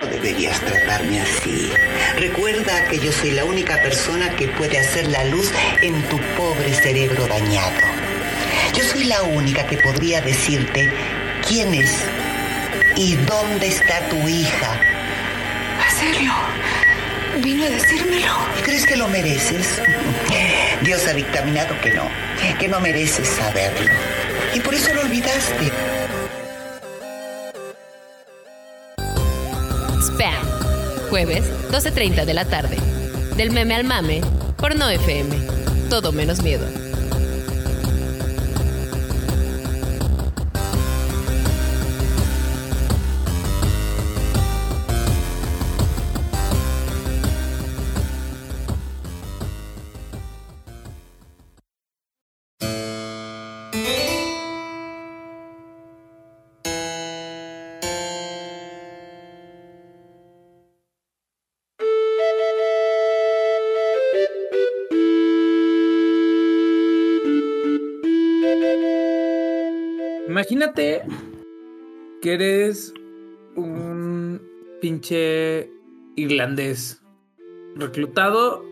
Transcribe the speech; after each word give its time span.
No 0.00 0.06
deberías 0.08 0.60
tratarme 0.60 1.20
así. 1.20 1.70
Recuerda 2.16 2.88
que 2.88 2.98
yo 2.98 3.12
soy 3.12 3.32
la 3.32 3.44
única 3.44 3.80
persona 3.82 4.34
que 4.36 4.48
puede 4.48 4.78
hacer 4.78 5.08
la 5.08 5.24
luz 5.24 5.50
en 5.82 6.02
tu 6.08 6.18
pobre 6.36 6.72
cerebro 6.74 7.26
dañado. 7.26 7.80
Yo 8.74 8.84
soy 8.84 9.04
la 9.04 9.22
única 9.22 9.66
que 9.66 9.76
podría 9.78 10.20
decirte 10.22 10.90
quién 11.46 11.74
es 11.74 12.04
y 12.96 13.16
dónde 13.16 13.68
está 13.68 14.08
tu 14.08 14.16
hija. 14.28 14.80
Hacerlo. 15.86 16.32
Vino 17.40 17.64
a 17.64 17.70
decírmelo. 17.70 18.32
¿Crees 18.62 18.86
que 18.86 18.96
lo 18.96 19.08
mereces? 19.08 19.80
Dios 20.82 21.06
ha 21.06 21.14
dictaminado 21.14 21.74
que 21.80 21.94
no, 21.94 22.02
que 22.58 22.68
no 22.68 22.78
mereces 22.80 23.28
saberlo. 23.28 23.90
Y 24.54 24.60
por 24.60 24.74
eso 24.74 24.92
lo 24.92 25.02
olvidaste. 25.02 25.70
Spam. 30.00 30.44
Jueves, 31.08 31.44
12.30 31.70 32.24
de 32.24 32.34
la 32.34 32.44
tarde. 32.44 32.76
Del 33.36 33.50
meme 33.50 33.76
al 33.76 33.84
mame, 33.84 34.20
por 34.58 34.76
No 34.76 34.90
FM. 34.90 35.34
Todo 35.88 36.12
menos 36.12 36.42
miedo. 36.42 36.66
Imagínate 70.42 71.02
que 72.20 72.32
eres 72.34 72.92
un 73.54 74.42
pinche 74.80 75.70
irlandés 76.16 77.00
reclutado 77.76 78.64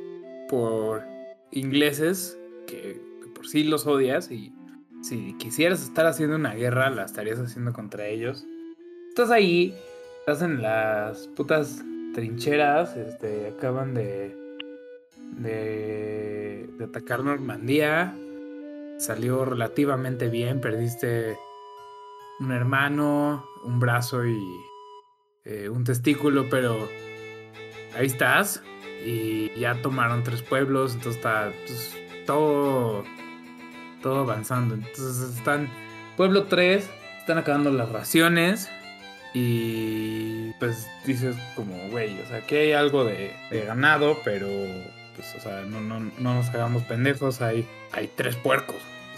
por 0.48 1.04
ingleses 1.52 2.36
que, 2.66 3.00
por 3.36 3.46
sí 3.46 3.62
los 3.62 3.86
odias 3.86 4.32
y 4.32 4.52
si 5.02 5.34
quisieras 5.38 5.84
estar 5.84 6.06
haciendo 6.06 6.34
una 6.34 6.54
guerra 6.54 6.91
la 6.91 7.04
estarías 7.04 7.38
haciendo 7.38 7.72
contra 7.72 8.08
ellos. 8.08 8.44
Estás 9.10 9.31
ahí, 9.31 9.72
estás 10.19 10.42
en 10.42 10.62
las 10.62 11.28
putas 11.37 11.84
trincheras, 12.16 12.97
este, 12.97 13.47
acaban 13.47 13.94
de, 13.94 14.34
de, 15.38 16.69
de 16.76 16.84
atacar 16.84 17.22
Normandía, 17.22 18.12
salió 18.98 19.44
relativamente 19.44 20.28
bien, 20.28 20.60
perdiste 20.60 21.37
un 22.40 22.52
hermano, 22.52 23.44
un 23.64 23.78
brazo 23.78 24.26
y 24.26 24.42
eh, 25.44 25.68
un 25.68 25.84
testículo, 25.84 26.48
pero 26.48 26.88
ahí 27.96 28.06
estás. 28.06 28.62
Y 29.04 29.50
ya 29.58 29.80
tomaron 29.80 30.24
tres 30.24 30.42
pueblos, 30.42 30.94
entonces 30.94 31.16
está 31.16 31.52
pues, 31.66 31.96
todo, 32.26 33.04
todo 34.02 34.20
avanzando. 34.20 34.74
Entonces 34.74 35.36
están, 35.36 35.70
pueblo 36.16 36.44
3, 36.44 36.88
están 37.18 37.38
acabando 37.38 37.70
las 37.70 37.90
raciones. 37.90 38.68
Y 39.32 40.52
pues 40.58 40.88
dices 41.06 41.36
como, 41.54 41.88
güey, 41.90 42.20
o 42.20 42.26
sea, 42.26 42.38
aquí 42.38 42.56
hay 42.56 42.72
algo 42.72 43.04
de, 43.04 43.32
ganado, 43.64 44.18
pero 44.24 44.48
pues, 45.14 45.34
o 45.36 45.40
sea, 45.40 45.62
no, 45.62 45.80
no, 45.80 46.00
no 46.00 46.34
nos 46.34 46.48
hagamos 46.48 46.82
pendejos, 46.82 47.40
hay, 47.40 47.66
hay 47.92 48.10
tres 48.16 48.34
puercos. 48.36 48.76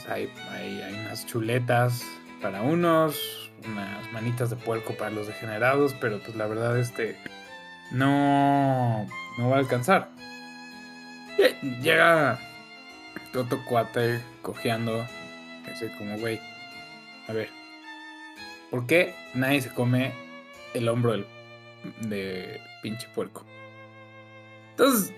Hay, 0.09 0.29
hay, 0.51 0.83
hay 0.83 0.95
unas 0.95 1.27
chuletas 1.27 2.05
para 2.43 2.63
unos, 2.63 3.51
unas 3.65 4.13
manitas 4.13 4.51
de 4.51 4.57
puerco 4.57 4.95
para 4.95 5.11
los 5.11 5.29
degenerados, 5.29 5.95
pero 6.01 6.19
pues 6.19 6.37
la 6.37 6.47
verdad 6.47 6.79
este 6.79 7.17
no, 7.93 9.07
no 9.39 9.49
va 9.49 9.57
a 9.57 9.61
alcanzar. 9.61 10.11
Llega 11.81 12.39
Toto 13.33 13.65
Cuate 13.65 14.21
cojeando, 14.43 15.07
así 15.71 15.89
como, 15.97 16.19
güey, 16.19 16.41
a 17.29 17.33
ver, 17.33 17.49
¿por 18.71 18.87
qué 18.87 19.15
nadie 19.35 19.63
se 19.63 19.71
come 19.73 20.13
el 20.75 20.89
hombro 20.89 21.13
del, 21.13 21.27
de 22.01 22.61
pinche 22.83 23.09
puerco? 23.15 23.45
Entonces, 24.71 25.15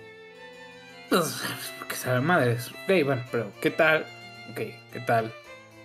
pues, 1.09 1.43
porque 1.79 1.95
sabe 1.95 2.21
madres. 2.21 2.69
Ok, 2.69 3.05
bueno, 3.05 3.23
pero 3.31 3.51
¿qué 3.61 3.71
tal? 3.71 4.05
Ok, 4.51 4.59
¿qué 4.93 4.99
tal? 5.05 5.33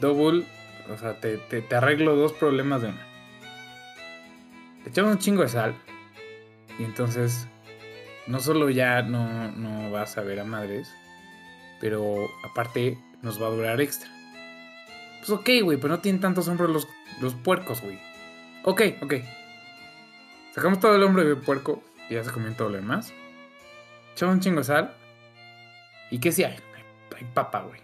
Double, 0.01 0.45
o 0.93 0.99
sea, 0.99 1.21
te, 1.21 1.37
te, 1.39 1.75
arreglo 1.75 2.17
dos 2.17 2.33
problemas 2.33 2.83
de 2.83 2.89
una. 2.89 3.07
Te 4.83 4.91
echamos 4.91 5.13
un 5.13 5.19
chingo 5.19 5.43
de 5.43 5.49
sal. 5.49 5.75
Y 6.79 6.85
entonces, 6.85 7.47
no 8.27 8.41
solo 8.41 8.71
ya 8.71 9.03
no, 9.03 9.51
no 9.53 9.91
vas 9.91 10.17
a 10.19 10.23
ver 10.23 10.41
a 10.41 10.45
madres, 10.45 10.93
pero 11.81 12.27
aparte 12.45 12.99
nos 13.23 13.41
va 13.41 13.47
a 13.47 13.51
durar 13.51 13.81
extra. 13.81 14.11
Pues 15.19 15.31
ok, 15.31 15.49
güey, 15.63 15.79
pero 15.79 15.95
no 15.95 16.01
tienen 16.01 16.21
tantos 16.21 16.49
hombros 16.49 16.71
los, 16.71 16.89
los 17.21 17.35
puercos, 17.35 17.83
güey. 17.83 17.99
Ok, 18.65 18.83
ok. 19.03 19.15
Sacamos 20.55 20.81
todo 20.81 20.97
el 20.97 21.03
hombro 21.03 21.25
de 21.25 21.37
puerco 21.37 21.83
y 22.09 22.15
ya 22.15 22.25
se 22.25 22.31
comió 22.31 22.53
todo 22.55 22.71
lo 22.71 22.77
demás. 22.77 23.13
Echamos 24.13 24.35
un 24.35 24.41
chingo 24.41 24.59
de 24.59 24.65
sal. 24.65 24.95
¿Y 26.11 26.19
qué 26.19 26.33
si 26.33 26.43
hay? 26.43 26.57
Hay, 26.75 26.85
hay 27.17 27.25
papa, 27.33 27.61
güey. 27.61 27.81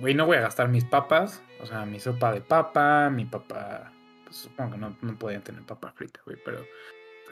Güey, 0.00 0.14
no 0.14 0.26
voy 0.26 0.36
a 0.36 0.40
gastar 0.40 0.68
mis 0.68 0.84
papas. 0.84 1.42
O 1.62 1.66
sea, 1.66 1.84
mi 1.84 2.00
sopa 2.00 2.32
de 2.32 2.40
papa, 2.40 3.10
mi 3.10 3.24
papa. 3.24 3.92
Pues 4.24 4.36
supongo 4.36 4.72
que 4.72 4.78
no, 4.78 4.96
no 5.02 5.18
podían 5.18 5.42
tener 5.42 5.62
papa 5.62 5.92
frita, 5.92 6.20
güey, 6.24 6.38
pero 6.44 6.64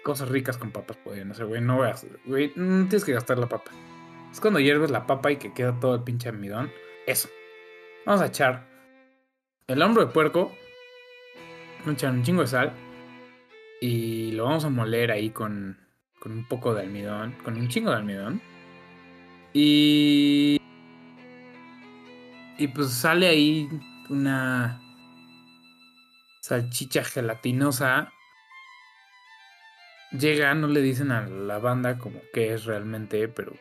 cosas 0.03 0.29
ricas 0.29 0.57
con 0.57 0.71
papas 0.71 0.97
podían 0.99 1.31
hacer, 1.31 1.47
güey. 1.47 1.61
No 1.61 1.83
a. 1.83 1.95
Güey, 2.25 2.53
no 2.57 2.89
tienes 2.89 3.05
que 3.05 3.13
gastar 3.13 3.39
la 3.39 3.49
papa. 3.49 3.71
Es 4.33 4.41
cuando 4.41 4.61
hierves 4.61 4.91
la 4.91 5.07
papa 5.07 5.31
y 5.33 5.37
que 5.37 5.53
queda 5.53 5.79
todo 5.81 5.95
el 5.95 6.03
pinche 6.03 6.29
almidón. 6.29 6.71
Eso. 7.07 7.29
Vamos 8.05 8.23
a 8.23 8.27
echar 8.27 8.67
el 9.67 9.83
hombro 9.83 10.05
de 10.05 10.13
puerco. 10.13 10.53
Vamos 11.81 11.89
a 11.89 11.93
echar 11.93 12.13
un 12.13 12.23
chingo 12.23 12.43
de 12.43 12.49
sal. 12.49 12.73
Y 13.81 14.33
lo 14.33 14.45
vamos 14.45 14.65
a 14.65 14.71
moler 14.71 15.11
ahí 15.11 15.31
con, 15.31 15.79
con 16.21 16.33
un 16.33 16.49
poco 16.49 16.75
de 16.75 16.83
almidón. 16.83 17.35
Con 17.45 17.57
un 17.57 17.69
chingo 17.69 17.91
de 17.91 17.97
almidón. 17.97 18.41
Y. 19.53 20.61
Y 22.59 22.69
pues 22.69 22.91
sale 22.91 23.29
ahí 23.29 23.69
una 24.11 24.81
salchicha 26.41 27.05
gelatinosa. 27.05 28.13
Llega, 30.13 30.55
no 30.55 30.69
le 30.69 30.81
dicen 30.81 31.13
a 31.13 31.27
la 31.27 31.59
banda 31.59 31.99
como 31.99 32.21
que 32.33 32.55
es 32.55 32.65
realmente, 32.65 33.29
pero 33.29 33.53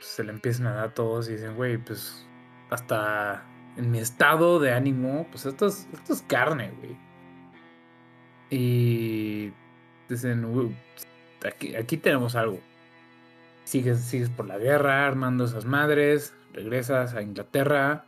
se 0.00 0.24
le 0.24 0.32
empiezan 0.32 0.66
a 0.66 0.74
dar 0.74 0.88
a 0.88 0.94
todos 0.94 1.28
y 1.28 1.32
dicen, 1.32 1.56
güey, 1.56 1.76
pues 1.76 2.26
hasta 2.70 3.44
en 3.76 3.90
mi 3.90 3.98
estado 3.98 4.58
de 4.58 4.72
ánimo, 4.72 5.26
pues 5.30 5.46
esto 5.46 5.66
es, 5.66 5.88
esto 5.92 6.12
es 6.14 6.22
carne, 6.22 6.72
güey. 6.78 6.96
Y 8.50 9.52
dicen, 10.08 10.44
"Uy, 10.44 10.74
aquí, 11.46 11.76
aquí 11.76 11.96
tenemos 11.96 12.34
algo. 12.34 12.60
Sigues, 13.64 14.00
sigues 14.00 14.30
por 14.30 14.46
la 14.46 14.58
guerra, 14.58 15.06
armando 15.06 15.44
esas 15.44 15.64
madres, 15.64 16.34
regresas 16.52 17.14
a 17.14 17.22
Inglaterra, 17.22 18.04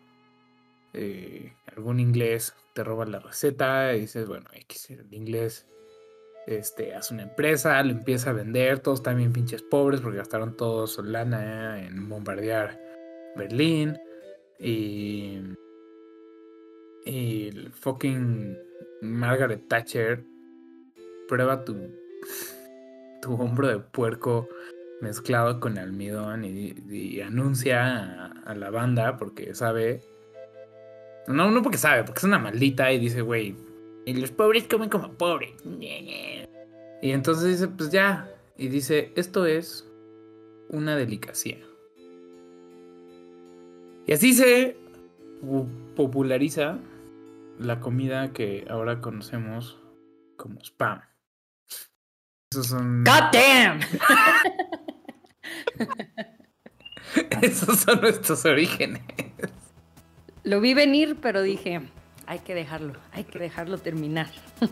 eh, 0.95 1.53
algún 1.77 2.01
inglés 2.01 2.55
te 2.75 2.85
roba 2.85 3.05
la 3.07 3.19
receta 3.19 3.95
y 3.95 4.01
dices, 4.01 4.29
bueno, 4.29 4.47
X, 4.53 4.91
el 4.91 5.13
inglés 5.13 5.67
este, 6.47 6.95
hace 6.95 7.15
una 7.15 7.25
empresa, 7.25 7.83
lo 7.83 7.91
empieza 7.93 8.31
a 8.31 8.33
vender, 8.33 8.81
todos 8.81 9.03
también 9.03 9.33
pinches 9.33 9.63
pobres 9.63 10.01
porque 10.01 10.19
gastaron 10.19 10.57
toda 10.57 10.87
su 10.87 11.03
lana 11.03 11.85
en 11.85 12.09
bombardear 12.09 12.81
Berlín. 13.37 13.99
Y. 14.59 15.41
Y 17.05 17.51
fucking 17.73 18.57
Margaret 19.03 19.67
Thatcher 19.69 20.25
prueba 21.29 21.65
tu. 21.65 21.77
tu 23.21 23.35
hombro 23.35 23.69
de 23.69 23.79
puerco 23.79 24.49
mezclado 25.01 25.59
con 25.59 25.79
almidón 25.79 26.45
y, 26.45 27.21
anuncia 27.21 28.27
a 28.45 28.55
la 28.55 28.71
banda 28.71 29.17
porque 29.17 29.55
sabe. 29.55 30.03
No, 31.29 31.51
no 31.51 31.63
porque 31.63 31.79
sabe, 31.79 32.05
porque 32.05 32.19
es 32.19 32.25
una 32.25 32.39
maldita 32.39 32.93
y 32.93 32.99
dice, 32.99 33.23
güey, 33.23 33.55
y 34.05 34.15
los 34.15 34.31
pobres 34.33 34.65
comen 34.65 34.89
como 34.89 35.13
pobres. 35.13 35.53
Y 37.01 37.11
entonces 37.11 37.45
dice, 37.49 37.69
pues 37.69 37.91
ya. 37.91 38.29
Y 38.57 38.69
dice, 38.69 39.13
esto 39.17 39.47
es 39.47 39.89
una 40.69 40.97
delicacia. 40.97 41.59
Y 44.07 44.13
así 44.13 44.35
se 44.35 44.77
pu- 45.43 45.69
populariza 45.95 46.79
la 47.59 47.81
comida 47.81 48.33
que 48.33 48.67
ahora 48.69 49.01
conocemos 49.01 49.79
como 50.37 50.61
spam. 50.61 51.01
Esos 52.51 52.67
son, 52.67 53.05
God 53.05 53.31
damn. 53.33 53.81
esos 57.43 57.81
son 57.81 58.01
nuestros 58.01 58.45
orígenes. 58.45 59.03
Lo 60.45 60.61
vi 60.61 60.75
venir, 60.75 61.17
pero 61.21 61.43
dije, 61.43 61.81
hay 62.27 62.39
que 62.41 62.55
dejarlo, 62.55 62.95
hay 63.13 63.25
que 63.25 63.39
dejarlo 63.39 63.79
terminar. 63.79 64.29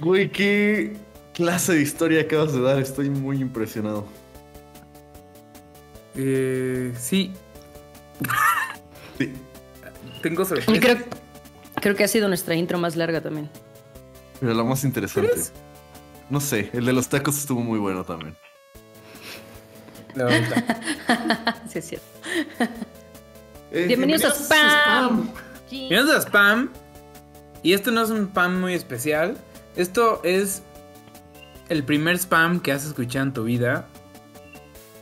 Güey, 0.00 0.30
qué 0.32 0.96
clase 1.34 1.74
de 1.74 1.82
historia 1.82 2.22
acabas 2.22 2.54
de 2.54 2.62
dar. 2.62 2.78
Estoy 2.80 3.10
muy 3.10 3.38
impresionado. 3.42 4.06
Eh, 6.14 6.94
sí, 6.98 7.32
Sí. 9.18 9.30
tengo 10.22 10.42
sorpresa. 10.46 10.72
creo, 10.80 10.96
creo 11.74 11.94
que 11.96 12.04
ha 12.04 12.08
sido 12.08 12.28
nuestra 12.28 12.54
intro 12.54 12.78
más 12.78 12.96
larga 12.96 13.20
también. 13.20 13.50
Pero 14.40 14.54
lo 14.54 14.64
más 14.64 14.84
interesante. 14.84 15.34
No 16.30 16.40
sé, 16.40 16.70
el 16.72 16.86
de 16.86 16.94
los 16.94 17.08
tacos 17.10 17.36
estuvo 17.36 17.60
muy 17.60 17.78
bueno 17.78 18.02
también. 18.02 18.34
La 20.14 20.24
verdad. 20.24 20.82
sí, 21.70 21.78
es 21.78 21.84
cierto. 21.88 22.06
Eh, 23.72 23.86
Bienvenidos 23.86 24.24
a 24.24 24.34
Spam. 24.34 25.30
Bienvenidos 25.70 26.10
a 26.10 26.22
Spam. 26.22 26.70
Y 27.62 27.72
esto 27.72 27.92
no 27.92 28.02
es 28.02 28.10
un 28.10 28.24
spam 28.26 28.60
muy 28.60 28.74
especial. 28.74 29.36
Esto 29.76 30.20
es 30.24 30.62
el 31.68 31.84
primer 31.84 32.16
spam 32.18 32.58
que 32.58 32.72
has 32.72 32.84
escuchado 32.84 33.26
en 33.26 33.32
tu 33.32 33.44
vida. 33.44 33.86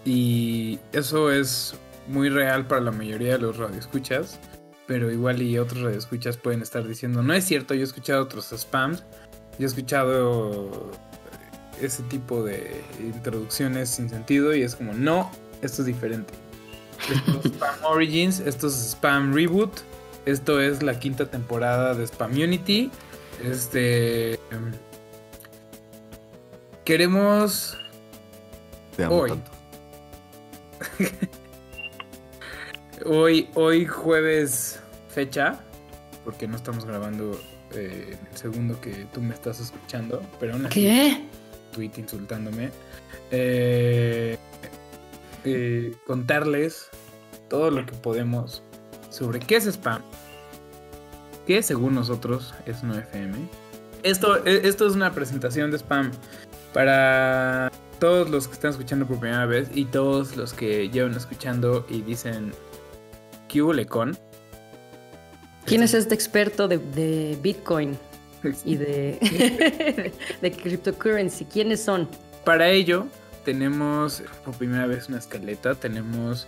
Y 0.04 0.78
eso 0.92 1.32
es 1.32 1.76
muy 2.08 2.28
real 2.28 2.66
para 2.66 2.82
la 2.82 2.90
mayoría 2.90 3.32
de 3.32 3.38
los 3.38 3.56
radioescuchas. 3.56 4.38
Pero 4.86 5.10
igual 5.10 5.40
y 5.40 5.58
otros 5.58 5.82
radioescuchas 5.82 6.36
pueden 6.36 6.60
estar 6.60 6.86
diciendo, 6.86 7.22
no 7.22 7.32
es 7.32 7.44
cierto, 7.44 7.72
yo 7.72 7.80
he 7.80 7.84
escuchado 7.84 8.22
otros 8.22 8.52
spams. 8.54 9.02
Yo 9.58 9.64
he 9.64 9.66
escuchado 9.66 10.90
ese 11.80 12.02
tipo 12.02 12.44
de 12.44 12.82
introducciones 13.00 13.88
sin 13.88 14.10
sentido 14.10 14.54
y 14.54 14.60
es 14.60 14.76
como, 14.76 14.92
no, 14.92 15.30
esto 15.62 15.80
es 15.80 15.86
diferente. 15.86 16.34
Esto 17.10 17.40
es 17.44 17.52
Spam 17.54 17.84
Origins, 17.84 18.40
esto 18.40 18.66
es 18.68 18.74
Spam 18.92 19.34
Reboot, 19.34 19.72
esto 20.26 20.60
es 20.60 20.82
la 20.82 20.98
quinta 20.98 21.26
temporada 21.26 21.94
de 21.94 22.06
Spam 22.06 22.32
Unity. 22.32 22.90
Este. 23.42 24.34
em, 24.34 24.72
Queremos. 26.84 27.76
Te 28.96 29.04
amo 29.04 29.16
Hoy. 29.20 29.30
tanto. 29.30 29.50
Hoy, 33.06 33.48
hoy 33.54 33.86
jueves 33.86 34.80
fecha, 35.14 35.60
porque 36.24 36.48
no 36.48 36.56
estamos 36.56 36.84
grabando 36.84 37.40
eh, 37.72 38.16
el 38.30 38.36
segundo 38.36 38.80
que 38.80 39.06
tú 39.14 39.20
me 39.20 39.34
estás 39.34 39.60
escuchando, 39.60 40.20
pero 40.40 40.54
aún 40.54 40.66
así 40.66 40.82
¿Qué? 40.82 41.24
tweet 41.72 41.92
insultándome. 41.96 42.70
Eh, 43.30 44.36
eh, 45.44 45.94
contarles 46.06 46.88
todo 47.48 47.70
lo 47.70 47.86
que 47.86 47.92
podemos 47.92 48.62
sobre 49.10 49.40
qué 49.40 49.56
es 49.56 49.66
spam, 49.66 50.02
que 51.46 51.62
según 51.62 51.94
nosotros 51.94 52.54
es 52.66 52.82
no 52.82 52.96
FM. 52.96 53.36
Esto, 54.02 54.44
e- 54.46 54.68
esto 54.68 54.86
es 54.86 54.94
una 54.94 55.12
presentación 55.12 55.70
de 55.70 55.78
spam 55.78 56.10
para 56.72 57.72
todos 57.98 58.30
los 58.30 58.46
que 58.46 58.54
están 58.54 58.70
escuchando 58.70 59.06
por 59.06 59.18
primera 59.18 59.46
vez 59.46 59.68
y 59.74 59.84
todos 59.86 60.36
los 60.36 60.52
que 60.52 60.88
llevan 60.88 61.14
escuchando 61.14 61.84
y 61.88 62.02
dicen 62.02 62.52
¿Qué 63.48 63.62
hubo 63.62 63.72
con? 63.88 64.16
¿Quién 65.64 65.82
es 65.82 65.94
este 65.94 66.14
experto 66.14 66.68
de, 66.68 66.78
de 66.78 67.38
Bitcoin 67.42 67.98
y 68.64 68.76
de, 68.76 70.12
de 70.40 70.52
cryptocurrency? 70.52 71.46
¿Quiénes 71.46 71.82
son? 71.82 72.08
Para 72.44 72.68
ello 72.68 73.06
tenemos 73.52 74.22
por 74.44 74.54
primera 74.58 74.86
vez 74.86 75.08
una 75.08 75.16
escaleta, 75.16 75.74
tenemos 75.74 76.46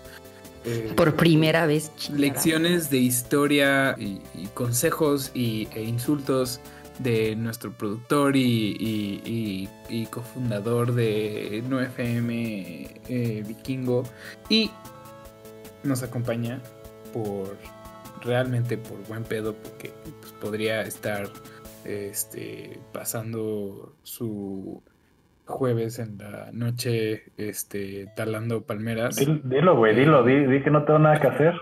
eh, 0.67 0.93
Por 0.95 1.17
primera 1.17 1.65
vez. 1.65 1.91
chingada. 1.97 2.21
lecciones 2.21 2.91
de 2.91 2.99
historia 2.99 3.95
y, 3.99 4.21
y 4.35 4.47
consejos 4.53 5.31
y, 5.33 5.67
e 5.75 5.83
insultos 5.85 6.61
de 6.99 7.35
nuestro 7.37 7.73
productor 7.73 8.37
y, 8.37 8.77
y- 8.79 9.23
y- 9.25 9.69
y 10.03 10.07
cofundador 10.09 10.93
de 10.95 11.65
9FM 11.67 13.01
eh, 13.09 13.45
Vikingo 13.49 14.03
y 14.51 14.71
nos 15.83 16.03
acompaña 16.03 16.61
por 17.15 17.57
realmente 18.23 18.77
por 18.77 18.99
buen 19.09 19.25
pedo 19.25 19.55
porque 19.55 19.91
pues, 20.21 20.33
podría 20.35 20.83
estar 20.83 21.31
este 21.87 22.79
pasando 22.93 23.95
su 24.03 24.83
jueves 25.51 25.99
en 25.99 26.17
la 26.19 26.51
noche 26.53 27.25
este 27.37 28.07
talando 28.17 28.65
palmeras 28.67 29.19
Dil- 29.19 29.43
Dilo, 29.45 29.77
güey, 29.77 29.95
dilo, 29.95 30.23
di, 30.25 30.47
di 30.47 30.63
que 30.63 30.71
no 30.71 30.85
tengo 30.85 30.99
nada 31.01 31.21
que 31.21 31.27
hacer. 31.29 31.55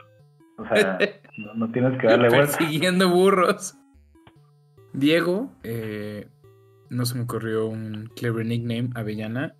O 0.58 0.66
sea, 0.66 0.98
no, 1.38 1.54
no 1.54 1.70
tienes 1.72 1.98
que 2.00 2.06
darle 2.06 2.28
vuelta. 2.28 2.56
persiguiendo 2.58 3.08
burros. 3.10 3.76
Diego, 4.92 5.50
eh, 5.62 6.26
no 6.90 7.04
se 7.04 7.16
me 7.16 7.22
ocurrió 7.24 7.66
un 7.66 8.10
clever 8.16 8.46
nickname, 8.46 8.90
Avellana, 8.94 9.54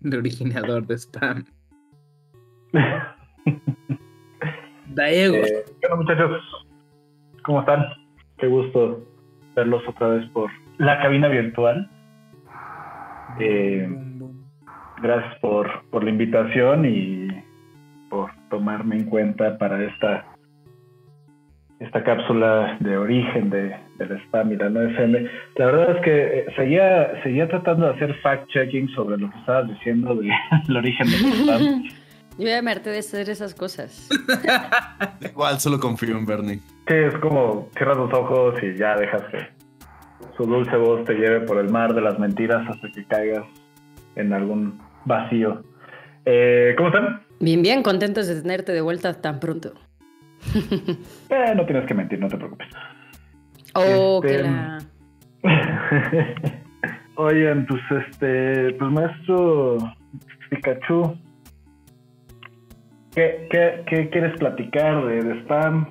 de 0.00 0.16
originador 0.18 0.86
de 0.86 0.98
spam. 0.98 1.44
Diego, 4.94 5.34
Eh, 5.36 5.64
bueno, 5.80 5.96
muchachos, 5.96 6.42
¿cómo 7.44 7.60
están? 7.60 7.84
Qué 8.38 8.46
gusto 8.46 9.02
verlos 9.54 9.82
otra 9.88 10.08
vez 10.08 10.28
por 10.30 10.50
la 10.78 11.00
cabina 11.00 11.28
virtual. 11.28 11.90
Eh, 13.40 13.88
gracias 15.02 15.34
por, 15.40 15.68
por 15.90 16.04
la 16.04 16.10
invitación 16.10 16.84
y 16.84 17.28
por 18.08 18.30
tomarme 18.50 18.96
en 18.96 19.04
cuenta 19.06 19.56
para 19.58 19.82
esta 19.84 20.26
esta 21.80 22.04
cápsula 22.04 22.76
de 22.78 22.96
origen 22.96 23.50
de, 23.50 23.74
del 23.98 24.12
spam 24.26 24.52
y 24.52 24.56
la 24.56 24.68
9FM. 24.68 25.28
La 25.56 25.66
verdad 25.66 25.96
es 25.96 26.02
que 26.04 26.38
eh, 26.38 26.46
seguía, 26.54 27.20
seguía 27.24 27.48
tratando 27.48 27.86
de 27.88 27.94
hacer 27.94 28.14
fact-checking 28.22 28.94
sobre 28.94 29.18
lo 29.18 29.28
que 29.28 29.38
estabas 29.38 29.68
diciendo 29.68 30.14
de- 30.14 30.30
del 30.68 30.76
origen 30.76 31.06
del 31.10 31.32
spam. 31.32 31.82
Yo 32.38 32.46
ya 32.48 32.62
me 32.62 32.70
harté 32.70 32.90
de 32.90 32.98
hacer 33.00 33.28
esas 33.28 33.52
cosas. 33.54 34.08
Igual, 35.20 35.58
solo 35.58 35.80
confío 35.80 36.16
en 36.16 36.24
Bernie. 36.24 36.60
Sí, 36.86 36.94
es 36.94 37.14
como 37.16 37.68
cierras 37.76 37.96
los 37.98 38.12
ojos 38.14 38.54
y 38.62 38.74
ya 38.78 38.96
dejas 38.96 39.22
que 39.24 39.38
su 40.36 40.44
dulce 40.46 40.76
voz 40.76 41.04
te 41.04 41.14
lleve 41.14 41.40
por 41.40 41.58
el 41.58 41.70
mar 41.70 41.94
de 41.94 42.00
las 42.00 42.18
mentiras 42.18 42.66
hasta 42.68 42.88
que 42.90 43.04
caigas 43.04 43.44
en 44.16 44.32
algún 44.32 44.80
vacío. 45.04 45.62
Eh, 46.24 46.74
¿Cómo 46.76 46.88
están? 46.88 47.22
Bien, 47.40 47.62
bien, 47.62 47.82
contentos 47.82 48.28
de 48.28 48.40
tenerte 48.40 48.72
de 48.72 48.80
vuelta 48.80 49.20
tan 49.20 49.40
pronto. 49.40 49.74
Eh, 51.30 51.54
no 51.54 51.64
tienes 51.64 51.86
que 51.86 51.94
mentir, 51.94 52.18
no 52.18 52.28
te 52.28 52.36
preocupes. 52.36 52.68
Oh, 53.74 54.20
Este, 54.22 54.36
que 54.36 54.42
la... 54.42 54.78
Oigan, 57.16 57.66
pues 57.66 57.80
este, 57.90 58.72
pues 58.74 58.90
maestro 58.90 59.78
Pikachu, 60.50 61.16
¿qué, 63.14 63.48
qué, 63.50 63.82
qué 63.86 64.10
quieres 64.10 64.38
platicar 64.38 65.06
de, 65.06 65.22
de 65.22 65.40
spam? 65.42 65.90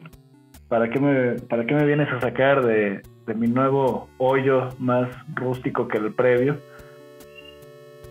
¿Para 0.68 0.90
qué, 0.90 1.00
me, 1.00 1.40
¿Para 1.50 1.66
qué 1.66 1.76
me 1.76 1.86
vienes 1.86 2.08
a 2.12 2.22
sacar 2.22 2.66
de, 2.66 3.02
de 3.32 3.40
mi 3.40 3.48
nuevo 3.48 4.10
hoyo 4.18 4.70
más 4.80 5.10
rústico 5.36 5.88
que 5.88 5.98
el 5.98 6.14
previo? 6.14 6.58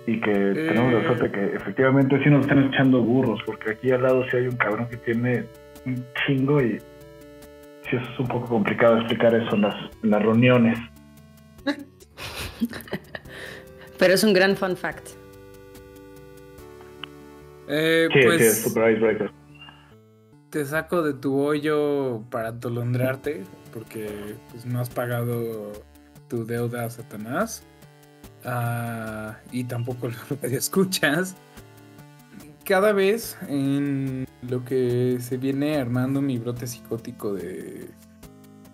Y 0.07 0.21
que 0.21 0.33
tenemos 0.33 0.93
la 0.95 1.03
suerte 1.05 1.31
que 1.31 1.57
efectivamente 1.57 2.19
sí 2.25 2.31
nos 2.31 2.41
están 2.43 2.65
echando 2.65 3.03
burros, 3.03 3.41
porque 3.45 3.73
aquí 3.73 3.91
al 3.91 4.03
lado 4.03 4.25
sí 4.31 4.39
hay 4.39 4.47
un 4.47 4.57
cabrón 4.57 4.89
que 4.89 4.97
tiene 4.97 5.45
un 5.85 6.05
chingo 6.27 6.61
y 6.61 6.79
sí 7.89 7.97
es 7.97 8.19
un 8.19 8.27
poco 8.27 8.47
complicado 8.47 8.97
explicar 8.97 9.35
eso 9.35 9.55
en 9.55 9.62
las, 9.62 9.75
en 10.03 10.11
las 10.11 10.23
reuniones. 10.23 10.79
Pero 13.99 14.15
es 14.15 14.25
un 14.25 14.33
gran 14.33 14.57
fun 14.57 14.77
fact. 14.77 15.11
Eh, 17.69 18.09
Sí, 18.12 18.21
pues 18.25 18.39
sí, 18.39 18.45
es 18.45 18.62
super 18.62 18.91
icebreaker. 18.93 19.31
Te 20.50 20.64
saco 20.64 21.02
de 21.02 21.14
tu 21.14 21.38
hoyo 21.38 22.25
para 22.30 22.49
atolondrarte, 22.49 23.45
porque 23.73 24.37
pues, 24.50 24.66
no 24.66 24.80
has 24.80 24.90
pagado 24.90 25.73
tu 26.28 26.45
deuda 26.45 26.85
a 26.85 26.90
Satanás. 26.90 27.62
Ah, 28.45 29.38
y 29.52 29.64
tampoco 29.64 30.09
lo 30.42 30.49
escuchas. 30.49 31.37
Cada 32.64 32.92
vez 32.92 33.37
en 33.49 34.26
lo 34.42 34.64
que 34.64 35.19
se 35.21 35.37
viene 35.37 35.76
armando 35.76 36.21
mi 36.21 36.38
brote 36.38 36.66
psicótico 36.66 37.35
de, 37.35 37.90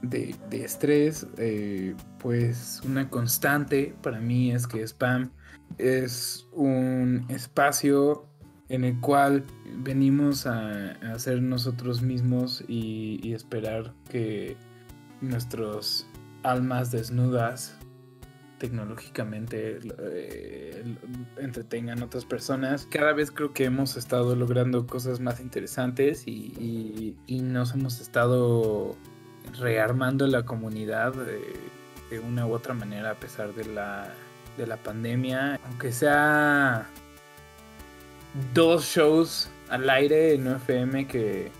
de, 0.02 0.34
de 0.50 0.64
estrés, 0.64 1.26
eh, 1.38 1.94
pues 2.18 2.80
una 2.84 3.08
constante 3.08 3.94
para 4.02 4.20
mí 4.20 4.52
es 4.52 4.66
que 4.66 4.82
spam 4.82 5.30
es 5.78 6.46
un 6.52 7.26
espacio 7.28 8.26
en 8.68 8.84
el 8.84 9.00
cual 9.00 9.44
venimos 9.78 10.46
a, 10.46 10.92
a 10.92 11.18
ser 11.18 11.42
nosotros 11.42 12.02
mismos 12.02 12.64
y, 12.66 13.32
esperar 13.32 13.92
que 14.10 14.56
nuestros 15.20 16.06
almas 16.42 16.90
desnudas 16.90 17.76
tecnológicamente 18.58 19.78
eh, 19.98 20.96
entretengan 21.36 22.00
a 22.00 22.06
otras 22.06 22.24
personas. 22.24 22.86
Cada 22.90 23.12
vez 23.12 23.30
creo 23.30 23.52
que 23.52 23.64
hemos 23.64 23.96
estado 23.96 24.34
logrando 24.34 24.86
cosas 24.86 25.20
más 25.20 25.40
interesantes 25.40 26.24
y 26.26 27.16
nos 27.28 27.74
hemos 27.74 28.00
estado 28.00 28.96
rearmando 29.60 30.26
la 30.26 30.44
comunidad 30.44 31.12
de, 31.12 31.40
de 32.10 32.20
una 32.20 32.46
u 32.46 32.52
otra 32.52 32.74
manera 32.74 33.12
a 33.12 33.14
pesar 33.14 33.54
de 33.54 33.64
la, 33.64 34.12
de 34.56 34.66
la 34.66 34.76
pandemia. 34.76 35.60
Aunque 35.64 35.92
sea 35.92 36.88
dos 38.54 38.84
shows 38.84 39.48
al 39.68 39.88
aire 39.90 40.34
en 40.34 40.48
UFM 40.48 41.06
que 41.06 41.50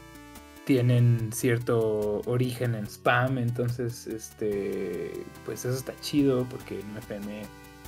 tienen 0.65 1.31
cierto 1.33 2.23
origen 2.27 2.75
en 2.75 2.87
spam, 2.87 3.39
entonces 3.39 4.07
este 4.07 5.13
pues 5.45 5.65
eso 5.65 5.77
está 5.77 5.95
chido 6.01 6.45
porque 6.49 6.81
UFM 6.97 7.43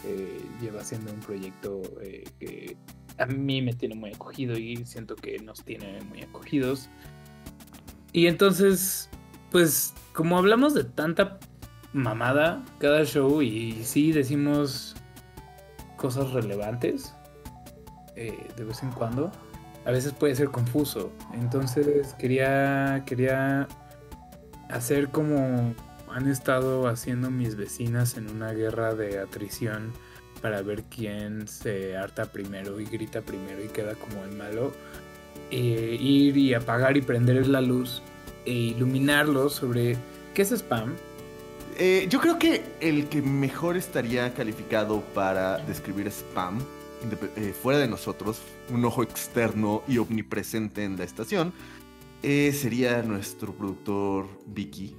eh, 0.04 0.40
lleva 0.60 0.84
siendo 0.84 1.12
un 1.12 1.20
proyecto 1.20 1.82
eh, 2.00 2.24
que 2.38 2.76
a 3.18 3.26
mí 3.26 3.62
me 3.62 3.72
tiene 3.72 3.96
muy 3.96 4.10
acogido 4.14 4.56
y 4.56 4.76
siento 4.86 5.16
que 5.16 5.38
nos 5.40 5.64
tiene 5.64 6.00
muy 6.02 6.22
acogidos. 6.22 6.88
Y 8.12 8.28
entonces, 8.28 9.10
pues 9.50 9.92
como 10.12 10.38
hablamos 10.38 10.72
de 10.72 10.84
tanta 10.84 11.40
mamada 11.92 12.64
cada 12.78 13.04
show 13.04 13.42
y 13.42 13.72
sí 13.82 14.12
decimos 14.12 14.94
cosas 15.96 16.30
relevantes 16.30 17.12
eh, 18.18 18.48
de 18.56 18.64
vez 18.64 18.82
en 18.82 18.90
cuando, 18.90 19.30
a 19.84 19.90
veces 19.90 20.12
puede 20.12 20.34
ser 20.34 20.48
confuso. 20.48 21.12
Entonces 21.32 22.14
quería, 22.18 23.04
quería 23.06 23.68
hacer 24.68 25.08
como 25.08 25.74
han 26.12 26.28
estado 26.28 26.88
haciendo 26.88 27.30
mis 27.30 27.54
vecinas 27.56 28.16
en 28.16 28.28
una 28.30 28.52
guerra 28.52 28.94
de 28.94 29.20
atrición 29.20 29.92
para 30.42 30.62
ver 30.62 30.84
quién 30.84 31.46
se 31.46 31.96
harta 31.96 32.26
primero 32.26 32.80
y 32.80 32.86
grita 32.86 33.22
primero 33.22 33.62
y 33.62 33.68
queda 33.68 33.94
como 33.94 34.24
el 34.24 34.32
malo. 34.32 34.72
Eh, 35.50 35.96
ir 35.98 36.36
y 36.36 36.54
apagar 36.54 36.96
y 36.96 37.02
prender 37.02 37.46
la 37.46 37.60
luz 37.60 38.02
e 38.44 38.52
iluminarlo 38.52 39.48
sobre 39.48 39.96
qué 40.34 40.42
es 40.42 40.52
spam. 40.52 40.94
Eh, 41.78 42.06
yo 42.10 42.20
creo 42.20 42.38
que 42.38 42.64
el 42.80 43.08
que 43.08 43.22
mejor 43.22 43.76
estaría 43.76 44.34
calificado 44.34 45.00
para 45.14 45.58
describir 45.58 46.08
spam, 46.08 46.58
eh, 47.36 47.52
fuera 47.52 47.78
de 47.78 47.88
nosotros, 47.88 48.40
un 48.70 48.84
ojo 48.84 49.02
externo 49.02 49.82
y 49.88 49.98
omnipresente 49.98 50.84
en 50.84 50.96
la 50.96 51.04
estación, 51.04 51.52
eh, 52.22 52.52
sería 52.52 53.02
nuestro 53.02 53.52
productor 53.54 54.26
Vicky, 54.46 54.96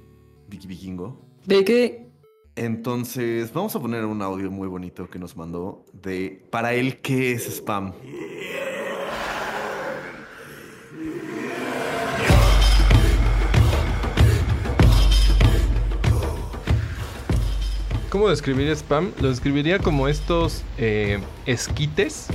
Vicky 0.48 0.66
Vikingo. 0.66 1.20
¿De 1.46 1.64
qué? 1.64 2.10
Entonces, 2.56 3.52
vamos 3.52 3.74
a 3.76 3.80
poner 3.80 4.04
un 4.04 4.22
audio 4.22 4.50
muy 4.50 4.68
bonito 4.68 5.08
que 5.08 5.18
nos 5.18 5.36
mandó 5.36 5.84
de 5.92 6.46
para 6.50 6.74
él 6.74 7.00
qué 7.00 7.32
es 7.32 7.46
spam. 7.46 7.92
¿Cómo 18.10 18.28
describir 18.28 18.68
spam? 18.70 19.12
Lo 19.20 19.28
describiría 19.28 19.78
como 19.78 20.08
estos 20.08 20.64
eh, 20.78 21.20
esquites 21.46 22.26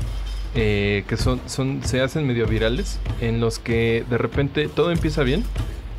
eh, 0.55 1.03
que 1.09 1.17
son, 1.17 1.41
son, 1.47 1.81
se 1.83 1.99
hacen 1.99 2.25
medio 2.25 2.47
virales, 2.47 2.97
en 3.19 3.41
los 3.41 3.59
que 3.59 4.05
de 4.09 4.17
repente 4.17 4.69
todo 4.69 4.89
empieza 4.89 5.23
bien, 5.23 5.43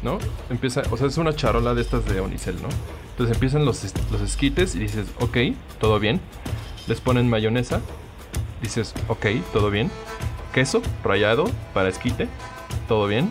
¿no? 0.03 0.19
Empieza, 0.49 0.83
o 0.91 0.97
sea, 0.97 1.09
es 1.09 1.19
una 1.19 1.37
charola 1.37 1.75
de 1.75 1.83
estas 1.83 2.07
de 2.07 2.21
Onicel, 2.21 2.57
¿no? 2.63 2.69
Entonces 3.11 3.37
empiezan 3.37 3.67
los, 3.67 3.85
los 4.11 4.23
esquites 4.23 4.75
y 4.75 4.79
dices, 4.79 5.09
ok, 5.21 5.37
todo 5.79 6.01
bien. 6.01 6.23
Les 6.87 7.03
ponen 7.03 7.29
mayonesa, 7.29 7.83
dices, 8.63 8.95
ok, 9.09 9.27
todo 9.53 9.71
bien. 9.71 9.91
Queso 10.55 10.81
rallado 11.05 11.45
para 11.75 11.91
esquite, 11.91 12.29
todo 12.89 13.07
bien. 13.09 13.31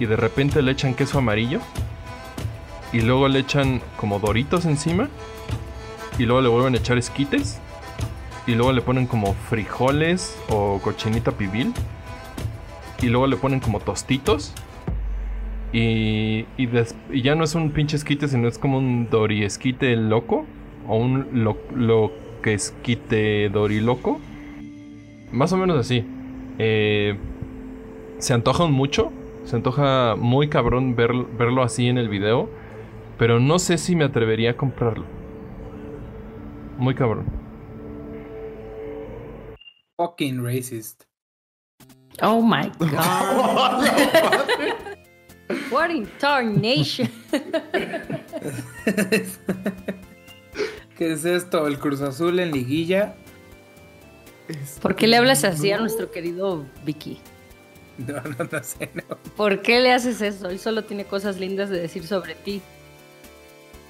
Y 0.00 0.06
de 0.06 0.16
repente 0.16 0.62
le 0.62 0.72
echan 0.72 0.94
queso 0.94 1.18
amarillo. 1.18 1.60
Y 2.92 3.00
luego 3.02 3.28
le 3.28 3.40
echan 3.40 3.80
como 3.96 4.18
doritos 4.18 4.64
encima 4.64 5.08
y 6.18 6.24
luego 6.24 6.40
le 6.40 6.48
vuelven 6.48 6.74
a 6.74 6.78
echar 6.78 6.98
esquites 6.98 7.60
y 8.46 8.54
luego 8.54 8.72
le 8.72 8.80
ponen 8.80 9.06
como 9.06 9.34
frijoles 9.34 10.38
o 10.48 10.80
cochinita 10.82 11.32
pibil 11.32 11.72
y 13.02 13.08
luego 13.08 13.26
le 13.26 13.36
ponen 13.36 13.60
como 13.60 13.78
tostitos 13.78 14.54
y, 15.72 16.46
y, 16.56 16.68
ya 17.22 17.34
no 17.34 17.44
es 17.44 17.54
un 17.54 17.70
pinche 17.72 17.96
esquite 17.96 18.26
sino 18.26 18.48
es 18.48 18.58
como 18.58 18.78
un 18.78 19.08
dori 19.10 19.44
esquite 19.44 19.94
loco 19.96 20.46
o 20.88 20.96
un 20.96 21.28
lo, 21.44 21.58
lo 21.76 22.10
que 22.42 22.54
esquite 22.54 23.50
dori 23.50 23.80
loco. 23.80 24.18
Más 25.30 25.52
o 25.52 25.58
menos 25.58 25.76
así. 25.76 26.06
Eh, 26.58 27.16
se 28.18 28.32
antojan 28.32 28.72
mucho 28.72 29.12
se 29.44 29.56
antoja 29.56 30.16
muy 30.16 30.48
cabrón 30.48 30.96
ver- 30.96 31.26
verlo 31.38 31.62
así 31.62 31.86
en 31.88 31.98
el 31.98 32.08
video 32.08 32.50
pero 33.18 33.40
no 33.40 33.58
sé 33.58 33.78
si 33.78 33.96
me 33.96 34.04
atrevería 34.04 34.52
a 34.52 34.56
comprarlo 34.56 35.04
muy 36.78 36.94
cabrón. 36.94 37.26
Fucking 39.96 40.44
racist. 40.44 41.04
Oh 42.22 42.40
my 42.40 42.70
god. 42.78 43.84
What 45.70 45.90
in 45.90 46.06
tarnation? 46.18 47.10
¿Qué 50.96 51.12
es 51.12 51.24
esto? 51.24 51.66
¿El 51.66 51.78
Cruz 51.78 52.00
Azul 52.00 52.38
en 52.38 52.52
liguilla? 52.52 53.16
¿Por 54.80 54.94
qué 54.94 55.06
le 55.06 55.16
hablas 55.16 55.44
así 55.44 55.70
a 55.72 55.78
nuestro 55.78 56.10
querido 56.10 56.64
Vicky? 56.84 57.18
No, 57.98 58.20
no, 58.22 58.48
no 58.50 58.62
sé, 58.62 58.90
no. 58.94 59.16
¿Por 59.36 59.60
qué 59.62 59.80
le 59.80 59.92
haces 59.92 60.20
eso? 60.22 60.48
Él 60.48 60.58
solo 60.58 60.84
tiene 60.84 61.04
cosas 61.04 61.38
lindas 61.38 61.68
de 61.70 61.80
decir 61.80 62.06
sobre 62.06 62.34
ti. 62.34 62.62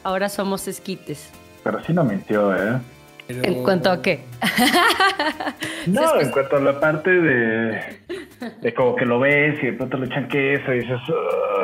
Ahora 0.05 0.29
somos 0.29 0.67
esquites. 0.69 1.31
Pero 1.65 1.83
sí 1.85 1.93
no 1.93 2.05
mintió, 2.05 2.55
¿eh? 2.55 2.79
Pero- 3.27 3.45
¿En 3.45 3.63
cuanto 3.63 3.91
a 3.91 4.01
qué? 4.01 4.25
No, 5.87 6.03
Después- 6.03 6.27
en 6.27 6.31
cuanto 6.33 6.57
a 6.57 6.61
la 6.61 6.81
parte 6.81 7.11
de, 7.11 8.01
de 8.61 8.75
como 8.75 8.95
que 8.97 9.05
lo 9.07 9.19
ves 9.21 9.63
y 9.63 9.67
de 9.67 9.73
pronto 9.73 9.97
le 9.97 10.07
echan 10.07 10.29
queso 10.29 10.73
y 10.75 10.81
dices, 10.81 10.99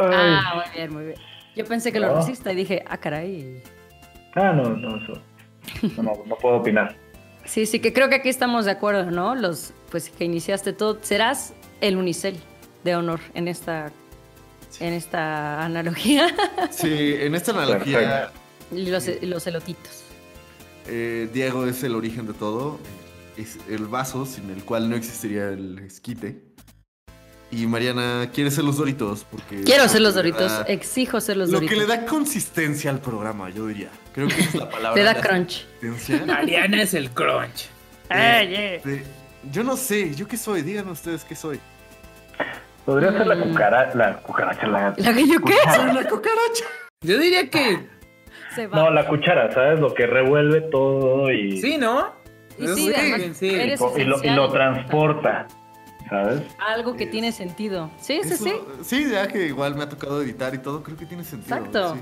"Ay". 0.00 0.10
Ah, 0.12 0.52
muy 0.54 0.64
bien, 0.74 0.92
muy 0.94 1.04
bien. 1.06 1.18
Yo 1.54 1.64
pensé 1.64 1.92
que 1.92 2.00
lo 2.00 2.14
resista 2.16 2.52
y 2.52 2.56
dije, 2.56 2.82
ah, 2.88 2.96
caray. 2.96 3.62
ah, 4.34 4.52
no, 4.52 4.64
no, 4.70 4.96
eso. 5.02 5.12
No, 5.96 6.02
no, 6.02 6.12
no 6.26 6.36
puedo 6.36 6.56
opinar. 6.56 6.94
Sí, 7.46 7.66
sí, 7.66 7.78
que 7.78 7.92
creo 7.92 8.08
que 8.08 8.14
aquí 8.14 8.30
estamos 8.30 8.64
de 8.64 8.70
acuerdo, 8.70 9.10
¿no? 9.10 9.34
Los, 9.34 9.74
pues 9.90 10.08
que 10.08 10.24
iniciaste 10.24 10.72
todo. 10.72 10.96
Serás 11.02 11.52
el 11.82 11.98
unicel 11.98 12.38
de 12.84 12.96
honor 12.96 13.20
en 13.34 13.48
esta, 13.48 13.92
en 14.80 14.92
esta 14.94 15.64
analogía. 15.64 16.34
Sí, 16.70 17.14
en 17.18 17.34
esta 17.34 17.52
analogía, 17.52 18.30
los, 18.70 19.08
y 19.08 19.26
los 19.26 19.46
elotitos. 19.46 20.02
eh, 20.86 21.28
Diego 21.32 21.66
es 21.66 21.82
el 21.82 21.94
origen 21.94 22.26
de 22.26 22.32
todo. 22.34 22.78
Es 23.36 23.58
el 23.68 23.86
vaso 23.86 24.26
sin 24.26 24.48
el 24.50 24.64
cual 24.64 24.88
no 24.88 24.94
existiría 24.96 25.48
el 25.48 25.80
esquite. 25.80 26.40
Y 27.50 27.66
Mariana 27.66 28.30
quiere 28.32 28.50
ser 28.50 28.64
los 28.64 28.76
doritos 28.78 29.24
porque... 29.30 29.62
Quiero 29.62 29.88
ser 29.88 30.00
los 30.02 30.14
lo 30.14 30.18
doritos, 30.22 30.50
da- 30.50 30.62
exijo 30.62 31.20
ser 31.20 31.36
los 31.36 31.48
Lo 31.50 31.56
doritos. 31.60 31.74
que 31.74 31.80
le 31.80 31.86
da 31.86 32.04
consistencia 32.06 32.90
al 32.90 33.00
programa, 33.00 33.50
yo 33.50 33.66
diría. 33.66 33.90
Creo 34.12 34.28
que 34.28 34.34
esa 34.40 34.48
es 34.48 34.54
la 34.54 34.70
palabra. 34.70 34.94
Le 35.02 35.02
da 35.04 35.20
crunch. 35.20 35.64
Mariana 36.26 36.82
es 36.82 36.94
el 36.94 37.10
crunch. 37.10 37.66
Este, 38.08 39.04
yo 39.52 39.62
no 39.64 39.76
sé, 39.76 40.14
¿yo 40.14 40.26
qué 40.28 40.36
soy? 40.36 40.62
Díganme 40.62 40.92
ustedes 40.92 41.24
qué 41.24 41.34
soy. 41.36 41.60
Podría 42.84 43.12
ser 43.12 43.26
la 43.26 43.40
cucaracha, 43.42 43.96
la 43.96 44.16
cucaracha, 44.18 44.66
la... 44.66 44.94
¿La 44.96 45.14
que 45.14 45.26
yo 45.26 45.40
qué? 45.40 45.54
Una 45.90 46.06
cucaracha. 46.08 46.64
Yo 47.02 47.18
diría 47.18 47.48
que 47.48 47.78
Se 48.54 48.66
va. 48.66 48.76
No, 48.76 48.90
la 48.90 49.06
cuchara, 49.06 49.52
¿sabes? 49.52 49.80
Lo 49.80 49.94
que 49.94 50.06
revuelve 50.06 50.60
todo 50.62 51.30
y, 51.32 51.60
sí, 51.60 51.78
¿no? 51.78 52.12
Y 52.58 52.68
sí, 52.68 52.92
además, 52.94 53.36
sí. 53.36 53.46
y, 53.46 53.54
eres 53.54 53.80
co- 53.80 53.94
y 53.96 54.04
lo, 54.04 54.22
y 54.22 54.30
lo 54.30 54.50
transporta. 54.50 55.46
¿sabes? 56.08 56.42
Algo 56.58 56.94
que 56.96 57.06
tiene 57.06 57.32
sentido. 57.32 57.90
Sí, 57.98 58.20
sí, 58.22 58.36
sí. 58.36 58.52
Sí, 58.82 59.10
ya 59.10 59.26
que 59.26 59.46
igual 59.46 59.74
me 59.74 59.84
ha 59.84 59.88
tocado 59.88 60.22
editar 60.22 60.54
y 60.54 60.58
todo, 60.58 60.82
creo 60.82 60.96
que 60.96 61.06
tiene 61.06 61.24
sentido. 61.24 61.56
Exacto. 61.56 61.94
sí. 61.94 62.00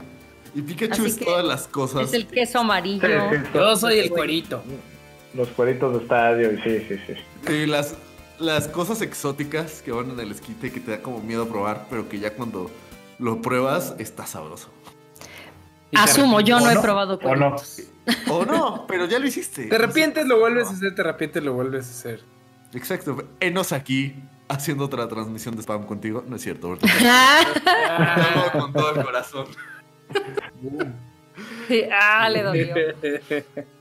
Y 0.54 0.62
Pikachu 0.62 1.02
Así 1.04 1.06
es 1.06 1.18
todas 1.18 1.44
las 1.44 1.66
cosas. 1.68 2.02
Es 2.02 2.12
el 2.12 2.26
queso 2.26 2.58
amarillo. 2.58 3.00
Sí, 3.30 3.36
sí, 3.36 3.50
Yo 3.54 3.76
soy 3.76 3.98
el 4.00 4.10
cuerito. 4.10 4.62
Los 5.32 5.48
cueritos 5.48 5.94
de 5.94 6.02
estadio, 6.02 6.52
y 6.52 6.56
sí, 6.58 6.84
sí, 6.88 7.00
sí. 7.06 7.14
Sí, 7.46 7.66
las, 7.66 7.96
las 8.38 8.68
cosas 8.68 9.02
exóticas 9.02 9.82
que 9.82 9.92
van 9.92 10.10
en 10.10 10.20
el 10.20 10.30
esquite 10.30 10.72
que 10.72 10.80
te 10.80 10.92
da 10.92 11.02
como 11.02 11.20
miedo 11.20 11.48
probar, 11.48 11.86
pero 11.90 12.08
que 12.08 12.18
ya 12.18 12.34
cuando 12.34 12.70
lo 13.18 13.40
pruebas 13.40 13.94
está 13.98 14.26
sabroso. 14.26 14.68
Asumo, 15.94 16.40
yo 16.40 16.58
no 16.58 16.66
¿O 16.66 16.70
he 16.70 16.74
no? 16.74 16.82
probado 16.82 17.20
¿O 17.22 17.36
no? 17.36 17.56
O 18.30 18.44
no, 18.44 18.86
pero 18.86 19.06
ya 19.06 19.18
lo 19.18 19.26
hiciste. 19.26 19.66
Te 19.66 19.74
arrepientes, 19.76 20.26
lo 20.26 20.40
vuelves 20.40 20.68
a 20.68 20.70
hacer, 20.72 20.94
te 20.94 21.02
arrepientes, 21.02 21.42
lo 21.42 21.52
vuelves 21.52 21.86
a 21.86 21.90
hacer. 21.90 22.24
Exacto. 22.72 23.24
Enos 23.40 23.72
aquí 23.72 24.14
haciendo 24.48 24.84
otra 24.84 25.06
transmisión 25.08 25.54
de 25.54 25.62
spam 25.62 25.84
contigo. 25.84 26.24
No 26.26 26.36
es 26.36 26.42
cierto, 26.42 26.70
¿verdad? 26.70 26.88
No, 28.52 28.52
con 28.60 28.72
todo 28.72 28.94
el 28.94 29.04
corazón. 29.04 29.46
Sí, 31.68 31.82
ah, 31.92 32.28
le 32.28 32.42
dolió. 32.42 32.74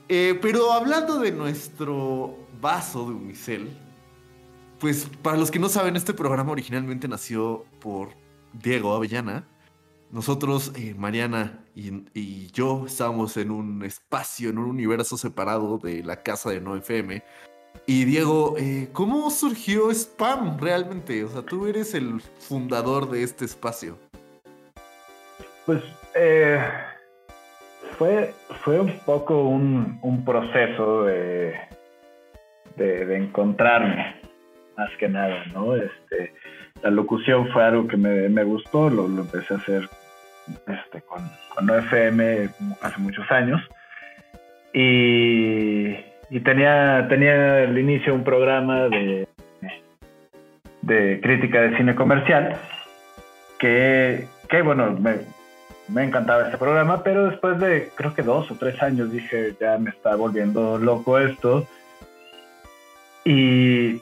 Eh, 0.08 0.38
pero 0.40 0.72
hablando 0.72 1.18
de 1.18 1.32
nuestro 1.32 2.36
vaso 2.60 3.06
de 3.06 3.14
unicel, 3.14 3.70
pues 4.82 5.08
para 5.22 5.36
los 5.36 5.52
que 5.52 5.60
no 5.60 5.68
saben, 5.68 5.94
este 5.94 6.12
programa 6.12 6.50
originalmente 6.50 7.06
nació 7.06 7.64
por 7.78 8.08
Diego 8.52 8.96
Avellana. 8.96 9.46
Nosotros, 10.10 10.72
eh, 10.76 10.92
Mariana 10.98 11.60
y, 11.76 12.50
yo, 12.50 12.82
estábamos 12.84 13.36
en 13.36 13.52
un 13.52 13.84
espacio, 13.84 14.50
en 14.50 14.58
un 14.58 14.64
universo 14.64 15.16
separado 15.16 15.78
de 15.78 16.02
la 16.02 16.24
casa 16.24 16.50
de 16.50 16.60
No 16.60 16.74
FM. 16.74 17.22
Y 17.86 18.04
Diego, 18.06 18.56
eh, 18.58 18.88
¿cómo 18.92 19.30
surgió 19.30 19.88
Spam 19.92 20.58
realmente? 20.58 21.22
O 21.22 21.28
sea, 21.28 21.42
tú 21.42 21.68
eres 21.68 21.94
el 21.94 22.20
fundador 22.20 23.08
de 23.08 23.22
este 23.22 23.44
espacio. 23.44 23.96
Pues 25.64 25.80
eh, 26.16 26.60
fue, 27.98 28.34
fue 28.64 28.80
un 28.80 28.98
poco 29.06 29.44
un, 29.44 30.00
un 30.02 30.24
proceso 30.24 31.04
de, 31.04 31.54
de 32.76 33.16
encontrarme, 33.16 34.21
más 34.76 34.90
que 34.98 35.08
nada, 35.08 35.44
¿no? 35.52 35.74
Este, 35.76 36.32
la 36.82 36.90
locución 36.90 37.48
fue 37.52 37.64
algo 37.64 37.86
que 37.86 37.96
me, 37.96 38.28
me 38.28 38.44
gustó, 38.44 38.90
lo, 38.90 39.08
lo 39.08 39.22
empecé 39.22 39.54
a 39.54 39.56
hacer 39.58 39.88
este, 40.66 41.02
con, 41.02 41.22
con 41.54 41.70
FM 41.70 42.48
hace 42.80 42.98
muchos 42.98 43.30
años. 43.30 43.60
Y, 44.72 45.90
y 46.30 46.40
tenía, 46.42 47.06
tenía 47.08 47.64
al 47.64 47.78
inicio 47.78 48.14
un 48.14 48.24
programa 48.24 48.88
de, 48.88 49.28
de 50.82 51.20
crítica 51.22 51.60
de 51.60 51.76
cine 51.76 51.94
comercial 51.94 52.56
que, 53.58 54.26
que 54.48 54.62
bueno, 54.62 54.92
me, 54.92 55.20
me 55.88 56.04
encantaba 56.04 56.44
este 56.44 56.58
programa, 56.58 57.02
pero 57.02 57.30
después 57.30 57.58
de 57.60 57.90
creo 57.94 58.14
que 58.14 58.22
dos 58.22 58.50
o 58.50 58.56
tres 58.56 58.82
años 58.82 59.12
dije, 59.12 59.54
ya 59.60 59.78
me 59.78 59.90
está 59.90 60.16
volviendo 60.16 60.78
loco 60.78 61.18
esto. 61.18 61.66
Y 63.24 64.00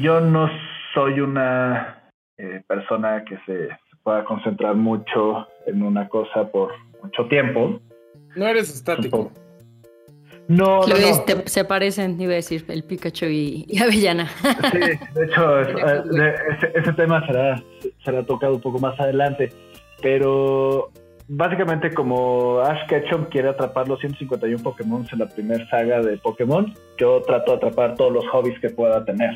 yo 0.00 0.20
no 0.20 0.48
soy 0.94 1.20
una 1.20 2.10
eh, 2.38 2.62
persona 2.66 3.24
que 3.24 3.36
se, 3.46 3.68
se 3.68 3.96
pueda 4.02 4.24
concentrar 4.24 4.74
mucho 4.74 5.46
en 5.66 5.82
una 5.82 6.08
cosa 6.08 6.48
por 6.50 6.72
mucho 7.02 7.26
tiempo. 7.28 7.80
No 8.34 8.46
eres 8.46 8.74
estático. 8.74 9.32
No, 10.48 10.80
no, 10.82 10.86
Luis, 10.94 11.18
no. 11.18 11.24
te- 11.24 11.48
se 11.48 11.64
parecen, 11.64 12.20
iba 12.20 12.32
a 12.32 12.36
decir, 12.36 12.64
el 12.68 12.84
Pikachu 12.84 13.26
y, 13.26 13.64
y 13.68 13.78
Avellana. 13.82 14.28
Sí, 14.70 14.78
de 14.78 15.24
hecho, 15.24 15.60
es- 15.60 15.68
eh, 15.68 16.02
de- 16.10 16.34
ese, 16.54 16.72
ese 16.74 16.92
tema 16.92 17.26
será, 17.26 17.60
será 18.04 18.22
tocado 18.22 18.54
un 18.54 18.60
poco 18.60 18.78
más 18.78 18.98
adelante. 19.00 19.52
Pero 20.02 20.92
básicamente, 21.26 21.90
como 21.92 22.60
Ash 22.60 22.86
Ketchum 22.86 23.24
quiere 23.24 23.48
atrapar 23.48 23.88
los 23.88 23.98
151 23.98 24.62
Pokémon 24.62 25.04
en 25.10 25.18
la 25.18 25.26
primera 25.26 25.68
saga 25.68 26.00
de 26.00 26.16
Pokémon, 26.18 26.72
yo 26.98 27.22
trato 27.22 27.52
de 27.52 27.56
atrapar 27.56 27.96
todos 27.96 28.12
los 28.12 28.28
hobbies 28.28 28.58
que 28.60 28.70
pueda 28.70 29.04
tener. 29.04 29.30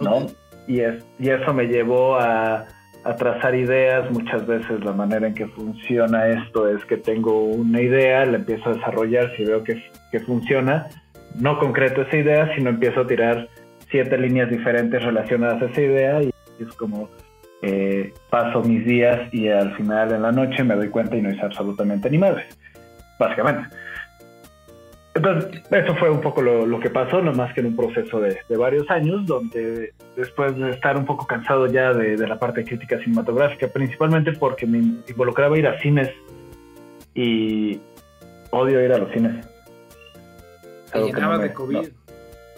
¿No? 0.00 0.26
Y, 0.66 0.80
es, 0.80 1.04
y 1.18 1.30
eso 1.30 1.54
me 1.54 1.66
llevó 1.66 2.18
a, 2.18 2.66
a 3.04 3.16
trazar 3.16 3.54
ideas. 3.54 4.10
Muchas 4.10 4.46
veces 4.46 4.84
la 4.84 4.92
manera 4.92 5.28
en 5.28 5.34
que 5.34 5.46
funciona 5.46 6.28
esto 6.28 6.68
es 6.68 6.84
que 6.86 6.96
tengo 6.96 7.44
una 7.44 7.80
idea, 7.80 8.24
la 8.26 8.38
empiezo 8.38 8.70
a 8.70 8.74
desarrollar, 8.74 9.32
si 9.36 9.44
veo 9.44 9.62
que, 9.62 9.82
que 10.10 10.20
funciona, 10.20 10.88
no 11.38 11.58
concreto 11.58 12.02
esa 12.02 12.16
idea, 12.16 12.54
sino 12.56 12.70
empiezo 12.70 13.02
a 13.02 13.06
tirar 13.06 13.48
siete 13.90 14.18
líneas 14.18 14.50
diferentes 14.50 15.02
relacionadas 15.02 15.62
a 15.62 15.66
esa 15.66 15.80
idea 15.80 16.22
y 16.22 16.32
es 16.58 16.68
como 16.74 17.08
eh, 17.62 18.12
paso 18.30 18.62
mis 18.62 18.84
días 18.84 19.32
y 19.32 19.48
al 19.48 19.74
final 19.76 20.12
en 20.12 20.22
la 20.22 20.32
noche 20.32 20.64
me 20.64 20.74
doy 20.74 20.88
cuenta 20.88 21.16
y 21.16 21.22
no 21.22 21.30
hice 21.30 21.42
absolutamente 21.42 22.10
ni 22.10 22.18
madre, 22.18 22.46
básicamente. 23.18 23.68
Entonces, 25.16 25.62
eso 25.70 25.94
fue 25.96 26.10
un 26.10 26.20
poco 26.20 26.42
lo, 26.42 26.66
lo 26.66 26.78
que 26.78 26.90
pasó, 26.90 27.22
no 27.22 27.32
más 27.32 27.52
que 27.54 27.60
en 27.60 27.66
un 27.68 27.76
proceso 27.76 28.20
de, 28.20 28.38
de 28.48 28.56
varios 28.56 28.88
años, 28.90 29.24
donde 29.26 29.94
después 30.14 30.54
de 30.56 30.70
estar 30.70 30.96
un 30.96 31.06
poco 31.06 31.26
cansado 31.26 31.66
ya 31.66 31.92
de, 31.92 32.16
de 32.16 32.26
la 32.28 32.38
parte 32.38 32.60
de 32.60 32.66
crítica 32.66 32.98
cinematográfica, 33.02 33.68
principalmente 33.68 34.32
porque 34.32 34.66
me 34.66 34.78
involucraba 34.78 35.56
ir 35.58 35.66
a 35.66 35.78
cines 35.80 36.10
y 37.14 37.80
odio 38.50 38.84
ir 38.84 38.92
a 38.92 38.98
los 38.98 39.10
cines. 39.12 39.46
Te 40.92 41.12
no 41.12 41.38
me- 41.38 41.44
de 41.44 41.52
COVID. 41.54 41.76
no. 41.76 41.82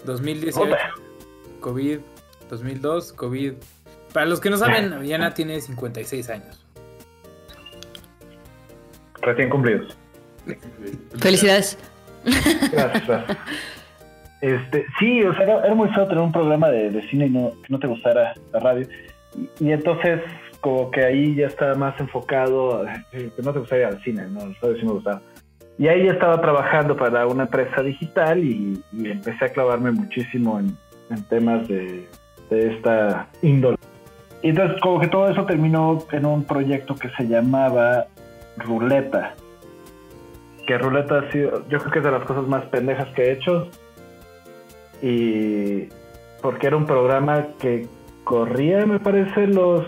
2018, 0.05 0.59
Puta. 0.59 0.77
COVID, 1.61 1.99
2002, 2.49 3.13
COVID. 3.13 3.53
Para 4.13 4.25
los 4.25 4.39
que 4.39 4.49
no 4.49 4.57
saben, 4.57 4.91
Avellana 4.93 5.33
tiene 5.33 5.59
56 5.61 6.29
años. 6.29 6.65
Recién 9.21 9.49
cumplidos. 9.49 9.95
Felicidades. 11.19 11.77
Gracias. 12.71 13.37
Este, 14.41 14.85
sí, 14.97 15.21
o 15.23 15.33
sea, 15.33 15.43
era, 15.43 15.65
era 15.65 15.75
muy 15.75 15.89
feo 15.89 16.07
tener 16.07 16.23
un 16.23 16.31
programa 16.31 16.69
de, 16.69 16.89
de 16.89 17.01
cine 17.09 17.27
y 17.27 17.29
no, 17.29 17.51
que 17.61 17.67
no 17.69 17.79
te 17.79 17.87
gustara 17.87 18.33
la 18.53 18.59
radio. 18.59 18.87
Y, 19.35 19.65
y 19.65 19.71
entonces, 19.71 20.21
como 20.61 20.89
que 20.91 21.03
ahí 21.03 21.35
ya 21.35 21.47
estaba 21.47 21.75
más 21.75 21.99
enfocado, 21.99 22.85
eh, 23.11 23.29
que 23.35 23.41
no 23.41 23.51
te 23.51 23.59
gustaba 23.59 23.81
ir 23.81 23.87
al 23.87 24.03
cine, 24.03 24.27
¿no? 24.29 24.41
Radio 24.61 24.77
sí 24.79 24.85
me 24.85 24.93
gustaba. 24.93 25.21
Y 25.77 25.87
ahí 25.87 26.05
ya 26.05 26.11
estaba 26.11 26.41
trabajando 26.41 26.95
para 26.95 27.25
una 27.27 27.43
empresa 27.43 27.81
digital 27.81 28.43
y, 28.43 28.81
y 28.93 29.11
empecé 29.11 29.45
a 29.45 29.49
clavarme 29.49 29.91
muchísimo 29.91 30.59
en, 30.59 30.75
en 31.09 31.23
temas 31.23 31.67
de, 31.67 32.07
de 32.49 32.73
esta 32.73 33.27
índole. 33.41 33.77
Y 34.41 34.49
entonces, 34.49 34.79
como 34.81 34.99
que 34.99 35.07
todo 35.07 35.29
eso 35.29 35.45
terminó 35.45 35.99
en 36.11 36.25
un 36.25 36.43
proyecto 36.43 36.95
que 36.95 37.09
se 37.09 37.27
llamaba 37.27 38.07
Ruleta 38.57 39.33
que 40.69 40.77
Ruleta 40.77 41.17
ha 41.17 41.31
sido, 41.31 41.67
yo 41.67 41.79
creo 41.79 41.91
que 41.91 41.97
es 41.97 42.05
de 42.05 42.11
las 42.11 42.23
cosas 42.25 42.45
más 42.47 42.63
pendejas 42.65 43.07
que 43.15 43.23
he 43.23 43.31
hecho. 43.31 43.71
Y 45.01 45.89
porque 46.43 46.67
era 46.67 46.77
un 46.77 46.85
programa 46.85 47.47
que 47.59 47.87
corría, 48.23 48.85
me 48.85 48.99
parece, 48.99 49.47
los 49.47 49.83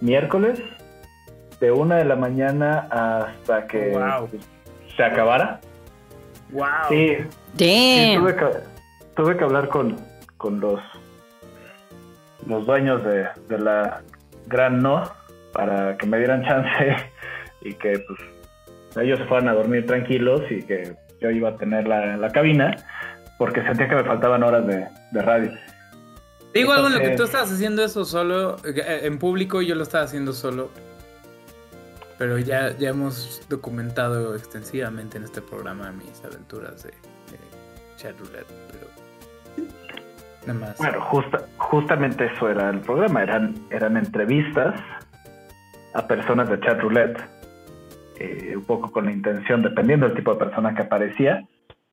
miércoles, 0.00 0.58
de 1.60 1.70
una 1.70 1.94
de 1.98 2.06
la 2.06 2.16
mañana 2.16 2.88
hasta 2.90 3.68
que 3.68 3.90
Wow. 3.90 4.28
se 4.96 5.04
acabara. 5.04 5.60
¡Wow! 6.50 6.64
Sí, 6.88 7.16
sí, 7.56 8.14
Damn. 8.16 8.20
tuve, 8.24 8.34
que, 8.34 8.46
tuve 9.14 9.36
que 9.36 9.44
hablar 9.44 9.68
con, 9.68 9.94
con 10.38 10.58
los, 10.58 10.80
los 12.48 12.66
dueños 12.66 13.04
de, 13.04 13.28
de 13.48 13.58
la 13.60 14.02
Gran 14.48 14.82
No 14.82 15.04
para 15.52 15.96
que 15.96 16.04
me 16.08 16.18
dieran 16.18 16.42
chance 16.44 16.96
y 17.60 17.74
que 17.74 18.00
pues 18.00 18.37
ellos 18.96 19.20
fueran 19.28 19.48
a 19.48 19.54
dormir 19.54 19.86
tranquilos 19.86 20.42
y 20.50 20.62
que 20.62 20.96
yo 21.20 21.30
iba 21.30 21.50
a 21.50 21.56
tener 21.56 21.86
la, 21.88 22.16
la 22.16 22.30
cabina 22.30 22.76
porque 23.38 23.62
sentía 23.62 23.88
que 23.88 23.94
me 23.94 24.04
faltaban 24.04 24.42
horas 24.42 24.66
de, 24.66 24.86
de 25.12 25.22
radio. 25.22 25.52
Digo 26.54 26.72
algo 26.72 26.88
en 26.88 26.94
lo 26.94 27.00
que 27.00 27.10
tú 27.10 27.24
estabas 27.24 27.52
haciendo 27.52 27.84
eso 27.84 28.04
solo, 28.04 28.56
eh, 28.64 29.00
en 29.02 29.18
público 29.18 29.62
y 29.62 29.66
yo 29.66 29.74
lo 29.74 29.82
estaba 29.82 30.04
haciendo 30.04 30.32
solo. 30.32 30.70
Pero 32.18 32.36
ya, 32.38 32.76
ya 32.76 32.88
hemos 32.88 33.42
documentado 33.48 34.34
extensivamente 34.34 35.18
en 35.18 35.24
este 35.24 35.40
programa 35.40 35.92
mis 35.92 36.24
aventuras 36.24 36.82
de, 36.82 36.90
de 36.90 37.38
chat 37.96 38.18
roulette. 38.18 38.48
Pero 38.72 39.68
nada 40.46 40.58
más. 40.58 40.78
Bueno, 40.78 41.00
justa- 41.02 41.46
justamente 41.58 42.26
eso 42.26 42.48
era 42.48 42.70
el 42.70 42.80
programa, 42.80 43.22
eran, 43.22 43.54
eran 43.70 43.96
entrevistas 43.96 44.80
a 45.94 46.06
personas 46.08 46.48
de 46.50 46.58
chat 46.58 46.80
roulette, 46.80 47.20
eh, 48.18 48.54
un 48.56 48.64
poco 48.64 48.90
con 48.90 49.06
la 49.06 49.12
intención, 49.12 49.62
dependiendo 49.62 50.06
del 50.06 50.16
tipo 50.16 50.32
de 50.32 50.38
persona 50.38 50.74
que 50.74 50.82
aparecía, 50.82 51.46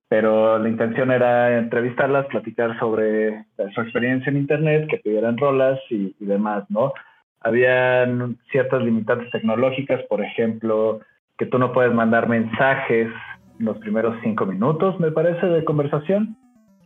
pero 0.07 0.59
la 0.59 0.69
intención 0.69 1.11
era 1.11 1.57
entrevistarlas, 1.57 2.27
platicar 2.27 2.77
sobre 2.79 3.45
su 3.73 3.81
experiencia 3.81 4.29
en 4.29 4.37
internet, 4.37 4.87
que 4.89 4.97
pidieran 4.97 5.37
rolas 5.37 5.79
y, 5.89 6.15
demás, 6.19 6.63
¿no? 6.69 6.93
Habían 7.41 8.37
ciertas 8.51 8.83
limitantes 8.83 9.29
tecnológicas, 9.31 10.01
por 10.03 10.23
ejemplo, 10.23 11.01
que 11.37 11.45
tú 11.45 11.57
no 11.57 11.73
puedes 11.73 11.93
mandar 11.93 12.29
mensajes 12.29 13.11
en 13.59 13.65
los 13.65 13.77
primeros 13.79 14.15
cinco 14.23 14.45
minutos, 14.45 14.99
me 14.99 15.11
parece, 15.11 15.45
de 15.47 15.63
conversación 15.63 16.37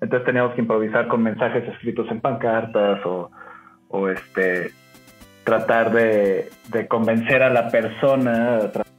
Entonces 0.01 0.25
teníamos 0.25 0.53
que 0.53 0.61
improvisar 0.61 1.07
con 1.07 1.23
mensajes 1.23 1.67
escritos 1.67 2.09
en 2.11 2.21
pancartas 2.21 2.99
o, 3.05 3.29
este 4.09 4.71
tratar 5.43 5.91
de, 5.91 6.49
convencer 6.87 7.41
a 7.41 7.49
la 7.49 7.69
persona 7.69 8.57
a 8.57 8.71
través 8.71 8.98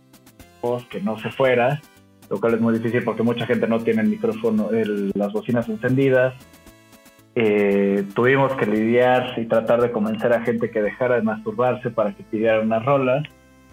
voz 0.61 0.85
que 0.87 1.01
no 1.01 1.18
se 1.18 1.31
fuera, 1.31 1.81
lo 2.29 2.38
cual 2.40 2.55
es 2.55 2.61
muy 2.61 2.75
difícil 2.75 3.03
porque 3.05 3.23
mucha 3.23 3.46
gente 3.46 3.66
no 3.66 3.79
tiene 3.81 4.03
el 4.03 4.09
micrófono, 4.09 4.70
el- 4.70 5.11
las 5.14 5.33
bocinas 5.33 5.68
encendidas. 5.68 6.35
Eh, 7.35 8.05
tuvimos 8.14 8.53
que 8.55 8.66
lidiar 8.66 9.35
y 9.38 9.46
tratar 9.46 9.81
de 9.81 9.92
convencer 9.92 10.33
a 10.33 10.42
gente 10.42 10.70
que 10.70 10.83
dejara 10.83 11.16
de 11.16 11.23
masturbarse 11.23 11.90
para 11.90 12.12
que 12.14 12.23
pidiera 12.25 12.61
una 12.61 12.81
rola. 12.81 13.23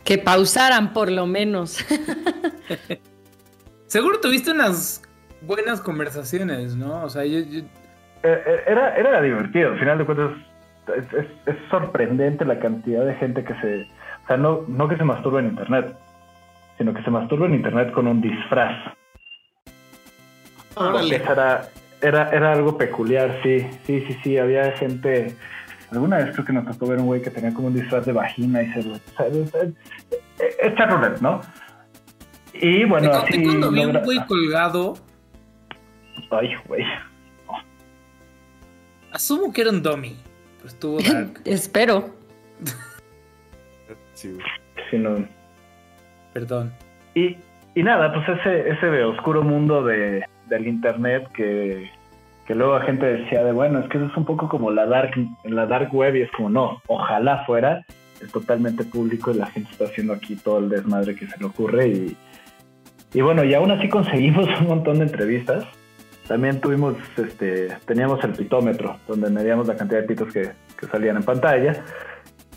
Que 0.03 0.17
pausaran 0.17 0.93
por 0.93 1.11
lo 1.11 1.25
menos. 1.27 1.83
Seguro 3.87 4.19
tuviste 4.19 4.51
unas 4.51 5.01
buenas 5.41 5.81
conversaciones, 5.81 6.75
¿no? 6.75 7.03
O 7.03 7.09
sea, 7.09 7.25
yo, 7.25 7.39
yo- 7.39 7.61
Eh, 8.23 8.43
eh, 8.45 8.63
era, 8.67 8.95
era 8.97 9.21
divertido, 9.21 9.71
al 9.73 9.79
final 9.79 9.97
de 9.99 10.05
cuentas 10.05 10.31
es, 10.97 11.13
es- 11.13 11.31
es 11.45 11.55
sorprendente 11.69 12.43
la 12.45 12.59
cantidad 12.59 13.05
de 13.05 13.13
gente 13.15 13.43
que 13.43 13.53
se... 13.61 13.81
O 14.23 14.27
sea, 14.27 14.37
no, 14.37 14.61
no 14.67 14.87
que 14.89 14.97
se 14.97 15.03
masturba 15.03 15.39
en 15.39 15.47
internet, 15.49 15.95
sino 16.77 16.93
que 16.93 17.01
se 17.03 17.09
masturba 17.11 17.47
en 17.47 17.55
internet 17.55 17.91
con 17.91 18.07
un 18.07 18.21
disfraz. 18.21 18.93
Órale. 20.75 21.15
Era, 21.15 21.69
era, 22.01 22.29
era 22.31 22.51
algo 22.53 22.77
peculiar, 22.77 23.39
sí, 23.43 23.67
sí, 23.85 24.03
sí, 24.07 24.17
sí, 24.23 24.37
había 24.37 24.71
gente... 24.73 25.35
Alguna 25.91 26.17
vez 26.17 26.33
creo 26.33 26.45
que 26.45 26.53
nos 26.53 26.65
tocó 26.65 26.87
ver 26.87 26.99
un 26.99 27.05
güey 27.05 27.21
que 27.21 27.31
tenía 27.31 27.53
como 27.53 27.67
un 27.67 27.73
disfraz 27.73 28.05
de 28.05 28.11
vagina 28.11 28.61
y 28.61 28.71
se 28.73 28.83
lo... 28.83 28.95
o 28.95 28.99
sea, 29.15 29.27
es- 29.27 30.75
charronet, 30.75 31.19
¿no? 31.21 31.41
Y 32.53 32.83
bueno, 32.83 33.09
te 33.09 33.17
así... 33.17 33.43
cuando 33.43 33.71
vi 33.71 33.85
un 33.85 34.03
güey 34.03 34.25
colgado. 34.27 34.95
Ay, 36.29 36.55
güey. 36.67 36.83
Asumo 39.13 39.53
que 39.53 39.61
era 39.61 39.69
un 39.69 39.81
dummy. 39.81 40.17
Pero 40.57 40.67
estuvo 40.67 40.99
dark. 40.99 41.41
Espero. 41.45 42.09
Sí, 44.13 44.31
güey. 44.33 44.45
Sí, 44.91 44.97
no, 44.97 45.25
Perdón. 46.37 46.71
Y, 47.15 47.35
y 47.73 47.81
nada, 47.81 48.13
pues 48.13 48.39
ese, 48.39 48.69
ese 48.69 49.03
oscuro 49.05 49.41
mundo 49.41 49.83
de, 49.83 50.23
del 50.47 50.67
internet 50.67 51.27
que, 51.33 51.89
que 52.45 52.53
luego 52.53 52.77
la 52.77 52.85
gente 52.85 53.07
decía 53.07 53.43
de 53.43 53.53
bueno, 53.53 53.79
es 53.79 53.89
que 53.89 53.97
eso 53.97 54.05
es 54.05 54.15
un 54.15 54.25
poco 54.25 54.47
como 54.47 54.69
la 54.69 54.85
dark, 54.85 55.15
la 55.45 55.65
dark 55.65 55.91
web 55.95 56.15
y 56.15 56.21
es 56.21 56.31
como 56.33 56.51
no, 56.51 56.79
ojalá 56.85 57.43
fuera, 57.47 57.83
es 58.21 58.31
totalmente 58.31 58.83
público 58.83 59.31
y 59.31 59.37
la 59.37 59.47
gente 59.47 59.71
está 59.71 59.85
haciendo 59.85 60.13
aquí 60.13 60.35
todo 60.35 60.59
el 60.59 60.69
desmadre 60.69 61.15
que 61.15 61.25
se 61.25 61.39
le 61.39 61.45
ocurre 61.45 61.87
y, 61.87 62.17
y 63.15 63.21
bueno, 63.21 63.43
y 63.43 63.55
aún 63.55 63.71
así 63.71 63.89
conseguimos 63.89 64.47
un 64.61 64.67
montón 64.67 64.99
de 64.99 65.05
entrevistas. 65.05 65.65
También 66.27 66.61
tuvimos, 66.61 66.97
este, 67.17 67.69
teníamos 67.87 68.23
el 68.23 68.33
pitómetro, 68.33 68.97
donde 69.07 69.31
medíamos 69.31 69.65
la 69.65 69.75
cantidad 69.75 70.01
de 70.01 70.07
pitos 70.07 70.31
que, 70.31 70.51
que 70.79 70.85
salían 70.85 71.17
en 71.17 71.23
pantalla. 71.23 71.83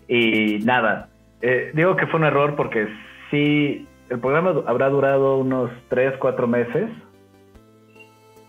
Y 0.07 0.59
nada, 0.65 1.09
eh, 1.41 1.71
digo 1.73 1.97
que 1.97 2.07
fue 2.07 2.21
un 2.21 2.27
error 2.27 2.57
porque 2.57 2.87
sí, 3.31 3.87
el 4.09 4.19
programa 4.19 4.63
habrá 4.67 4.89
durado 4.89 5.37
unos 5.39 5.71
3, 5.89 6.15
4 6.19 6.47
meses. 6.47 6.91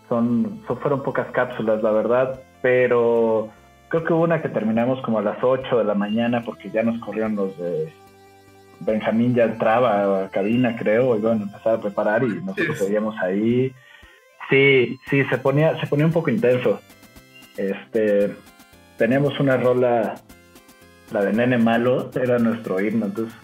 Son, 0.08 0.60
son- 0.66 0.78
fueron 0.78 1.02
pocas 1.02 1.28
cápsulas, 1.32 1.82
la 1.82 1.90
verdad, 1.90 2.40
pero 2.60 3.48
creo 3.88 4.04
que 4.04 4.12
hubo 4.12 4.24
una 4.24 4.42
que 4.42 4.48
terminamos 4.48 5.00
como 5.02 5.18
a 5.18 5.22
las 5.22 5.42
8 5.42 5.78
de 5.78 5.84
la 5.84 5.94
mañana 5.94 6.42
porque 6.44 6.70
ya 6.70 6.82
nos 6.82 6.98
corrieron 7.00 7.36
los 7.36 7.56
de 7.58 7.92
Benjamín 8.80 9.34
ya 9.34 9.44
entraba 9.44 10.24
a 10.24 10.28
cabina, 10.30 10.76
creo, 10.76 11.16
y 11.16 11.20
bueno, 11.20 11.44
empezar 11.44 11.76
a 11.76 11.80
preparar 11.80 12.24
y 12.24 12.42
nosotros 12.44 12.78
seguíamos 12.78 13.14
ahí. 13.20 13.72
Sí, 14.50 14.98
sí, 15.08 15.22
se 15.24 15.38
ponía, 15.38 15.78
se 15.80 15.86
ponía 15.86 16.04
un 16.04 16.12
poco 16.12 16.30
intenso. 16.30 16.80
Este, 17.56 18.34
teníamos 18.98 19.38
una 19.38 19.56
rola, 19.56 20.16
la 21.12 21.24
de 21.24 21.32
Nene 21.32 21.58
Malo, 21.58 22.10
era 22.20 22.38
nuestro 22.40 22.80
himno, 22.80 23.06
entonces 23.06 23.34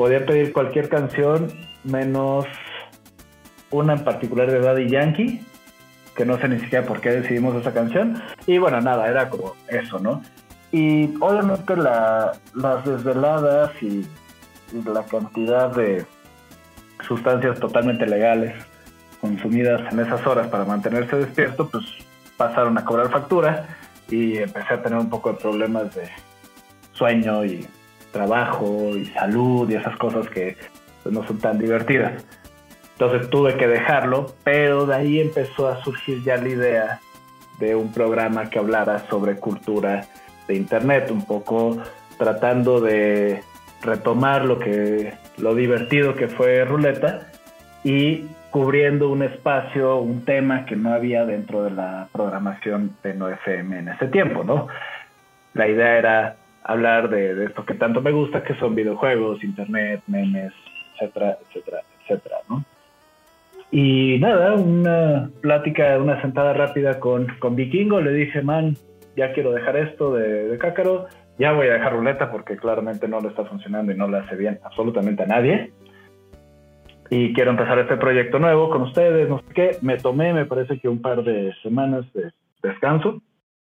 podía 0.00 0.24
pedir 0.24 0.54
cualquier 0.54 0.88
canción 0.88 1.52
menos 1.84 2.46
una 3.70 3.92
en 3.92 4.02
particular 4.02 4.50
de 4.50 4.58
Daddy 4.58 4.88
Yankee, 4.88 5.44
que 6.16 6.24
no 6.24 6.38
sé 6.38 6.48
ni 6.48 6.58
siquiera 6.58 6.86
por 6.86 7.02
qué 7.02 7.10
decidimos 7.10 7.54
esa 7.54 7.74
canción. 7.74 8.14
Y 8.46 8.56
bueno, 8.56 8.80
nada, 8.80 9.06
era 9.10 9.28
como 9.28 9.56
eso, 9.68 9.98
¿no? 9.98 10.22
Y 10.72 11.14
obviamente 11.20 11.76
la- 11.76 12.32
las 12.54 12.82
desveladas 12.86 13.72
y, 13.82 14.06
y 14.72 14.82
la 14.90 15.02
cantidad 15.04 15.68
de 15.76 16.06
sustancias 17.06 17.60
totalmente 17.60 18.06
legales 18.06 18.54
consumidas 19.20 19.82
en 19.92 20.00
esas 20.00 20.26
horas 20.26 20.46
para 20.48 20.64
mantenerse 20.64 21.16
despierto, 21.16 21.68
pues 21.68 21.84
pasaron 22.38 22.78
a 22.78 22.86
cobrar 22.86 23.10
factura 23.10 23.66
y 24.08 24.38
empecé 24.38 24.72
a 24.72 24.82
tener 24.82 24.98
un 24.98 25.10
poco 25.10 25.32
de 25.34 25.38
problemas 25.40 25.94
de 25.94 26.08
sueño 26.94 27.44
y 27.44 27.68
trabajo 28.12 28.96
y 28.96 29.06
salud 29.06 29.68
y 29.70 29.74
esas 29.74 29.96
cosas 29.96 30.28
que 30.28 30.56
pues, 31.02 31.14
no 31.14 31.26
son 31.26 31.38
tan 31.38 31.58
divertidas. 31.58 32.24
Entonces 32.92 33.30
tuve 33.30 33.56
que 33.56 33.66
dejarlo, 33.66 34.34
pero 34.44 34.84
de 34.86 34.94
ahí 34.94 35.20
empezó 35.20 35.68
a 35.68 35.82
surgir 35.82 36.22
ya 36.22 36.36
la 36.36 36.48
idea 36.48 37.00
de 37.58 37.74
un 37.74 37.92
programa 37.92 38.50
que 38.50 38.58
hablara 38.58 39.06
sobre 39.08 39.36
cultura 39.36 40.06
de 40.46 40.54
internet, 40.54 41.10
un 41.10 41.24
poco 41.24 41.78
tratando 42.18 42.80
de 42.80 43.42
retomar 43.82 44.44
lo 44.44 44.58
que 44.58 45.14
lo 45.38 45.54
divertido 45.54 46.14
que 46.14 46.28
fue 46.28 46.64
Ruleta 46.64 47.28
y 47.82 48.26
cubriendo 48.50 49.08
un 49.08 49.22
espacio, 49.22 49.98
un 49.98 50.24
tema 50.24 50.66
que 50.66 50.76
no 50.76 50.92
había 50.92 51.24
dentro 51.24 51.62
de 51.64 51.70
la 51.70 52.08
programación 52.12 52.96
de 53.02 53.14
No 53.14 53.28
FM 53.28 53.78
en 53.78 53.88
ese 53.88 54.08
tiempo, 54.08 54.44
¿no? 54.44 54.66
La 55.54 55.68
idea 55.68 55.98
era 55.98 56.36
hablar 56.64 57.08
de, 57.08 57.34
de 57.34 57.46
esto 57.46 57.64
que 57.64 57.74
tanto 57.74 58.00
me 58.00 58.12
gusta, 58.12 58.42
que 58.42 58.54
son 58.54 58.74
videojuegos, 58.74 59.42
internet, 59.42 60.02
memes, 60.06 60.52
etcétera, 60.94 61.38
etcétera, 61.48 61.80
etcétera, 62.02 62.36
¿no? 62.48 62.64
Y 63.70 64.18
nada, 64.18 64.54
una 64.54 65.30
plática, 65.40 65.96
una 65.98 66.20
sentada 66.22 66.52
rápida 66.52 66.98
con, 66.98 67.28
con 67.38 67.54
Vikingo, 67.54 68.00
le 68.00 68.12
dije, 68.12 68.42
man, 68.42 68.76
ya 69.16 69.32
quiero 69.32 69.52
dejar 69.52 69.76
esto 69.76 70.12
de, 70.14 70.48
de 70.48 70.58
Cácaro, 70.58 71.06
ya 71.38 71.52
voy 71.52 71.68
a 71.68 71.74
dejar 71.74 71.92
ruleta 71.92 72.30
porque 72.30 72.56
claramente 72.56 73.08
no 73.08 73.20
le 73.20 73.28
está 73.28 73.44
funcionando 73.44 73.92
y 73.92 73.96
no 73.96 74.08
le 74.08 74.18
hace 74.18 74.36
bien 74.36 74.58
absolutamente 74.64 75.22
a 75.22 75.26
nadie. 75.26 75.72
Y 77.10 77.32
quiero 77.32 77.50
empezar 77.50 77.78
este 77.78 77.96
proyecto 77.96 78.38
nuevo 78.38 78.70
con 78.70 78.82
ustedes, 78.82 79.28
no 79.28 79.38
sé 79.38 79.54
qué. 79.54 79.76
Me 79.82 79.96
tomé, 79.96 80.32
me 80.32 80.46
parece 80.46 80.78
que 80.78 80.88
un 80.88 81.02
par 81.02 81.24
de 81.24 81.52
semanas 81.62 82.04
de 82.12 82.30
descanso. 82.62 83.20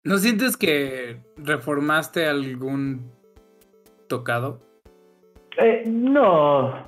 ¿No 0.08 0.20
sientes 0.20 0.56
que 0.56 1.18
reformaste 1.36 2.28
algún 2.28 3.12
tocado? 4.08 4.62
Eh, 5.62 5.84
no, 5.86 6.88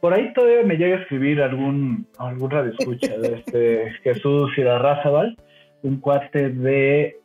por 0.00 0.14
ahí 0.14 0.32
todavía 0.32 0.62
me 0.62 0.76
llega 0.76 0.98
a 0.98 1.00
escribir 1.00 1.42
algún, 1.42 2.06
algún 2.18 2.48
radio 2.52 2.72
escucha 2.78 3.18
de 3.18 3.34
este 3.40 3.90
Jesús 4.04 4.56
Irarrázaval, 4.56 5.36
un 5.82 5.98
cuate 5.98 6.50
de. 6.50 7.16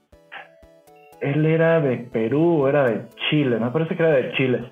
Él 1.22 1.46
era 1.46 1.82
de 1.82 1.98
Perú 1.98 2.64
o 2.64 2.68
era 2.68 2.86
de 2.86 3.02
Chile, 3.30 3.60
me 3.60 3.70
parece 3.70 3.96
que 3.96 4.02
era 4.02 4.14
de 4.14 4.32
Chile. 4.32 4.72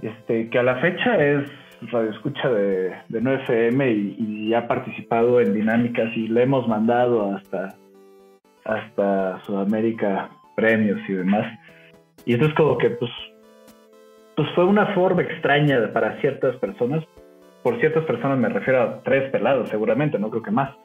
Este, 0.00 0.48
que 0.48 0.58
a 0.60 0.62
la 0.62 0.76
fecha 0.76 1.16
es 1.16 1.50
radio 1.90 2.12
escucha 2.12 2.48
de, 2.50 2.92
de 3.08 3.20
9FM 3.20 4.16
y, 4.16 4.46
y 4.46 4.54
ha 4.54 4.68
participado 4.68 5.40
en 5.40 5.54
dinámicas 5.54 6.16
y 6.16 6.28
le 6.28 6.44
hemos 6.44 6.68
mandado 6.68 7.34
hasta, 7.34 7.74
hasta 8.68 9.42
Sudamérica 9.44 10.30
premios 10.54 11.00
y 11.08 11.14
demás. 11.14 11.58
Y 12.24 12.34
entonces 12.34 12.56
como 12.56 12.78
que 12.78 12.90
pues 12.90 13.10
pues 14.36 14.48
fue 14.54 14.64
una 14.64 14.94
forma 14.94 15.22
extraña 15.22 15.92
para 15.92 16.20
ciertas 16.20 16.54
personas. 16.58 17.04
Por 17.64 17.80
ciertas 17.80 18.04
personas 18.04 18.38
me 18.38 18.48
refiero 18.48 18.80
a 18.80 19.02
tres 19.02 19.32
pelados, 19.32 19.68
seguramente, 19.68 20.16
no 20.16 20.30
creo 20.30 20.44
que 20.44 20.52
más, 20.52 20.76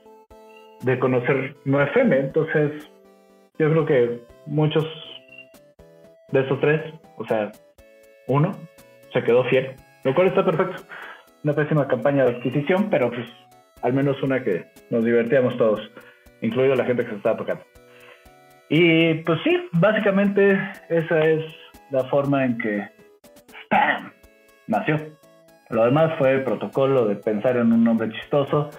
de 0.81 0.97
conocer 0.97 1.55
9FM. 1.63 2.19
Entonces, 2.19 2.91
yo 3.59 3.69
creo 3.69 3.85
que 3.85 4.19
muchos 4.47 4.83
de 6.31 6.39
esos 6.39 6.59
tres, 6.61 6.81
o 7.17 7.27
sea, 7.27 7.51
uno, 8.27 8.53
se 9.13 9.23
quedó 9.23 9.43
fiel, 9.43 9.75
lo 10.03 10.15
cual 10.15 10.29
está 10.29 10.43
perfecto. 10.43 10.81
Una 11.43 11.53
pésima 11.53 11.87
campaña 11.87 12.25
de 12.25 12.37
adquisición, 12.37 12.89
pero 12.89 13.11
pues 13.11 13.27
al 13.83 13.93
menos 13.93 14.21
una 14.23 14.43
que 14.43 14.65
nos 14.89 15.05
divertíamos 15.05 15.55
todos, 15.57 15.79
incluido 16.41 16.73
la 16.73 16.85
gente 16.85 17.03
que 17.03 17.11
se 17.11 17.17
estaba 17.17 17.37
tocando. 17.37 17.63
Y 18.75 19.13
pues 19.23 19.39
sí, 19.43 19.55
básicamente 19.73 20.59
esa 20.89 21.19
es 21.19 21.45
la 21.91 22.03
forma 22.05 22.43
en 22.43 22.57
que 22.57 22.89
¡pam! 23.69 24.11
nació. 24.65 24.97
Lo 25.69 25.85
demás 25.85 26.11
fue 26.17 26.31
el 26.31 26.43
protocolo 26.43 27.05
de 27.05 27.15
pensar 27.17 27.55
en 27.57 27.71
un 27.71 27.83
nombre 27.83 28.09
chistoso, 28.11 28.71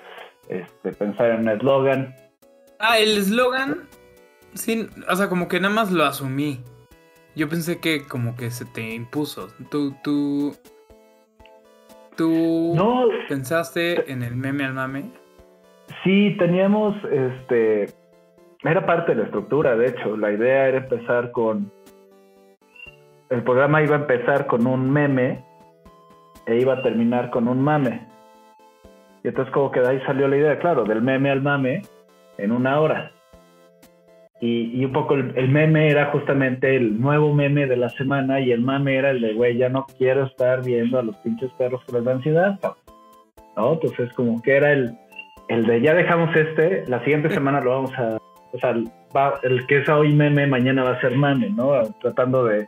este, 0.48 0.90
pensar 0.92 1.30
en 1.30 1.40
un 1.42 1.48
eslogan. 1.48 2.12
Ah, 2.80 2.98
el 2.98 3.18
eslogan. 3.18 3.82
Sí, 4.54 4.88
o 5.08 5.14
sea, 5.14 5.28
como 5.28 5.46
que 5.46 5.60
nada 5.60 5.72
más 5.72 5.92
lo 5.92 6.04
asumí. 6.04 6.60
Yo 7.36 7.48
pensé 7.48 7.78
que 7.78 8.04
como 8.04 8.34
que 8.34 8.50
se 8.50 8.64
te 8.64 8.94
impuso. 8.94 9.46
Tú, 9.70 9.94
tú. 10.02 10.56
Tú 12.16 12.72
No, 12.74 13.06
pensaste 13.28 14.10
en 14.10 14.24
el 14.24 14.34
meme 14.34 14.64
al 14.64 14.74
mame. 14.74 15.04
sí, 16.02 16.34
teníamos, 16.38 16.96
este, 17.12 17.86
Era 18.64 18.86
parte 18.86 19.12
de 19.12 19.18
la 19.18 19.24
estructura, 19.24 19.76
de 19.76 19.88
hecho. 19.88 20.16
La 20.16 20.32
idea 20.32 20.68
era 20.68 20.78
empezar 20.78 21.30
con... 21.32 21.70
El 23.30 23.42
programa 23.42 23.82
iba 23.82 23.96
a 23.96 24.00
empezar 24.00 24.46
con 24.46 24.66
un 24.66 24.90
meme 24.90 25.44
e 26.46 26.56
iba 26.56 26.74
a 26.74 26.82
terminar 26.82 27.30
con 27.30 27.48
un 27.48 27.60
mame. 27.60 28.06
Y 29.22 29.28
entonces 29.28 29.52
como 29.52 29.70
que 29.70 29.80
de 29.80 29.88
ahí 29.88 30.00
salió 30.06 30.28
la 30.28 30.36
idea, 30.36 30.58
claro, 30.58 30.84
del 30.84 31.02
meme 31.02 31.30
al 31.30 31.42
mame 31.42 31.82
en 32.38 32.52
una 32.52 32.80
hora. 32.80 33.10
Y, 34.40 34.78
y 34.78 34.84
un 34.84 34.92
poco 34.92 35.14
el, 35.14 35.32
el 35.36 35.48
meme 35.48 35.88
era 35.88 36.06
justamente 36.06 36.76
el 36.76 37.00
nuevo 37.00 37.32
meme 37.32 37.66
de 37.66 37.76
la 37.76 37.88
semana 37.88 38.40
y 38.40 38.52
el 38.52 38.60
mame 38.60 38.96
era 38.96 39.10
el 39.10 39.20
de, 39.20 39.32
güey, 39.32 39.56
ya 39.56 39.68
no 39.68 39.86
quiero 39.96 40.24
estar 40.24 40.62
viendo 40.62 40.98
a 40.98 41.02
los 41.02 41.16
pinches 41.18 41.50
perros 41.52 41.82
que 41.86 41.92
les 41.92 42.04
da 42.04 42.12
ansiedad. 42.12 42.58
cabrón". 42.60 42.78
¿No? 43.56 43.72
Entonces 43.74 44.12
como 44.12 44.42
que 44.42 44.56
era 44.56 44.72
el, 44.72 44.94
el 45.48 45.66
de, 45.66 45.80
ya 45.80 45.94
dejamos 45.94 46.34
este, 46.36 46.84
la 46.88 46.98
siguiente 47.00 47.30
semana 47.30 47.60
lo 47.60 47.70
vamos 47.70 47.92
a... 47.98 48.18
O 48.54 48.58
sea, 48.58 48.74
va- 49.16 49.38
el 49.42 49.66
que 49.66 49.78
es 49.78 49.88
hoy 49.88 50.12
meme, 50.14 50.46
mañana 50.46 50.84
va 50.84 50.90
a 50.92 51.00
ser 51.00 51.16
mame, 51.16 51.50
¿no? 51.50 51.72
Tratando 52.00 52.44
de, 52.44 52.66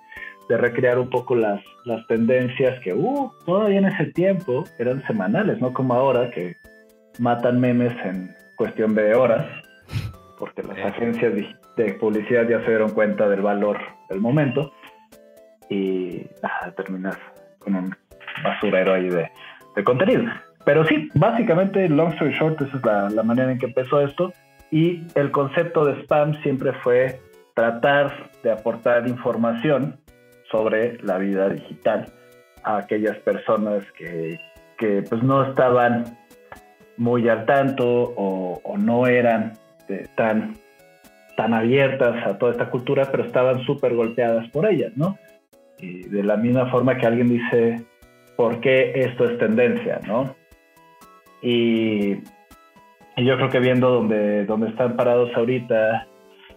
de 0.49 0.57
recrear 0.57 0.99
un 0.99 1.09
poco 1.09 1.35
las, 1.37 1.62
las 1.85 2.07
tendencias 2.09 2.79
que, 2.81 2.92
uh, 2.92 3.31
todavía 3.44 3.79
en 3.79 3.87
ese 3.87 4.07
tiempo 4.07 4.64
eran 4.79 5.03
semanales, 5.07 5.61
no 5.61 5.72
como 5.72 5.94
ahora 5.94 6.31
que 6.31 6.57
matan 7.18 7.61
memes 7.61 7.92
en 8.05 8.35
cuestión 8.57 8.94
de 8.94 9.14
horas, 9.14 9.46
porque 10.38 10.62
las 10.62 10.79
agencias 10.92 11.35
de, 11.35 11.46
de 11.77 11.94
publicidad 11.94 12.49
ya 12.49 12.61
se 12.62 12.68
dieron 12.70 12.90
cuenta 12.90 13.29
del 13.29 13.42
valor 13.42 13.79
del 14.11 14.20
momento 14.20 14.72
y 15.70 16.22
ah, 16.42 16.70
terminas 16.77 17.16
con 17.59 17.75
un 17.75 17.94
basurero 18.44 18.94
ahí 18.94 19.09
de, 19.09 19.31
de 19.75 19.85
contenido. 19.85 20.25
Pero 20.64 20.85
sí, 20.87 21.09
básicamente, 21.14 21.88
long 21.88 22.12
story 22.14 22.33
short, 22.35 22.61
esa 22.61 22.77
es 22.77 22.85
la, 22.85 23.09
la 23.11 23.22
manera 23.22 23.53
en 23.53 23.59
que 23.59 23.66
empezó 23.66 24.01
esto. 24.01 24.33
Y 24.70 25.02
el 25.14 25.31
concepto 25.31 25.85
de 25.85 26.00
spam 26.02 26.40
siempre 26.42 26.72
fue 26.83 27.20
tratar 27.55 28.31
de 28.42 28.50
aportar 28.52 29.09
información 29.09 29.98
sobre 30.50 30.98
la 31.02 31.18
vida 31.18 31.48
digital 31.48 32.07
a 32.62 32.79
aquellas 32.79 33.16
personas 33.18 33.85
que, 33.92 34.38
que, 34.76 35.02
pues 35.09 35.22
no 35.22 35.44
estaban 35.44 36.16
muy 36.96 37.29
al 37.29 37.46
tanto 37.46 38.14
o, 38.16 38.76
no 38.79 39.07
eran 39.07 39.55
eh, 39.88 40.07
tan, 40.16 40.55
tan 41.37 41.55
abiertas 41.55 42.26
a 42.26 42.38
toda 42.38 42.52
esta 42.52 42.70
cultura, 42.70 43.09
pero 43.11 43.24
estaban 43.24 43.61
súper 43.64 43.94
golpeadas 43.94 44.48
por 44.50 44.66
ellas, 44.66 44.92
¿no? 44.96 45.16
Y 45.79 46.02
de 46.09 46.22
la 46.22 46.37
misma 46.37 46.70
forma 46.70 46.96
que 46.96 47.07
alguien 47.07 47.29
dice, 47.29 47.83
¿por 48.37 48.61
qué 48.61 48.92
esto 48.94 49.24
es 49.24 49.38
tendencia, 49.38 50.00
no? 50.07 50.35
Y, 51.42 52.16
y 53.16 53.24
yo 53.24 53.37
creo 53.37 53.48
que 53.48 53.61
viendo 53.61 53.90
donde, 53.90 54.44
donde 54.44 54.68
están 54.68 54.96
parados 54.96 55.31
ahorita 55.35 56.07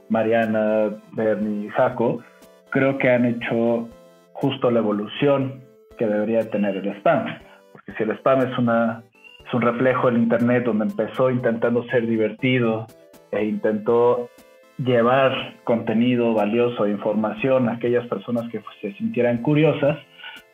Mariana, 0.10 0.90
Bernie 1.14 1.68
y 1.68 1.70
Jaco, 1.70 2.22
creo 2.70 2.98
que 2.98 3.10
han 3.10 3.26
hecho 3.26 3.88
justo 4.34 4.70
la 4.70 4.80
evolución 4.80 5.62
que 5.98 6.06
debería 6.06 6.50
tener 6.50 6.78
el 6.78 6.88
spam. 6.98 7.26
Porque 7.72 7.94
si 7.94 8.04
el 8.04 8.12
spam 8.18 8.42
es, 8.42 8.58
una, 8.58 9.04
es 9.46 9.54
un 9.54 9.62
reflejo 9.62 10.08
del 10.08 10.18
Internet 10.18 10.66
donde 10.66 10.86
empezó 10.86 11.30
intentando 11.30 11.84
ser 11.86 12.06
divertido 12.06 12.88
e 13.32 13.46
intentó 13.46 14.30
llevar 14.78 15.56
contenido 15.64 16.34
valioso, 16.34 16.88
información 16.88 17.70
a 17.70 17.74
aquellas 17.74 18.08
personas 18.08 18.50
que 18.50 18.62
se 18.82 18.94
sintieran 18.94 19.40
curiosas, 19.40 19.98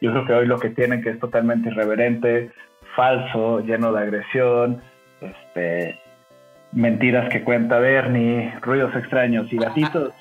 yo 0.01 0.11
creo 0.11 0.25
que 0.25 0.33
hoy 0.33 0.47
lo 0.47 0.59
que 0.59 0.69
tienen 0.69 1.01
que 1.01 1.11
es 1.11 1.19
totalmente 1.19 1.69
irreverente, 1.69 2.51
falso, 2.95 3.59
lleno 3.61 3.91
de 3.91 4.01
agresión, 4.01 4.81
este, 5.21 5.99
mentiras 6.71 7.29
que 7.31 7.43
cuenta 7.43 7.79
Bernie, 7.79 8.53
ruidos 8.61 8.95
extraños 8.95 9.51
y 9.51 9.57
gatitos. 9.57 10.13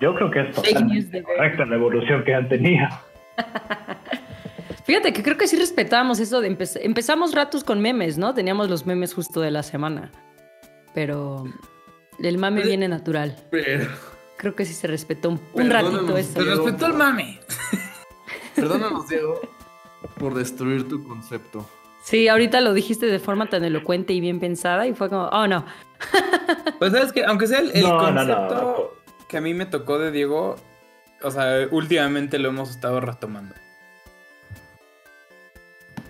Yo 0.00 0.14
creo 0.16 0.30
que 0.30 0.40
es 0.40 0.54
totalmente 0.54 1.22
correcta 1.22 1.64
la 1.64 1.76
evolución 1.76 2.24
que 2.24 2.34
han 2.34 2.48
tenido. 2.48 2.88
Fíjate 4.84 5.12
que 5.12 5.22
creo 5.22 5.36
que 5.36 5.46
sí 5.46 5.56
respetamos 5.56 6.18
eso 6.18 6.40
de 6.40 6.48
empezar. 6.48 6.82
Empezamos 6.84 7.34
ratos 7.34 7.62
con 7.62 7.80
memes, 7.80 8.18
¿no? 8.18 8.34
Teníamos 8.34 8.68
los 8.68 8.84
memes 8.84 9.14
justo 9.14 9.40
de 9.40 9.50
la 9.52 9.62
semana. 9.62 10.10
Pero 10.92 11.44
el 12.18 12.38
mame 12.38 12.62
viene 12.62 12.88
natural. 12.88 13.36
Pero. 13.50 13.88
Creo 14.36 14.56
que 14.56 14.64
sí 14.64 14.74
se 14.74 14.88
respetó 14.88 15.28
un, 15.30 15.40
un 15.52 15.70
ratito 15.70 16.16
eso. 16.16 16.32
pero- 16.34 16.56
Respetó 16.64 16.86
el 16.86 16.94
mame. 16.94 17.38
Perdónanos, 18.56 19.08
Diego, 19.08 19.40
por 20.18 20.34
destruir 20.34 20.88
tu 20.88 21.06
concepto. 21.06 21.64
Sí, 22.02 22.28
ahorita 22.28 22.60
lo 22.60 22.74
dijiste 22.74 23.06
de 23.06 23.18
forma 23.18 23.46
tan 23.46 23.64
elocuente 23.64 24.12
y 24.12 24.20
bien 24.20 24.40
pensada 24.40 24.86
y 24.86 24.94
fue 24.94 25.08
como, 25.08 25.26
oh 25.28 25.46
no. 25.46 25.64
Pues 26.78 26.92
sabes 26.92 27.12
que, 27.12 27.24
aunque 27.24 27.46
sea 27.46 27.60
el, 27.60 27.70
el 27.74 27.82
No, 27.82 28.10
no, 28.10 28.24
no, 28.24 28.36
concepto 28.36 28.96
que 29.28 29.36
a 29.38 29.40
mí 29.40 29.54
me 29.54 29.66
tocó 29.66 29.98
de 29.98 30.10
Diego, 30.10 30.56
o 31.22 31.30
sea, 31.30 31.66
últimamente 31.70 32.38
lo 32.38 32.48
hemos 32.50 32.70
estado 32.70 33.00
retomando. 33.00 33.54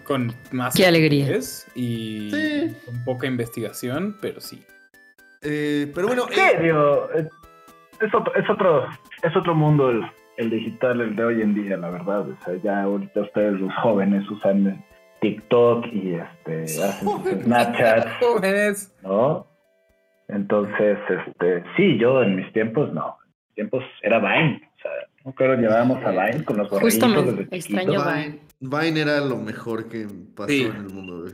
Con 0.04 0.34
más 0.50 0.74
Qué 0.74 0.86
alegría. 0.86 1.38
y 1.74 2.30
Sí. 2.32 2.76
con 2.84 3.04
poca 3.04 3.26
investigación, 3.26 4.16
pero 4.20 4.40
sí. 4.40 4.64
Eh, 5.42 5.90
pero 5.94 6.08
bueno, 6.08 6.26
Sí, 6.30 6.40
digo, 6.60 7.08
eh, 7.14 7.28
es 8.00 8.14
otro, 8.14 8.34
es 8.34 8.50
otro, 8.50 8.88
es 9.22 9.36
otro 9.36 9.54
mundo 9.54 9.90
el, 9.90 10.02
el 10.38 10.50
digital, 10.50 11.00
el 11.00 11.14
de 11.14 11.24
hoy 11.24 11.42
en 11.42 11.54
día, 11.54 11.76
la 11.76 11.90
verdad. 11.90 12.28
O 12.28 12.36
sea, 12.44 12.54
ya 12.62 12.82
ahorita 12.82 13.20
ustedes 13.20 13.60
los 13.60 13.72
jóvenes 13.76 14.28
usan 14.30 14.84
TikTok 15.22 15.86
y 15.92 16.14
este 16.16 16.66
Snapchat, 16.68 18.20
Jóvenes. 18.20 18.92
¿no? 19.02 19.46
Entonces, 20.28 20.98
este, 21.08 21.64
sí, 21.76 21.98
yo 21.98 22.22
en 22.22 22.36
mis 22.36 22.52
tiempos 22.52 22.92
no. 22.92 23.16
En 23.22 23.30
mis 23.46 23.54
tiempos 23.54 23.84
era 24.02 24.18
Vine. 24.18 24.60
O 24.76 24.80
sea, 24.82 24.90
no 25.24 25.32
creo 25.34 25.54
llevábamos 25.56 26.04
a 26.04 26.10
Vine 26.10 26.44
con 26.44 26.58
los 26.58 26.68
Justamente, 26.68 27.32
desde 27.32 27.56
extraño. 27.56 28.02
Vine. 28.04 28.40
Vine 28.60 29.00
era 29.00 29.20
lo 29.20 29.36
mejor 29.36 29.88
que 29.88 30.06
pasó 30.36 30.48
Sí. 30.48 30.62
en 30.64 30.76
el 30.76 30.88
mundo. 30.90 31.22
güey. 31.22 31.32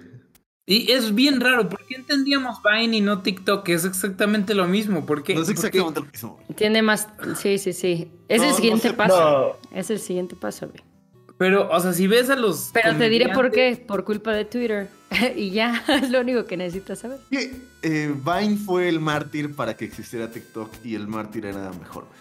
Y 0.71 0.93
es 0.93 1.15
bien 1.15 1.41
raro, 1.41 1.67
¿por 1.71 1.83
qué 1.87 1.95
entendíamos 1.95 2.59
Vine 2.63 2.99
y 2.99 3.01
no 3.01 3.23
TikTok? 3.23 3.67
Es 3.71 3.87
exactamente 3.87 4.55
lo 4.55 4.67
mismo. 4.67 5.07
¿Por 5.07 5.23
qué? 5.23 5.35
No 5.35 5.41
es 5.41 5.49
exactamente 5.49 6.01
lo 6.01 6.07
mismo. 6.07 6.39
Tiene 6.57 6.83
más. 6.83 7.09
Sí, 7.37 7.57
sí, 7.57 7.73
sí. 7.73 8.13
Es 8.29 8.39
No, 8.43 8.45
el 8.45 8.51
no 8.51 8.57
siguiente 8.57 8.89
sé- 8.89 8.95
paso. 8.95 9.57
No, 9.71 9.77
Es 9.79 9.91
el 9.91 9.99
siguiente 9.99 10.37
paso, 10.37 10.69
güey. 10.69 10.83
Pero, 11.39 11.71
o 11.71 11.81
sea, 11.81 11.93
si 11.93 12.07
ves 12.09 12.29
a 12.31 12.37
los. 12.37 12.71
Pero 12.75 12.97
te 12.97 13.09
diré 13.09 13.29
por 13.33 13.51
qué. 13.53 13.83
Por 13.87 14.05
culpa 14.05 14.33
de 14.33 14.45
Twitter. 14.45 14.89
y 15.37 15.51
ya, 15.51 15.85
es 15.89 16.11
lo 16.11 16.21
único 16.21 16.45
que 16.47 16.57
necesitas 16.57 16.99
saber. 16.99 17.19
Que, 17.31 17.53
eh, 17.83 18.13
Vine 18.15 18.57
fue 18.57 18.89
el 18.89 18.99
mártir 19.01 19.55
para 19.55 19.77
que 19.77 19.85
existiera 19.85 20.31
TikTok 20.31 20.85
y 20.85 20.95
el 20.97 21.07
mártir 21.07 21.47
era 21.47 21.71
mejor. 21.73 22.05
güey. 22.07 22.19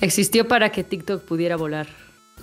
Existió 0.00 0.48
para 0.48 0.70
que 0.72 0.82
TikTok 0.84 1.22
pudiera 1.24 1.56
volar. 1.56 1.86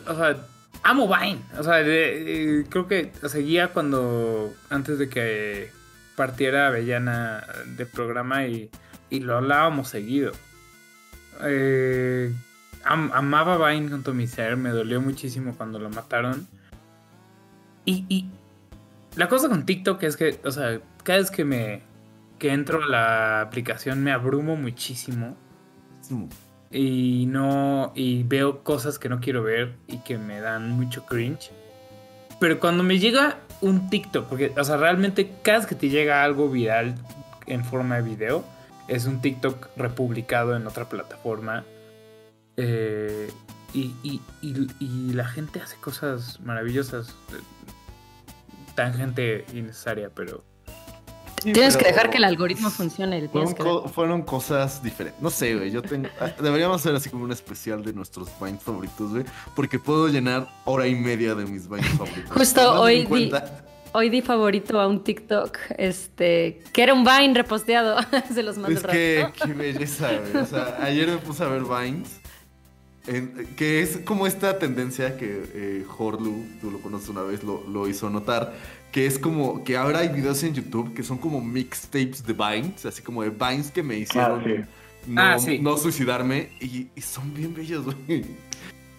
O 0.08 0.15
sea, 0.15 0.38
amo 0.84 1.08
Vine. 1.08 1.39
O 1.58 1.63
sea, 1.63 1.78
de- 1.78 2.60
eh, 2.62 2.65
creo 2.70 2.88
que 2.88 3.12
seguía 3.28 3.70
cuando. 3.70 4.54
Antes 4.70 5.00
de 5.00 5.10
que 5.10 5.72
partiera 6.15 6.67
Avellana 6.67 7.44
del 7.76 7.88
programa 7.88 8.46
y, 8.46 8.70
y 9.10 9.20
lo 9.22 9.38
hablábamos 9.38 9.89
seguido. 9.89 10.32
Eh, 11.44 12.32
am- 12.84 13.12
amaba 13.13 13.70
Vine 13.70 13.89
con 13.89 14.04
todo 14.04 14.15
mi 14.15 14.28
ser. 14.28 14.58
Me 14.58 14.70
dolió 14.70 15.02
muchísimo 15.02 15.56
cuando 15.56 15.80
lo 15.80 15.89
mataron. 15.89 16.48
Y, 17.86 18.06
y 18.10 18.30
la 19.15 19.28
cosa 19.28 19.50
con 19.50 19.65
TikTok 19.65 20.02
es 20.04 20.15
que, 20.17 20.39
o 20.44 20.52
sea, 20.52 20.80
cada 21.04 21.20
vez 21.20 21.32
que 21.32 21.44
me. 21.46 21.82
que 22.39 22.52
entro 22.54 22.84
a 22.84 22.88
la 22.88 23.41
aplicación 23.41 24.04
me 24.04 24.12
abrumo 24.12 24.56
muchísimo 24.56 25.36
y 26.72 27.26
no 27.28 27.91
y 27.96 28.24
veo 28.24 28.63
cosas 28.63 28.98
que 28.98 29.10
no 29.10 29.20
quiero 29.20 29.44
ver 29.44 29.76
y 29.88 29.98
que 30.00 30.17
me 30.17 30.39
dan 30.39 30.72
mucho 30.72 31.06
cringe. 31.06 31.52
Pero 32.39 32.60
cuando 32.60 32.84
me 32.84 32.98
llega 32.98 33.38
un 33.62 33.89
TikTok, 33.89 34.26
porque 34.28 34.52
o 34.58 34.63
sea, 34.63 34.78
realmente 34.78 35.32
cada 35.44 35.60
vez 35.60 35.67
que 35.67 35.76
te 35.76 35.89
llega 35.89 36.24
algo 36.24 36.50
viral 36.50 36.96
en 37.46 37.63
forma 37.63 37.98
de 37.98 38.02
video, 38.02 38.44
es 38.88 39.06
un 39.06 39.22
TikTok 39.22 39.70
republicado 39.78 40.56
en 40.56 40.65
otra 40.65 40.86
plataforma. 40.86 41.63
Eh, 42.58 43.32
y, 43.74 43.94
y- 44.04 44.22
y- 44.42 44.68
y 44.80 45.14
la 45.14 45.26
gente 45.26 45.62
hace 45.62 45.78
cosas 45.78 46.40
maravillosas. 46.42 47.10
eh, 47.32 47.40
Tangente 48.76 49.46
innecesaria, 49.54 50.10
pero 50.14 50.44
Sí, 51.44 51.54
Tienes 51.54 51.76
que 51.76 51.86
dejar 51.86 52.12
que 52.12 52.18
el 52.18 52.24
algoritmo 52.24 52.70
funcione. 52.70 53.28
Fueron, 53.30 53.54
co- 53.56 53.88
fueron 53.90 54.22
cosas 54.22 54.84
diferentes. 54.84 55.20
No 55.24 55.32
sé, 55.32 55.56
güey. 55.56 55.72
Yo 55.72 55.82
tengo. 55.82 56.08
ah, 56.20 56.30
Deberíamos 56.40 56.80
hacer 56.82 56.94
así 56.94 57.10
como 57.10 57.24
un 57.24 57.32
especial 57.32 57.84
de 57.84 57.94
nuestros 57.94 58.30
Vines 58.40 58.62
favoritos, 58.62 59.10
güey. 59.10 59.26
Porque 59.56 59.80
puedo 59.80 60.08
llenar 60.08 60.48
hora 60.66 60.86
y 60.86 60.94
media 60.94 61.34
de 61.34 61.46
mis 61.48 61.68
Vines 61.68 61.90
favoritos. 61.98 62.30
Justo 62.32 62.80
hoy 62.82 63.00
di- 63.00 63.06
cuenta- 63.06 63.66
Hoy 63.94 64.10
di 64.12 64.22
favorito 64.22 64.80
a 64.80 64.88
un 64.88 65.04
TikTok, 65.04 65.58
este, 65.80 66.62
que 66.72 66.84
era 66.84 66.94
un 66.94 67.04
Vine 67.04 67.34
reposteado. 67.34 67.98
Se 68.32 68.44
los 68.44 68.58
mando 68.60 68.78
Es 68.80 68.86
que, 68.86 69.28
qué 69.44 69.54
belleza, 69.54 70.12
güey. 70.20 70.44
O 70.44 70.46
sea, 70.46 70.78
ayer 70.82 71.08
me 71.10 71.18
puse 71.18 71.44
a 71.44 71.48
ver 71.48 71.64
Vines. 71.64 72.21
En- 73.08 73.48
que 73.56 73.82
es 73.82 73.98
como 74.06 74.28
esta 74.28 74.58
tendencia 74.60 75.18
que 75.18 75.44
eh, 75.54 75.86
Horlu, 75.98 76.46
tú 76.62 76.72
lo 76.72 76.80
conoces 76.80 77.10
una 77.10 77.22
vez, 77.24 77.44
lo, 77.44 77.64
lo 77.68 77.88
hizo 77.88 78.10
notar. 78.10 78.54
que 78.92 79.06
es 79.06 79.18
como 79.18 79.64
que 79.64 79.78
ahora 79.78 80.00
hay 80.00 80.10
videos 80.10 80.44
en 80.44 80.54
YouTube 80.54 80.94
que 80.94 81.02
son 81.04 81.18
como 81.18 81.40
mixtapes 81.40 82.26
de 82.26 82.34
Vines, 82.34 82.86
así 82.86 83.02
como 83.02 83.24
de 83.24 83.30
Vines 83.30 83.72
que 83.72 83.82
me 83.84 83.98
hicieron 83.98 84.42
Ah, 84.42 84.44
sí. 84.46 84.64
no, 85.08 85.22
Ah, 85.22 85.40
sí. 85.40 85.60
no 85.60 85.78
suicidarme 85.78 86.50
y, 86.60 86.88
y 86.96 87.02
son 87.02 87.34
bien 87.34 87.54
bellos, 87.54 87.86
güey. 87.86 88.26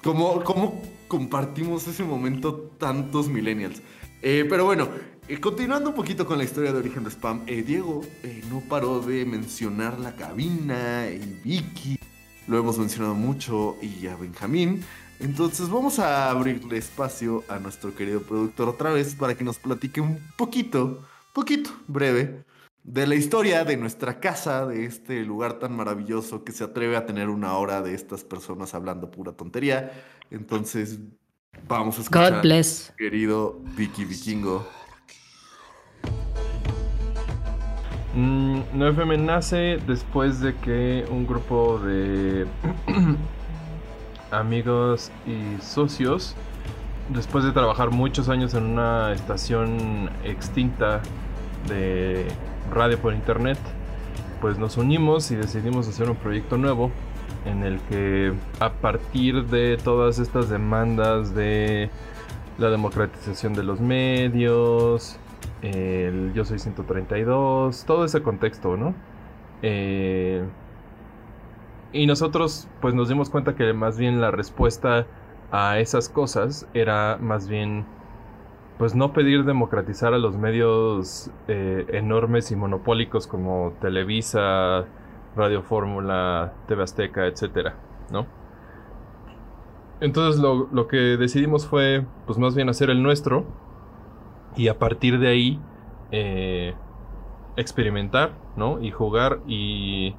¿Cómo, 0.02 0.42
cómo 0.44 0.82
compartimos 1.08 1.86
ese 1.86 2.02
momento 2.04 2.54
tantos 2.78 3.28
millennials? 3.28 3.82
Eh, 4.22 4.46
pero 4.48 4.64
bueno, 4.64 4.88
eh, 5.28 5.38
continuando 5.38 5.90
un 5.90 5.94
poquito 5.94 6.26
con 6.26 6.38
la 6.38 6.44
historia 6.44 6.72
de 6.72 6.78
origen 6.78 7.04
de 7.04 7.10
Spam, 7.10 7.42
eh, 7.46 7.62
Diego 7.62 8.00
eh, 8.22 8.42
no 8.50 8.60
paró 8.60 9.00
de 9.00 9.24
mencionar 9.26 9.98
la 10.00 10.16
cabina 10.16 11.06
y 11.08 11.38
Vicky, 11.44 11.98
lo 12.46 12.58
hemos 12.58 12.78
mencionado 12.78 13.14
mucho, 13.14 13.76
y 13.80 14.06
a 14.06 14.16
Benjamín. 14.16 14.84
Entonces 15.20 15.68
vamos 15.68 15.98
a 15.98 16.30
abrirle 16.30 16.78
espacio 16.78 17.44
a 17.48 17.58
nuestro 17.58 17.94
querido 17.94 18.22
productor 18.22 18.68
otra 18.68 18.90
vez 18.90 19.14
para 19.14 19.36
que 19.36 19.44
nos 19.44 19.58
platique 19.58 20.00
un 20.00 20.18
poquito, 20.36 21.06
poquito, 21.32 21.70
breve, 21.86 22.44
de 22.82 23.06
la 23.06 23.14
historia 23.14 23.64
de 23.64 23.76
nuestra 23.76 24.18
casa, 24.18 24.66
de 24.66 24.84
este 24.84 25.22
lugar 25.22 25.60
tan 25.60 25.76
maravilloso 25.76 26.42
que 26.42 26.50
se 26.50 26.64
atreve 26.64 26.96
a 26.96 27.06
tener 27.06 27.28
una 27.28 27.56
hora 27.56 27.82
de 27.82 27.94
estas 27.94 28.24
personas 28.24 28.74
hablando 28.74 29.10
pura 29.10 29.32
tontería. 29.32 29.92
Entonces, 30.30 30.98
vamos 31.68 31.98
a 31.98 32.02
escuchar, 32.02 32.34
God 32.34 32.42
bless. 32.42 32.92
querido 32.98 33.60
Vicky 33.76 34.04
Vikingo. 34.04 34.66
Mm, 38.14 38.60
9FM 38.74 39.18
nace 39.20 39.78
después 39.86 40.40
de 40.40 40.54
que 40.56 41.06
un 41.10 41.26
grupo 41.26 41.78
de 41.78 42.46
amigos 44.30 45.10
y 45.26 45.62
socios, 45.62 46.36
después 47.08 47.42
de 47.44 47.52
trabajar 47.52 47.90
muchos 47.90 48.28
años 48.28 48.52
en 48.52 48.64
una 48.64 49.12
estación 49.12 50.10
extinta 50.24 51.00
de 51.68 52.26
radio 52.70 52.98
por 52.98 53.14
internet, 53.14 53.58
pues 54.42 54.58
nos 54.58 54.76
unimos 54.76 55.30
y 55.30 55.36
decidimos 55.36 55.88
hacer 55.88 56.10
un 56.10 56.16
proyecto 56.16 56.58
nuevo 56.58 56.90
en 57.46 57.62
el 57.62 57.80
que 57.88 58.34
a 58.60 58.72
partir 58.72 59.46
de 59.46 59.78
todas 59.78 60.18
estas 60.18 60.50
demandas 60.50 61.34
de 61.34 61.88
la 62.58 62.68
democratización 62.68 63.54
de 63.54 63.62
los 63.62 63.80
medios, 63.80 65.18
el 65.62 66.32
Yo 66.34 66.44
Soy 66.44 66.58
132, 66.58 67.84
todo 67.86 68.04
ese 68.04 68.22
contexto, 68.22 68.76
¿no? 68.76 68.94
Eh, 69.62 70.44
y 71.92 72.06
nosotros 72.06 72.68
pues 72.80 72.94
nos 72.94 73.08
dimos 73.08 73.30
cuenta 73.30 73.54
que 73.54 73.72
más 73.72 73.98
bien 73.98 74.20
la 74.20 74.30
respuesta 74.30 75.06
a 75.50 75.78
esas 75.78 76.08
cosas 76.08 76.66
era 76.74 77.18
más 77.20 77.48
bien 77.48 77.84
pues 78.78 78.94
no 78.94 79.12
pedir 79.12 79.44
democratizar 79.44 80.14
a 80.14 80.18
los 80.18 80.36
medios 80.36 81.30
eh, 81.46 81.86
enormes 81.90 82.50
y 82.50 82.56
monopólicos 82.56 83.26
como 83.26 83.74
Televisa, 83.80 84.86
Radio 85.36 85.62
Fórmula, 85.62 86.54
TV 86.66 86.82
Azteca, 86.82 87.26
etcétera, 87.26 87.76
¿no? 88.10 88.26
Entonces 90.00 90.40
lo, 90.40 90.68
lo 90.72 90.88
que 90.88 90.96
decidimos 90.96 91.66
fue 91.66 92.04
pues 92.26 92.38
más 92.38 92.56
bien 92.56 92.68
hacer 92.68 92.90
el 92.90 93.02
nuestro 93.02 93.44
y 94.56 94.68
a 94.68 94.78
partir 94.78 95.18
de 95.18 95.28
ahí 95.28 95.60
eh, 96.10 96.74
experimentar, 97.56 98.32
¿no? 98.56 98.82
Y 98.82 98.90
jugar 98.90 99.40
y 99.46 100.14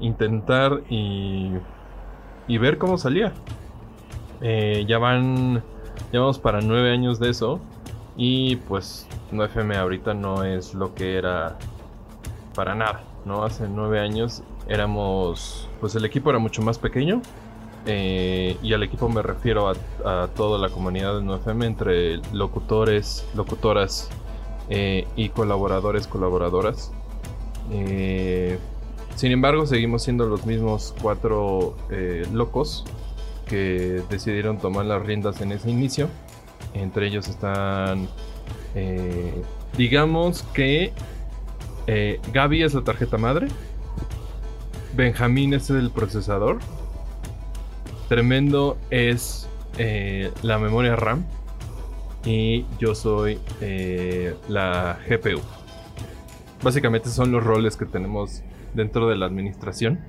intentar 0.00 0.82
y, 0.88 1.52
y 2.48 2.58
ver 2.58 2.78
cómo 2.78 2.98
salía. 2.98 3.32
Eh, 4.40 4.84
ya 4.86 4.98
van, 4.98 5.62
ya 6.12 6.20
vamos 6.20 6.38
para 6.38 6.60
nueve 6.60 6.90
años 6.92 7.18
de 7.18 7.30
eso 7.30 7.60
y 8.16 8.56
pues 8.56 9.08
9FM 9.32 9.76
ahorita 9.76 10.14
no 10.14 10.44
es 10.44 10.74
lo 10.74 10.94
que 10.94 11.16
era 11.16 11.58
para 12.54 12.74
nada, 12.74 13.02
¿no? 13.24 13.44
Hace 13.44 13.68
nueve 13.68 14.00
años 14.00 14.42
éramos, 14.68 15.68
pues 15.80 15.94
el 15.94 16.04
equipo 16.04 16.30
era 16.30 16.38
mucho 16.38 16.62
más 16.62 16.78
pequeño. 16.78 17.20
Eh, 17.86 18.56
y 18.62 18.72
al 18.72 18.82
equipo 18.82 19.08
me 19.08 19.20
refiero 19.20 19.68
a, 19.68 20.28
toda 20.28 20.58
la 20.58 20.70
comunidad 20.70 21.20
de 21.20 21.26
9FM 21.26 21.64
entre 21.64 22.16
locutores, 22.32 23.26
locutoras 23.34 24.08
eh, 24.70 25.06
y 25.16 25.28
colaboradores, 25.28 26.06
colaboradoras. 26.06 26.92
Eh, 27.70 28.58
sin 29.16 29.32
embargo, 29.32 29.66
seguimos 29.66 30.02
siendo 30.02 30.26
los 30.26 30.46
mismos 30.46 30.94
cuatro 31.00 31.76
locos 32.32 32.84
que 33.46 34.02
decidieron 34.08 34.58
tomar 34.58 34.86
las 34.86 35.04
riendas 35.04 35.40
en 35.40 35.52
ese 35.52 35.70
inicio. 35.70 36.08
Entre 36.72 37.06
ellos 37.06 37.28
están, 37.28 38.08
digamos 39.76 40.42
que 40.54 40.92
Gaby 42.32 42.62
es 42.64 42.74
la 42.74 42.82
tarjeta 42.82 43.18
madre, 43.18 43.48
Benjamín 44.96 45.54
es 45.54 45.70
el 45.70 45.90
procesador, 45.90 46.58
Tremendo 48.08 48.76
es 48.90 49.48
eh, 49.78 50.30
la 50.42 50.58
memoria 50.58 50.94
RAM 50.96 51.24
y 52.24 52.64
yo 52.78 52.94
soy 52.94 53.38
eh, 53.60 54.34
la 54.48 54.98
GPU. 55.08 55.40
Básicamente 56.62 57.08
son 57.08 57.32
los 57.32 57.42
roles 57.44 57.76
que 57.76 57.86
tenemos 57.86 58.42
dentro 58.74 59.08
de 59.08 59.16
la 59.16 59.26
administración. 59.26 60.00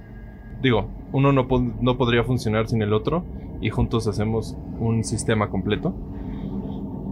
Digo, 0.62 0.90
uno 1.12 1.32
no, 1.32 1.48
po- 1.48 1.60
no 1.60 1.98
podría 1.98 2.24
funcionar 2.24 2.68
sin 2.68 2.82
el 2.82 2.94
otro 2.94 3.26
y 3.62 3.70
juntos 3.70 4.08
hacemos 4.08 4.56
un 4.80 5.04
sistema 5.04 5.50
completo. 5.50 5.94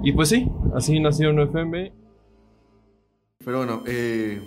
Y 0.03 0.11
pues 0.11 0.29
sí, 0.29 0.49
así 0.75 0.99
nació 0.99 1.31
9FM. 1.31 1.91
Pero 3.45 3.57
bueno, 3.57 3.83
eh, 3.87 4.41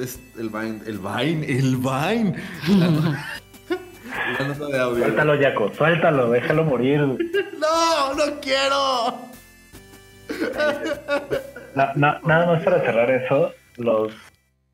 es 0.00 0.20
el 0.38 0.48
Vine, 0.48 0.80
el 0.86 0.98
Vine, 0.98 1.46
el 1.46 1.76
Vine. 1.76 2.34
La, 4.32 4.38
la 4.38 4.48
nota 4.48 4.66
de 4.66 4.78
audio. 4.80 5.04
Suéltalo, 5.04 5.38
Jaco, 5.40 5.72
suéltalo, 5.74 6.30
déjalo 6.30 6.64
morir. 6.64 7.00
No, 7.60 8.14
no 8.14 8.40
quiero. 8.40 9.28
Na- 11.74 11.92
na- 11.94 12.20
nada 12.24 12.46
más 12.46 12.62
para 12.64 12.80
cerrar 12.80 13.10
eso, 13.10 13.52
los, 13.76 14.12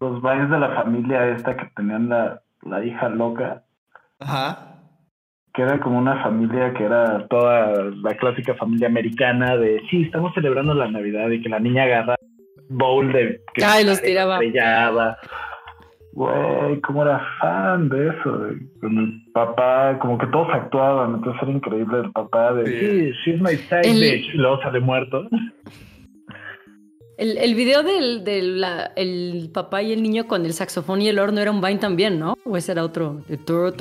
los 0.01 0.23
Vines 0.23 0.51
de 0.51 0.59
la 0.59 0.71
familia 0.75 1.29
esta 1.29 1.57
que 1.57 1.67
tenían 1.77 2.09
la, 2.09 2.41
la 2.63 2.85
hija 2.85 3.09
loca, 3.09 3.63
Ajá. 4.21 4.77
que 5.53 5.63
era 5.63 5.81
como 5.81 5.99
una 5.99 6.23
familia 6.23 6.73
que 6.75 6.85
era 6.85 7.27
toda 7.29 7.85
la 8.03 8.15
clásica 8.17 8.55
familia 8.55 8.89
americana 8.89 9.57
de 9.57 9.83
sí, 9.91 10.03
estamos 10.03 10.33
celebrando 10.35 10.75
la 10.75 10.89
Navidad 10.91 11.29
y 11.31 11.43
que 11.43 11.49
la 11.49 11.59
niña 11.59 11.85
agarra 11.85 12.17
bowl 12.69 13.13
de 13.13 13.43
que 13.55 13.65
Ay, 13.65 13.85
los 13.85 14.01
tiraba. 14.01 14.39
Güey, 16.17 16.81
cómo 16.81 17.03
era 17.03 17.21
fan 17.43 17.91
de 17.91 18.09
eso, 18.09 18.39
de- 18.39 18.57
con 18.81 18.97
el 18.97 19.23
papá, 19.35 19.99
como 20.01 20.17
que 20.17 20.27
todos 20.29 20.49
actuaban, 20.51 21.17
entonces 21.17 21.43
era 21.43 21.53
increíble 21.53 21.99
el 22.05 22.11
papá 22.13 22.55
de 22.55 22.65
Sí. 22.65 22.81
sí, 22.81 23.13
she's 23.33 23.41
my 23.43 23.55
side 23.69 23.83
El- 23.85 24.01
bitch, 24.01 24.33
y 24.35 24.39
luego 24.39 24.59
sale 24.63 24.81
muerto. 24.81 25.29
El, 27.19 27.37
el 27.37 27.55
video 27.55 27.83
del, 27.83 28.25
del 28.25 28.63
la- 28.63 28.93
el 28.97 29.51
papá 29.53 29.83
y 29.83 29.93
el 29.93 30.03
niño 30.03 30.27
con 30.27 30.47
el 30.47 30.55
saxofón 30.55 31.03
y 31.03 31.09
el 31.09 31.19
horno 31.19 31.39
era 31.41 31.51
un 31.51 31.61
Vine 31.61 31.79
también, 31.81 32.19
¿no? 32.19 32.39
¿O 32.47 32.57
ese 32.57 32.73
era 32.73 32.83
otro? 32.85 33.21
También. 33.45 33.75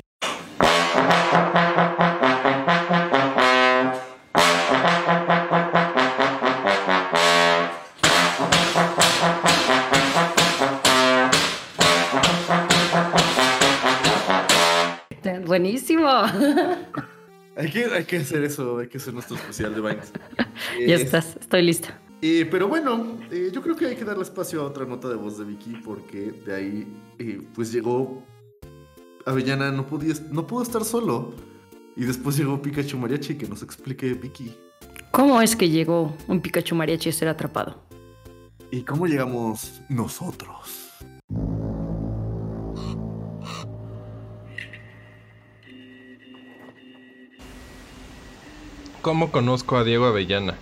Buenísimo. 15.50 16.06
Hay 17.56 17.68
que, 17.68 17.84
hay 17.86 18.04
que 18.04 18.18
hacer 18.18 18.44
eso, 18.44 18.78
hay 18.78 18.86
que 18.86 18.98
hacer 18.98 19.12
nuestro 19.12 19.36
especial 19.36 19.74
de 19.74 19.80
Vines. 19.80 20.12
Ya 20.86 20.94
estás, 20.94 21.36
estoy 21.40 21.62
lista. 21.62 22.00
eh, 22.22 22.46
pero 22.48 22.68
bueno, 22.68 23.18
eh, 23.32 23.50
yo 23.52 23.60
creo 23.60 23.74
que 23.74 23.86
hay 23.86 23.96
que 23.96 24.04
darle 24.04 24.22
espacio 24.22 24.62
a 24.62 24.66
otra 24.66 24.86
nota 24.86 25.08
de 25.08 25.16
voz 25.16 25.36
de 25.36 25.44
Vicky 25.44 25.72
porque 25.84 26.30
de 26.46 26.54
ahí 26.54 26.86
eh, 27.18 27.42
pues 27.52 27.72
llegó 27.72 28.22
Avellana, 29.26 29.72
no, 29.72 29.84
podía, 29.84 30.14
no 30.30 30.46
pudo 30.46 30.62
estar 30.62 30.84
solo. 30.84 31.34
Y 31.96 32.04
después 32.04 32.36
llegó 32.36 32.62
Pikachu 32.62 32.96
Mariachi 32.96 33.34
que 33.34 33.48
nos 33.48 33.62
explique 33.64 34.14
Vicky. 34.14 34.56
¿Cómo 35.10 35.42
es 35.42 35.56
que 35.56 35.68
llegó 35.68 36.16
un 36.28 36.40
Pikachu 36.40 36.76
mariachi 36.76 37.08
a 37.10 37.12
ser 37.12 37.26
atrapado? 37.28 37.82
¿Y 38.70 38.82
cómo 38.82 39.06
llegamos 39.08 39.82
nosotros? 39.88 40.79
¿Cómo 49.02 49.30
conozco 49.30 49.76
a 49.76 49.84
Diego 49.84 50.06
Avellana? 50.06 50.54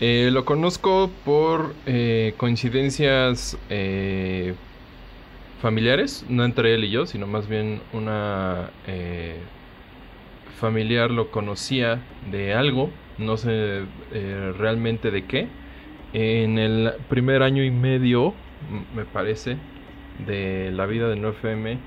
Eh, 0.00 0.30
lo 0.32 0.44
conozco 0.44 1.10
por 1.24 1.74
eh, 1.86 2.34
coincidencias 2.36 3.58
eh, 3.68 4.54
familiares, 5.60 6.24
no 6.28 6.44
entre 6.44 6.74
él 6.74 6.84
y 6.84 6.90
yo, 6.90 7.06
sino 7.06 7.26
más 7.26 7.48
bien 7.48 7.80
una 7.92 8.70
familiar 10.58 11.10
lo 11.10 11.30
conocía 11.30 12.00
de 12.30 12.52
algo 12.54 12.90
no 13.18 13.36
sé 13.36 13.84
realmente 14.56 15.10
de 15.10 15.26
qué. 15.26 15.48
En 16.12 16.58
el 16.58 16.92
primer 17.08 17.42
año 17.42 17.62
y 17.62 17.70
medio, 17.70 18.32
me 18.94 19.04
parece, 19.04 19.58
de 20.26 20.70
la 20.72 20.86
vida 20.86 21.08
de 21.08 21.16
9FM, 21.16 21.72
eh, 21.72 21.78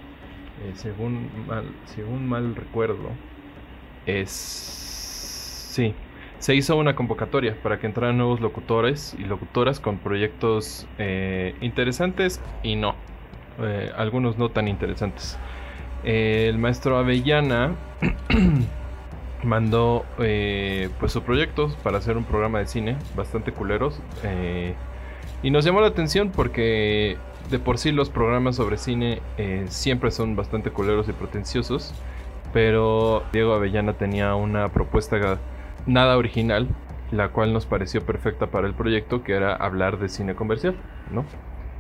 según, 0.76 1.28
mal, 1.48 1.66
según 1.86 2.28
mal 2.30 2.56
recuerdo, 2.56 3.10
es... 4.06 4.91
Sí, 5.72 5.94
se 6.40 6.54
hizo 6.54 6.76
una 6.76 6.98
convocatoria 6.98 7.56
para 7.64 7.80
que 7.80 7.88
entraran 7.88 8.18
nuevos 8.18 8.42
locutores 8.42 9.16
y 9.18 9.24
locutoras 9.24 9.80
con 9.80 10.00
proyectos 10.00 10.86
eh, 10.98 11.56
interesantes 11.62 12.42
y 12.62 12.76
no, 12.76 12.94
eh, 13.58 13.90
algunos 13.96 14.38
no 14.38 14.50
tan 14.50 14.68
interesantes. 14.68 15.40
el 16.04 16.58
maestro 16.58 16.98
Avellana 16.98 17.74
mandó 19.44 20.04
eh, 20.20 20.90
pues 21.00 21.14
sus 21.14 21.24
proyectos 21.24 21.78
para 21.84 22.00
hacer 22.00 22.18
un 22.18 22.26
programa 22.26 22.60
de 22.60 22.68
cine 22.68 22.98
bastante 23.16 23.54
culeros 23.54 24.02
y 25.42 25.52
nos 25.52 25.64
llamó 25.64 25.80
la 25.80 25.88
atención 25.88 26.32
porque 26.32 27.16
de 27.50 27.60
por 27.60 27.78
sí 27.78 27.94
los 27.94 28.10
programas 28.10 28.58
sobre 28.58 28.76
cine 28.78 29.22
siempre 29.70 30.12
son 30.12 30.36
bastante 30.36 30.70
culeros 30.70 31.08
y 31.08 31.14
pretenciosos 31.14 31.94
pero 32.54 33.24
Diego 33.32 33.54
Avellana 33.54 33.94
tenía 33.94 34.36
una 34.36 34.70
propuesta 34.70 35.40
nada 35.86 36.18
original, 36.18 36.68
la 37.12 37.30
cual 37.30 37.54
nos 37.54 37.66
pareció 37.66 38.06
perfecta 38.06 38.48
para 38.48 38.68
el 38.68 38.74
proyecto, 38.74 39.24
que 39.24 39.34
era 39.34 39.56
hablar 39.56 40.00
de 40.00 40.10
cine 40.10 40.36
comercial, 40.36 40.76
¿no? 41.12 41.26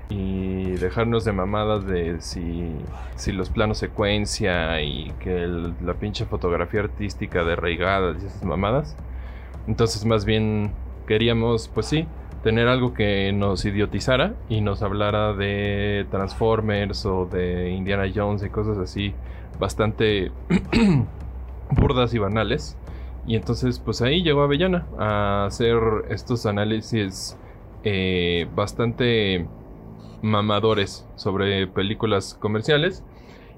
Y 0.09 0.71
dejarnos 0.71 1.23
de 1.23 1.31
mamadas 1.31 1.85
de 1.85 2.19
si, 2.19 2.75
si 3.15 3.31
los 3.31 3.49
planos 3.49 3.77
secuencia 3.77 4.81
y 4.81 5.13
que 5.19 5.47
la 5.47 5.93
pinche 5.93 6.25
fotografía 6.25 6.81
artística 6.81 7.45
de 7.45 7.55
y 7.73 8.25
esas 8.25 8.43
mamadas. 8.43 8.97
Entonces 9.67 10.05
más 10.05 10.25
bien 10.25 10.73
queríamos, 11.07 11.69
pues 11.69 11.85
sí, 11.85 12.07
tener 12.43 12.67
algo 12.67 12.93
que 12.93 13.31
nos 13.31 13.63
idiotizara 13.63 14.33
y 14.49 14.61
nos 14.61 14.81
hablara 14.81 15.33
de 15.33 16.05
Transformers 16.09 17.05
o 17.05 17.25
de 17.25 17.69
Indiana 17.69 18.05
Jones 18.13 18.43
y 18.43 18.49
cosas 18.49 18.77
así 18.77 19.13
bastante 19.59 20.31
burdas 21.71 22.13
y 22.13 22.17
banales 22.17 22.77
y 23.27 23.35
entonces, 23.35 23.79
pues 23.79 24.01
ahí 24.01 24.23
llegó 24.23 24.41
Avellana 24.41 24.87
a 24.97 25.45
hacer 25.45 25.77
estos 26.09 26.45
análisis 26.45 27.37
eh, 27.83 28.47
bastante 28.55 29.47
mamadores 30.21 31.07
sobre 31.15 31.67
películas 31.67 32.33
comerciales. 32.33 33.03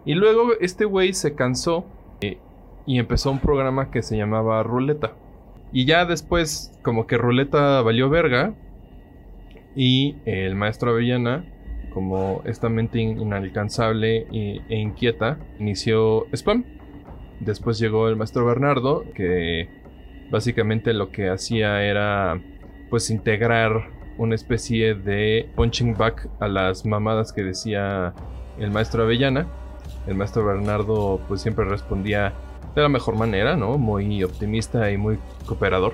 Y 0.05 0.15
luego 0.15 0.51
este 0.59 0.85
güey 0.85 1.13
se 1.13 1.35
cansó 1.35 1.85
eh, 2.21 2.37
y 2.85 2.99
empezó 2.99 3.31
un 3.31 3.39
programa 3.39 3.89
que 3.89 4.01
se 4.01 4.17
llamaba 4.17 4.61
Ruleta. 4.63 5.13
Y 5.71 5.85
ya 5.85 6.05
después, 6.05 6.77
como 6.83 7.07
que 7.07 7.17
Ruleta 7.17 7.81
valió 7.81 8.09
verga. 8.09 8.53
Y 9.75 10.17
el 10.25 10.55
maestro 10.55 10.91
Avellana, 10.91 11.45
como 11.93 12.41
esta 12.45 12.69
mente 12.69 12.99
inalcanzable 12.99 14.27
e 14.31 14.77
inquieta, 14.77 15.39
inició 15.57 16.27
Spam. 16.33 16.65
Después 17.45 17.79
llegó 17.79 18.07
el 18.07 18.15
maestro 18.15 18.45
Bernardo, 18.45 19.03
que 19.13 19.67
básicamente 20.29 20.93
lo 20.93 21.11
que 21.11 21.29
hacía 21.29 21.83
era 21.83 22.39
pues 22.89 23.09
integrar 23.09 23.89
una 24.17 24.35
especie 24.35 24.93
de 24.93 25.49
punching 25.55 25.95
back 25.95 26.29
a 26.39 26.47
las 26.47 26.85
mamadas 26.85 27.33
que 27.33 27.43
decía 27.43 28.13
el 28.59 28.71
maestro 28.71 29.03
Avellana. 29.03 29.47
El 30.07 30.15
maestro 30.15 30.45
Bernardo 30.45 31.19
pues 31.27 31.41
siempre 31.41 31.65
respondía 31.65 32.33
de 32.75 32.81
la 32.81 32.89
mejor 32.89 33.15
manera, 33.15 33.55
¿no? 33.55 33.77
Muy 33.77 34.23
optimista 34.23 34.91
y 34.91 34.97
muy 34.97 35.17
cooperador. 35.45 35.93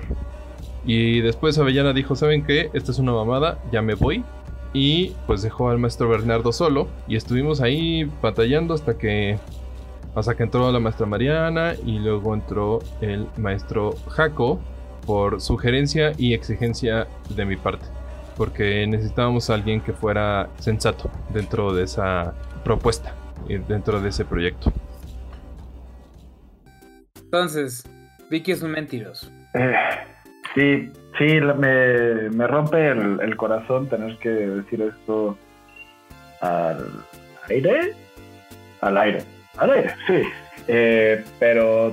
Y 0.84 1.20
después 1.20 1.58
Avellana 1.58 1.92
dijo, 1.92 2.16
¿saben 2.16 2.44
qué? 2.44 2.70
Esta 2.72 2.92
es 2.92 2.98
una 2.98 3.12
mamada, 3.12 3.58
ya 3.72 3.82
me 3.82 3.94
voy. 3.94 4.24
Y 4.72 5.12
pues 5.26 5.42
dejó 5.42 5.70
al 5.70 5.78
maestro 5.78 6.08
Bernardo 6.08 6.52
solo. 6.52 6.88
Y 7.08 7.16
estuvimos 7.16 7.60
ahí 7.60 8.10
batallando 8.22 8.74
hasta 8.74 8.96
que 8.96 9.38
hasta 10.14 10.36
que 10.36 10.42
entró 10.42 10.70
la 10.70 10.80
maestra 10.80 11.06
Mariana 11.06 11.74
y 11.84 11.98
luego 11.98 12.34
entró 12.34 12.80
el 13.00 13.26
maestro 13.36 13.94
Jaco 14.08 14.60
por 15.06 15.40
sugerencia 15.40 16.12
y 16.18 16.34
exigencia 16.34 17.06
de 17.30 17.44
mi 17.44 17.56
parte. 17.56 17.86
Porque 18.36 18.86
necesitábamos 18.86 19.50
a 19.50 19.54
alguien 19.54 19.80
que 19.80 19.92
fuera 19.92 20.48
sensato 20.58 21.10
dentro 21.32 21.72
de 21.72 21.84
esa 21.84 22.34
propuesta, 22.64 23.14
y 23.48 23.56
dentro 23.58 24.00
de 24.00 24.08
ese 24.08 24.24
proyecto. 24.24 24.72
Entonces, 27.22 27.84
Vicky 28.30 28.52
es 28.52 28.62
un 28.62 28.72
mentiroso. 28.72 29.30
Eh, 29.54 29.74
sí, 30.54 30.92
sí, 31.18 31.40
me, 31.40 32.30
me 32.30 32.46
rompe 32.46 32.88
el, 32.88 33.20
el, 33.20 33.36
corazón 33.36 33.88
tener 33.88 34.18
que 34.18 34.28
decir 34.28 34.82
esto 34.82 35.36
al 36.40 37.04
aire. 37.48 37.94
Al 38.80 38.96
aire 38.96 39.39
sí. 40.06 40.22
Eh, 40.68 41.24
pero 41.38 41.92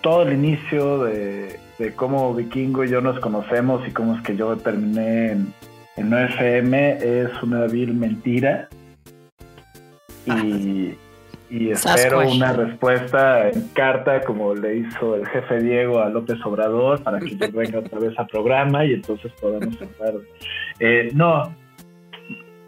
todo 0.00 0.22
el 0.22 0.32
inicio 0.32 1.04
de, 1.04 1.58
cómo 1.96 2.34
Vikingo 2.34 2.84
y 2.84 2.90
yo 2.90 3.00
nos 3.00 3.20
conocemos 3.20 3.86
y 3.86 3.92
cómo 3.92 4.16
es 4.16 4.22
que 4.22 4.36
yo 4.36 4.56
terminé 4.56 5.32
en, 5.32 5.54
en 5.96 6.10
9FM 6.10 7.02
es 7.02 7.42
una 7.42 7.66
vil 7.66 7.94
mentira. 7.94 8.68
Y, 10.26 10.94
y 11.50 11.70
espero 11.70 12.28
una 12.28 12.52
respuesta 12.52 13.48
en 13.48 13.68
carta 13.68 14.20
como 14.22 14.54
le 14.54 14.78
hizo 14.78 15.16
el 15.16 15.26
jefe 15.28 15.60
Diego 15.60 16.00
a 16.00 16.08
López 16.08 16.38
Obrador 16.44 17.02
para 17.02 17.18
que 17.20 17.34
venga 17.52 17.78
otra 17.78 17.98
vez 17.98 18.18
al 18.18 18.26
programa 18.26 18.84
y 18.84 18.94
entonces 18.94 19.32
podamos 19.40 19.76
hablar. 19.76 20.20
Eh, 20.80 21.10
no, 21.14 21.54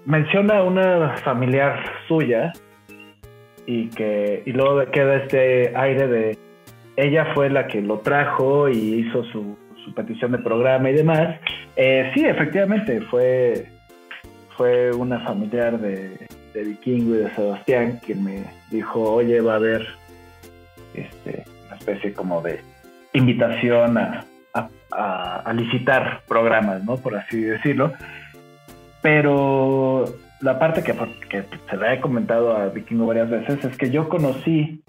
menciona 0.04 0.62
una 0.62 1.16
familiar 1.18 1.78
suya 2.08 2.52
y 3.70 3.88
que 3.90 4.42
y 4.44 4.50
luego 4.50 4.84
queda 4.90 5.18
este 5.18 5.72
aire 5.76 6.08
de 6.08 6.38
ella 6.96 7.32
fue 7.34 7.48
la 7.48 7.68
que 7.68 7.80
lo 7.80 8.00
trajo 8.00 8.68
y 8.68 9.06
hizo 9.06 9.22
su, 9.24 9.56
petición 9.94 10.30
de 10.30 10.38
programa 10.38 10.88
y 10.90 10.94
demás. 10.94 11.40
Eh, 11.74 12.12
sí, 12.14 12.24
efectivamente, 12.24 13.00
fue, 13.10 13.66
fue 14.56 14.92
una 14.92 15.18
familiar 15.20 15.80
de, 15.80 16.16
de, 16.54 16.62
Vikingo 16.62 17.16
y 17.16 17.18
de 17.18 17.34
Sebastián 17.34 17.98
quien 18.04 18.22
me 18.22 18.44
dijo, 18.70 19.00
oye, 19.00 19.40
va 19.40 19.54
a 19.54 19.56
haber 19.56 19.84
este, 20.94 21.44
una 21.66 21.76
especie 21.76 22.12
como 22.12 22.40
de 22.40 22.60
invitación 23.14 23.98
a, 23.98 24.24
a 24.92 25.52
licitar 25.52 26.22
programas, 26.28 26.84
¿no? 26.84 26.96
Por 26.96 27.16
así 27.16 27.40
decirlo. 27.40 27.92
Pero 29.02 30.04
la 30.40 30.58
parte 30.58 30.82
que, 30.82 30.94
se 31.70 31.76
le 31.76 31.94
he 31.94 32.00
comentado 32.00 32.56
a 32.56 32.68
Vikingo 32.68 33.06
varias 33.06 33.30
veces 33.30 33.64
es 33.64 33.76
que 33.76 33.90
yo 33.90 34.08
conocí 34.08 34.82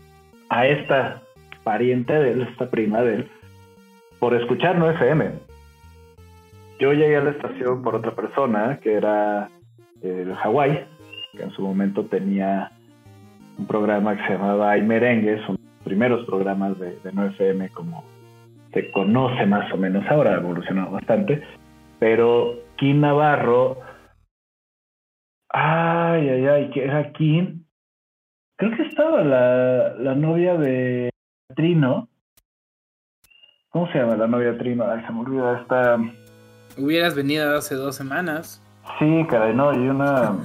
a 0.49 0.65
esta 0.65 1.21
pariente 1.63 2.13
de 2.13 2.31
él, 2.31 2.41
esta 2.49 2.69
prima 2.69 3.01
de 3.01 3.15
él, 3.15 3.29
por 4.19 4.33
escuchar 4.33 4.77
no 4.77 4.89
FM. 4.89 5.31
Yo 6.79 6.93
llegué 6.93 7.17
a 7.17 7.23
la 7.23 7.31
estación 7.31 7.83
por 7.83 7.95
otra 7.95 8.11
persona 8.11 8.79
que 8.81 8.93
era 8.93 9.49
el 10.01 10.33
Hawái, 10.33 10.85
que 11.33 11.43
en 11.43 11.51
su 11.51 11.61
momento 11.61 12.05
tenía 12.05 12.71
un 13.57 13.67
programa 13.67 14.15
que 14.15 14.25
se 14.25 14.33
llamaba 14.33 14.71
Ay 14.71 14.81
Merengue, 14.81 15.45
son 15.45 15.57
los 15.57 15.83
primeros 15.83 16.25
programas 16.25 16.79
de, 16.79 16.97
de 17.03 17.11
9FM 17.11 17.71
como 17.71 18.03
se 18.73 18.89
conoce 18.91 19.45
más 19.45 19.71
o 19.73 19.77
menos 19.77 20.05
ahora, 20.09 20.31
ha 20.31 20.39
evolucionado 20.39 20.91
bastante, 20.91 21.43
pero 21.99 22.55
Kim 22.77 23.01
Navarro 23.01 23.77
Ay, 25.53 26.29
ay, 26.29 26.47
ay, 26.47 26.69
que 26.71 26.83
era 26.83 26.99
aquí. 26.99 27.61
Creo 28.57 28.77
que 28.77 28.83
estaba 28.83 29.21
la, 29.23 29.95
la 29.95 30.15
novia 30.15 30.55
de 30.55 31.09
Trino. 31.55 32.07
¿Cómo 33.69 33.91
se 33.91 33.99
llama 33.99 34.15
la 34.15 34.27
novia 34.27 34.53
de 34.53 34.59
Trino? 34.59 34.85
Ay, 34.89 35.03
se 35.05 35.11
me 35.11 35.19
olvida 35.19 35.59
esta. 35.61 35.97
Hubieras 36.77 37.15
venido 37.15 37.57
hace 37.57 37.75
dos 37.75 37.95
semanas. 37.95 38.63
Sí, 38.97 39.25
caray, 39.29 39.53
no, 39.53 39.73
y 39.73 39.89
una, 39.89 40.37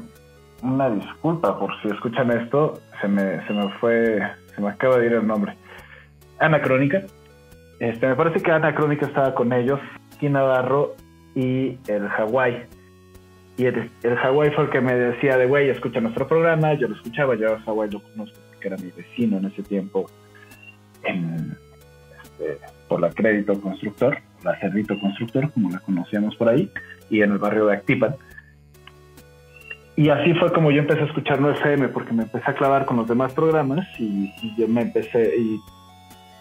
una 0.62 0.90
disculpa 0.90 1.59
por 1.59 1.70
si 1.82 1.88
escuchan 1.88 2.30
esto, 2.32 2.74
se 3.00 3.09
me, 3.09 3.46
se 3.46 3.52
me 3.52 3.68
fue, 3.78 4.20
se 4.54 4.61
me 4.61 4.70
acaba 4.70 4.98
de 4.98 5.07
ir 5.07 5.12
el 5.12 5.26
nombre. 5.26 5.57
Ana 6.38 6.61
Crónica. 6.61 7.02
Este, 7.78 8.09
me 8.09 8.16
parece 8.16 8.40
que 8.40 8.50
Ana 8.50 8.74
Crónica 8.74 9.07
estaba 9.07 9.34
con 9.34 9.52
ellos, 9.52 9.78
Navarro 10.20 10.96
y 11.34 11.78
el 11.88 12.09
Hawái. 12.09 12.66
Y 13.57 13.64
el, 13.64 13.90
el 14.02 14.16
Hawái 14.16 14.50
fue 14.50 14.64
el 14.64 14.70
que 14.70 14.80
me 14.80 14.94
decía 14.94 15.38
de, 15.38 15.46
güey, 15.46 15.70
escucha 15.70 16.00
nuestro 16.00 16.28
programa. 16.28 16.74
Yo 16.74 16.88
lo 16.88 16.94
escuchaba, 16.94 17.34
yo 17.36 17.54
a 17.54 17.61
Hawái 17.61 17.90
lo 17.90 18.02
conozco 18.02 18.38
porque 18.50 18.68
era 18.68 18.76
mi 18.76 18.90
vecino 18.90 19.38
en 19.38 19.46
ese 19.46 19.62
tiempo 19.62 20.07
en, 21.04 21.57
este, 22.22 22.59
por 22.88 23.00
la 23.00 23.11
Crédito 23.11 23.59
Constructor, 23.61 24.18
la 24.42 24.59
Cerrito 24.61 24.98
Constructor, 24.98 25.50
como 25.52 25.70
la 25.70 25.78
conocíamos 25.80 26.36
por 26.36 26.48
ahí, 26.48 26.70
y 27.11 27.22
en 27.22 27.32
el 27.32 27.38
barrio 27.38 27.66
de 27.66 27.74
Actipan. 27.74 28.16
Y 29.96 30.11
así 30.11 30.34
fue 30.34 30.52
como 30.52 30.70
yo 30.70 30.80
empecé 30.80 31.02
a 31.02 31.07
escuchar 31.07 31.40
9FM, 31.40 31.92
porque 31.92 32.12
me 32.12 32.24
empecé 32.24 32.50
a 32.50 32.54
clavar 32.54 32.84
con 32.84 32.98
los 32.98 33.09
demás 33.09 33.32
programas 33.32 33.86
y, 33.98 34.30
yo 34.59 34.68
me 34.68 34.82
empecé, 34.82 35.34
y 35.38 35.59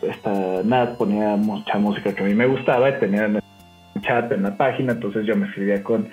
esta 0.02 0.62
Nat 0.64 0.98
ponía 0.98 1.38
mucha 1.38 1.78
música 1.78 2.14
que 2.14 2.24
a 2.24 2.28
mí 2.28 2.36
me 2.36 2.48
gustaba 2.48 2.90
y 2.90 3.00
tenía 3.00 3.28
un 3.28 4.02
chat 4.02 4.30
en 4.34 4.44
la 4.44 4.58
página, 4.58 4.92
entonces 4.92 5.26
yo 5.26 5.38
me 5.38 5.48
escribía 5.48 5.82
con, 5.82 6.10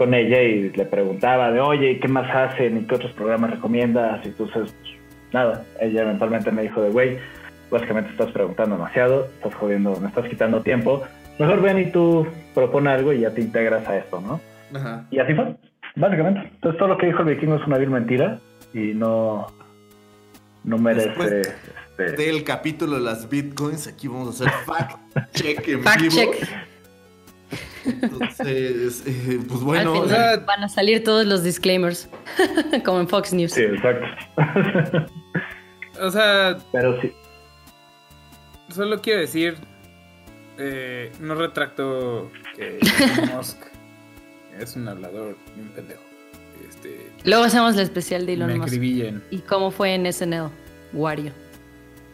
con 0.00 0.14
ella 0.14 0.40
y 0.42 0.70
le 0.70 0.86
preguntaba 0.86 1.52
de, 1.52 1.60
oye, 1.60 2.00
¿qué 2.00 2.08
más 2.08 2.34
hacen 2.34 2.78
y 2.78 2.86
qué 2.86 2.94
otros 2.94 3.12
programas 3.12 3.50
recomiendas? 3.50 4.24
Y 4.24 4.28
entonces, 4.28 4.74
nada, 5.30 5.62
ella 5.78 6.04
eventualmente 6.04 6.50
me 6.50 6.62
dijo 6.62 6.80
de, 6.80 6.88
güey, 6.88 7.18
básicamente 7.70 8.10
estás 8.10 8.32
preguntando 8.32 8.76
demasiado, 8.76 9.26
estás 9.26 9.54
jodiendo, 9.56 9.94
me 10.00 10.08
estás 10.08 10.26
quitando 10.26 10.62
tiempo, 10.62 11.02
mejor 11.38 11.60
ven 11.60 11.80
y 11.80 11.90
tú 11.92 12.26
propone 12.54 12.88
algo 12.88 13.12
y 13.12 13.20
ya 13.20 13.30
te 13.34 13.42
integras 13.42 13.86
a 13.86 13.98
esto, 13.98 14.22
¿no? 14.22 14.40
Ajá. 14.74 15.04
Y 15.10 15.18
así 15.18 15.34
fue, 15.34 15.54
básicamente. 15.96 16.50
Entonces 16.50 16.78
todo 16.78 16.88
lo 16.88 16.96
que 16.96 17.04
dijo 17.04 17.20
el 17.20 17.34
vikingo 17.34 17.56
es 17.56 17.66
una 17.66 17.76
vil 17.76 17.90
mentira 17.90 18.38
y 18.72 18.94
no, 18.94 19.48
no 20.64 20.78
merece... 20.78 21.08
Después 21.08 21.30
este, 21.98 22.12
Del 22.12 22.42
capítulo 22.42 22.96
de 22.96 23.02
las 23.02 23.28
bitcoins, 23.28 23.86
aquí 23.86 24.08
vamos 24.08 24.40
a 24.40 24.44
hacer 24.44 24.64
fact 24.64 24.98
check 25.34 25.68
en 25.68 25.82
Fact 25.82 26.00
vivo. 26.00 26.14
check. 26.14 26.69
Entonces, 27.84 29.02
eh, 29.06 29.40
pues 29.48 29.60
Al 29.60 29.64
bueno, 29.66 29.92
final 29.92 30.06
o 30.06 30.08
sea- 30.08 30.36
van 30.46 30.64
a 30.64 30.68
salir 30.68 31.02
todos 31.04 31.26
los 31.26 31.42
disclaimers, 31.42 32.08
como 32.84 33.00
en 33.00 33.08
Fox 33.08 33.32
News. 33.32 33.52
sí, 33.52 33.62
exacto. 33.62 34.06
O 36.02 36.10
sea, 36.10 36.56
Pero 36.72 36.98
sí, 37.02 37.12
solo 38.74 39.02
quiero 39.02 39.20
decir, 39.20 39.56
eh, 40.56 41.12
no 41.20 41.34
retracto 41.34 42.30
que 42.56 42.78
Elon 42.78 43.30
Musk 43.36 43.58
es 44.58 44.76
un 44.76 44.88
hablador 44.88 45.36
y 45.56 45.60
un 45.60 45.68
pendejo. 45.68 46.00
Este, 46.66 47.10
Luego 47.24 47.44
hacemos 47.44 47.76
la 47.76 47.82
especial 47.82 48.24
de 48.24 48.32
Elon 48.34 48.48
me 48.48 48.56
Musk. 48.58 48.72
¿Y 49.30 49.38
cómo 49.46 49.70
fue 49.70 49.94
en 49.94 50.10
SNL? 50.10 50.48
Wario. 50.94 51.32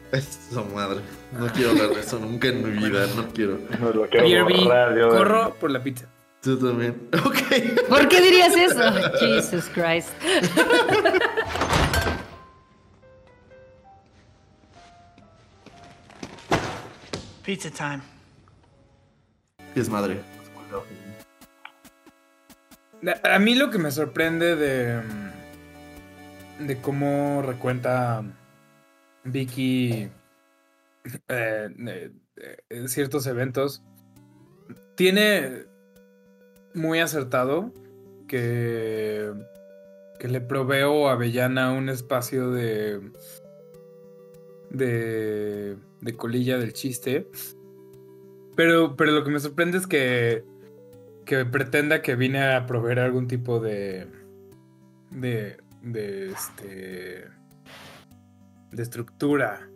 Eso 0.13 0.65
madre. 0.75 1.01
No 1.33 1.47
quiero 1.49 1.71
hablar 1.71 1.91
de 1.91 2.01
eso 2.01 2.19
nunca 2.19 2.49
en 2.49 2.63
mi 2.65 2.71
vida, 2.89 3.07
no 3.17 3.29
quiero. 3.33 3.59
no 3.81 3.91
lo 3.91 4.09
quiero 4.09 4.45
borrar, 4.49 4.97
yo- 4.97 5.09
corro 5.11 5.55
por 5.55 5.71
la 5.71 5.83
pizza. 5.83 6.07
Tú 6.43 6.57
también. 6.59 7.09
Ok. 7.25 7.89
¿Por 7.89 8.09
qué 8.09 8.21
dirías 8.21 8.55
eso? 8.57 8.81
Jesus 9.21 9.69
Christ. 9.75 10.11
Pizza 17.45 17.71
time. 17.71 18.01
Es 19.75 19.89
madre. 19.89 20.21
A 23.25 23.37
a 23.37 23.39
mí 23.39 23.55
lo 23.55 23.71
que 23.71 23.79
me 23.79 23.91
sorprende 23.91 24.57
de, 24.57 25.01
mm, 25.03 26.67
de 26.67 26.81
cómo 26.81 27.43
recuenta 27.43 28.23
Vicky 29.27 30.09
eh, 31.29 31.69
eh, 31.87 32.11
eh, 32.71 32.89
ciertos 32.89 33.27
eventos, 33.27 33.83
tiene 34.95 35.65
muy 36.75 37.01
acertado 37.01 37.73
que, 38.29 39.33
que 40.19 40.29
le 40.29 40.41
proveo 40.41 41.09
a 41.09 41.13
Avellana 41.13 41.73
un 41.73 41.89
espacio 41.89 42.51
de, 42.51 43.01
de, 44.71 45.77
de 46.01 46.17
colilla 46.17 46.59
del 46.59 46.73
chiste. 46.73 47.29
Pero, 48.57 48.97
pero 48.97 49.13
lo 49.13 49.23
que 49.23 49.31
me 49.31 49.41
sorprende 49.41 49.79
es 49.79 49.87
que 49.87 50.45
que 51.27 51.45
pretenda 51.45 52.01
que 52.01 52.15
vine 52.15 52.55
a 52.55 52.65
proveer 52.67 53.01
algún 53.01 53.29
tipo 53.29 53.61
de. 53.61 54.07
de. 55.11 55.59
de 55.83 56.31
este. 56.31 57.25
De 58.73 58.83
estructura. 58.83 59.71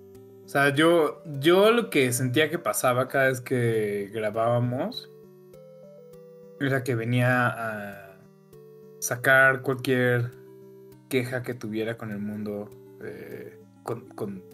O 0.44 0.48
sea, 0.48 0.74
yo. 0.74 1.22
Yo 1.40 1.70
lo 1.72 1.90
que 1.90 2.12
sentía 2.12 2.50
que 2.50 2.58
pasaba 2.58 3.08
cada 3.08 3.28
vez 3.28 3.40
que 3.40 4.10
grabábamos. 4.12 5.10
Era 6.60 6.82
que 6.84 6.94
venía 6.94 7.46
a 7.48 8.18
sacar 8.98 9.62
cualquier 9.62 10.30
queja 11.08 11.42
que 11.42 11.54
tuviera 11.54 11.96
con 11.96 12.10
el 12.10 12.18
mundo. 12.18 12.70
eh, 13.02 13.58
con, 13.82 14.08
con- 14.10 14.44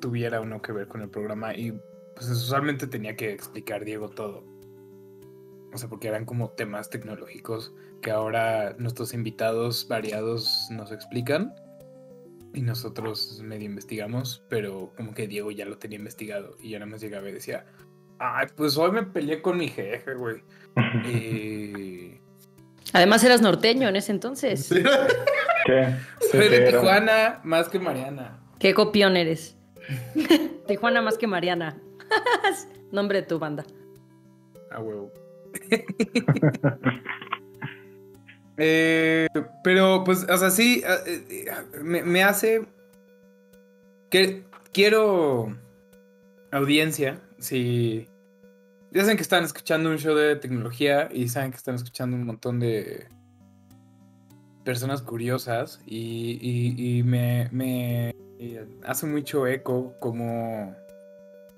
tuviera 0.00 0.40
o 0.40 0.44
no 0.44 0.60
que 0.60 0.72
ver 0.72 0.86
con 0.88 1.00
el 1.00 1.08
programa. 1.08 1.54
Y 1.56 1.72
pues 2.14 2.28
usualmente 2.28 2.86
tenía 2.86 3.16
que 3.16 3.32
explicar 3.32 3.84
Diego 3.84 4.10
todo. 4.10 4.44
O 5.72 5.78
sea, 5.78 5.88
porque 5.88 6.08
eran 6.08 6.26
como 6.26 6.50
temas 6.50 6.90
tecnológicos 6.90 7.72
que 8.02 8.10
ahora 8.10 8.74
nuestros 8.78 9.14
invitados 9.14 9.86
variados 9.88 10.68
nos 10.70 10.92
explican. 10.92 11.54
Y 12.54 12.62
nosotros 12.62 13.40
medio 13.42 13.66
investigamos, 13.66 14.44
pero 14.48 14.92
como 14.96 15.14
que 15.14 15.26
Diego 15.26 15.50
ya 15.50 15.64
lo 15.64 15.78
tenía 15.78 15.98
investigado. 15.98 16.56
Y 16.60 16.70
yo 16.70 16.78
nada 16.78 16.90
más 16.90 17.00
llegaba 17.00 17.28
y 17.28 17.32
decía, 17.32 17.64
ay, 18.18 18.46
pues 18.54 18.76
hoy 18.76 18.92
me 18.92 19.02
peleé 19.04 19.40
con 19.40 19.56
mi 19.56 19.68
jefe, 19.68 20.14
güey. 20.14 20.42
Y... 21.06 22.20
Además 22.92 23.24
eras 23.24 23.40
norteño 23.40 23.88
en 23.88 23.96
ese 23.96 24.12
entonces. 24.12 24.66
Sí, 24.66 24.82
Soy 26.30 26.48
de 26.48 26.70
Tijuana 26.70 27.40
más 27.42 27.68
que 27.68 27.78
Mariana. 27.78 28.38
Qué 28.58 28.74
copión 28.74 29.16
eres. 29.16 29.56
Tijuana 30.66 31.00
más 31.00 31.16
que 31.16 31.26
Mariana. 31.26 31.80
Nombre 32.90 33.22
de 33.22 33.26
tu 33.26 33.38
banda. 33.38 33.64
A 34.70 34.80
huevo. 34.80 35.10
Eh, 38.56 39.28
pero, 39.64 40.04
pues, 40.04 40.24
o 40.28 40.36
sea, 40.36 40.50
sí, 40.50 40.82
eh, 41.06 41.24
eh, 41.30 41.50
me, 41.82 42.02
me 42.02 42.22
hace 42.22 42.66
que 44.10 44.44
quiero 44.72 45.56
audiencia. 46.50 47.20
Si 47.38 48.08
ya 48.90 49.02
saben 49.02 49.16
que 49.16 49.22
están 49.22 49.44
escuchando 49.44 49.90
un 49.90 49.98
show 49.98 50.14
de 50.14 50.36
tecnología 50.36 51.08
y 51.12 51.28
saben 51.28 51.50
que 51.50 51.56
están 51.56 51.76
escuchando 51.76 52.16
un 52.16 52.24
montón 52.26 52.60
de 52.60 53.08
personas 54.64 55.02
curiosas 55.02 55.80
y, 55.86 56.38
y- 56.98 57.02
me, 57.02 57.48
me 57.50 58.14
hace 58.84 59.06
mucho 59.06 59.46
eco 59.48 59.94
como 59.98 60.76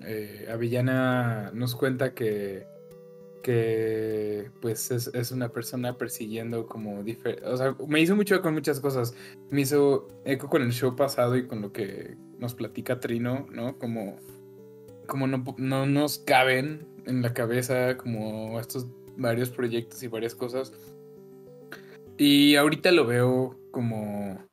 eh, 0.01 0.47
Avellana 0.51 1.51
nos 1.53 1.75
cuenta 1.75 2.13
que 2.13 2.65
que 3.45 4.49
pues 4.59 4.89
es, 4.89 5.05
es 5.13 5.31
una 5.31 5.49
persona 5.49 5.99
persiguiendo 5.99 6.65
como 6.65 7.03
diferente, 7.03 7.45
o 7.45 7.55
sea, 7.55 7.75
me 7.87 8.01
hizo 8.01 8.15
mucho 8.15 8.33
eco 8.33 8.45
con 8.45 8.55
muchas 8.55 8.79
cosas, 8.79 9.13
me 9.51 9.61
hizo 9.61 10.07
eco 10.25 10.49
con 10.49 10.63
el 10.63 10.71
show 10.71 10.95
pasado 10.95 11.37
y 11.37 11.45
con 11.45 11.61
lo 11.61 11.71
que 11.71 12.17
nos 12.39 12.55
platica 12.55 12.99
Trino, 12.99 13.45
¿no? 13.51 13.77
Como, 13.77 14.17
como 15.05 15.27
no, 15.27 15.43
no 15.59 15.85
nos 15.85 16.17
caben 16.17 16.87
en 17.05 17.21
la 17.21 17.35
cabeza 17.35 17.97
como 17.97 18.59
estos 18.59 18.87
varios 19.15 19.51
proyectos 19.51 20.01
y 20.01 20.07
varias 20.07 20.33
cosas. 20.33 20.73
Y 22.17 22.55
ahorita 22.55 22.91
lo 22.93 23.05
veo 23.05 23.59
como 23.69 24.43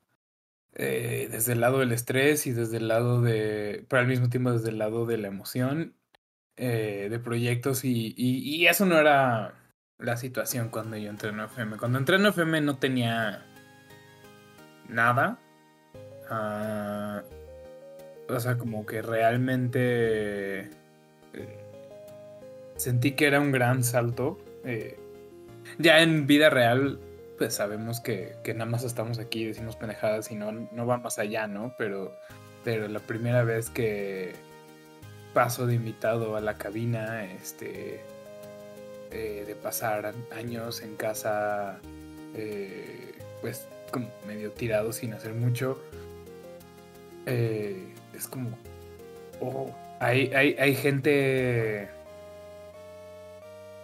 eh, 0.75 1.31
desde 1.33 1.55
el 1.55 1.61
lado 1.63 1.79
del 1.79 1.93
estrés 1.93 2.47
y 2.47 2.53
desde 2.53 2.77
el 2.77 2.89
lado 2.89 3.23
de, 3.23 3.87
pero 3.89 4.01
al 4.01 4.09
mismo 4.09 4.29
tiempo 4.29 4.53
desde 4.53 4.69
el 4.69 4.77
lado 4.77 5.07
de 5.07 5.17
la 5.17 5.29
emoción 5.29 5.95
eh, 6.57 7.09
de 7.11 7.19
proyectos 7.19 7.85
y, 7.85 8.15
y, 8.17 8.67
eso 8.67 8.85
no 8.85 8.99
era 8.99 9.55
la 9.99 10.17
situación 10.17 10.69
cuando 10.69 10.97
yo 10.97 11.09
entré 11.09 11.31
en 11.31 11.41
FM. 11.41 11.79
Cuando 11.79 11.99
entré 11.99 12.17
en 12.17 12.27
FM 12.27 12.61
no 12.61 12.77
tenía 12.79 13.47
nada. 14.89 15.39
Ah, 16.29 17.23
o 18.29 18.41
sea, 18.41 18.59
como 18.59 18.85
que 18.87 19.03
realmente 19.03 20.61
eh, 21.33 21.65
sentí 22.77 23.13
que 23.13 23.27
era 23.27 23.41
un 23.41 23.53
gran 23.53 23.83
salto. 23.83 24.39
eh, 24.65 24.99
ya 25.79 26.03
en 26.03 26.27
vida 26.27 26.51
real, 26.51 27.01
pues 27.39 27.55
sabemos 27.55 28.01
que, 28.01 28.35
que 28.45 28.53
nada 28.55 28.71
más 28.71 28.85
estamos 28.85 29.19
aquí, 29.19 29.47
decimos 29.47 29.77
pendejadas 29.77 30.31
y 30.31 30.35
no, 30.35 30.53
no 30.53 30.87
va 30.87 30.99
más 30.99 31.19
allá, 31.19 31.47
¿no? 31.47 31.75
Pero, 31.79 32.15
pero 32.65 32.89
la 32.89 33.01
primera 33.01 33.43
vez 33.43 33.71
que 33.71 34.35
paso 35.35 35.67
de 35.67 35.75
invitado 35.75 36.37
a 36.37 36.41
la 36.41 36.57
cabina, 36.59 37.25
este, 37.25 38.01
eh, 39.11 39.45
de 39.47 39.55
pasar 39.55 40.13
años 40.35 40.83
en 40.83 40.97
casa, 40.97 41.79
eh, 42.35 43.13
pues 43.41 43.67
como 43.91 44.09
medio 44.27 44.51
tirado 44.53 44.93
sin 44.93 45.13
hacer 45.13 45.35
mucho, 45.35 45.79
eh, 47.27 47.77
es 48.15 48.27
como, 48.27 48.57
oh, 49.41 49.71
hay, 50.01 50.33
hay, 50.35 50.57
hay 50.59 50.75
gente, 50.75 51.89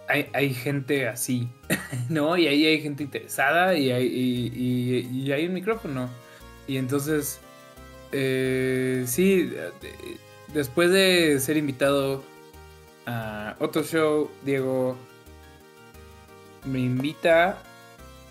hay, 0.07 0.27
hay 0.33 0.53
gente 0.53 1.07
así, 1.07 1.47
¿no? 2.09 2.37
Y 2.37 2.47
ahí 2.47 2.65
hay 2.65 2.81
gente 2.81 3.03
interesada 3.03 3.75
y 3.75 3.91
hay, 3.91 4.05
y, 4.07 5.07
y- 5.11 5.31
hay 5.31 5.45
un 5.45 5.53
micrófono. 5.53 6.09
Y 6.67 6.77
entonces, 6.77 7.39
eh, 8.11 9.03
sí, 9.07 9.53
después 10.53 10.91
de 10.91 11.39
ser 11.39 11.57
invitado 11.57 12.23
a 13.05 13.55
otro 13.59 13.83
show, 13.83 14.29
Diego 14.43 14.97
me 16.65 16.79
invita 16.79 17.57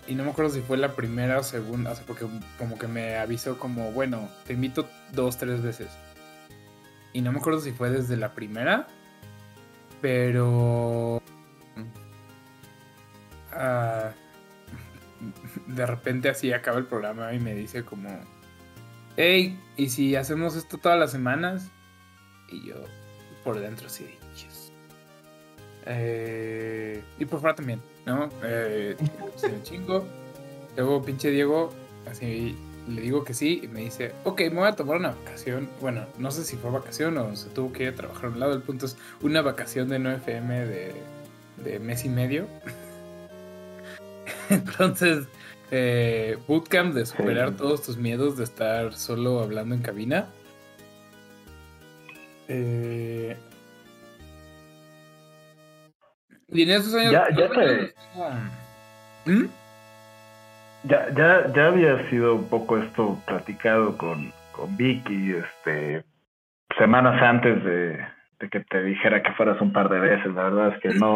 y 0.07 0.15
no 0.15 0.23
me 0.23 0.31
acuerdo 0.31 0.51
si 0.51 0.61
fue 0.61 0.77
la 0.77 0.95
primera 0.95 1.37
o 1.39 1.43
segunda, 1.43 1.91
o 1.91 1.95
sea, 1.95 2.03
porque 2.05 2.25
como 2.57 2.79
que 2.79 2.87
me 2.87 3.17
avisó 3.17 3.59
como, 3.59 3.91
bueno, 3.91 4.29
te 4.47 4.53
invito 4.53 4.89
dos, 5.11 5.37
tres 5.37 5.61
veces. 5.61 5.89
Y 7.13 7.21
no 7.21 7.31
me 7.31 7.39
acuerdo 7.39 7.59
si 7.59 7.71
fue 7.71 7.89
desde 7.91 8.17
la 8.17 8.33
primera. 8.33 8.87
Pero. 10.01 11.21
ah, 13.51 14.11
de 15.67 15.85
repente 15.85 16.29
así 16.29 16.53
acaba 16.53 16.77
el 16.77 16.85
programa 16.85 17.33
y 17.33 17.39
me 17.39 17.53
dice 17.53 17.83
como. 17.83 18.09
Hey, 19.15 19.59
¿y 19.75 19.89
si 19.89 20.15
hacemos 20.15 20.55
esto 20.55 20.77
todas 20.77 20.97
las 20.97 21.11
semanas? 21.11 21.69
Y 22.51 22.67
yo 22.67 22.75
por 23.43 23.59
dentro 23.59 23.87
así 23.87 24.03
de 24.05 24.11
"Yes". 24.35 24.71
Eh, 25.85 27.01
y 27.17 27.25
por 27.25 27.39
fuera 27.39 27.55
también, 27.55 27.81
¿no? 28.05 28.29
Eh, 28.43 28.95
me 29.43 29.63
chingo. 29.63 30.05
Luego 30.75 31.03
pinche 31.03 31.31
Diego, 31.31 31.71
así 32.09 32.55
le 32.87 33.01
digo 33.01 33.23
que 33.23 33.33
sí 33.33 33.61
y 33.63 33.67
me 33.67 33.81
dice, 33.81 34.13
ok, 34.23 34.41
me 34.41 34.49
voy 34.61 34.67
a 34.67 34.75
tomar 34.75 34.97
una 34.97 35.09
vacación. 35.09 35.69
Bueno, 35.81 36.05
no 36.17 36.31
sé 36.31 36.43
si 36.43 36.57
fue 36.57 36.71
vacación 36.71 37.17
o 37.17 37.35
se 37.35 37.49
tuvo 37.49 37.71
que 37.71 37.83
ir 37.83 37.89
a 37.89 37.95
trabajar 37.95 38.25
a 38.25 38.29
un 38.29 38.39
lado. 38.39 38.53
El 38.53 38.61
punto 38.61 38.85
es 38.85 38.97
una 39.21 39.41
vacación 39.41 39.89
de 39.89 39.99
9FM 39.99 40.47
de, 40.47 40.93
de 41.63 41.79
mes 41.79 42.05
y 42.05 42.09
medio. 42.09 42.47
Entonces, 44.49 45.27
eh, 45.71 46.37
bootcamp 46.47 46.93
de 46.93 47.05
superar 47.05 47.55
todos 47.55 47.83
tus 47.83 47.97
miedos 47.97 48.37
de 48.37 48.43
estar 48.43 48.93
solo 48.93 49.41
hablando 49.41 49.75
en 49.75 49.81
cabina. 49.81 50.29
Eh, 52.49 53.37
y 56.49 56.63
en 56.63 56.69
esos 56.71 56.93
años... 56.95 57.11
Ya- 57.11 57.27
ya 57.35 57.49
te- 57.49 57.93
¿Mm? 59.31 59.45
Ya, 60.83 61.09
ya, 61.15 61.53
ya 61.53 61.67
había 61.67 62.09
sido 62.09 62.35
un 62.35 62.47
poco 62.49 62.77
esto 62.77 63.21
platicado 63.27 63.97
con, 63.97 64.33
con 64.53 64.75
Vicky, 64.77 65.33
este, 65.33 66.03
semanas 66.77 67.21
antes 67.21 67.63
de, 67.63 67.97
de 68.39 68.49
que 68.49 68.61
te 68.61 68.81
dijera 68.83 69.21
que 69.21 69.33
fueras 69.33 69.59
un 69.61 69.71
par 69.73 69.89
de 69.89 69.99
veces. 69.99 70.33
La 70.33 70.43
verdad 70.49 70.73
es 70.73 70.81
que 70.81 70.89
no, 70.97 71.13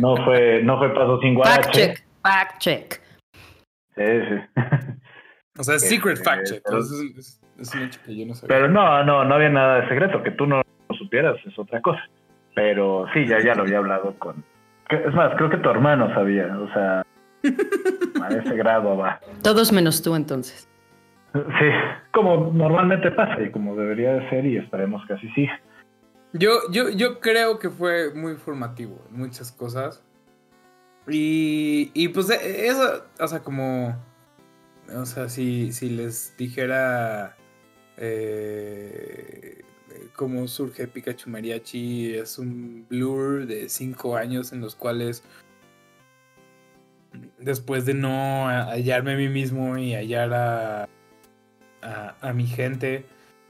no 0.00 0.16
fue, 0.24 0.62
no 0.62 0.78
fue 0.78 0.94
paso 0.94 1.18
sin 1.22 1.34
Fact 1.36 1.46
guarache. 1.46 1.72
check, 1.94 2.06
fact 2.22 2.58
check. 2.60 3.00
Sí, 3.96 4.02
sí. 4.28 4.60
O 5.58 5.64
sea, 5.64 5.78
secret 5.78 6.18
Este, 6.18 6.24
fact 6.30 6.46
check. 6.46 6.62
pero- 6.64 6.76
entonces 6.78 7.41
es, 7.62 7.74
un 7.74 7.82
hecho 7.82 8.00
que 8.04 8.16
yo 8.16 8.26
no 8.26 8.34
sabía. 8.34 8.56
Pero 8.56 8.68
no, 8.68 9.04
no, 9.04 9.24
no 9.24 9.34
había 9.34 9.48
nada 9.48 9.80
de 9.80 9.88
secreto. 9.88 10.22
Que 10.22 10.30
tú 10.32 10.46
no 10.46 10.62
lo 10.88 10.96
supieras 10.96 11.36
es 11.44 11.58
otra 11.58 11.80
cosa. 11.80 12.02
Pero 12.54 13.06
sí, 13.14 13.26
ya, 13.26 13.40
ya 13.40 13.54
lo 13.54 13.62
había 13.62 13.78
hablado 13.78 14.14
con... 14.18 14.44
Es 14.90 15.14
más, 15.14 15.34
creo 15.36 15.48
que 15.48 15.56
tu 15.56 15.70
hermano 15.70 16.12
sabía. 16.14 16.46
O 16.58 16.72
sea, 16.72 17.02
a 18.22 18.28
ese 18.28 18.56
grado 18.56 18.96
va. 18.96 19.20
Todos 19.42 19.72
menos 19.72 20.02
tú 20.02 20.14
entonces. 20.14 20.68
Sí, 21.32 21.66
como 22.12 22.52
normalmente 22.52 23.10
pasa 23.10 23.40
y 23.40 23.50
como 23.50 23.74
debería 23.74 24.12
de 24.14 24.28
ser 24.28 24.44
y 24.44 24.58
esperemos 24.58 25.02
que 25.06 25.14
así 25.14 25.28
siga. 25.30 25.58
Yo, 26.34 26.50
yo, 26.70 26.90
yo 26.90 27.20
creo 27.20 27.58
que 27.58 27.70
fue 27.70 28.14
muy 28.14 28.36
formativo 28.36 29.02
en 29.10 29.18
muchas 29.18 29.50
cosas. 29.52 30.04
Y, 31.08 31.90
y 31.94 32.08
pues 32.08 32.30
e- 32.30 32.66
eso, 32.66 33.04
o 33.18 33.26
sea, 33.26 33.40
como, 33.40 33.96
o 34.94 35.04
sea, 35.04 35.28
si, 35.28 35.72
si 35.72 35.90
les 35.90 36.36
dijera 36.36 37.36
eh, 38.04 39.62
cómo 40.16 40.48
surge 40.48 40.88
Pikachu 40.88 41.30
Mariachi, 41.30 42.14
es 42.14 42.36
un 42.36 42.84
blur 42.88 43.46
de 43.46 43.68
cinco 43.68 44.16
años 44.16 44.52
en 44.52 44.60
los 44.60 44.74
cuales 44.74 45.22
después 47.38 47.86
de 47.86 47.94
no 47.94 48.48
hallarme 48.48 49.12
a 49.12 49.16
mí 49.16 49.28
mismo 49.28 49.78
y 49.78 49.94
hallar 49.94 50.34
a, 50.34 50.88
a, 52.20 52.32
mi 52.32 52.48
gente, 52.48 53.04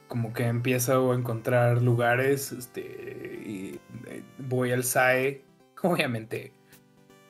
como 0.06 0.34
que 0.34 0.44
empiezo 0.44 1.12
a 1.12 1.14
encontrar 1.14 1.80
lugares, 1.80 2.52
este, 2.52 2.82
y 2.82 3.80
eh, 4.08 4.22
voy 4.36 4.72
al 4.72 4.84
SAE, 4.84 5.42
obviamente, 5.82 6.52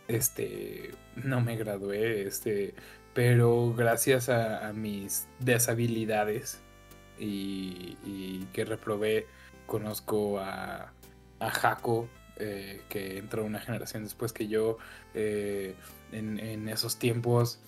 este, 0.09 0.91
no 1.15 1.41
me 1.41 1.55
gradué, 1.57 2.27
este, 2.27 2.75
pero 3.15 3.75
gracias 3.75 4.29
a 4.29 4.73
mis 4.73 5.29
deshabilidades 5.39 6.61
y, 7.19 7.97
y 8.05 8.49
que 8.53 8.65
reprobé, 8.65 9.27
conozco 9.67 10.39
a, 10.39 10.93
a 11.39 11.51
Jaco, 11.51 12.09
eh, 12.37 12.81
que 12.89 13.19
entró 13.19 13.45
una 13.45 13.61
generación 13.61 14.05
después 14.05 14.33
que 14.33 14.49
yo, 14.49 14.79
eh, 15.15 15.75
en, 16.13 16.69
esos 16.69 16.99
tiempos, 16.99 17.61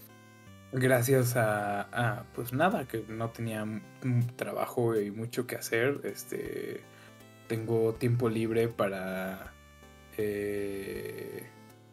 gracias 0.73 1.35
a, 1.37 2.25
pues 2.35 2.53
nada, 2.53 2.87
que 2.87 3.05
no 3.09 3.31
tenía 3.31 3.67
trabajo 4.37 4.99
y 4.99 5.11
mucho 5.11 5.47
que 5.47 5.57
hacer, 5.57 6.01
este, 6.05 6.81
tengo 7.47 7.95
tiempo 7.95 8.29
libre 8.29 8.69
para 8.69 9.53
eh, 10.17 11.47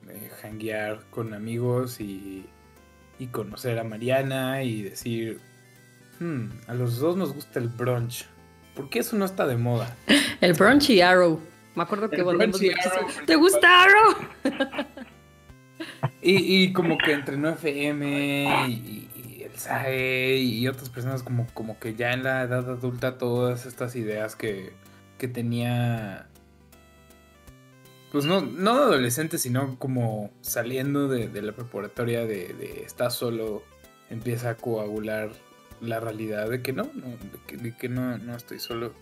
eh, 0.09 0.31
hanguear 0.41 1.05
con 1.09 1.33
amigos 1.33 1.99
y, 1.99 2.45
y 3.19 3.27
conocer 3.27 3.79
a 3.79 3.83
Mariana 3.83 4.63
y 4.63 4.81
decir, 4.81 5.39
"Hmm, 6.21 6.49
a 6.67 6.73
los 6.73 6.99
dos 6.99 7.17
nos 7.17 7.33
gusta 7.33 7.59
el 7.59 7.67
brunch, 7.67 8.27
¿por 8.75 8.89
qué 8.89 8.99
eso 8.99 9.17
no 9.17 9.25
está 9.25 9.47
de 9.47 9.57
moda? 9.57 9.95
El 10.41 10.53
brunch 10.53 10.89
y 10.89 11.01
Arrow. 11.01 11.39
Me 11.75 11.83
acuerdo 11.83 12.09
que 12.09 12.17
El 12.17 12.23
volvemos 12.23 12.59
¿Te 13.25 13.35
gusta 13.35 13.83
Arrow? 13.83 14.15
Y, 16.21 16.63
y 16.63 16.73
como 16.73 16.97
que 16.99 17.13
entre 17.13 17.35
9FM 17.37 18.67
y, 18.69 19.09
y 19.15 19.43
el 19.43 19.57
SAE 19.57 20.37
y 20.37 20.67
otras 20.67 20.89
personas 20.89 21.23
como, 21.23 21.47
como 21.53 21.79
que 21.79 21.95
ya 21.95 22.13
en 22.13 22.23
la 22.23 22.43
edad 22.43 22.69
adulta 22.69 23.17
todas 23.17 23.65
estas 23.65 23.95
ideas 23.95 24.35
que, 24.35 24.71
que 25.17 25.27
tenía, 25.27 26.27
pues 28.11 28.25
no, 28.25 28.41
no 28.41 28.75
de 28.75 28.83
adolescente, 28.83 29.39
sino 29.39 29.79
como 29.79 30.31
saliendo 30.41 31.07
de, 31.07 31.27
de 31.27 31.41
la 31.41 31.53
preparatoria 31.53 32.21
de, 32.25 32.53
de 32.53 32.83
estás 32.85 33.15
solo, 33.15 33.63
empieza 34.11 34.51
a 34.51 34.55
coagular 34.55 35.31
la 35.81 35.99
realidad 35.99 36.49
de 36.49 36.61
que 36.61 36.73
no, 36.73 36.89
no 36.93 37.07
de 37.07 37.39
que, 37.47 37.57
de 37.57 37.75
que 37.75 37.89
no, 37.89 38.17
no 38.17 38.35
estoy 38.35 38.59
solo. 38.59 38.93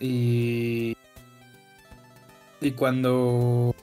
Y, 0.00 0.96
y 2.60 2.72
cuando 2.72 3.74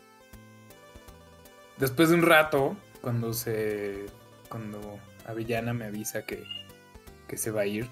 después 1.79 2.09
de 2.09 2.15
un 2.15 2.23
rato, 2.23 2.77
cuando 3.01 3.33
se. 3.33 4.05
Cuando 4.49 4.99
Avellana 5.25 5.73
me 5.73 5.85
avisa 5.85 6.23
que, 6.23 6.43
que 7.27 7.37
se 7.37 7.51
va 7.51 7.61
a 7.61 7.65
ir, 7.65 7.87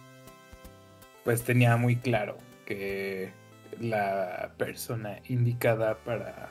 pues 1.23 1.43
tenía 1.43 1.78
muy 1.78 1.95
claro 1.95 2.38
que 2.65 3.32
la 3.80 4.51
persona 4.57 5.19
indicada 5.28 5.97
para. 5.99 6.49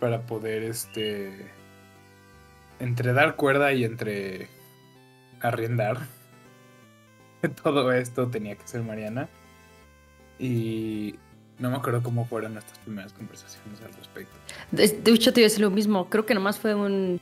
para 0.00 0.22
poder 0.22 0.62
este. 0.62 1.50
entre 2.78 3.12
dar 3.12 3.36
cuerda 3.36 3.72
y 3.72 3.84
entre 3.84 4.48
arrendar. 5.42 5.98
Todo 7.62 7.92
esto 7.92 8.28
tenía 8.28 8.56
que 8.56 8.66
ser 8.66 8.82
Mariana. 8.82 9.28
Y 10.38 11.16
no 11.58 11.70
me 11.70 11.76
acuerdo 11.76 12.02
cómo 12.02 12.24
fueron 12.26 12.54
nuestras 12.54 12.78
primeras 12.78 13.12
conversaciones 13.12 13.80
al 13.82 13.92
respecto. 13.94 14.34
De, 14.70 14.88
de 14.88 15.10
hecho, 15.12 15.32
te 15.32 15.40
iba 15.40 15.46
a 15.46 15.48
decir 15.48 15.60
lo 15.60 15.70
mismo. 15.70 16.08
Creo 16.08 16.26
que 16.26 16.34
nomás 16.34 16.58
fue 16.58 16.74
un. 16.74 17.20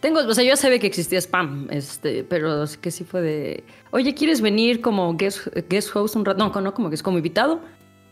Tengo, 0.00 0.20
o 0.20 0.34
sea, 0.34 0.44
yo 0.44 0.56
sabía 0.56 0.78
que 0.78 0.86
existía 0.86 1.18
spam, 1.18 1.66
este, 1.70 2.22
pero 2.22 2.62
es 2.62 2.76
que 2.76 2.90
sí 2.90 3.04
fue 3.04 3.20
de. 3.20 3.64
Oye, 3.90 4.14
¿quieres 4.14 4.40
venir 4.40 4.80
como 4.80 5.16
guest, 5.16 5.48
guest 5.68 5.94
host 5.94 6.16
un 6.16 6.24
rato? 6.24 6.38
No, 6.38 6.60
no 6.60 6.74
como 6.74 6.90
guest, 6.90 7.02
como 7.02 7.18
invitado. 7.18 7.60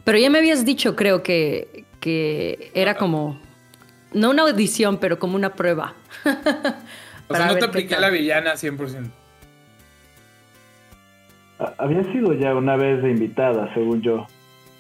Pero 0.05 0.19
ya 0.19 0.31
me 0.31 0.39
habías 0.39 0.65
dicho, 0.65 0.97
creo 0.97 1.23
que, 1.23 1.85
que 2.01 2.71
era 2.75 2.97
como. 2.97 3.41
No 4.13 4.31
una 4.31 4.43
audición, 4.43 4.99
pero 4.99 5.19
como 5.19 5.37
una 5.37 5.55
prueba. 5.55 5.95
O 7.29 7.35
sea, 7.35 7.47
no 7.47 7.55
te 7.55 7.59
qué 7.59 7.65
apliqué 7.65 7.99
la 7.99 8.09
villana 8.09 8.55
100%. 8.55 9.11
Ah, 11.59 11.75
Había 11.79 12.03
sido 12.13 12.33
ya 12.35 12.55
una 12.55 12.77
vez 12.77 13.03
de 13.03 13.11
invitada, 13.11 13.73
según 13.75 14.03
yo. 14.03 14.27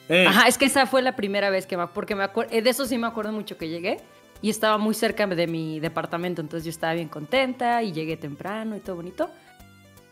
Eh, 0.09 0.27
Ajá, 0.27 0.47
es 0.47 0.57
que 0.57 0.67
esa 0.67 0.87
fue 0.87 1.03
la 1.03 1.17
primera 1.17 1.51
vez 1.51 1.67
que 1.67 1.77
me 1.77 1.87
porque 1.89 2.15
me 2.15 2.23
acuerdo, 2.23 2.53
de 2.53 2.71
eso 2.71 2.87
sí 2.87 2.97
me 2.97 3.07
acuerdo 3.07 3.33
mucho 3.33 3.59
que 3.59 3.69
llegué 3.69 3.99
y 4.41 4.51
estaba 4.51 4.79
muy 4.79 4.95
cerca 4.95 5.27
de 5.27 5.47
mi 5.47 5.81
departamento, 5.81 6.41
entonces 6.41 6.65
yo 6.65 6.71
estaba 6.71 6.95
bien 6.95 7.09
contenta 7.09 7.83
y 7.83 7.93
llegué 7.93 8.17
temprano 8.17 8.77
y 8.77 8.81
todo 8.81 8.97
bonito. 8.97 9.31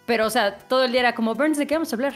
Pero, 0.06 0.26
o 0.26 0.30
sea, 0.30 0.58
todo 0.58 0.84
el 0.84 0.92
día 0.92 1.00
era 1.00 1.14
como, 1.14 1.34
Burns, 1.34 1.58
¿de 1.58 1.66
qué 1.66 1.74
vamos 1.74 1.92
a 1.92 1.96
hablar? 1.96 2.14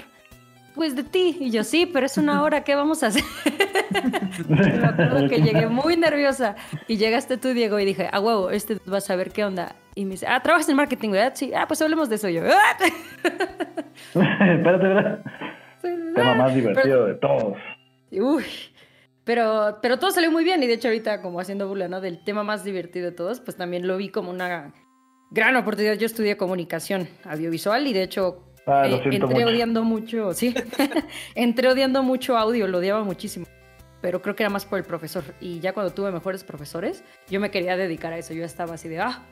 Pues 0.75 0.95
de 0.95 1.03
ti. 1.03 1.37
Y 1.41 1.51
yo, 1.51 1.64
sí, 1.64 1.87
pero 1.87 2.07
es 2.07 2.16
una 2.19 2.43
hora, 2.45 2.62
¿qué 2.64 2.75
vamos 2.75 3.03
a 3.03 3.09
hacer? 3.09 3.25
Me 4.49 4.85
acuerdo 4.87 5.29
que 5.29 5.41
llegué 5.43 5.66
muy 5.66 5.97
nerviosa 5.97 6.57
y 6.87 6.97
llegaste 6.97 7.37
tú, 7.37 7.49
Diego, 7.49 7.79
y 7.81 7.85
dije, 7.85 8.09
ah, 8.12 8.21
huevo, 8.21 8.51
este 8.51 8.79
va 8.91 8.99
a 8.99 9.01
saber 9.01 9.31
qué 9.33 9.45
onda. 9.45 9.75
Y 9.95 10.05
me 10.05 10.12
dice, 10.12 10.27
ah, 10.29 10.41
¿trabajas 10.41 10.69
en 10.69 10.77
marketing, 10.77 11.11
verdad? 11.11 11.33
Sí, 11.35 11.53
ah, 11.55 11.66
pues 11.66 11.83
hablemos 11.83 12.09
de 12.09 12.14
eso. 12.16 12.29
Yo, 12.29 12.43
"Ah". 12.45 12.77
Espérate, 14.14 14.87
¿verdad? 14.87 15.25
Tema 15.83 16.35
más 16.35 16.55
divertido 16.55 17.07
de 17.07 17.14
todos. 17.14 17.57
Uy, 18.12 18.45
pero, 19.25 19.79
pero 19.83 19.99
todo 19.99 20.11
salió 20.11 20.31
muy 20.31 20.45
bien 20.45 20.62
y 20.62 20.66
de 20.66 20.75
hecho 20.75 20.89
ahorita 20.89 21.21
como 21.21 21.41
haciendo 21.41 21.69
burla, 21.69 21.89
¿no? 21.89 22.01
Del 22.01 22.23
tema 22.25 22.43
más 22.45 22.64
divertido 22.64 23.07
de 23.07 23.12
todos, 23.16 23.41
pues 23.41 23.57
también 23.57 23.87
lo 23.87 23.97
vi 23.97 24.09
como 24.09 24.31
una 24.31 24.73
gran 25.31 25.57
oportunidad. 25.57 25.95
Yo 25.95 26.07
estudié 26.07 26.37
comunicación 26.37 27.09
audiovisual 27.25 27.87
y 27.87 27.93
de 27.93 28.03
hecho 28.05 28.47
Ah, 28.69 28.87
lo 28.87 28.97
Eh, 28.97 29.03
siento 29.03 29.27
entré 29.27 29.35
mucho. 29.45 29.49
odiando 29.49 29.85
mucho, 29.85 30.35
sí. 30.35 30.55
entré 31.35 31.69
odiando 31.69 32.03
mucho 32.03 32.37
audio, 32.37 32.66
lo 32.69 32.79
odiaba 32.79 33.03
muchísimo. 33.05 33.47
Pero 34.01 34.23
creo 34.23 34.37
que 34.37 34.45
era 34.45 34.51
más 34.51 34.64
por 34.64 34.79
el 34.79 34.85
profesor. 34.85 35.25
Y 35.41 35.59
ya 35.61 35.73
cuando 35.73 35.93
tuve 35.93 36.12
mejores 36.12 36.45
profesores, 36.45 37.03
yo 37.29 37.41
me 37.41 37.51
quería 37.51 37.77
dedicar 37.77 38.12
a 38.12 38.19
eso. 38.19 38.33
Yo 38.35 38.45
estaba 38.45 38.75
así 38.75 38.89
de, 38.89 39.01
ah, 39.01 39.23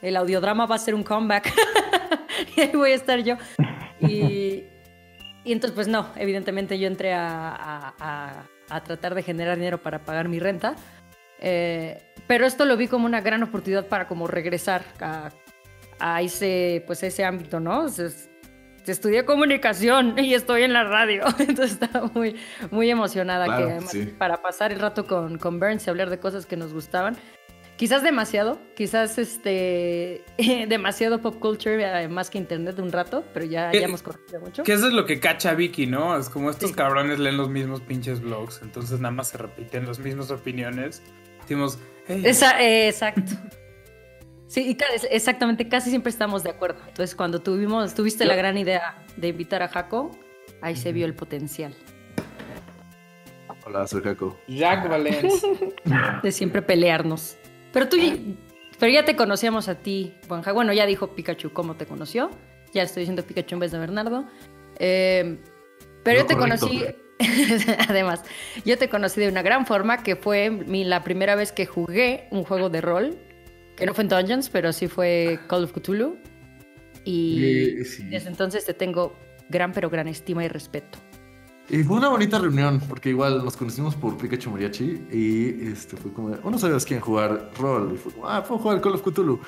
el 0.00 0.16
audiodrama 0.16 0.64
va 0.66 0.76
a 0.76 0.78
ser 0.78 0.94
un 0.94 1.02
comeback. 1.02 1.52
y 2.56 2.60
ahí 2.62 2.70
voy 2.74 2.92
a 2.92 2.94
estar 2.94 3.18
yo. 3.20 3.36
Y, 4.00 4.64
y 5.44 5.52
entonces, 5.52 5.74
pues 5.74 5.88
no, 5.88 6.08
evidentemente 6.16 6.78
yo 6.78 6.86
entré 6.86 7.12
a, 7.12 7.50
a- 7.50 7.94
a- 8.00 8.44
a 8.70 8.82
tratar 8.82 9.14
de 9.14 9.22
generar 9.22 9.56
dinero 9.58 9.82
para 9.82 9.98
pagar 10.04 10.28
mi 10.28 10.38
renta. 10.38 10.74
Eh, 11.40 12.02
pero 12.26 12.46
esto 12.46 12.64
lo 12.64 12.78
vi 12.78 12.88
como 12.88 13.04
una 13.04 13.20
gran 13.20 13.42
oportunidad 13.42 13.86
para 13.88 14.08
como 14.08 14.26
regresar 14.26 14.84
a, 15.00 15.30
a 15.98 16.22
ese, 16.22 16.82
pues 16.86 17.02
ese 17.02 17.24
ámbito, 17.26 17.60
¿no? 17.60 17.80
Entonces, 17.80 18.30
estudié 18.92 19.24
comunicación 19.24 20.18
y 20.18 20.34
estoy 20.34 20.62
en 20.62 20.72
la 20.72 20.84
radio. 20.84 21.22
Entonces 21.38 21.72
estaba 21.80 22.10
muy, 22.14 22.36
muy 22.70 22.90
emocionada 22.90 23.46
Claro, 23.46 23.66
que 23.66 23.72
además 23.72 23.90
sí. 23.90 24.14
para 24.18 24.42
pasar 24.42 24.72
el 24.72 24.80
rato 24.80 25.06
con, 25.06 25.38
con 25.38 25.58
Burns 25.60 25.86
y 25.86 25.90
hablar 25.90 26.10
de 26.10 26.18
cosas 26.18 26.46
que 26.46 26.56
nos 26.56 26.72
gustaban. 26.72 27.16
Quizás 27.76 28.04
demasiado, 28.04 28.60
quizás 28.76 29.18
este 29.18 30.22
demasiado 30.68 31.20
pop 31.20 31.40
culture, 31.40 31.82
eh, 32.04 32.06
más 32.08 32.30
que 32.30 32.38
internet 32.38 32.76
de 32.76 32.82
un 32.82 32.92
rato, 32.92 33.24
pero 33.34 33.46
ya, 33.46 33.72
¿Qué- 33.72 33.80
ya 33.80 33.86
hemos 33.86 34.00
corregido 34.02 34.40
mucho. 34.40 34.62
Que 34.62 34.74
eso 34.74 34.86
es 34.86 34.92
lo 34.92 35.06
que 35.06 35.18
cacha 35.18 35.54
Vicky, 35.54 35.86
¿no? 35.86 36.16
Es 36.16 36.28
como 36.28 36.50
estos 36.50 36.70
Sí. 36.70 36.76
cabrones 36.76 37.18
leen 37.18 37.36
los 37.36 37.48
mismos 37.50 37.80
pinches 37.80 38.20
blogs, 38.20 38.60
entonces 38.62 39.00
nada 39.00 39.10
más 39.12 39.30
se 39.30 39.38
repiten 39.38 39.86
las 39.86 39.98
mismas 39.98 40.30
opiniones. 40.30 41.02
Decimos, 41.40 41.80
hey, 42.06 42.22
Esa- 42.24 42.62
eh, 42.62 42.88
exacto. 42.88 43.32
Sí, 44.46 44.76
exactamente, 45.10 45.68
casi 45.68 45.90
siempre 45.90 46.10
estamos 46.10 46.42
de 46.42 46.50
acuerdo. 46.50 46.80
Entonces, 46.86 47.14
cuando 47.14 47.40
tuvimos, 47.40 47.94
tuviste 47.94 48.24
la 48.24 48.36
gran 48.36 48.58
idea 48.58 49.04
de 49.16 49.28
invitar 49.28 49.62
a 49.62 49.68
Jaco, 49.68 50.10
ahí 50.60 50.76
se 50.76 50.92
vio 50.92 51.06
el 51.06 51.14
potencial 51.14 51.74
Hola, 53.66 53.86
soy 53.86 54.02
Jaco. 54.02 54.38
Jack 54.46 54.88
Valence. 54.88 55.46
de 56.22 56.32
siempre 56.32 56.60
pelearnos. 56.60 57.36
Pero 57.72 57.88
tú, 57.88 57.96
pero 58.78 58.92
ya 58.92 59.04
te 59.04 59.16
conocíamos 59.16 59.68
a 59.68 59.76
ti, 59.76 60.14
Juanja. 60.28 60.52
Bueno, 60.52 60.72
ya 60.72 60.84
dijo 60.84 61.14
Pikachu 61.14 61.52
cómo 61.52 61.76
te 61.76 61.86
conoció. 61.86 62.30
Ya 62.74 62.82
estoy 62.82 63.02
diciendo 63.02 63.22
Pikachu 63.22 63.54
en 63.54 63.60
vez 63.60 63.72
de 63.72 63.78
Bernardo. 63.78 64.26
Eh, 64.78 65.38
pero 66.02 66.20
yo 66.20 66.26
te 66.26 66.36
correcto. 66.36 66.66
conocí, 66.66 66.84
además, 67.88 68.22
yo 68.66 68.76
te 68.76 68.90
conocí 68.90 69.20
de 69.20 69.28
una 69.28 69.40
gran 69.40 69.64
forma, 69.64 70.02
que 70.02 70.16
fue 70.16 70.50
mi, 70.50 70.84
la 70.84 71.02
primera 71.02 71.34
vez 71.34 71.50
que 71.50 71.64
jugué 71.64 72.28
un 72.30 72.44
juego 72.44 72.68
de 72.68 72.82
rol, 72.82 73.16
que 73.76 73.86
no 73.86 73.94
fue 73.94 74.02
en 74.04 74.08
Dungeons, 74.08 74.48
pero 74.50 74.72
sí 74.72 74.88
fue 74.88 75.38
Call 75.48 75.64
of 75.64 75.72
Cthulhu. 75.72 76.16
Y 77.04 77.44
Eh, 77.80 77.84
sí. 77.84 78.04
desde 78.04 78.28
entonces 78.28 78.64
te 78.64 78.74
tengo 78.74 79.14
gran, 79.48 79.72
pero 79.72 79.90
gran 79.90 80.08
estima 80.08 80.44
y 80.44 80.48
respeto. 80.48 80.98
Y 81.70 81.82
fue 81.82 81.96
una 81.96 82.08
bonita 82.08 82.38
reunión, 82.38 82.80
porque 82.88 83.08
igual 83.10 83.42
nos 83.44 83.56
conocimos 83.56 83.94
por 83.94 84.18
Pikachu 84.18 84.50
Mariachi 84.50 85.00
y 85.10 85.66
este 85.68 85.96
fue 85.96 86.12
como, 86.12 86.36
oh, 86.42 86.50
no 86.50 86.58
sabías 86.58 86.84
quién 86.84 87.00
jugar 87.00 87.50
rol. 87.58 87.92
Y 87.94 87.98
fue 87.98 88.12
como, 88.12 88.28
ah, 88.28 88.44
puedo 88.44 88.60
jugar 88.60 88.80
Call 88.82 88.94
of 88.94 89.02
Cthulhu. 89.02 89.40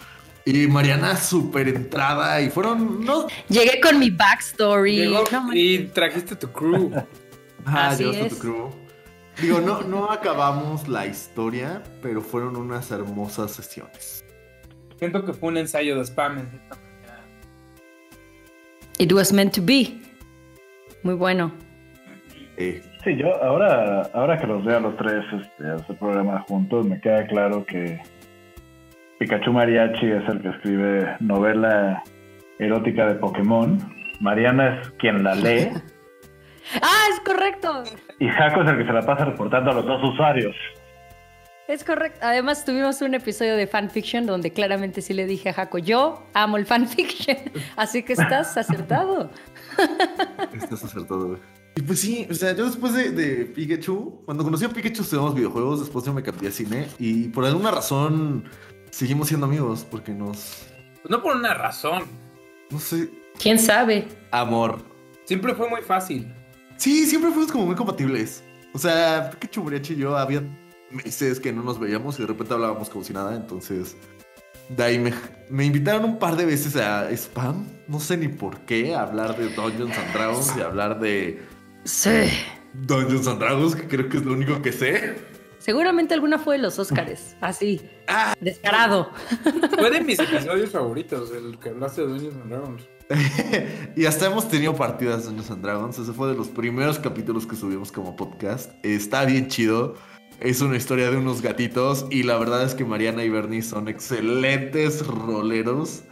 Y 0.46 0.66
Mariana 0.68 1.16
súper 1.16 1.68
entrada 1.68 2.40
y 2.40 2.50
fueron, 2.50 3.04
no, 3.04 3.26
Llegué 3.48 3.80
con 3.80 3.98
mi 3.98 4.10
backstory. 4.10 4.96
Llegó 4.96 5.24
y 5.52 5.78
trajiste 5.88 6.36
tu 6.36 6.50
crew. 6.52 6.92
ah, 7.66 7.88
Así 7.88 8.04
llevaste 8.04 8.26
es. 8.26 8.32
tu 8.34 8.38
crew. 8.38 8.70
Digo, 9.41 9.61
no, 9.61 9.82
no 9.82 10.11
acabamos 10.11 10.89
la 10.89 11.07
historia, 11.07 11.82
pero 12.03 12.22
fueron 12.22 12.57
unas 12.57 12.91
hermosas 12.91 13.53
sesiones. 13.53 14.24
Siento 14.99 15.24
que 15.24 15.34
fue 15.34 15.51
un 15.51 15.59
ensayo 15.59 15.97
de 15.97 16.05
spam. 16.05 16.39
en 16.39 16.49
cierta 16.49 16.76
manera. 16.76 17.24
It 18.99 19.12
was 19.12 19.32
meant 19.32 19.55
to 19.55 19.62
be. 19.62 20.01
Muy 21.03 21.14
bueno. 21.14 21.53
Sí, 22.57 23.16
yo 23.16 23.43
ahora, 23.43 24.11
ahora 24.14 24.39
que 24.39 24.47
los 24.47 24.64
veo 24.64 24.78
a 24.78 24.80
los 24.80 24.97
tres 24.97 25.22
este, 25.32 25.70
hacer 25.70 25.97
programa 25.99 26.45
juntos, 26.49 26.87
me 26.87 26.99
queda 27.01 27.26
claro 27.26 27.66
que 27.66 28.01
Pikachu 29.18 29.53
Mariachi 29.53 30.11
es 30.11 30.28
el 30.28 30.41
que 30.41 30.49
escribe 30.49 31.16
novela 31.20 32.03
erótica 32.59 33.07
de 33.07 33.14
Pokémon. 33.16 33.78
Mariana 34.20 34.80
es 34.80 34.91
quien 34.99 35.22
la 35.22 35.34
lee. 35.34 35.70
¡Ah, 36.82 37.04
es 37.12 37.20
correcto! 37.20 37.82
Y 38.18 38.28
Jaco 38.28 38.62
es 38.62 38.68
el 38.68 38.78
que 38.78 38.84
se 38.86 38.92
la 38.92 39.02
pasa 39.02 39.24
reportando 39.24 39.70
a 39.70 39.74
los 39.74 39.86
dos 39.86 40.02
usuarios. 40.12 40.54
Es 41.68 41.82
correcto. 41.82 42.20
Además, 42.22 42.64
tuvimos 42.64 43.00
un 43.02 43.14
episodio 43.14 43.56
de 43.56 43.66
fanfiction 43.66 44.24
donde 44.24 44.52
claramente 44.52 45.02
sí 45.02 45.14
le 45.14 45.26
dije 45.26 45.48
a 45.48 45.52
Jaco, 45.52 45.78
yo 45.78 46.24
amo 46.32 46.56
el 46.58 46.66
fanfiction. 46.66 47.36
Así 47.76 48.02
que 48.04 48.12
estás 48.12 48.56
acertado. 48.56 49.30
Estás 50.54 50.84
acertado, 50.84 51.28
güey. 51.28 51.40
Y 51.74 51.82
pues 51.82 52.00
sí, 52.00 52.26
o 52.30 52.34
sea, 52.34 52.54
yo 52.54 52.64
después 52.64 52.94
de, 52.94 53.10
de 53.10 53.44
Pikachu, 53.46 54.22
cuando 54.24 54.42
conocí 54.44 54.64
a 54.64 54.68
Pikachu 54.70 55.02
estudiamos 55.02 55.34
videojuegos, 55.34 55.80
después 55.80 56.04
yo 56.06 56.14
me 56.14 56.22
cambié 56.22 56.48
a 56.48 56.52
cine 56.52 56.86
y 56.98 57.28
por 57.28 57.44
alguna 57.44 57.70
razón 57.70 58.44
seguimos 58.90 59.28
siendo 59.28 59.44
amigos 59.44 59.86
porque 59.90 60.12
nos, 60.12 60.66
Pues 61.02 61.10
no 61.10 61.22
por 61.22 61.36
una 61.36 61.52
razón. 61.52 62.04
no 62.70 62.78
sé, 62.78 63.10
¿Quién 63.38 63.58
sabe? 63.58 64.08
amor. 64.30 64.78
Siempre 65.24 65.54
fue 65.54 65.68
muy 65.68 65.82
fácil. 65.82 66.32
Sí, 66.76 67.06
siempre 67.06 67.30
fuimos 67.30 67.50
como 67.52 67.66
muy 67.66 67.74
compatibles. 67.74 68.42
O 68.72 68.78
sea, 68.78 69.30
Pikachu, 69.30 69.62
Mariachi 69.64 69.94
y 69.94 69.96
yo 69.96 70.16
había 70.16 70.42
meses 70.90 71.40
que 71.40 71.52
no 71.52 71.62
nos 71.62 71.78
veíamos 71.80 72.18
y 72.18 72.22
de 72.22 72.28
repente 72.28 72.54
hablábamos 72.54 72.88
como 72.90 73.04
si 73.04 73.12
nada, 73.12 73.34
entonces 73.34 73.96
de 74.68 74.82
ahí 74.82 74.98
me, 74.98 75.12
me 75.48 75.64
invitaron 75.64 76.04
un 76.04 76.18
par 76.18 76.36
de 76.36 76.44
veces 76.44 76.76
a 76.76 77.08
Spam, 77.10 77.66
no 77.88 78.00
sé 78.00 78.16
ni 78.16 78.28
por 78.28 78.60
qué, 78.60 78.94
a 78.94 79.02
hablar 79.02 79.36
de 79.36 79.48
Dungeons 79.48 79.96
and 79.96 80.12
Dragons 80.12 80.52
y 80.56 80.60
hablar 80.60 81.00
de 81.00 81.42
Sí. 81.84 82.10
Dungeons 82.74 83.26
and 83.28 83.38
Dragons, 83.40 83.74
que 83.76 83.86
creo 83.88 84.08
que 84.08 84.16
es 84.18 84.24
lo 84.24 84.32
único 84.32 84.60
que 84.60 84.72
sé. 84.72 85.16
Seguramente 85.58 86.14
alguna 86.14 86.38
fue 86.38 86.56
de 86.56 86.62
los 86.62 86.78
Óscares. 86.78 87.36
Así. 87.40 87.80
Descarado. 88.40 89.10
Fue 89.78 89.90
de 89.90 90.00
mis 90.02 90.18
episodios 90.18 90.70
favoritos, 90.70 91.32
el 91.32 91.58
que 91.58 91.70
hablaste 91.70 92.02
de 92.02 92.06
Dungeons 92.08 92.34
and 92.36 92.50
Dragons. 92.50 92.88
y 93.96 94.04
hasta 94.07 94.26
hemos 94.26 94.48
tenido 94.48 94.74
partidas 94.74 95.20
de 95.22 95.26
Dungeons 95.26 95.50
and 95.50 95.62
Dragons. 95.62 95.98
Ese 95.98 96.12
fue 96.12 96.28
de 96.28 96.34
los 96.34 96.48
primeros 96.48 96.98
capítulos 96.98 97.46
que 97.46 97.57
subimos 97.57 97.92
como 97.92 98.16
podcast. 98.16 98.72
Está 98.84 99.24
bien 99.24 99.48
chido. 99.48 99.94
Es 100.40 100.61
una 100.61 100.76
historia 100.76 101.11
de 101.11 101.16
unos 101.16 101.40
gatitos. 101.40 102.07
Y 102.11 102.24
la 102.24 102.36
verdad 102.38 102.64
es 102.64 102.74
que 102.74 102.84
Mariana 102.84 103.24
y 103.24 103.30
Bernie 103.30 103.62
son 103.62 103.88
excelentes 103.88 105.07
roleros. 105.07 106.02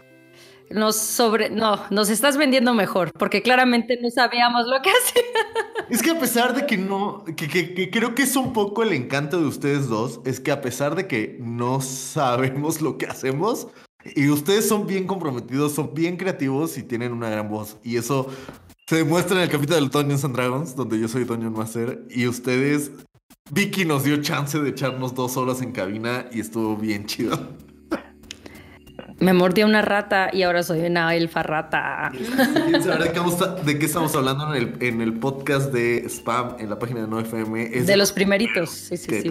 Nos 0.70 0.96
sobre. 0.96 1.50
No, 1.50 1.80
nos 1.90 2.08
estás 2.08 2.36
vendiendo 2.38 2.72
mejor, 2.72 3.12
porque 3.18 3.42
claramente 3.42 3.98
no 4.00 4.08
sabíamos 4.10 4.66
lo 4.66 4.80
que 4.80 4.90
hacía. 5.02 5.22
Es 5.90 6.02
que 6.02 6.10
a 6.12 6.18
pesar 6.18 6.54
de 6.54 6.64
que 6.64 6.78
no, 6.78 7.22
que, 7.36 7.48
que- 7.48 7.74
que 7.74 7.90
creo 7.90 8.14
que 8.14 8.22
es 8.22 8.34
un 8.34 8.54
poco 8.54 8.82
el 8.82 8.92
encanto 8.94 9.38
de 9.38 9.46
ustedes 9.46 9.88
dos, 9.88 10.20
es 10.24 10.40
que 10.40 10.50
a 10.52 10.62
pesar 10.62 10.94
de 10.94 11.06
que 11.06 11.36
no 11.40 11.82
sabemos 11.82 12.80
lo 12.80 12.96
que 12.96 13.04
hacemos, 13.06 13.68
y 14.14 14.28
ustedes 14.28 14.68
son 14.68 14.86
bien 14.86 15.06
comprometidos, 15.06 15.72
son 15.72 15.94
bien 15.94 16.16
creativos 16.16 16.76
y 16.78 16.82
tienen 16.82 17.12
una 17.12 17.30
gran 17.30 17.48
voz. 17.48 17.78
Y 17.82 17.96
eso 17.96 18.28
se 18.86 18.96
demuestra 18.96 19.36
en 19.36 19.44
el 19.44 19.48
capítulo 19.48 19.80
de 19.80 19.88
Dungeons 19.88 20.24
and 20.24 20.36
Dragons, 20.36 20.76
donde 20.76 21.00
yo 21.00 21.08
soy 21.08 21.24
Dungeon 21.24 21.52
Master, 21.52 22.02
y 22.10 22.26
ustedes, 22.26 22.90
Vicky 23.50 23.84
nos 23.84 24.04
dio 24.04 24.20
chance 24.20 24.58
de 24.58 24.70
echarnos 24.70 25.14
dos 25.14 25.36
horas 25.36 25.62
en 25.62 25.72
cabina 25.72 26.26
y 26.32 26.40
estuvo 26.40 26.76
bien 26.76 27.06
chido. 27.06 27.38
Me 29.20 29.32
mordió 29.32 29.64
una 29.64 29.80
rata 29.80 30.28
y 30.32 30.42
ahora 30.42 30.62
soy 30.62 30.80
una 30.80 31.14
elfa 31.14 31.42
rata. 31.42 32.10
¿Quieren 32.12 32.82
saber 32.82 33.12
de 33.64 33.78
qué, 33.78 33.86
estamos 33.86 34.14
hablando 34.16 34.54
en 34.54 34.62
el, 34.62 34.82
en 34.82 35.00
el 35.00 35.18
podcast 35.18 35.72
de 35.72 36.04
Spam 36.08 36.56
en 36.58 36.68
la 36.68 36.78
página 36.78 37.00
de 37.02 37.06
9FM? 37.06 37.70
Es 37.72 37.86
De 37.86 37.96
los 37.96 38.12
primeritos. 38.12 38.70
Sí, 38.70 38.96
sí, 38.96 39.22
sí. 39.22 39.30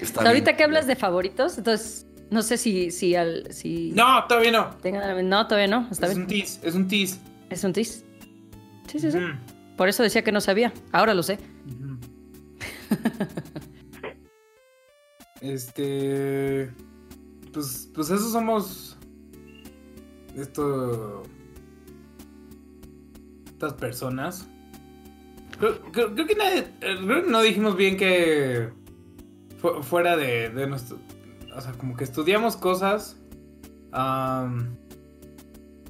Está 0.00 0.28
Ahorita 0.28 0.56
que 0.56 0.64
hablas 0.64 0.86
de 0.86 0.94
favoritos, 0.94 1.58
entonces 1.58 2.05
no 2.30 2.42
sé 2.42 2.56
si, 2.56 2.90
si 2.90 3.14
al 3.14 3.52
si 3.52 3.92
No, 3.94 4.24
todavía 4.26 4.50
no. 4.52 4.70
tengan- 4.82 5.28
no, 5.28 5.46
todavía 5.46 5.68
no, 5.68 5.88
está 5.90 6.06
Es 6.06 6.12
bien. 6.12 6.22
un 6.22 6.26
tease, 6.28 6.60
es 6.68 6.74
un 6.74 6.88
tease. 6.88 7.18
Es 7.50 7.62
un 7.64 7.72
tis. 7.72 8.04
Sí, 8.88 8.98
sí, 8.98 9.10
sí. 9.12 9.18
Por 9.76 9.88
eso 9.88 10.02
decía 10.02 10.22
que 10.24 10.32
no 10.32 10.40
sabía. 10.40 10.72
Ahora 10.92 11.14
lo 11.14 11.22
sé. 11.22 11.38
Este. 15.40 16.70
Pues, 17.52 17.90
pues 17.94 18.10
esos 18.10 18.32
somos. 18.32 18.96
Esto. 20.36 21.22
Estas 23.46 23.72
personas. 23.74 24.46
Creo, 25.58 25.80
creo- 25.92 26.14
creo 26.14 26.26
que 26.26 26.34
nadie. 26.34 26.58
eh, 26.80 26.96
creo 27.04 27.24
que 27.24 27.30
no 27.30 27.40
dijimos 27.42 27.76
bien 27.76 27.96
que. 27.96 28.70
fu- 29.60 29.82
fuera 29.82 30.16
de, 30.16 30.50
de 30.50 30.66
nuestro. 30.66 30.98
O 31.56 31.60
sea, 31.60 31.72
como 31.72 31.96
que 31.96 32.04
estudiamos 32.04 32.56
cosas. 32.56 33.16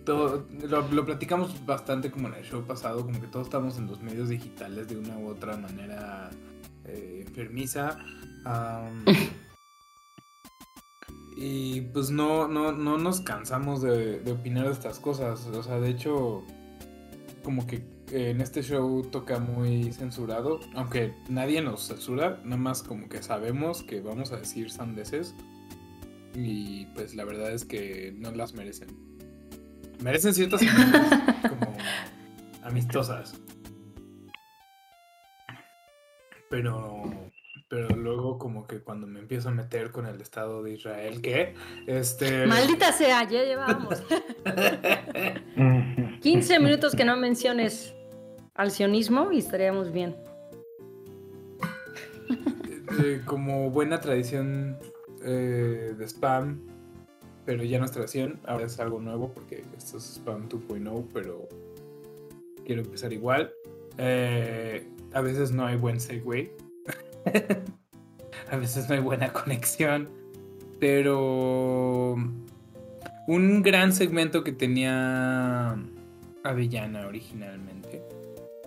todo- 0.05 0.47
lo, 0.69 0.89
lo 0.93 1.05
platicamos 1.05 1.67
bastante 1.67 2.11
como 2.13 2.29
en 2.29 2.35
el 2.35 2.45
show 2.45 2.63
pasado, 2.65 3.03
como 3.05 3.21
que 3.21 3.27
todos 3.27 3.49
estamos 3.49 3.77
en 3.79 3.87
los 3.89 4.01
medios 4.01 4.29
digitales 4.29 4.87
de 4.89 4.97
una 4.97 5.19
u 5.19 5.27
otra 5.29 5.57
manera 5.57 6.31
eh, 6.85 7.25
enfermiza. 7.27 7.99
y 11.37 11.81
pues 11.83 12.11
no, 12.11 12.47
no, 12.49 12.73
no 12.73 12.97
nos 12.99 13.21
cansamos 13.21 13.83
de, 13.83 14.21
de 14.21 14.33
opinar 14.33 14.67
de 14.67 14.73
estas 14.73 15.01
cosas. 15.01 15.47
O 15.47 15.63
sea, 15.65 15.81
de 15.81 15.91
hecho, 15.91 16.45
como 17.43 17.67
que 17.67 17.85
en 18.13 18.41
este 18.41 18.63
show 18.63 19.03
toca 19.11 19.41
muy 19.41 19.93
censurado, 19.93 20.61
aunque 20.77 21.13
nadie 21.29 21.61
nos 21.61 21.89
censura, 21.89 22.41
nada 22.45 22.57
más 22.57 22.85
como 22.85 23.09
que 23.09 23.21
sabemos 23.23 23.83
que 23.83 24.01
vamos 24.01 24.31
a 24.31 24.37
decir 24.37 24.71
sandeces 24.71 25.35
y 26.45 26.87
pues 26.95 27.15
la 27.15 27.25
verdad 27.25 27.53
es 27.53 27.65
que 27.65 28.15
no 28.17 28.31
las 28.33 28.55
merecen. 28.55 28.89
Merecen 30.01 30.35
ciertas 30.35 30.61
como 31.49 31.77
amistosas. 32.63 33.35
Pero 36.51 37.31
pero 37.69 37.89
luego 37.89 38.39
como 38.39 38.67
que 38.67 38.81
cuando 38.81 39.09
me 39.09 39.19
empiezo 39.19 39.49
a 39.49 39.53
meter 39.53 39.91
con 39.91 40.07
el 40.07 40.21
Estado 40.21 40.63
de 40.63 40.75
Israel, 40.75 41.21
¿qué? 41.21 41.55
Este... 41.87 42.47
Maldita 42.47 42.93
sea, 42.93 43.25
ya 43.25 43.43
llevamos 43.43 44.05
15 46.21 46.61
minutos 46.61 46.95
que 46.95 47.05
no 47.05 47.17
menciones 47.17 47.93
al 48.55 48.71
sionismo 48.71 49.33
y 49.33 49.39
estaríamos 49.39 49.93
bien. 49.93 50.17
Eh, 53.03 53.23
como 53.25 53.71
buena 53.71 54.01
tradición 54.01 54.79
eh, 55.27 55.95
de 55.99 56.05
spam, 56.09 56.61
pero 57.45 57.63
ya 57.65 57.79
no 57.79 57.85
es 57.85 57.93
tradición, 57.93 58.41
ahora 58.47 58.67
es 58.67 58.79
algo 58.81 59.01
nuevo 59.01 59.33
porque 59.33 59.65
esto 59.77 59.99
es 59.99 60.05
spam 60.05 60.49
2.0, 60.49 61.05
pero 61.13 61.49
quiero 62.65 62.83
empezar 62.83 63.13
igual. 63.13 63.53
Eh, 63.99 64.89
a 65.13 65.21
veces 65.21 65.53
no 65.53 65.67
hay 65.67 65.77
buen 65.77 66.01
segue. 66.01 66.55
a 68.51 68.57
veces 68.57 68.89
no 68.89 68.95
hay 68.95 69.01
buena 69.01 69.33
conexión, 69.33 70.09
pero 70.79 72.17
un 73.27 73.63
gran 73.63 73.93
segmento 73.93 74.45
que 74.45 74.53
tenía 74.53 75.77
Avellana 76.45 77.07
originalmente, 77.07 78.03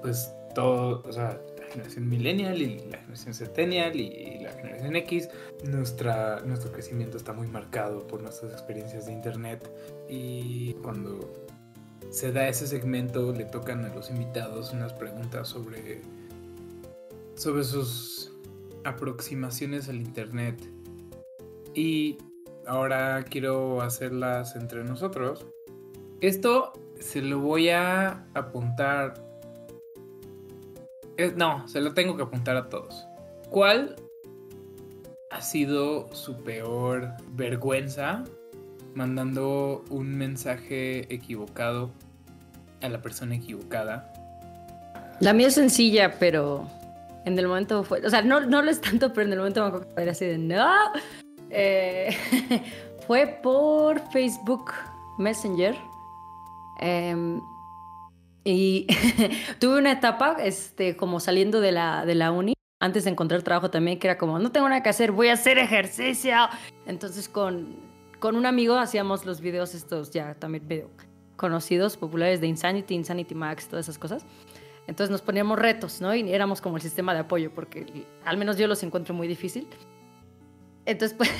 pues 0.01 0.33
todo, 0.53 1.03
o 1.07 1.11
sea, 1.11 1.39
generación 1.69 2.07
millennial 2.09 2.61
y 2.61 2.79
la 2.89 2.97
generación 2.97 3.33
centennial 3.33 3.95
y 3.95 4.39
la 4.39 4.51
generación 4.51 4.95
X, 4.95 5.29
nuestra, 5.63 6.41
nuestro 6.41 6.71
crecimiento 6.71 7.17
está 7.17 7.33
muy 7.33 7.47
marcado 7.47 8.05
por 8.07 8.21
nuestras 8.21 8.51
experiencias 8.51 9.05
de 9.05 9.13
internet 9.13 9.69
y 10.09 10.73
cuando 10.75 11.19
se 12.09 12.31
da 12.31 12.47
ese 12.47 12.67
segmento 12.67 13.31
le 13.31 13.45
tocan 13.45 13.85
a 13.85 13.93
los 13.93 14.09
invitados 14.09 14.73
unas 14.73 14.93
preguntas 14.93 15.47
sobre 15.47 16.01
sobre 17.35 17.63
sus 17.63 18.33
aproximaciones 18.83 19.87
al 19.87 19.95
internet 19.95 20.59
y 21.73 22.17
ahora 22.67 23.23
quiero 23.23 23.81
hacerlas 23.81 24.57
entre 24.57 24.83
nosotros. 24.83 25.45
Esto 26.19 26.73
se 26.99 27.21
lo 27.21 27.39
voy 27.39 27.69
a 27.69 28.27
apuntar. 28.33 29.28
No, 31.35 31.67
se 31.67 31.81
lo 31.81 31.93
tengo 31.93 32.15
que 32.15 32.23
apuntar 32.23 32.55
a 32.57 32.69
todos. 32.69 33.07
¿Cuál 33.49 33.95
ha 35.31 35.41
sido 35.41 36.13
su 36.13 36.43
peor 36.43 37.13
vergüenza 37.31 38.23
mandando 38.95 39.83
un 39.89 40.17
mensaje 40.17 41.13
equivocado 41.13 41.91
a 42.81 42.89
la 42.89 43.01
persona 43.01 43.35
equivocada? 43.35 44.13
La 45.19 45.33
mía 45.33 45.47
es 45.47 45.55
sencilla, 45.55 46.17
pero 46.19 46.67
en 47.25 47.37
el 47.37 47.47
momento 47.47 47.83
fue. 47.83 48.05
O 48.05 48.09
sea, 48.09 48.21
no, 48.21 48.39
no 48.41 48.61
lo 48.61 48.71
es 48.71 48.81
tanto, 48.81 49.11
pero 49.13 49.27
en 49.27 49.33
el 49.33 49.39
momento 49.39 49.61
me 49.61 49.67
acuerdo 49.67 49.95
que 49.95 50.01
era 50.01 50.11
así 50.11 50.25
de 50.25 50.37
no. 50.37 50.73
Eh, 51.49 52.15
fue 53.07 53.27
por 53.41 53.99
Facebook 54.11 54.71
Messenger. 55.17 55.75
Em, 56.79 57.41
y 58.43 58.87
tuve 59.59 59.79
una 59.79 59.91
etapa, 59.91 60.37
este, 60.39 60.95
como 60.95 61.19
saliendo 61.19 61.61
de 61.61 61.71
la, 61.71 62.05
de 62.05 62.15
la 62.15 62.31
uni, 62.31 62.53
antes 62.79 63.03
de 63.03 63.11
encontrar 63.11 63.41
trabajo 63.41 63.69
también, 63.69 63.99
que 63.99 64.07
era 64.07 64.17
como, 64.17 64.39
no 64.39 64.51
tengo 64.51 64.69
nada 64.69 64.81
que 64.81 64.89
hacer, 64.89 65.11
voy 65.11 65.27
a 65.27 65.33
hacer 65.33 65.57
ejercicio. 65.57 66.35
Entonces 66.85 67.27
con, 67.27 67.75
con 68.19 68.35
un 68.35 68.45
amigo 68.45 68.75
hacíamos 68.77 69.25
los 69.25 69.41
videos 69.41 69.75
estos 69.75 70.11
ya 70.11 70.35
también 70.35 70.65
medio 70.67 70.89
conocidos, 71.35 71.97
populares 71.97 72.41
de 72.41 72.47
Insanity, 72.47 72.93
Insanity 72.93 73.35
Max, 73.35 73.67
todas 73.67 73.85
esas 73.85 73.97
cosas. 73.97 74.25
Entonces 74.87 75.11
nos 75.11 75.21
poníamos 75.21 75.59
retos, 75.59 76.01
¿no? 76.01 76.13
Y 76.15 76.31
éramos 76.31 76.61
como 76.61 76.77
el 76.77 76.81
sistema 76.81 77.13
de 77.13 77.19
apoyo, 77.19 77.53
porque 77.53 78.05
al 78.25 78.37
menos 78.37 78.57
yo 78.57 78.67
los 78.67 78.81
encuentro 78.83 79.13
muy 79.13 79.27
difícil. 79.27 79.67
Entonces, 80.85 81.15
pues, 81.17 81.31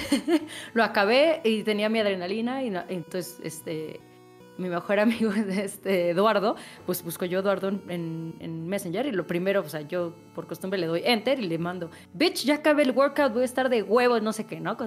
lo 0.74 0.84
acabé 0.84 1.42
y 1.44 1.64
tenía 1.64 1.90
mi 1.90 2.00
adrenalina 2.00 2.64
y 2.64 2.68
entonces, 2.90 3.40
este, 3.44 4.00
mi 4.60 4.70
mejor 4.70 5.00
amigo, 5.00 5.32
este, 5.50 6.10
Eduardo, 6.10 6.56
pues 6.86 7.04
busco 7.04 7.26
yo 7.26 7.40
Eduardo 7.40 7.70
en, 7.70 8.36
en, 8.40 8.68
Messenger 8.68 9.06
y 9.08 9.12
lo 9.12 9.26
primero, 9.26 9.62
o 9.62 9.70
sea, 9.70 9.82
yo 9.82 10.14
por 10.36 10.46
costumbre 10.46 10.80
le 10.80 10.88
doy 10.88 11.02
enter 11.06 11.40
y 11.40 11.48
le 11.48 11.58
mando, 11.58 11.90
bitch, 12.14 12.46
ya 12.46 12.56
acabé 12.56 12.84
el 12.84 12.92
workout, 12.92 13.34
voy 13.34 13.42
a 13.44 13.46
estar 13.46 13.70
de 13.70 13.82
huevos, 13.82 14.22
no 14.22 14.34
sé 14.34 14.46
qué, 14.46 14.60
¿no? 14.60 14.78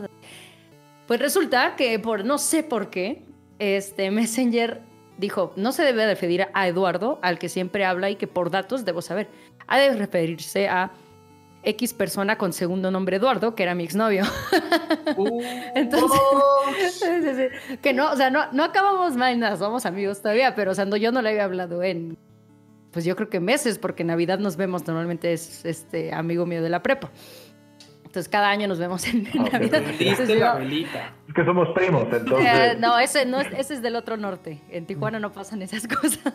Pues 1.07 1.21
resulta 1.21 1.75
que 1.77 1.99
por 1.99 2.25
no 2.25 2.39
sé 2.39 2.63
por 2.63 2.91
qué, 2.91 3.25
este 3.59 4.11
Messenger 4.11 4.83
dijo, 5.19 5.53
no 5.57 5.73
se 5.73 5.83
debe 5.83 6.07
referir 6.07 6.47
a 6.53 6.69
Eduardo, 6.69 7.19
al 7.23 7.39
que 7.39 7.49
siempre 7.49 7.85
habla 7.85 8.11
y 8.11 8.17
que 8.17 8.27
por 8.27 8.51
datos 8.51 8.85
debo 8.85 9.03
saber. 9.03 9.29
Ha 9.67 9.79
de 9.79 9.95
referirse 9.97 10.69
a 10.69 10.93
X 11.65 11.95
persona 11.95 12.37
con 12.37 12.53
segundo 12.53 12.91
nombre 12.91 13.17
Eduardo, 13.17 13.55
que 13.55 13.63
era 13.63 13.75
mi 13.75 13.85
exnovio. 13.85 14.25
Uh, 15.17 15.43
Entonces, 15.75 16.21
que 17.83 17.93
no, 17.93 18.13
o 18.13 18.17
sea, 18.17 18.31
no, 18.31 18.51
no 18.53 18.65
acabamos 18.65 19.17
mal, 19.17 19.39
nada, 19.39 19.57
somos 19.57 19.85
amigos 19.85 20.23
todavía, 20.23 20.55
pero 20.55 20.71
o 20.71 20.75
sea, 20.75 20.89
yo 20.97 21.13
no 21.13 21.23
le 21.23 21.31
había 21.31 21.45
hablado 21.45 21.83
en, 21.83 22.17
pues 22.93 23.05
yo 23.05 23.17
creo 23.17 23.29
que 23.29 23.41
meses, 23.41 23.79
porque 23.79 24.03
en 24.03 24.09
Navidad 24.09 24.39
nos 24.39 24.57
vemos, 24.57 24.87
normalmente 24.87 25.33
es 25.33 25.65
este 25.65 26.13
amigo 26.15 26.47
mío 26.47 26.63
de 26.63 26.69
la 26.69 26.83
prepa. 26.83 27.11
Entonces 28.05 28.29
cada 28.29 28.51
año 28.51 28.69
nos 28.69 28.79
vemos 28.79 29.07
en, 29.07 29.25
Navidad. 29.25 29.83
Es 29.83 31.35
que 31.35 31.45
somos 31.45 31.69
primos, 31.71 32.07
entonces. 32.13 32.47
Eh, 32.47 32.77
no, 32.79 32.99
ese, 32.99 33.25
no 33.25 33.41
ese 33.41 33.75
es 33.75 33.83
del 33.83 33.97
otro 33.97 34.17
norte. 34.17 34.61
En 34.69 34.87
Tijuana 34.87 35.19
no 35.19 35.33
pasan 35.33 35.63
esas 35.63 35.89
cosas. 35.89 36.35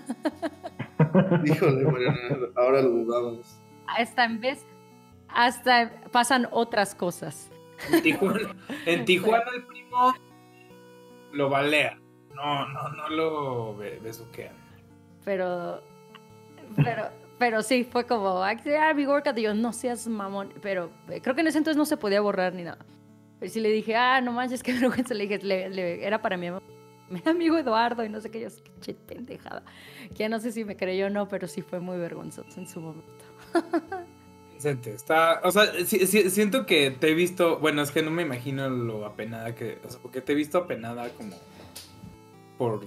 Híjole, 1.45 1.83
Mariana, 1.85 2.17
ahora 2.55 2.81
lo 2.81 2.89
dudamos. 2.89 3.59
Hasta 3.87 4.25
en 4.25 4.41
vez, 4.41 4.65
hasta 5.37 5.91
pasan 6.11 6.47
otras 6.51 6.95
cosas. 6.95 7.51
En 7.93 9.05
Tijuana, 9.05 9.45
el 9.55 9.63
primo 9.65 10.15
lo 11.31 11.49
balea. 11.49 11.99
No, 12.33 12.67
no, 12.67 12.89
no 12.89 13.09
lo 13.09 13.77
besuquean. 13.77 14.55
Pero, 15.23 15.83
pero 16.75 17.11
pero 17.37 17.61
sí, 17.61 17.83
fue 17.83 18.07
como, 18.07 18.41
ah, 18.43 18.55
mi 18.95 19.05
workout. 19.05 19.37
Y 19.37 19.43
yo, 19.43 19.53
no 19.53 19.73
seas 19.73 20.07
mamón. 20.07 20.53
Pero 20.59 20.89
eh, 21.09 21.21
creo 21.21 21.35
que 21.35 21.41
en 21.41 21.47
ese 21.47 21.59
entonces 21.59 21.77
no 21.77 21.85
se 21.85 21.97
podía 21.97 22.19
borrar 22.19 22.53
ni 22.53 22.63
nada. 22.63 22.83
Pero 23.39 23.51
sí 23.51 23.59
le 23.59 23.69
dije, 23.69 23.95
ah, 23.95 24.19
no 24.21 24.31
manches, 24.31 24.63
qué 24.63 24.73
vergüenza. 24.79 25.13
Le 25.13 25.27
dije, 25.27 26.03
era 26.03 26.19
para 26.19 26.35
mi, 26.35 26.49
mi 27.09 27.21
amigo 27.25 27.59
Eduardo 27.59 28.03
y 28.03 28.09
no 28.09 28.21
sé 28.21 28.31
qué. 28.31 28.41
Yo, 28.41 28.47
qué 28.81 28.95
pendejada. 28.95 29.61
Que 30.09 30.15
ya 30.15 30.29
no 30.29 30.39
sé 30.39 30.51
si 30.51 30.65
me 30.65 30.75
creyó 30.75 31.07
o 31.07 31.09
no, 31.11 31.27
pero 31.27 31.47
sí 31.47 31.61
fue 31.61 31.79
muy 31.79 31.97
vergonzoso 31.97 32.59
en 32.59 32.67
su 32.67 32.81
momento. 32.81 33.25
Está, 34.63 35.41
o 35.43 35.51
sea, 35.51 35.71
siento 35.85 36.65
que 36.65 36.91
te 36.91 37.09
he 37.09 37.13
visto, 37.13 37.59
bueno, 37.59 37.81
es 37.81 37.91
que 37.91 38.01
no 38.01 38.11
me 38.11 38.23
imagino 38.23 38.69
lo 38.69 39.05
apenada 39.05 39.53
que, 39.53 39.79
o 39.85 39.89
sea, 39.89 39.99
porque 40.01 40.21
te 40.21 40.33
he 40.33 40.35
visto 40.35 40.57
apenada 40.57 41.09
como 41.11 41.35
por 42.57 42.81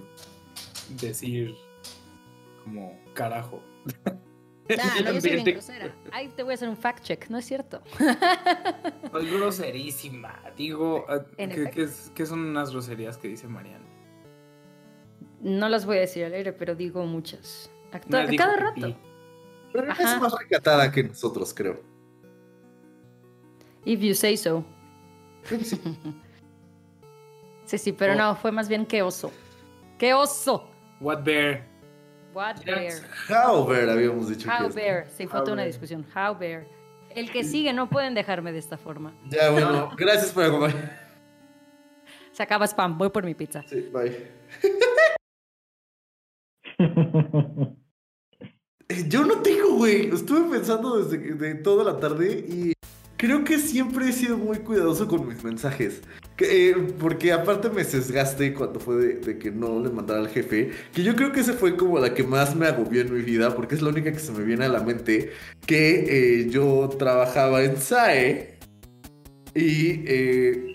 decir 1.01 1.55
como 2.65 2.99
carajo. 3.15 3.63
no, 4.69 5.13
yo 5.13 5.21
soy 5.21 5.31
bien 5.35 5.45
grosera. 5.45 5.95
Ay, 6.13 6.29
te 6.29 6.43
voy 6.43 6.53
a 6.53 6.55
hacer 6.55 6.69
un 6.69 6.77
fact 6.77 7.05
check, 7.05 7.29
no 7.29 7.39
es 7.39 7.45
cierto. 7.45 7.83
Es 9.13 9.33
groserísima. 9.33 10.41
Digo, 10.57 11.05
ah, 11.09 11.25
¿qué, 11.37 12.27
son 12.27 12.41
unas 12.41 12.71
groserías 12.71 13.19
que 13.19 13.29
dice 13.29 13.49
Mariana? 13.49 13.85
No 15.41 15.69
las 15.69 15.85
voy 15.85 15.97
a 15.97 16.01
decir 16.01 16.25
al 16.25 16.35
aire, 16.35 16.53
pero 16.53 16.75
digo 16.75 17.05
muchas. 17.07 17.71
cada 17.91 18.57
rato. 18.57 18.97
Pero 19.73 19.93
es 19.93 20.21
más 20.21 20.33
recatada 20.39 20.91
que 20.91 21.05
nosotros, 21.05 21.55
creo. 21.55 21.81
If 23.85 24.01
you 24.01 24.15
say 24.15 24.37
so. 24.37 24.65
sí, 27.65 27.79
sí, 27.79 27.93
pero 27.93 28.13
oh. 28.13 28.17
no, 28.17 28.37
fue 28.37 28.53
más 28.53 28.69
bien 28.69 28.85
que 28.85 29.03
oso. 29.03 29.33
¡Qué 29.99 30.13
oso! 30.13 30.69
What 31.01 31.23
bear? 31.25 31.65
What 32.35 32.65
bear? 32.65 32.93
How 33.29 33.67
bear 33.67 33.89
habíamos 33.89 34.29
dicho. 34.29 34.49
How 34.49 34.73
bear. 34.73 35.09
Sí, 35.11 35.27
fue 35.27 35.41
toda 35.41 35.55
una 35.55 35.65
discusión. 35.65 36.07
How 36.15 36.37
bear. 36.37 36.67
El 37.11 37.31
que 37.31 37.43
sigue, 37.43 37.73
no 37.73 37.89
pueden 37.89 38.15
dejarme 38.15 38.53
de 38.53 38.59
esta 38.59 38.77
forma. 38.77 39.13
Ya, 39.29 39.51
bueno, 39.51 39.91
gracias 39.97 40.31
por 40.33 40.45
acompañarme. 40.45 40.91
Se 42.33 42.43
acaba 42.43 42.67
spam, 42.67 42.97
voy 42.97 43.11
por 43.11 43.25
mi 43.25 43.35
pizza. 43.35 43.65
Sí, 43.67 43.91
bye. 43.93 44.31
Yo 49.09 49.25
no 49.25 49.41
tengo, 49.41 49.77
güey. 49.77 50.11
Estuve 50.13 50.51
pensando 50.51 51.03
desde 51.03 51.19
de 51.35 51.55
toda 51.55 51.85
la 51.85 52.01
tarde 52.01 52.45
y 52.49 52.73
creo 53.17 53.45
que 53.45 53.59
siempre 53.59 54.09
he 54.09 54.13
sido 54.13 54.37
muy 54.37 54.59
cuidadoso 54.59 55.07
con 55.07 55.29
mis 55.29 55.45
mensajes. 55.45 56.01
Que, 56.37 56.71
eh, 56.71 56.75
porque 56.99 57.33
aparte 57.33 57.69
me 57.69 57.85
sesgaste 57.85 58.55
cuando 58.55 58.81
fue 58.81 58.97
de, 58.97 59.15
de 59.17 59.39
que 59.39 59.51
no 59.51 59.79
le 59.81 59.91
mandara 59.91 60.21
al 60.21 60.29
jefe, 60.29 60.71
que 60.93 61.03
yo 61.03 61.15
creo 61.15 61.31
que 61.31 61.41
esa 61.41 61.53
fue 61.53 61.77
como 61.77 61.99
la 61.99 62.15
que 62.15 62.25
más 62.25 62.57
me 62.57 62.67
agobió 62.67 63.03
en 63.03 63.13
mi 63.13 63.21
vida, 63.21 63.55
porque 63.55 63.75
es 63.75 63.83
la 63.83 63.91
única 63.91 64.11
que 64.11 64.19
se 64.19 64.33
me 64.33 64.43
viene 64.43 64.65
a 64.65 64.69
la 64.69 64.83
mente, 64.83 65.33
que 65.67 66.41
eh, 66.41 66.51
yo 66.51 66.89
trabajaba 66.99 67.63
en 67.63 67.77
SAE 67.77 68.59
y 69.55 70.03
eh, 70.07 70.75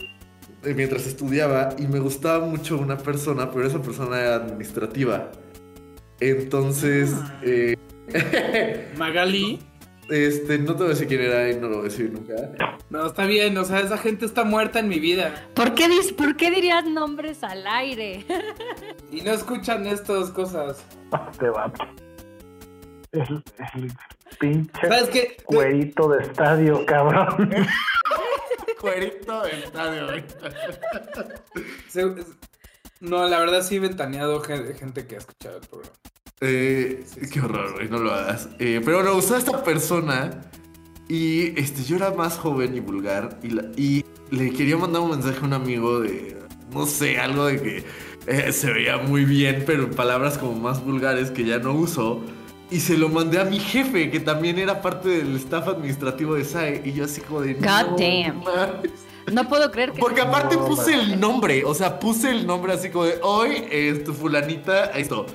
mientras 0.75 1.07
estudiaba 1.07 1.75
y 1.77 1.87
me 1.87 1.99
gustaba 1.99 2.45
mucho 2.45 2.77
una 2.77 2.97
persona, 2.97 3.51
pero 3.51 3.67
esa 3.67 3.81
persona 3.81 4.21
era 4.21 4.35
administrativa. 4.35 5.31
Entonces, 6.19 7.11
eh, 7.41 7.75
Magali. 8.97 9.59
este, 10.09 10.57
no 10.59 10.73
te 10.75 10.83
voy 10.83 10.85
a 10.87 10.89
decir 10.89 11.07
quién 11.07 11.21
era 11.21 11.49
y 11.49 11.55
no 11.55 11.67
lo 11.67 11.77
voy 11.77 11.87
a 11.87 11.89
decir 11.89 12.11
nunca. 12.11 12.35
No, 12.89 13.05
está 13.07 13.25
bien, 13.25 13.57
o 13.57 13.63
sea, 13.65 13.79
esa 13.79 13.97
gente 13.97 14.25
está 14.25 14.43
muerta 14.43 14.79
en 14.79 14.87
mi 14.87 14.99
vida. 14.99 15.47
¿Por 15.55 15.73
qué, 15.73 15.87
dis- 15.87 16.15
¿Por 16.15 16.35
qué 16.37 16.51
dirías 16.51 16.85
nombres 16.85 17.43
al 17.43 17.65
aire? 17.67 18.23
Y 19.11 19.21
no 19.21 19.31
escuchan 19.31 19.85
estas 19.87 20.29
cosas. 20.31 20.85
Este 21.31 21.49
vato. 21.49 21.83
Es 23.11 23.29
el 23.29 23.91
pinche 24.39 24.81
¿Sabes 24.81 25.09
qué? 25.09 25.37
cuerito 25.45 26.09
de 26.09 26.23
estadio, 26.23 26.85
cabrón. 26.85 27.49
Cuerito 28.81 29.41
de 29.43 29.51
estadio. 29.51 30.07
No, 32.99 33.27
la 33.27 33.39
verdad 33.39 33.61
sí 33.61 33.75
he 33.75 33.79
ventaneado 33.79 34.41
gen- 34.41 34.75
gente 34.75 35.05
que 35.07 35.15
ha 35.15 35.17
escuchado 35.19 35.57
el 35.57 35.67
programa. 35.67 35.93
Eh, 36.41 37.05
qué 37.31 37.39
horror, 37.39 37.73
güey, 37.75 37.89
no 37.89 37.97
lo 37.99 38.13
hagas. 38.13 38.49
Eh, 38.59 38.81
pero 38.83 39.01
me 39.03 39.11
gustaba 39.11 39.39
esta 39.39 39.63
persona 39.63 40.41
y 41.07 41.57
este, 41.59 41.83
yo 41.83 41.95
era 41.95 42.11
más 42.11 42.37
joven 42.37 42.75
y 42.75 42.79
vulgar 42.81 43.39
y, 43.41 43.49
la- 43.51 43.65
y 43.77 44.03
le 44.31 44.51
quería 44.51 44.75
mandar 44.77 45.01
un 45.01 45.11
mensaje 45.11 45.39
a 45.41 45.43
un 45.45 45.53
amigo 45.53 46.01
de, 46.01 46.37
no 46.73 46.85
sé, 46.85 47.19
algo 47.19 47.45
de 47.45 47.61
que 47.61 47.83
eh, 48.27 48.51
se 48.51 48.71
veía 48.71 48.97
muy 48.97 49.23
bien, 49.23 49.63
pero 49.65 49.83
en 49.83 49.91
palabras 49.91 50.37
como 50.37 50.53
más 50.59 50.83
vulgares 50.83 51.31
que 51.31 51.45
ya 51.45 51.59
no 51.59 51.73
uso. 51.73 52.21
Y 52.71 52.79
se 52.79 52.97
lo 52.97 53.09
mandé 53.09 53.39
a 53.39 53.45
mi 53.45 53.59
jefe, 53.59 54.09
que 54.09 54.19
también 54.19 54.57
era 54.57 54.81
parte 54.81 55.07
del 55.07 55.35
staff 55.35 55.67
administrativo 55.67 56.33
de 56.33 56.43
SAE. 56.43 56.81
Y 56.83 56.93
yo 56.93 57.05
así 57.05 57.21
como 57.21 57.41
de... 57.41 57.53
God 57.53 57.61
"No 57.63 57.95
damn. 57.97 58.43
mames". 58.43 58.91
No 59.31 59.47
puedo 59.47 59.71
creer 59.71 59.91
que. 59.91 59.99
Porque 59.99 60.21
aparte 60.21 60.55
No, 60.55 60.65
puse 60.65 60.93
el 60.95 61.19
nombre, 61.19 61.63
o 61.63 61.73
sea, 61.75 61.99
puse 61.99 62.31
el 62.31 62.45
nombre 62.45 62.73
así 62.73 62.89
como 62.89 63.05
de 63.05 63.19
hoy, 63.21 63.63
es 63.71 64.03
tu 64.03 64.13
fulanita, 64.13 64.85
esto. 64.87 65.27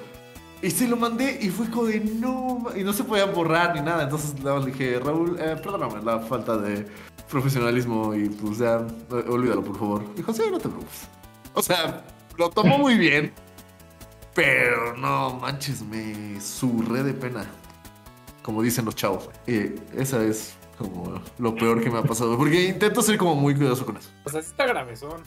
Y 0.63 0.71
se 0.71 0.87
lo 0.87 0.97
mandé 0.97 1.39
y 1.41 1.49
fue 1.49 1.71
como 1.71 1.87
de 1.87 2.01
no, 2.01 2.59
ma-", 2.59 2.77
y 2.77 2.85
no 2.85 2.93
se 2.93 3.05
podía 3.05 3.25
borrar 3.27 3.75
ni 3.75 3.81
nada. 3.81 4.05
Entonces 4.05 4.35
le 4.43 4.67
dije, 4.67 4.99
Raúl, 4.99 5.39
eh, 5.41 5.57
perdóname 5.63 6.03
la 6.03 6.21
falta 6.21 6.57
de 6.59 6.87
profesionalismo 7.31 8.15
y 8.15 8.29
pues 8.29 8.59
ya, 8.59 8.87
eh, 9.13 9.25
olvídalo 9.29 9.63
por 9.63 9.79
favor. 9.79 10.15
Dijo, 10.15 10.33
sí, 10.33 10.43
no 10.51 10.59
te 10.59 10.69
preocupes. 10.69 11.09
O 11.55 11.63
sea, 11.63 12.05
lo 12.37 12.51
tomó 12.51 12.79
muy 12.79 12.99
bien, 12.99 13.33
pero 14.35 14.97
no 14.97 15.39
manches, 15.41 15.83
me 15.83 16.41
surré 16.41 17.03
de 17.03 17.15
pena. 17.15 17.47
Como 18.43 18.63
dicen 18.63 18.85
los 18.85 18.95
chavos. 18.97 19.29
Y 19.47 19.75
esa 19.97 20.23
es 20.25 20.55
como 20.79 21.21
lo 21.39 21.55
peor 21.55 21.83
que 21.83 21.91
me 21.91 21.99
ha 21.99 22.03
pasado. 22.03 22.37
Porque 22.37 22.65
intento 22.65 23.03
ser 23.03 23.19
como 23.19 23.35
muy 23.35 23.55
cuidadoso 23.55 23.85
con 23.85 23.97
eso. 23.97 24.09
O 24.25 24.31
sea, 24.31 24.43
sí 24.43 24.49
está 24.51 24.67
gravezón. 24.67 25.23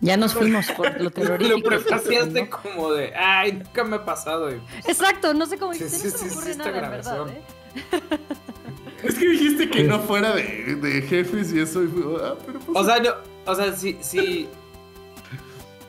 Ya 0.00 0.16
nos 0.16 0.32
fuimos 0.34 0.70
por 0.72 0.96
lo 0.96 1.04
Lo 1.04 1.10
terrorífico. 1.10 1.68
prefaciaste 1.68 2.48
como 2.48 2.92
de, 2.92 3.14
ay, 3.16 3.52
nunca 3.54 3.82
me 3.84 3.96
ha 3.96 4.04
pasado. 4.04 4.54
y, 4.54 4.58
pues, 4.60 4.88
Exacto, 4.88 5.34
no 5.34 5.44
sé 5.46 5.58
cómo 5.58 5.74
Sí, 5.74 5.84
dijiste, 5.84 6.10
sí, 6.10 6.12
no 6.12 6.18
se 6.18 6.24
me 6.24 6.30
sí, 6.30 6.36
ocurre 6.36 6.56
nada, 6.56 6.84
en 6.84 6.90
verdad. 6.90 7.28
¿eh? 7.28 7.42
Es 9.04 9.14
que 9.14 9.28
dijiste 9.28 9.70
que 9.70 9.84
no 9.84 10.00
fuera 10.00 10.34
de, 10.34 10.74
de 10.74 11.02
jefes 11.02 11.52
y 11.52 11.60
eso. 11.60 11.84
Y 11.84 11.88
ah, 12.22 12.34
pero 12.44 12.58
pues, 12.58 12.78
O 12.78 12.84
sea, 12.84 12.98
no, 13.00 13.10
o 13.46 13.54
sea, 13.54 13.72
si, 13.76 13.96
si, 14.00 14.48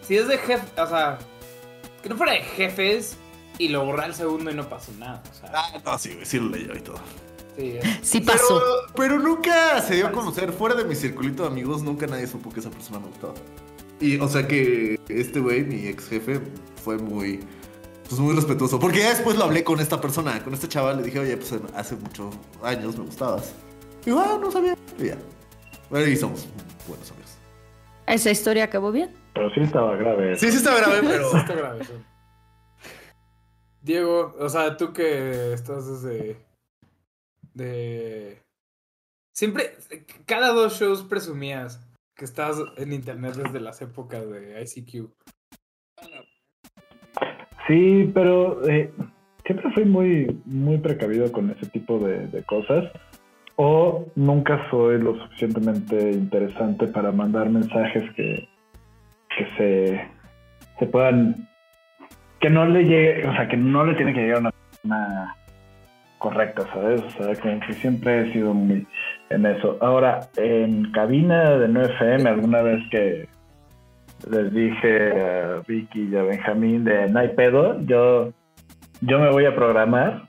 si 0.02 0.16
es 0.18 0.28
de 0.28 0.38
jefe, 0.38 0.64
o 0.80 0.88
sea, 0.88 1.18
que 2.04 2.10
no 2.10 2.16
fuera 2.16 2.34
de 2.34 2.42
jefes 2.42 3.18
y 3.58 3.70
lo 3.70 3.84
borra 3.84 4.06
el 4.06 4.14
segundo 4.14 4.52
y 4.52 4.54
no 4.54 4.70
pasó 4.70 4.92
nada. 5.00 5.24
O 5.32 5.34
sea, 5.36 5.52
ah, 5.56 5.80
no, 5.84 5.98
sí, 5.98 6.20
sí 6.24 6.40
lo 6.40 6.50
leyó 6.50 6.76
y 6.76 6.82
todo. 6.82 7.00
sí, 7.58 7.78
es- 7.82 7.98
Sí 8.08 8.22
Pero, 8.22 8.38
pasó. 8.38 8.62
pero 8.96 9.18
nunca 9.18 9.82
se 9.82 9.96
dio 9.96 10.08
a 10.08 10.12
conocer. 10.12 10.52
Fuera 10.54 10.76
de 10.76 10.84
mi 10.86 10.94
circulito 10.96 11.42
de 11.44 11.50
amigos, 11.50 11.82
nunca 11.82 12.06
nadie 12.06 12.28
supo 12.28 12.52
que 12.52 12.60
esa 12.60 12.70
persona 12.70 13.00
me 13.00 13.08
gustaba. 13.08 13.34
Y, 14.00 14.18
o 14.20 14.28
sea, 14.28 14.48
que 14.48 15.00
este 15.10 15.40
güey, 15.40 15.64
mi 15.64 15.88
ex 15.88 16.08
jefe, 16.08 16.40
fue 16.84 16.98
muy. 16.98 17.40
Pues 18.08 18.20
muy 18.20 18.34
respetuoso. 18.34 18.80
Porque 18.80 19.00
ya 19.00 19.10
después 19.10 19.38
lo 19.38 19.44
hablé 19.44 19.64
con 19.64 19.80
esta 19.80 20.02
persona, 20.02 20.44
con 20.44 20.54
este 20.54 20.68
chaval. 20.68 20.98
Le 20.98 21.04
dije, 21.04 21.20
oye, 21.20 21.38
pues 21.38 21.54
hace 21.76 21.96
muchos 21.96 22.36
años 22.64 22.98
me 22.98 23.06
gustabas. 23.06 23.54
Y 24.02 24.06
digo, 24.06 24.20
ah, 24.20 24.38
no 24.42 24.50
sabía. 24.52 24.76
Y 24.98 25.08
ya. 25.08 25.18
Bueno, 25.90 26.08
y 26.08 26.16
somos 26.16 26.48
buenos 26.88 27.12
amigos. 27.12 27.38
Esa 28.08 28.32
historia 28.32 28.64
acabó 28.64 28.92
bien. 28.92 29.14
Pero 29.36 29.54
sí 29.54 29.60
estaba 29.60 29.96
grave. 29.96 30.36
Sí, 30.38 30.50
sí 30.52 30.58
estaba 30.58 30.78
grave, 30.78 31.02
pero. 31.04 31.32
sí 31.32 31.38
está 31.38 31.54
gravezón. 31.54 32.06
Diego, 33.82 34.36
o 34.40 34.50
sea, 34.50 34.76
tú 34.78 34.94
que 34.94 35.54
estás 35.54 35.88
desde. 35.88 36.46
De. 37.54 38.42
Siempre, 39.34 39.78
cada 40.26 40.50
dos 40.50 40.80
shows 40.80 41.04
presumías 41.04 41.80
que 42.20 42.26
estás 42.26 42.58
en 42.76 42.92
internet 42.92 43.34
desde 43.36 43.62
las 43.62 43.82
épocas 43.82 44.30
de 44.30 44.62
ICQ. 44.62 45.10
Sí, 47.66 48.12
pero 48.14 48.68
eh, 48.68 48.92
siempre 49.46 49.72
fui 49.72 49.86
muy, 49.86 50.42
muy 50.46 50.80
precavido 50.80 51.32
con 51.32 51.50
ese 51.50 51.66
tipo 51.68 51.98
de, 51.98 52.28
de 52.28 52.44
cosas. 52.44 52.92
O 53.56 54.06
nunca 54.16 54.70
soy 54.70 55.02
lo 55.02 55.18
suficientemente 55.18 56.12
interesante 56.12 56.88
para 56.88 57.12
mandar 57.12 57.50
mensajes 57.50 58.04
que, 58.16 58.50
que 59.38 59.46
se, 59.58 60.10
se 60.78 60.86
puedan. 60.88 61.48
que 62.42 62.50
no 62.50 62.66
le 62.66 62.84
llegue, 62.84 63.28
o 63.28 63.32
sea, 63.34 63.48
que 63.48 63.58
no 63.58 63.86
le 63.86 63.96
tiene 63.96 64.14
que 64.14 64.22
llegar 64.22 64.38
a 64.38 64.42
una 64.42 64.52
persona 64.52 65.36
correcta, 66.18 66.68
¿sabes? 66.74 67.02
O 67.02 67.10
sea, 67.12 67.34
que 67.36 67.74
siempre 67.76 68.22
he 68.22 68.34
sido 68.34 68.54
muy 68.54 68.86
en 69.30 69.46
eso. 69.46 69.78
Ahora, 69.82 70.22
en 70.38 70.92
cabina 70.92 71.58
de 71.58 71.68
9FM, 71.68 72.28
alguna 72.28 72.62
vez 72.62 72.82
que 72.92 73.28
les 74.30 74.54
dije 74.54 75.22
a 75.22 75.62
Vicky 75.68 76.10
y 76.12 76.16
a 76.16 76.24
Benjamín 76.24 76.84
de 76.84 77.08
no 77.10 77.20
hay 77.20 77.30
pedo, 77.30 77.80
yo, 77.82 78.32
yo 79.02 79.20
me 79.20 79.30
voy 79.30 79.46
a 79.46 79.56
programar. 79.56 80.24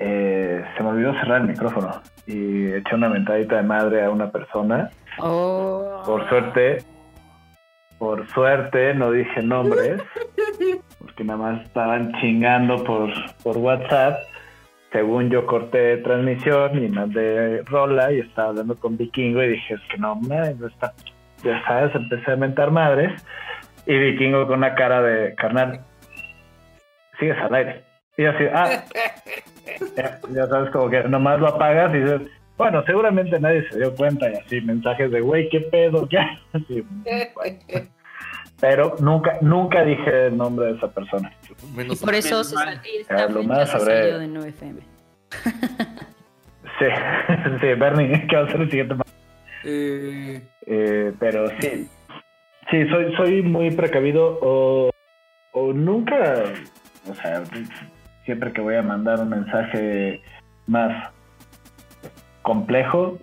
Eh, 0.00 0.64
se 0.76 0.82
me 0.82 0.90
olvidó 0.90 1.12
cerrar 1.14 1.40
el 1.40 1.48
micrófono 1.48 1.90
y 2.26 2.66
eché 2.72 2.94
una 2.94 3.08
mentadita 3.08 3.56
de 3.56 3.62
madre 3.62 4.04
a 4.04 4.10
una 4.10 4.30
persona. 4.30 4.90
Oh. 5.18 6.02
Por 6.04 6.28
suerte, 6.28 6.78
por 7.98 8.28
suerte 8.28 8.94
no 8.94 9.10
dije 9.10 9.42
nombres, 9.42 10.00
porque 10.98 11.24
nada 11.24 11.38
más 11.38 11.62
estaban 11.62 12.12
chingando 12.20 12.84
por, 12.84 13.10
por 13.42 13.56
WhatsApp. 13.56 14.18
Según 14.92 15.28
yo 15.30 15.46
corté 15.46 15.98
transmisión 15.98 16.82
y 16.82 16.88
mandé 16.88 17.62
rola 17.64 18.10
y 18.12 18.20
estaba 18.20 18.48
hablando 18.48 18.76
con 18.76 18.96
Vikingo 18.96 19.42
y 19.42 19.48
dije, 19.48 19.74
es 19.74 19.80
que 19.90 19.98
no, 19.98 20.14
mames, 20.14 20.60
está, 20.62 20.94
ya 21.44 21.62
sabes, 21.64 21.94
empecé 21.94 22.32
a 22.32 22.36
mentar 22.36 22.70
madres. 22.70 23.12
Y 23.86 23.98
Vikingo 23.98 24.46
con 24.46 24.58
una 24.58 24.74
cara 24.74 25.02
de 25.02 25.34
carnal, 25.34 25.80
sigues 27.18 27.38
al 27.38 27.54
aire. 27.54 27.84
Y 28.16 28.24
así, 28.24 28.44
ah, 28.52 28.84
ya, 29.96 30.18
ya 30.30 30.46
sabes, 30.46 30.70
como 30.70 30.88
que 30.88 31.02
nomás 31.04 31.38
lo 31.38 31.48
apagas 31.48 31.94
y 31.94 31.98
dices, 31.98 32.22
bueno, 32.56 32.82
seguramente 32.84 33.38
nadie 33.38 33.68
se 33.70 33.78
dio 33.78 33.94
cuenta 33.94 34.28
y 34.30 34.34
así, 34.34 34.60
mensajes 34.62 35.10
de, 35.12 35.20
güey, 35.20 35.48
qué 35.48 35.60
pedo, 35.60 36.08
¿qué? 36.08 36.18
Así, 36.52 36.84
bueno. 37.34 37.58
Pero 38.60 38.96
nunca, 39.00 39.38
nunca 39.40 39.84
dije 39.84 40.26
el 40.26 40.36
nombre 40.36 40.66
de 40.66 40.72
esa 40.72 40.88
persona. 40.90 41.32
Y 41.48 41.76
Menos 41.76 42.00
por 42.00 42.14
eso 42.14 42.42
se 42.42 42.54
mal. 42.56 42.80
salió, 43.08 43.24
A 43.26 43.30
lo 43.30 43.42
más 43.44 43.70
se 43.70 43.76
habré- 43.76 44.00
salió 44.12 44.18
de 44.18 44.28
9FM. 44.28 44.80
Sí, 46.78 46.84
sí, 47.60 47.66
Bernie, 47.74 48.26
que 48.26 48.36
va 48.36 48.42
a 48.44 48.50
ser 48.50 48.60
el 48.62 48.70
siguiente. 48.70 48.94
Eh, 49.64 50.42
Eh, 50.66 51.12
pero 51.18 51.48
sí, 51.60 51.88
sí, 52.70 52.88
soy, 52.88 53.14
soy 53.16 53.42
muy 53.42 53.70
precavido 53.70 54.38
o, 54.42 54.90
o 55.52 55.72
nunca, 55.72 56.44
o 57.08 57.14
sea, 57.14 57.42
siempre 58.24 58.52
que 58.52 58.60
voy 58.60 58.74
a 58.74 58.82
mandar 58.82 59.18
un 59.20 59.30
mensaje 59.30 60.20
más 60.66 61.10
complejo, 62.42 63.18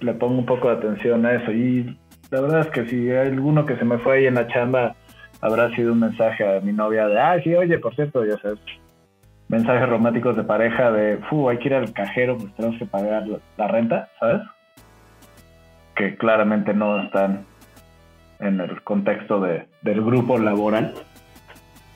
le 0.00 0.14
pongo 0.14 0.38
un 0.40 0.46
poco 0.46 0.68
de 0.68 0.74
atención 0.76 1.24
a 1.26 1.34
eso. 1.34 1.52
Y 1.52 1.96
la 2.30 2.40
verdad 2.40 2.60
es 2.60 2.66
que 2.68 2.86
si 2.88 3.10
hay 3.10 3.28
alguno 3.28 3.66
que 3.66 3.76
se 3.76 3.84
me 3.84 3.98
fue 3.98 4.18
ahí 4.18 4.26
en 4.26 4.34
la 4.34 4.46
chamba, 4.48 4.94
habrá 5.40 5.74
sido 5.74 5.92
un 5.92 6.00
mensaje 6.00 6.44
a 6.56 6.60
mi 6.60 6.72
novia 6.72 7.06
de, 7.08 7.18
ah, 7.20 7.40
sí, 7.42 7.54
oye, 7.54 7.78
por 7.78 7.94
cierto, 7.94 8.24
ya 8.24 8.36
sabes, 8.38 8.58
mensajes 9.48 9.88
románticos 9.88 10.36
de 10.36 10.44
pareja 10.44 10.92
de, 10.92 11.18
fu, 11.28 11.48
hay 11.48 11.58
que 11.58 11.68
ir 11.68 11.74
al 11.74 11.92
cajero, 11.92 12.36
pues 12.38 12.54
tenemos 12.54 12.78
que 12.78 12.86
pagar 12.86 13.26
la, 13.26 13.38
la 13.56 13.68
renta, 13.68 14.08
¿sabes? 14.20 14.42
Que 15.96 16.16
claramente 16.16 16.72
no 16.72 17.02
están 17.02 17.44
en 18.38 18.60
el 18.60 18.80
contexto 18.82 19.40
de, 19.40 19.66
del 19.82 20.02
grupo 20.02 20.38
laboral. 20.38 20.94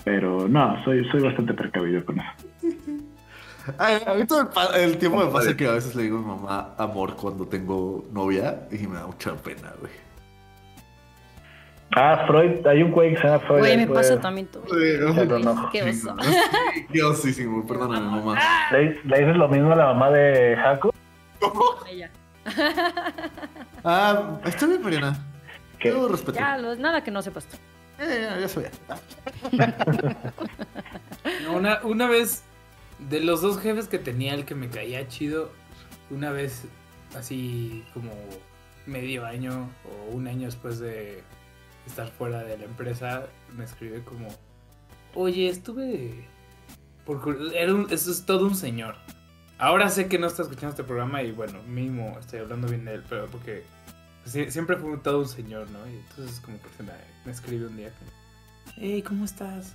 Pero 0.05 0.49
no, 0.49 0.83
soy, 0.85 1.03
soy 1.11 1.23
bastante 1.23 1.55
precavido 1.55 2.05
con 2.05 2.19
eso. 2.21 2.29
Ay, 3.79 3.97
a 4.07 4.13
mí 4.13 4.27
todo 4.27 4.43
el, 4.43 4.49
pa- 4.49 4.77
el 4.79 4.99
tiempo 4.99 5.25
me 5.25 5.33
pasa 5.33 5.57
que 5.57 5.67
a 5.67 5.73
veces 5.73 5.95
le 5.95 6.03
digo 6.03 6.19
a 6.19 6.21
mi 6.21 6.27
mamá 6.27 6.75
amor 6.77 7.17
cuando 7.17 7.47
tengo 7.47 8.05
novia 8.13 8.67
y 8.71 8.87
me 8.87 8.97
da 8.97 9.07
mucha 9.07 9.33
pena, 9.37 9.73
güey. 9.81 9.93
Ah, 11.97 12.25
Freud, 12.27 12.67
hay 12.67 12.83
un 12.83 12.91
güey 12.91 13.15
que 13.15 13.21
se 13.21 13.27
llama 13.29 13.39
Freud. 13.41 13.61
Güey, 13.61 13.77
me 13.77 13.87
pasa 13.87 14.21
también 14.21 14.47
todo. 14.49 14.63
ojo. 14.65 15.69
Qué 15.71 15.83
oso. 15.83 16.17
Qué 16.93 17.03
osísimo, 17.03 17.65
perdóname, 17.67 18.07
mamá. 18.07 18.39
¿Le, 18.73 19.01
le 19.05 19.19
dices 19.21 19.37
lo 19.37 19.49
mismo 19.49 19.73
a 19.73 19.77
la 19.77 19.87
mamá 19.87 20.11
de 20.11 20.57
Jaco? 20.57 20.93
Ella. 21.91 22.11
Ah, 23.87 24.41
está 24.47 24.67
bien, 24.67 24.83
Mariana. 24.83 25.15
¿Qué? 25.79 25.91
Debo 25.91 26.09
respetar. 26.09 26.41
Ya, 26.43 26.57
lo- 26.57 26.75
nada 26.77 27.05
que 27.05 27.11
no 27.11 27.21
sepas 27.21 27.45
tú. 27.45 27.59
Eh, 27.99 28.29
ya 28.41 28.49
sabía. 28.49 28.71
No, 31.45 31.53
Una, 31.57 31.81
una 31.85 32.09
vez, 32.09 32.43
de 33.11 33.21
los 33.21 33.43
dos 33.43 33.61
jefes 33.61 33.87
que 33.89 33.99
tenía, 33.99 34.33
el 34.35 34.45
que 34.47 34.55
me 34.55 34.69
caía 34.69 35.07
chido, 35.09 35.51
una 36.11 36.31
vez, 36.31 36.65
así 37.17 37.85
como 37.93 38.11
medio 38.87 39.27
año 39.27 39.69
o 39.85 40.15
un 40.15 40.29
año 40.29 40.47
después 40.47 40.79
de 40.79 41.23
estar 41.87 42.09
fuera 42.11 42.43
de 42.45 42.59
la 42.59 42.65
empresa, 42.65 43.27
me 43.57 43.65
escribe 43.65 44.03
como, 44.05 44.29
oye, 45.15 45.49
estuve... 45.49 46.27
Por, 47.05 47.53
era 47.55 47.75
un- 47.75 47.91
eso 47.91 48.11
es 48.11 48.25
todo 48.25 48.47
un 48.47 48.55
señor. 48.55 48.97
Ahora 49.59 49.89
sé 49.91 50.09
que 50.09 50.19
no 50.19 50.27
está 50.27 50.43
escuchando 50.43 50.71
este 50.71 50.85
programa 50.85 51.23
y 51.23 51.33
bueno, 51.33 51.63
mínimo 51.65 52.17
estoy 52.19 52.41
hablando 52.41 52.67
bien 52.69 52.85
de 52.85 52.95
él, 52.95 53.05
pero 53.09 53.27
porque 53.27 53.63
sie- 54.27 54.51
siempre 54.51 54.77
fue 54.77 54.97
todo 54.99 55.21
un 55.21 55.29
señor, 55.29 55.69
¿no? 55.71 55.87
Y 55.89 55.97
entonces 55.97 56.41
como 56.41 56.61
que 56.61 56.69
se 56.77 56.83
me, 56.83 56.93
me 57.25 57.33
escribe 57.33 57.67
un 57.67 57.77
día 57.77 57.91
como, 57.99 58.11
hey, 58.77 59.03
¿cómo 59.07 59.25
estás? 59.25 59.75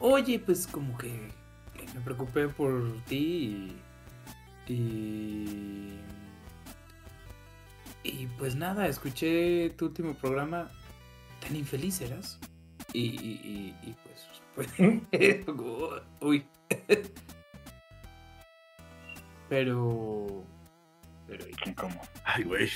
Oye, 0.00 0.38
pues 0.38 0.66
como 0.66 0.98
que 0.98 1.30
me 1.94 2.00
preocupé 2.02 2.48
por 2.48 2.82
ti 3.06 3.72
y, 4.68 4.72
y... 4.72 5.98
Y 8.02 8.26
pues 8.38 8.54
nada, 8.54 8.86
escuché 8.86 9.70
tu 9.70 9.86
último 9.86 10.14
programa, 10.14 10.70
tan 11.46 11.56
infeliz 11.56 12.00
eras. 12.00 12.38
Y, 12.92 13.00
y, 13.00 13.74
y, 13.82 13.88
y 13.88 13.94
pues, 14.54 14.70
pues 14.74 15.46
uy. 16.20 16.44
Pero... 19.48 20.44
Pero... 21.26 21.44
¿Qué, 21.62 21.74
¿Cómo? 21.74 22.00
Ay, 22.24 22.44
güey. 22.44 22.68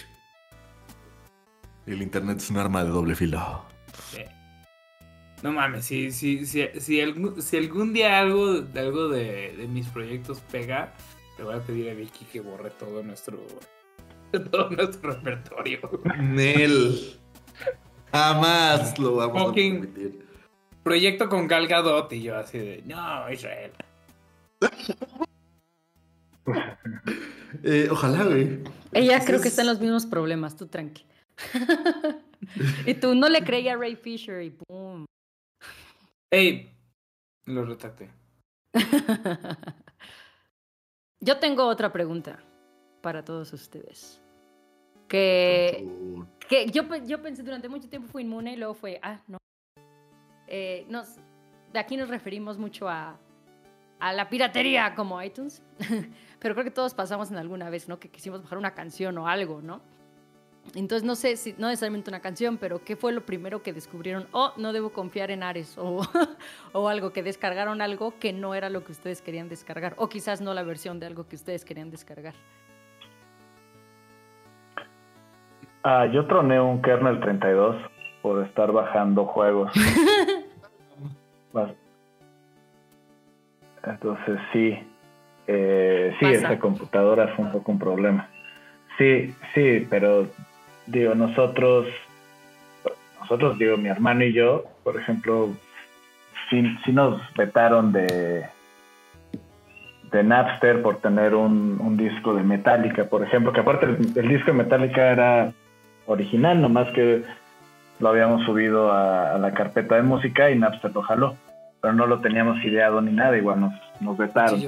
El 1.87 2.03
internet 2.03 2.39
es 2.39 2.51
un 2.51 2.59
arma 2.59 2.85
de 2.85 2.91
doble 2.91 3.15
filo. 3.15 3.65
Eh, 4.17 4.29
No 5.43 5.53
mames, 5.53 5.87
si, 5.87 6.13
si, 6.13 6.47
si, 6.47 6.69
si, 6.79 7.01
algún, 7.01 7.41
si 7.43 7.57
algún 7.57 7.93
día 7.93 8.21
algo, 8.21 8.65
algo 8.75 9.09
de, 9.09 9.55
de 9.57 9.67
mis 9.67 9.89
proyectos 9.89 10.41
pega, 10.53 10.93
le 11.39 11.45
voy 11.45 11.55
a 11.55 11.61
pedir 11.61 11.91
a 11.91 11.95
Vicky 11.95 12.27
que 12.27 12.41
borre 12.41 12.71
todo 12.71 13.03
nuestro, 13.03 13.39
todo 14.51 14.71
nuestro 14.71 15.13
repertorio. 15.15 15.81
Nel. 16.19 17.20
Jamás 18.13 18.99
lo 18.99 19.17
vamos 19.17 19.43
Fucking- 19.43 19.77
a 19.79 19.81
permitir. 19.81 20.27
Proyecto 20.83 21.29
con 21.29 21.47
Gal 21.47 21.67
Gadot 21.69 22.11
y 22.13 22.23
yo 22.23 22.37
así 22.37 22.59
de, 22.59 22.83
no, 22.87 23.31
Israel. 23.31 23.73
Eh, 27.63 27.89
ojalá, 27.91 28.25
güey. 28.25 28.63
Ella 28.93 29.15
Entonces- 29.15 29.27
creo 29.27 29.41
que 29.41 29.49
está 29.49 29.63
en 29.63 29.69
los 29.69 29.81
mismos 29.81 30.07
problemas, 30.07 30.57
tú 30.57 30.67
tranqui. 30.67 31.05
y 32.87 32.95
tú 32.95 33.15
no 33.15 33.29
le 33.29 33.43
creía 33.45 33.75
a 33.75 33.77
Ray 33.77 33.97
Fisher 33.97 34.43
y 34.43 34.51
pum. 34.51 35.05
Ey, 36.33 36.73
lo 37.47 37.65
retracté. 37.65 38.11
Yo 41.21 41.39
tengo 41.39 41.67
otra 41.67 41.93
pregunta 41.93 42.43
para 43.03 43.25
todos 43.25 43.53
ustedes. 43.53 44.23
Que, 45.09 45.87
que 46.51 46.67
yo, 46.67 46.83
yo 47.07 47.23
pensé 47.23 47.45
durante 47.45 47.69
mucho 47.69 47.89
tiempo 47.89 48.09
fue 48.09 48.23
inmune 48.23 48.55
y 48.55 48.57
luego 48.57 48.75
fue, 48.75 48.99
ah, 49.03 49.21
no. 49.29 49.39
Eh, 50.49 50.85
nos, 50.89 51.17
de 51.73 51.79
aquí 51.79 51.97
nos 51.97 52.09
referimos 52.09 52.59
mucho 52.59 52.89
a, 52.89 53.17
a 54.01 54.13
la 54.13 54.29
piratería 54.29 54.97
como 54.97 55.23
iTunes, 55.23 55.63
pero 56.41 56.55
creo 56.57 56.65
que 56.65 56.73
todos 56.73 56.93
pasamos 56.93 57.31
en 57.31 57.37
alguna 57.37 57.71
vez, 57.71 57.89
¿no? 57.89 58.01
Que 58.01 58.09
quisimos 58.09 58.43
bajar 58.43 58.59
una 58.59 58.75
canción 58.75 59.17
o 59.19 59.29
algo, 59.29 59.63
¿no? 59.63 59.81
Entonces 60.75 61.05
no 61.05 61.15
sé 61.15 61.37
si, 61.37 61.55
no 61.57 61.69
necesariamente 61.69 62.11
una 62.11 62.21
canción, 62.21 62.59
pero 62.59 62.83
¿qué 62.85 62.97
fue 62.97 63.13
lo 63.13 63.25
primero 63.25 63.63
que 63.63 63.73
descubrieron? 63.73 64.27
Oh, 64.33 64.53
no 64.57 64.73
debo 64.73 64.91
confiar 64.91 65.31
en 65.31 65.45
Ares 65.45 65.79
o, 65.79 66.01
o 66.73 66.89
algo, 66.89 67.13
que 67.13 67.23
descargaron 67.23 67.81
algo 67.81 68.19
que 68.19 68.33
no 68.33 68.57
era 68.57 68.71
lo 68.71 68.83
que 68.83 68.91
ustedes 68.91 69.23
querían 69.23 69.49
descargar, 69.49 69.95
o 69.99 70.09
quizás 70.09 70.41
no 70.41 70.53
la 70.53 70.65
versión 70.65 70.99
de 70.99 71.07
algo 71.07 71.29
que 71.29 71.37
ustedes 71.37 71.65
querían 71.65 71.93
descargar. 71.93 72.35
Ah, 75.83 76.07
yo 76.07 76.27
troné 76.27 76.61
un 76.61 76.83
kernel 76.83 77.21
32 77.21 77.77
por 78.23 78.45
estar 78.45 78.71
bajando 78.73 79.25
juegos. 79.25 79.73
Entonces 83.83 84.39
sí, 84.53 84.79
eh, 85.47 86.15
sí, 86.19 86.27
Pasa. 86.27 86.37
esta 86.37 86.59
computadora 86.59 87.29
fue 87.29 87.47
un 87.47 87.53
poco 87.53 87.73
un 87.73 87.79
problema. 87.79 88.29
Sí, 88.99 89.35
sí, 89.55 89.87
pero 89.89 90.27
digo, 90.87 91.15
nosotros, 91.15 91.87
nosotros 93.21 93.59
digo, 93.59 93.79
mi 93.79 93.89
hermano 93.89 94.25
y 94.25 94.35
yo, 94.35 94.65
por 94.85 95.01
ejemplo, 95.01 95.49
sí, 96.51 96.63
sí 96.85 96.93
nos 96.93 97.23
vetaron 97.35 97.93
de, 97.93 98.47
de 100.13 100.23
Napster 100.23 100.83
por 100.83 100.99
tener 100.99 101.35
un, 101.35 101.79
un 101.81 101.97
disco 101.97 102.35
de 102.35 102.43
Metallica, 102.43 103.05
por 103.07 103.23
ejemplo, 103.23 103.53
que 103.53 103.61
aparte 103.61 103.87
el, 103.87 103.97
el 104.15 104.29
disco 104.29 104.51
de 104.51 104.59
Metallica 104.59 105.11
era 105.11 105.53
original, 106.11 106.61
nomás 106.61 106.89
que 106.93 107.23
lo 108.01 108.09
habíamos 108.09 108.45
subido 108.45 108.91
a, 108.91 109.35
a 109.35 109.39
la 109.39 109.53
carpeta 109.53 109.97
de 109.97 110.03
música 110.03 110.51
y 110.51 110.59
Napster 110.59 110.93
lo 110.93 111.03
jaló, 111.03 111.37
pero 111.81 111.95
no 111.95 112.07
lo 112.07 112.21
teníamos 112.21 112.63
ideado 112.65 113.01
ni 113.01 113.13
nada, 113.13 113.37
igual 113.37 113.61
nos, 113.61 113.75
nos 114.01 114.17
vetaron. 114.19 114.61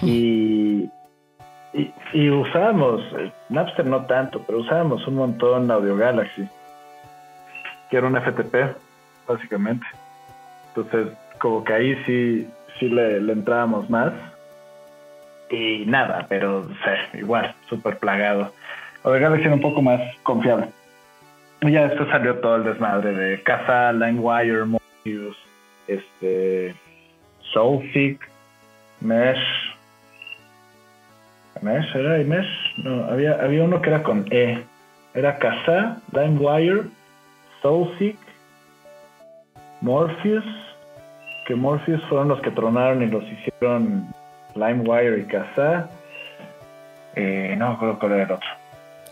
Sí. 0.00 0.90
Y, 1.74 1.78
y, 1.78 1.94
y 2.12 2.30
usábamos, 2.30 3.00
eh, 3.18 3.32
Napster 3.48 3.86
no 3.86 4.04
tanto, 4.06 4.42
pero 4.46 4.58
usábamos 4.58 5.06
un 5.06 5.14
montón 5.14 5.70
Audio 5.70 5.96
Galaxy, 5.96 6.48
que 7.90 7.96
era 7.96 8.06
un 8.06 8.20
FTP, 8.20 8.76
básicamente. 9.28 9.86
Entonces, 10.68 11.16
como 11.38 11.62
que 11.62 11.72
ahí 11.72 11.94
sí, 12.06 12.48
sí 12.78 12.88
le, 12.88 13.20
le 13.20 13.32
entrábamos 13.32 13.88
más. 13.88 14.12
Y 15.50 15.84
nada, 15.84 16.24
pero 16.30 16.60
o 16.60 16.68
sea, 16.82 17.20
igual, 17.20 17.54
súper 17.68 17.98
plagado. 17.98 18.52
Audio 19.04 19.20
Galaxy 19.20 19.46
era 19.46 19.54
un 19.54 19.60
poco 19.60 19.82
más 19.82 20.00
confiable. 20.22 20.68
Y 21.60 21.72
ya 21.72 21.88
después 21.88 22.08
salió 22.10 22.36
todo 22.36 22.56
el 22.56 22.64
desmadre 22.64 23.12
de 23.12 23.42
Casa, 23.42 23.92
LimeWire, 23.92 24.64
Morpheus, 24.64 25.36
este, 25.86 26.74
Soulseek, 27.52 28.20
Mesh, 29.00 29.38
Mesh, 31.62 31.94
¿era 31.94 32.20
y 32.20 32.24
Mesh? 32.24 32.48
No, 32.78 33.04
había, 33.04 33.40
había 33.40 33.64
uno 33.64 33.80
que 33.80 33.90
era 33.90 34.02
con 34.02 34.26
E. 34.30 34.62
Era 35.14 35.38
Kazaa, 35.38 35.98
LimeWire, 36.12 36.84
Soulseek, 37.60 38.16
Morpheus, 39.80 40.44
que 41.46 41.54
Morpheus 41.54 42.02
fueron 42.08 42.28
los 42.28 42.40
que 42.40 42.50
tronaron 42.50 43.02
y 43.02 43.06
los 43.06 43.24
hicieron 43.24 44.06
LimeWire 44.54 45.20
y 45.20 45.24
Kazaa. 45.24 45.88
Eh, 47.14 47.54
no 47.58 47.68
me 47.68 47.74
acuerdo 47.74 47.98
cuál 47.98 48.12
era 48.12 48.22
el 48.24 48.32
otro. 48.32 48.61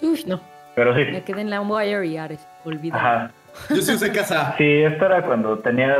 Uf, 0.02 0.24
no. 0.26 0.40
Pero 0.74 0.94
sí. 0.94 1.04
Me 1.10 1.22
quedé 1.22 1.40
en 1.42 1.50
la 1.50 1.60
Wire 1.60 2.06
y 2.06 2.16
Ares. 2.16 2.46
Ajá. 2.92 3.32
Yo 3.68 3.76
sí 3.76 3.94
usé 3.94 4.12
casa. 4.12 4.54
Sí, 4.56 4.64
esto 4.64 5.06
era 5.06 5.22
cuando 5.22 5.58
tenías. 5.58 5.98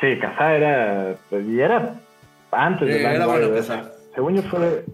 Sí, 0.00 0.18
Kazaa 0.18 0.54
era. 0.56 1.14
pues, 1.30 1.46
Y 1.46 1.60
era 1.60 1.94
antes 2.50 2.88
de 2.88 2.96
Eh, 2.96 3.00
era 3.00 3.12
LimeWire, 3.12 3.46
bueno. 3.46 3.54
Kazaa. 3.56 3.82
Según 4.14 4.34
yo 4.36 4.42
fue. 4.42 4.84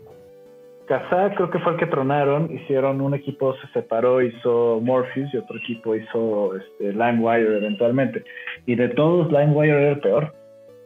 Kazaa 0.86 1.34
creo 1.34 1.50
que 1.50 1.58
fue 1.60 1.72
el 1.72 1.78
que 1.78 1.86
tronaron. 1.86 2.52
Hicieron 2.52 3.00
un 3.00 3.14
equipo, 3.14 3.54
se 3.56 3.66
separó, 3.68 4.20
hizo 4.22 4.80
Morpheus 4.82 5.32
y 5.32 5.36
otro 5.38 5.56
equipo 5.56 5.94
hizo 5.94 6.56
este, 6.56 6.92
LimeWire 6.92 7.56
eventualmente. 7.58 8.24
Y 8.66 8.74
de 8.74 8.88
todos, 8.90 9.30
LimeWire 9.32 9.70
era 9.70 9.90
el 9.90 10.00
peor. 10.00 10.34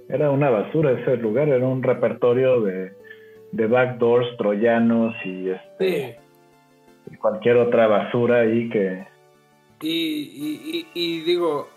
Era 0.08 0.30
una 0.30 0.50
basura 0.50 0.92
ese 0.92 1.16
lugar. 1.16 1.48
Era 1.48 1.66
un 1.66 1.82
repertorio 1.82 2.60
de, 2.60 2.92
de 3.56 3.66
backdoors, 3.66 4.36
troyanos 4.36 5.14
y, 5.24 5.50
este, 5.50 6.18
Sí. 7.08 7.12
y 7.12 7.16
cualquier 7.16 7.56
otra 7.58 7.86
basura 7.86 8.40
ahí 8.40 8.68
que. 8.70 9.06
Y, 9.80 10.86
y, 10.94 11.20
digo, 11.20 11.68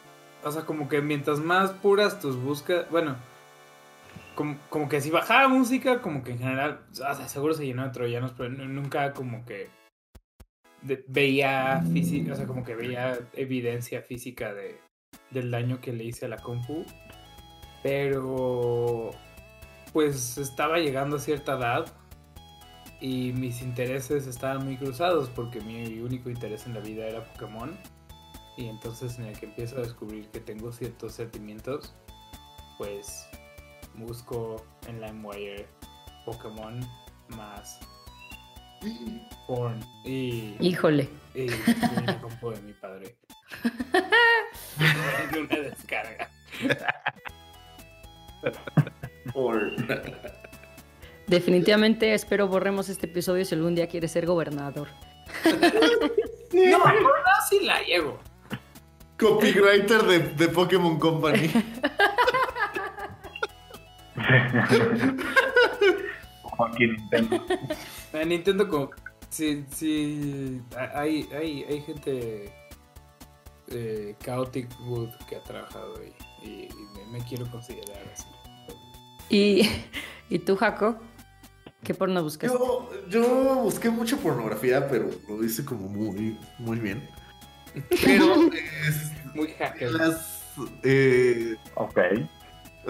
o 0.43 0.51
sea, 0.51 0.63
como 0.63 0.87
que 0.89 1.01
mientras 1.01 1.39
más 1.39 1.71
puras 1.71 2.19
tus 2.19 2.35
buscas, 2.41 2.89
bueno, 2.89 3.15
como, 4.35 4.57
como 4.69 4.87
que 4.87 5.01
si 5.01 5.09
bajaba 5.09 5.47
música, 5.49 6.01
como 6.01 6.23
que 6.23 6.31
en 6.31 6.39
general, 6.39 6.79
o 6.91 6.95
sea, 6.95 7.13
seguro 7.27 7.53
se 7.53 7.65
llenó 7.65 7.83
de 7.83 7.89
troyanos, 7.91 8.33
pero 8.37 8.49
nu- 8.49 8.65
nunca 8.65 9.13
como 9.13 9.45
que 9.45 9.67
de- 10.83 11.03
veía 11.07 11.81
física, 11.91 12.33
o 12.33 12.35
sea, 12.35 12.45
como 12.47 12.63
que 12.63 12.75
veía 12.75 13.17
evidencia 13.33 14.01
física 14.01 14.53
de, 14.53 14.77
del 15.31 15.51
daño 15.51 15.79
que 15.81 15.91
le 15.91 16.03
hice 16.05 16.25
a 16.25 16.29
la 16.29 16.37
compu. 16.37 16.85
Pero, 17.83 19.11
pues 19.97 20.37
estaba 20.37 20.77
llegando 20.77 21.15
a 21.15 21.19
cierta 21.19 21.57
edad 21.57 21.91
y 23.01 23.31
mis 23.31 23.63
intereses 23.63 24.27
estaban 24.27 24.63
muy 24.63 24.77
cruzados 24.77 25.27
porque 25.31 25.59
mi 25.59 25.97
único 26.01 26.29
interés 26.29 26.67
en 26.67 26.75
la 26.75 26.81
vida 26.81 27.07
era 27.07 27.23
Pokémon. 27.23 27.75
Y 28.57 28.67
entonces 28.67 29.17
en 29.17 29.25
el 29.25 29.39
que 29.39 29.47
empiezo 29.47 29.77
a 29.77 29.79
descubrir 29.79 30.27
que 30.27 30.39
tengo 30.39 30.71
ciertos 30.71 31.13
sentimientos, 31.13 31.95
pues 32.77 33.27
busco 33.95 34.63
en 34.87 35.01
LimeWire 35.01 35.67
Pokémon 36.27 36.79
más 37.29 37.79
porn. 39.47 39.83
Y, 40.05 40.57
Híjole. 40.59 41.09
y 41.33 41.47
en 41.97 42.07
el 42.07 42.21
compu 42.21 42.51
de 42.51 42.61
mi 42.61 42.73
padre. 42.73 43.17
de 45.31 45.39
una 45.39 45.55
descarga. 45.55 46.29
Definitivamente 51.27 52.13
espero 52.13 52.47
borremos 52.47 52.89
este 52.89 53.07
episodio 53.07 53.45
si 53.45 53.55
algún 53.55 53.75
día 53.75 53.87
quieres 53.87 54.11
ser 54.11 54.25
gobernador. 54.25 54.87
No, 56.53 56.79
por 56.79 56.93
nada 56.93 57.41
sí 57.49 57.59
la 57.61 57.81
llevo. 57.83 58.17
Copywriter 59.19 60.01
de, 60.03 60.19
de 60.19 60.47
Pokémon 60.47 60.97
Company. 60.97 61.51
Joaquín 66.41 66.95
Nintendo. 66.95 67.45
A 68.13 68.23
Nintendo 68.23 68.69
como... 68.69 68.91
Sí, 69.29 69.65
sí, 69.69 70.61
hay, 70.95 71.27
hay, 71.33 71.65
hay 71.65 71.81
gente 71.81 72.49
eh, 73.67 74.15
Chaotic 74.23 74.69
Wood 74.87 75.09
que 75.27 75.35
ha 75.35 75.43
trabajado 75.43 75.99
ahí 75.99 76.13
y, 76.41 76.69
y 76.73 76.87
me, 76.95 77.05
me 77.19 77.25
quiero 77.25 77.45
considerar 77.51 78.01
así. 78.13 78.25
¿Y, 79.29 79.69
¿y 80.29 80.39
tú, 80.39 80.55
Jaco? 80.55 80.99
¿Qué 81.83 81.93
porno 81.93 82.21
buscas? 82.23 82.51
Yo, 82.51 82.89
yo 83.09 83.55
busqué 83.63 83.89
mucha 83.89 84.17
pornografía, 84.17 84.87
pero 84.89 85.09
lo 85.29 85.43
hice 85.43 85.63
como 85.63 85.87
muy, 85.87 86.37
muy 86.59 86.79
bien. 86.79 87.07
Pero 88.03 88.35
es- 88.87 89.35
Muy 89.35 89.49
hacker. 89.49 89.91
las... 89.91 90.43
eh, 90.83 91.55
Ok. 91.75 91.97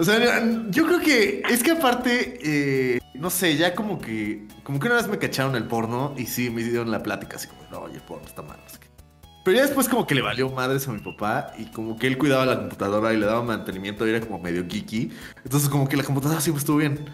O 0.00 0.04
sea, 0.04 0.44
yo 0.70 0.86
creo 0.86 1.00
que 1.00 1.42
es 1.50 1.62
que 1.62 1.72
aparte, 1.72 2.38
eh, 2.44 3.00
no 3.14 3.30
sé, 3.30 3.56
ya 3.56 3.74
como 3.74 4.00
que, 4.00 4.46
como 4.62 4.78
que 4.78 4.86
una 4.86 4.94
vez 4.96 5.08
me 5.08 5.18
cacharon 5.18 5.56
el 5.56 5.64
porno 5.64 6.14
y 6.16 6.26
sí 6.26 6.50
me 6.50 6.62
dieron 6.62 6.90
la 6.92 7.02
plática 7.02 7.34
así 7.36 7.48
como, 7.48 7.62
no, 7.70 7.80
oye, 7.80 7.96
el 7.96 8.02
porno 8.02 8.24
está 8.26 8.42
mal. 8.42 8.58
sé 8.68 8.78
qué". 8.78 8.87
Pero 9.48 9.60
ya 9.60 9.64
después 9.64 9.88
como 9.88 10.06
que 10.06 10.14
le 10.14 10.20
valió 10.20 10.50
madres 10.50 10.86
a 10.88 10.92
mi 10.92 10.98
papá 10.98 11.54
y 11.56 11.64
como 11.70 11.98
que 11.98 12.06
él 12.06 12.18
cuidaba 12.18 12.44
la 12.44 12.58
computadora 12.58 13.14
y 13.14 13.16
le 13.16 13.24
daba 13.24 13.42
mantenimiento 13.42 14.06
y 14.06 14.10
era 14.10 14.20
como 14.20 14.38
medio 14.38 14.66
geeky. 14.68 15.10
Entonces 15.42 15.70
como 15.70 15.88
que 15.88 15.96
la 15.96 16.02
computadora 16.02 16.38
siempre 16.42 16.58
estuvo 16.58 16.76
bien, 16.76 17.08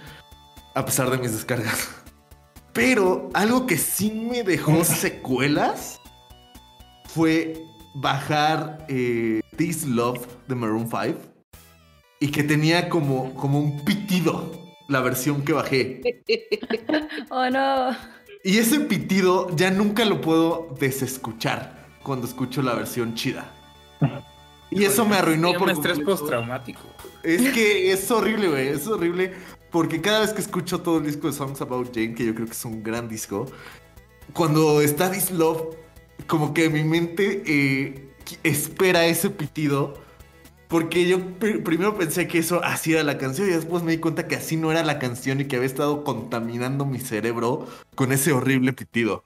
a 0.75 0.85
pesar 0.85 1.09
de 1.11 1.19
mis 1.19 1.31
descargas. 1.31 1.91
Pero 2.73 3.31
algo 3.35 3.67
que 3.67 3.79
sí 3.79 4.11
me 4.11 4.43
dejó 4.43 4.83
secuelas 4.85 6.01
fue 7.05 7.57
bajar 7.95 8.85
eh, 8.89 9.41
This 9.57 9.87
Love 9.87 10.27
de 10.49 10.57
Maroon 10.57 10.89
5 10.91 11.17
y 12.19 12.33
que 12.33 12.43
tenía 12.43 12.89
como, 12.89 13.33
como 13.37 13.61
un 13.61 13.85
pitido 13.85 14.51
la 14.89 15.01
versión 15.03 15.45
que 15.45 15.53
bajé. 15.53 16.25
Oh, 17.31 17.49
no. 17.49 17.97
Y 18.43 18.59
ese 18.59 18.81
pitido 18.81 19.55
ya 19.55 19.71
nunca 19.71 20.05
lo 20.05 20.21
puedo 20.21 20.75
desescuchar 20.81 21.84
cuando 22.05 22.29
escucho 22.29 22.63
la 22.63 22.75
versión 22.75 23.15
chida. 23.15 23.51
Y 24.71 24.85
eso 24.85 25.05
me 25.05 25.17
arruinó 25.17 25.55
por 25.55 25.71
estrés 25.71 25.97
completo. 25.97 26.21
postraumático. 26.21 26.81
Es 27.25 27.53
que 27.53 27.91
es 27.91 28.09
horrible, 28.11 28.49
güey. 28.49 28.69
Es 28.69 28.87
horrible. 28.87 29.33
Porque 29.71 30.01
cada 30.01 30.21
vez 30.21 30.33
que 30.33 30.41
escucho 30.41 30.81
todo 30.83 30.99
el 30.99 31.07
disco 31.07 31.27
de 31.27 31.33
Songs 31.33 31.61
About 31.61 31.93
Jane, 31.93 32.15
que 32.15 32.25
yo 32.27 32.35
creo 32.35 32.47
que 32.47 32.53
es 32.53 32.65
un 32.65 32.83
gran 32.83 33.09
disco, 33.09 33.47
cuando 34.33 34.81
está 34.81 35.11
This 35.11 35.33
Love, 35.33 35.75
como 36.29 36.55
que 36.55 36.71
mi 36.71 36.85
mente 36.85 37.43
eh, 37.47 38.09
espera 38.45 39.07
ese 39.07 39.31
pitido. 39.31 40.03
Porque 40.69 41.07
yo 41.07 41.19
pr- 41.19 41.63
primero 41.63 41.97
pensé 41.97 42.27
que 42.27 42.39
eso 42.39 42.61
así 42.65 42.95
era 42.95 43.05
la 43.05 43.17
canción 43.19 43.49
y 43.49 43.53
después 43.53 43.83
me 43.85 43.93
di 43.93 43.99
cuenta 43.99 44.27
que 44.27 44.35
así 44.35 44.57
no 44.57 44.73
era 44.73 44.83
la 44.83 44.99
canción 44.99 45.41
y 45.41 45.45
que 45.45 45.57
había 45.57 45.69
estado 45.69 46.03
contaminando 46.03 46.85
mi 46.85 46.99
cerebro 46.99 47.69
con 47.95 48.13
ese 48.13 48.33
horrible 48.33 48.73
pitido. 48.73 49.25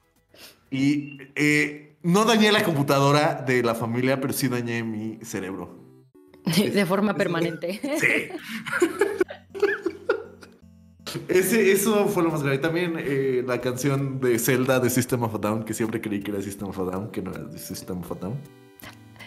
Y 0.70 1.18
eh, 1.36 1.87
no 2.02 2.24
dañé 2.24 2.52
la 2.52 2.62
computadora 2.62 3.42
de 3.46 3.62
la 3.62 3.74
familia, 3.74 4.20
pero 4.20 4.32
sí 4.32 4.48
dañé 4.48 4.82
mi 4.82 5.18
cerebro. 5.22 5.88
De 6.44 6.86
forma 6.86 7.14
permanente. 7.14 7.80
Ese, 11.28 11.72
eso 11.72 12.06
fue 12.08 12.22
lo 12.22 12.30
más 12.30 12.42
grave. 12.42 12.58
También 12.58 12.94
eh, 12.98 13.42
la 13.46 13.60
canción 13.60 14.20
de 14.20 14.38
Zelda 14.38 14.80
de 14.80 14.90
System 14.90 15.22
of 15.22 15.34
a 15.34 15.38
Down, 15.38 15.64
que 15.64 15.74
siempre 15.74 16.00
creí 16.00 16.20
que 16.20 16.30
era 16.30 16.42
System 16.42 16.68
of 16.68 16.78
a 16.78 16.82
Down, 16.84 17.10
que 17.10 17.22
no 17.22 17.30
era 17.30 17.44
de 17.44 17.58
System 17.58 18.00
of 18.00 18.12
a 18.12 18.14
Down. 18.14 18.34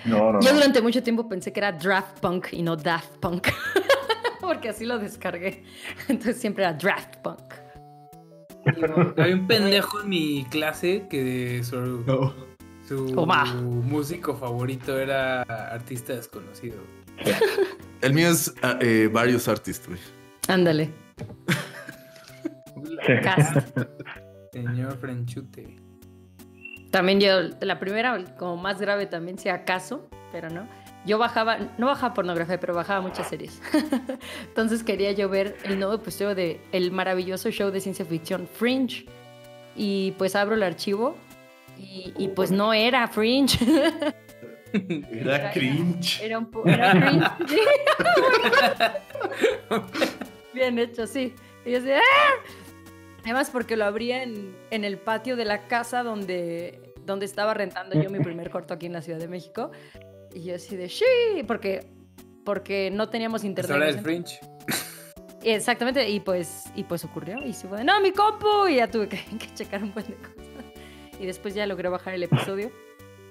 No, 0.06 0.32
no, 0.32 0.42
Yo 0.42 0.50
no. 0.50 0.56
durante 0.56 0.82
mucho 0.82 1.04
tiempo 1.04 1.28
pensé 1.28 1.54
que 1.54 1.60
era 1.60 1.72
Draft 1.72 2.20
Punk 2.20 2.48
y 2.52 2.64
no 2.64 2.76
Daft 2.76 3.18
Punk. 3.18 3.48
Porque 4.42 4.70
así 4.70 4.86
lo 4.86 4.98
descargué. 5.00 5.64
Entonces 6.08 6.38
siempre 6.40 6.64
era 6.64 6.74
Draft 6.74 7.18
Punk. 7.24 7.54
Había 9.18 9.36
un 9.36 9.48
pendejo 9.48 10.02
en 10.02 10.10
mi 10.10 10.46
clase 10.50 11.08
que 11.10 11.64
su, 11.64 12.04
su 12.92 13.06
Toma. 13.14 13.46
músico 13.46 14.36
favorito 14.36 15.00
era 15.00 15.44
artista 15.44 16.14
desconocido. 16.14 16.76
El 18.02 18.14
mío 18.14 18.28
es 18.30 18.54
ah, 18.62 18.78
eh, 18.82 19.10
varios 19.10 19.48
artistas. 19.48 19.98
Ándale. 20.50 20.92
Señor 24.52 24.98
Frenchute. 24.98 25.78
También 26.90 27.22
yo, 27.22 27.44
la 27.62 27.80
primera, 27.80 28.36
como 28.36 28.58
más 28.58 28.82
grave 28.82 29.06
también, 29.06 29.38
si 29.38 29.48
acaso, 29.48 30.10
pero 30.34 30.50
no. 30.50 30.68
Yo 31.06 31.18
bajaba, 31.18 31.60
no 31.78 31.86
bajaba 31.86 32.14
pornografía, 32.14 32.60
pero 32.60 32.76
bajaba 32.76 33.00
muchas 33.00 33.30
series. 33.30 33.62
Entonces 34.50 34.84
quería 34.84 35.14
yo 35.14 35.30
ver 35.30 35.56
el 35.64 35.80
nuevo 35.80 35.94
episodio 35.94 36.36
de 36.36 36.60
el 36.74 36.92
maravilloso 36.92 37.52
show 37.52 37.72
de 37.72 37.80
ciencia 37.80 38.04
ficción 38.04 38.50
Fringe. 38.54 39.06
Y 39.78 40.12
pues 40.18 40.36
abro 40.36 40.56
el 40.56 40.64
archivo 40.64 41.16
y, 41.78 42.14
y 42.18 42.28
pues 42.30 42.52
no 42.52 42.74
era 42.74 43.08
Fringe. 43.08 43.58
Era 45.12 45.52
cringe. 45.52 46.22
Era 46.22 46.38
un 46.38 46.50
poco. 46.50 46.70
Era 46.70 46.92
cringe. 46.94 47.28
Bien 50.54 50.78
hecho, 50.80 51.08
sí. 51.08 51.34
Y 51.66 51.72
yo 51.72 51.78
así, 51.80 51.92
¡ah! 51.92 52.00
Además, 53.24 53.50
porque 53.52 53.76
lo 53.76 53.86
abría 53.86 54.24
en, 54.24 54.56
en 54.72 54.84
el 54.84 54.98
patio 54.98 55.36
de 55.36 55.46
la 55.46 55.68
casa 55.68 56.04
donde, 56.04 56.94
donde 57.06 57.26
estaba 57.26 57.54
rentando 57.54 58.02
yo 58.02 58.10
mi 58.10 58.20
primer 58.20 58.50
corto 58.50 58.74
aquí 58.74 58.86
en 58.86 58.94
la 58.94 59.02
Ciudad 59.02 59.20
de 59.20 59.28
México. 59.28 59.72
Y 60.34 60.44
yo 60.44 60.56
así 60.56 60.76
de, 60.76 60.90
sí, 60.90 61.06
porque, 61.48 61.88
porque 62.46 62.90
no 62.92 63.10
teníamos 63.10 63.42
Es 63.42 63.46
internet. 63.48 63.76
hora 63.76 63.90
en 63.90 64.04
del 64.04 64.16
ese 64.24 64.40
Fringe. 64.40 64.40
Exactamente, 65.44 66.08
y 66.10 66.20
pues, 66.20 66.66
y 66.76 66.84
pues 66.84 67.04
ocurrió. 67.04 67.38
Y 67.46 67.54
se 67.54 67.68
fue, 67.68 67.84
no, 67.84 68.00
mi 68.00 68.12
compu. 68.12 68.68
Y 68.68 68.76
ya 68.78 68.90
tuve 68.90 69.08
que, 69.10 69.18
que 69.40 69.54
checar 69.54 69.84
un 69.84 69.94
buen 69.94 70.08
de 70.08 70.16
cosas. 70.16 70.36
Y 71.22 71.28
después 71.28 71.54
ya 71.54 71.68
logré 71.68 71.88
bajar 71.88 72.16
el 72.16 72.24
episodio, 72.24 72.72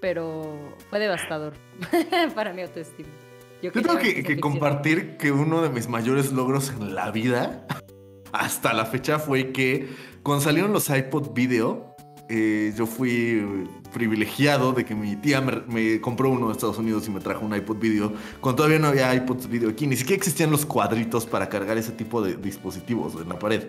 pero 0.00 0.76
fue 0.90 1.00
devastador 1.00 1.54
para 2.36 2.52
mi 2.52 2.62
autoestima. 2.62 3.08
Yo 3.60 3.72
tengo 3.72 3.98
que, 3.98 4.38
compartir 4.38 5.16
que 5.16 5.32
uno 5.32 5.60
de 5.60 5.70
mis 5.70 5.88
mayores 5.88 6.30
logros 6.30 6.70
en 6.70 6.94
la 6.94 7.10
vida, 7.10 7.66
hasta 8.32 8.72
la 8.74 8.86
fecha, 8.86 9.18
fue 9.18 9.50
que 9.50 9.88
cuando 10.22 10.44
salieron 10.44 10.72
los 10.72 10.88
iPod 10.88 11.34
Video, 11.34 11.96
eh, 12.28 12.72
yo 12.76 12.86
fui 12.86 13.66
privilegiado 13.92 14.72
de 14.72 14.84
que 14.84 14.94
mi 14.94 15.16
tía 15.16 15.40
me, 15.40 15.62
me 15.66 16.00
compró 16.00 16.30
uno 16.30 16.46
de 16.46 16.52
Estados 16.52 16.78
Unidos 16.78 17.08
y 17.08 17.10
me 17.10 17.18
trajo 17.18 17.44
un 17.44 17.56
iPod 17.56 17.78
Video, 17.78 18.12
cuando 18.40 18.58
todavía 18.58 18.78
no 18.78 18.86
había 18.86 19.12
iPods 19.16 19.48
Video 19.48 19.68
aquí, 19.68 19.88
ni 19.88 19.96
siquiera 19.96 20.16
existían 20.16 20.52
los 20.52 20.64
cuadritos 20.64 21.26
para 21.26 21.48
cargar 21.48 21.76
ese 21.76 21.90
tipo 21.90 22.22
de 22.22 22.36
dispositivos 22.36 23.20
en 23.20 23.28
la 23.28 23.36
pared. 23.36 23.64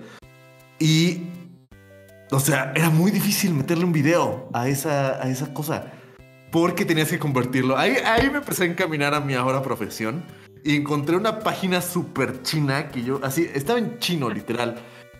Y, 0.78 1.24
o 2.32 2.40
sea, 2.40 2.72
era 2.76 2.90
muy 2.90 3.12
difícil 3.12 3.54
meterle 3.54 3.86
un 3.86 3.92
video 3.94 4.50
a 4.54 4.68
esa, 4.68 5.22
a 5.24 5.30
esa 5.30 5.54
cosa. 5.54 5.92
Porque 6.52 6.84
tenías 6.86 7.10
que 7.10 7.20
convertirlo. 7.20 7.78
Ahí, 7.78 7.96
ahí 8.06 8.30
me 8.30 8.38
empecé 8.40 8.64
a 8.64 8.68
encaminar 8.68 9.14
a 9.14 9.20
mi 9.22 9.36
ahora 9.36 9.62
profesión. 9.62 10.24
Y 10.64 10.76
encontré 10.76 11.16
una 11.16 11.40
página 11.40 11.82
súper 11.82 12.42
china 12.44 12.90
que 12.90 13.04
yo, 13.04 13.20
así, 13.24 13.50
estaba 13.54 13.80
en 13.80 14.00
chino 14.00 14.30
literal. 14.30 14.76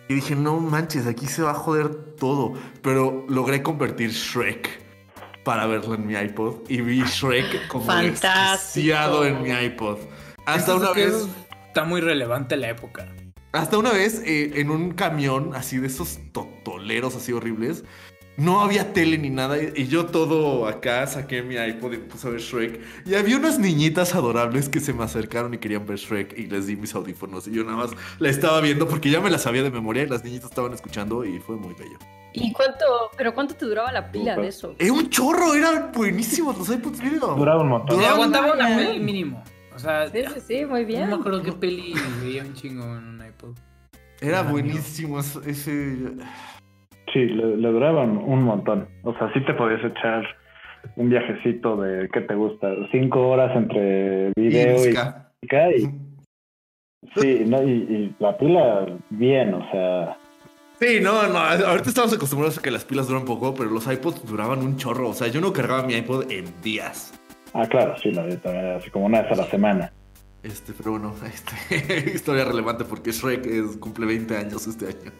Y 0.08 0.14
dije, 0.14 0.36
no 0.36 0.58
manches, 0.60 1.06
aquí 1.06 1.26
se 1.26 1.42
va 1.42 1.52
a 1.52 1.54
joder 1.54 1.94
todo. 2.18 2.52
Pero 2.82 3.24
logré 3.28 3.62
convertir 3.62 4.10
Shrek 4.10 4.68
para 5.42 5.66
verlo 5.66 5.94
en 5.94 6.06
mi 6.06 6.14
iPod. 6.14 6.56
Y 6.68 6.80
vi 6.82 7.02
Shrek 7.02 7.66
como 7.68 7.84
Fantástico. 7.86 8.52
desquiciado 8.52 9.24
en 9.24 9.42
mi 9.42 9.50
iPod. 9.50 9.98
Hasta 10.46 10.72
Eso- 10.72 10.76
una 10.76 10.92
vez... 10.92 11.26
Está 11.68 11.84
muy 11.84 12.02
relevante 12.02 12.56
la 12.58 12.68
época. 12.68 13.08
Hasta 13.52 13.76
una 13.76 13.90
vez 13.90 14.22
eh, 14.24 14.52
en 14.56 14.70
un 14.70 14.92
camión 14.92 15.54
así 15.54 15.76
de 15.76 15.86
esos 15.86 16.18
totoleros 16.32 17.14
así 17.14 17.32
horribles, 17.32 17.84
No 18.38 18.60
había 18.60 18.94
tele 18.94 19.18
ni 19.18 19.28
nada. 19.28 19.58
Y 19.62 19.88
yo 19.88 20.06
todo 20.06 20.66
acá 20.66 21.06
saqué 21.06 21.42
mi 21.42 21.56
iPod 21.56 21.92
y 21.92 21.98
puse 21.98 22.28
a 22.28 22.30
ver 22.30 22.40
Shrek. 22.40 22.80
Y 23.04 23.14
había 23.14 23.36
unas 23.36 23.58
niñitas 23.58 24.14
adorables 24.14 24.70
que 24.70 24.80
se 24.80 24.94
me 24.94 25.04
acercaron 25.04 25.52
y 25.52 25.58
querían 25.58 25.84
ver 25.84 25.98
Shrek. 25.98 26.38
Y 26.38 26.46
les 26.46 26.66
di 26.66 26.76
mis 26.76 26.94
audífonos. 26.94 27.46
Y 27.46 27.52
yo 27.52 27.62
nada 27.64 27.76
más 27.76 27.90
la 28.18 28.30
estaba 28.30 28.62
viendo 28.62 28.88
porque 28.88 29.10
ya 29.10 29.20
me 29.20 29.28
la 29.28 29.36
sabía 29.36 29.62
de 29.62 29.70
memoria. 29.70 30.04
Y 30.04 30.06
las 30.06 30.24
niñitas 30.24 30.48
estaban 30.48 30.72
escuchando 30.72 31.26
y 31.26 31.38
fue 31.40 31.56
muy 31.56 31.74
bello. 31.74 31.98
¿Y 32.32 32.54
cuánto, 32.54 32.86
pero 33.18 33.34
cuánto 33.34 33.54
te 33.54 33.66
duraba 33.66 33.92
la 33.92 34.10
pila 34.10 34.34
de 34.36 34.48
eso? 34.48 34.74
Era 34.78 34.92
un 34.94 35.10
chorro, 35.10 35.52
eran 35.52 35.92
buenísimos 35.92 36.56
los 36.56 36.70
iPods 36.70 37.00
Video. 37.02 37.34
Duraba 37.34 37.60
un 37.60 37.68
montón. 37.68 37.96
Y 37.96 37.98
Duraban 37.98 38.14
aguantaba 38.34 38.52
un 38.52 38.58
una 38.58 38.98
mínimo. 38.98 39.44
O 39.74 39.78
sea, 39.78 40.08
Sí, 40.08 40.18
sí, 40.34 40.40
sí, 40.40 40.64
muy 40.66 40.84
bien. 40.84 41.02
no 41.10 41.16
me 41.16 41.20
acuerdo 41.20 41.42
qué 41.42 41.52
peli 41.52 41.94
veía 42.22 42.42
un 42.42 42.54
chingo 42.54 42.84
en 42.84 43.04
un 43.04 43.22
iPod. 43.26 43.56
Era 44.20 44.42
buenísimo 44.42 45.18
ese- 45.20 45.50
ese. 45.50 45.96
Sí, 47.12 47.18
le, 47.26 47.56
le 47.56 47.68
duraban 47.68 48.16
un 48.16 48.42
montón. 48.42 48.88
O 49.02 49.12
sea, 49.14 49.32
sí 49.32 49.40
te 49.44 49.52
podías 49.54 49.84
echar 49.84 50.24
un 50.96 51.10
viajecito 51.10 51.76
de, 51.80 52.08
¿qué 52.12 52.20
te 52.22 52.34
gusta? 52.34 52.68
Cinco 52.90 53.28
horas 53.28 53.54
entre 53.56 54.32
video 54.36 54.76
y 54.88 54.94
y, 55.76 55.80
sí, 57.20 57.44
no, 57.46 57.62
y, 57.62 57.70
y 57.72 58.16
la 58.20 58.36
pila 58.38 58.86
bien, 59.10 59.54
o 59.54 59.70
sea, 59.70 60.16
Sí, 60.80 60.98
no, 61.00 61.28
no. 61.28 61.38
Ahorita 61.38 61.88
estamos 61.90 62.12
acostumbrados 62.12 62.58
a 62.58 62.62
que 62.62 62.70
las 62.72 62.84
pilas 62.84 63.06
duran 63.06 63.24
poco, 63.24 63.54
pero 63.54 63.70
los 63.70 63.86
iPods 63.86 64.26
duraban 64.26 64.60
un 64.60 64.76
chorro. 64.78 65.10
O 65.10 65.14
sea, 65.14 65.28
yo 65.28 65.40
no 65.40 65.52
cargaba 65.52 65.84
mi 65.86 65.94
iPod 65.94 66.28
en 66.32 66.44
días. 66.60 67.12
Ah, 67.54 67.66
claro, 67.68 67.96
sí, 67.98 68.10
no, 68.12 68.28
yo 68.28 68.38
también, 68.38 68.66
así 68.76 68.90
como 68.90 69.06
una 69.06 69.22
vez 69.22 69.32
a 69.32 69.36
la 69.36 69.50
semana. 69.50 69.92
Este, 70.42 70.72
pero 70.72 70.92
bueno, 70.92 71.14
este, 71.24 72.10
historia 72.14 72.44
relevante 72.44 72.84
porque 72.84 73.12
Shrek 73.12 73.46
es- 73.46 73.76
cumple 73.78 74.06
20 74.06 74.36
años 74.36 74.66
este 74.66 74.86
año. 74.88 75.12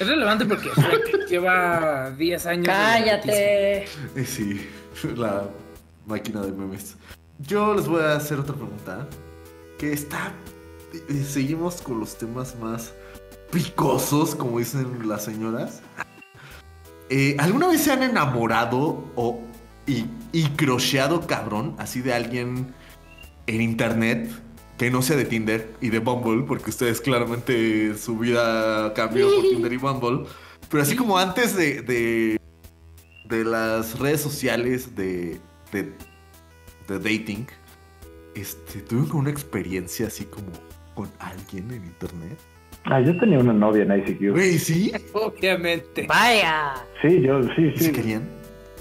Es 0.00 0.06
relevante 0.06 0.44
porque 0.44 0.68
Shrek 0.76 1.26
lleva 1.28 2.10
10 2.10 2.46
años. 2.46 2.66
Cállate. 2.66 3.86
Sí, 4.26 4.68
la 5.16 5.44
máquina 6.06 6.42
de 6.42 6.52
memes. 6.52 6.96
Yo 7.38 7.74
les 7.74 7.86
voy 7.86 8.02
a 8.02 8.16
hacer 8.16 8.38
otra 8.38 8.54
pregunta. 8.54 9.06
Que 9.78 9.92
está. 9.92 10.32
eh, 10.92 11.22
Seguimos 11.22 11.80
con 11.82 12.00
los 12.00 12.16
temas 12.18 12.56
más 12.58 12.94
picosos, 13.52 14.34
como 14.34 14.58
dicen 14.58 15.08
las 15.08 15.24
señoras. 15.24 15.80
Eh, 17.08 17.36
¿Alguna 17.38 17.68
vez 17.68 17.82
se 17.82 17.92
han 17.92 18.02
enamorado 18.02 19.04
o 19.14 19.40
y, 19.86 20.06
y 20.32 20.44
crocheado 20.50 21.26
cabrón 21.26 21.74
así 21.78 22.00
de 22.00 22.12
alguien 22.12 22.74
en 23.46 23.60
internet 23.60 24.30
que 24.78 24.90
no 24.90 25.02
sea 25.02 25.16
de 25.16 25.24
Tinder 25.24 25.70
y 25.80 25.90
de 25.90 25.98
Bumble? 26.00 26.44
Porque 26.46 26.70
ustedes 26.70 27.00
claramente 27.00 27.96
su 27.96 28.18
vida 28.18 28.92
cambió 28.94 29.28
por 29.34 29.42
Tinder 29.50 29.72
y 29.72 29.76
Bumble. 29.76 30.26
Pero 30.70 30.82
así 30.82 30.96
como 30.96 31.18
antes 31.18 31.56
de, 31.56 31.82
de, 31.82 32.40
de 33.28 33.44
las 33.44 33.98
redes 33.98 34.20
sociales 34.20 34.94
de, 34.96 35.38
de, 35.72 35.92
de 36.88 36.98
dating, 36.98 37.46
este, 38.34 38.80
tuve 38.80 39.08
como 39.08 39.20
una 39.20 39.30
experiencia 39.30 40.08
así 40.08 40.24
como 40.24 40.48
con 40.94 41.08
alguien 41.18 41.70
en 41.70 41.84
internet. 41.84 42.38
Ah, 42.84 43.00
yo 43.00 43.18
tenía 43.18 43.38
una 43.38 43.52
novia 43.52 43.82
en 43.82 43.98
ICQ. 43.98 44.32
Güey, 44.32 44.58
¿sí? 44.58 44.92
Obviamente. 45.12 46.06
Vaya. 46.06 46.74
Sí, 47.02 47.20
yo, 47.20 47.42
sí, 47.54 47.72
¿Y 47.74 47.78
se 47.78 47.84
sí. 47.86 47.92
querían? 47.92 48.28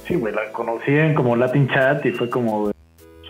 Sí, 0.05 0.15
güey, 0.15 0.33
la 0.33 0.51
conocí 0.51 0.91
en 0.91 1.15
como 1.15 1.35
Latin 1.35 1.67
Chat 1.67 2.05
y 2.05 2.11
fue 2.11 2.29
como, 2.29 2.71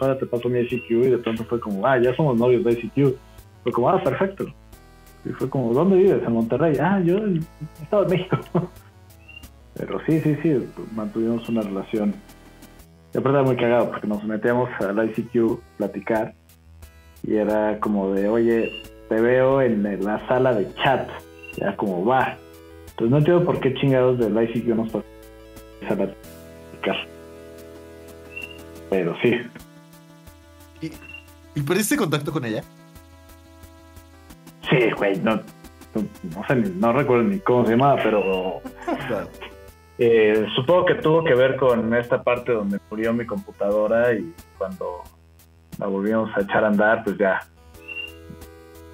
ahora 0.02 0.18
te 0.18 0.26
paso 0.26 0.50
mi 0.50 0.60
ICQ 0.60 0.92
y 0.92 1.10
de 1.12 1.18
pronto 1.18 1.46
fue 1.46 1.60
como, 1.60 1.88
ah, 1.88 1.98
ya 1.98 2.14
somos 2.16 2.38
novios 2.38 2.66
de 2.66 2.74
ICQ. 2.74 3.16
Fue 3.64 3.72
como, 3.72 3.90
ah, 3.90 4.04
perfecto. 4.04 4.46
Y 5.24 5.30
fue 5.30 5.50
como, 5.50 5.74
¿dónde 5.74 5.96
vives? 5.96 6.22
En 6.26 6.34
Monterrey. 6.34 6.78
Ah, 6.82 7.00
yo 7.00 7.18
en 7.18 7.46
Estado 7.82 8.04
de 8.04 8.18
México. 8.18 8.38
Pero 9.78 10.00
sí, 10.06 10.20
sí, 10.20 10.38
sí, 10.44 10.70
mantuvimos 10.94 11.48
una 11.48 11.62
relación. 11.62 12.14
Y 13.14 13.18
aparte 13.18 13.38
era 13.38 13.48
muy 13.48 13.56
cagado 13.56 13.92
porque 13.92 14.08
nos 14.08 14.24
metíamos 14.26 14.70
al 14.82 15.10
ICQ 15.10 15.60
platicar 15.78 16.34
y 17.24 17.36
era 17.36 17.80
como 17.80 18.12
de, 18.12 18.28
oye, 18.28 18.84
te 19.08 19.22
veo 19.22 19.62
en 19.62 19.82
la 20.04 20.28
sala 20.28 20.54
de 20.54 20.74
chat. 20.76 21.10
Y 21.56 21.64
era 21.64 21.76
como, 21.78 22.06
va. 22.06 22.38
Entonces 22.90 23.12
no 23.12 23.18
entiendo 23.20 23.46
por 23.46 23.62
qué 23.62 23.74
chingados 23.76 24.20
del 24.20 24.38
ICQ 24.44 24.68
nos 24.76 24.92
pasó 24.92 25.06
Pero 28.90 29.16
sí, 29.22 29.34
¿Y, 30.82 30.92
¿Y 31.56 31.62
perdiste 31.62 31.98
contacto 31.98 32.32
con 32.32 32.46
ella? 32.46 32.64
sí, 34.70 34.92
güey, 34.98 35.18
no, 35.20 35.36
no, 35.96 36.48
sé, 36.48 36.56
no 36.56 36.92
recuerdo 36.94 37.24
ni 37.24 37.40
cómo 37.40 37.66
se 37.66 37.72
llamaba, 37.72 38.02
pero 38.02 38.62
Claro. 39.08 39.30
Eh, 39.98 40.46
supongo 40.56 40.86
que 40.86 40.96
tuvo 40.96 41.24
que 41.24 41.34
ver 41.34 41.56
con 41.56 41.94
esta 41.96 42.22
parte 42.22 42.52
donde 42.52 42.80
murió 42.90 43.14
mi 43.14 43.26
computadora 43.26 44.14
y 44.14 44.34
cuando 44.58 45.04
la 45.80 45.88
volvimos 45.88 46.30
a 46.36 46.42
echar 46.42 46.66
a 46.66 46.68
andar, 46.68 47.04
pues 47.06 47.18
ya, 47.18 47.40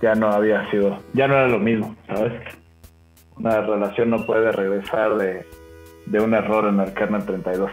ya 0.01 0.13
no 0.13 0.27
había 0.27 0.69
sido, 0.69 0.99
ya 1.13 1.27
no 1.27 1.33
era 1.35 1.47
lo 1.47 1.57
mismo, 1.57 1.95
¿sabes? 2.07 2.33
Una 3.35 3.61
relación 3.61 4.11
no 4.11 4.25
puede 4.25 4.51
regresar 4.51 5.17
de, 5.17 5.43
de 6.05 6.19
un 6.19 6.33
error 6.33 6.67
en 6.67 6.79
el 6.79 6.93
kernel 6.93 7.25
32. 7.25 7.71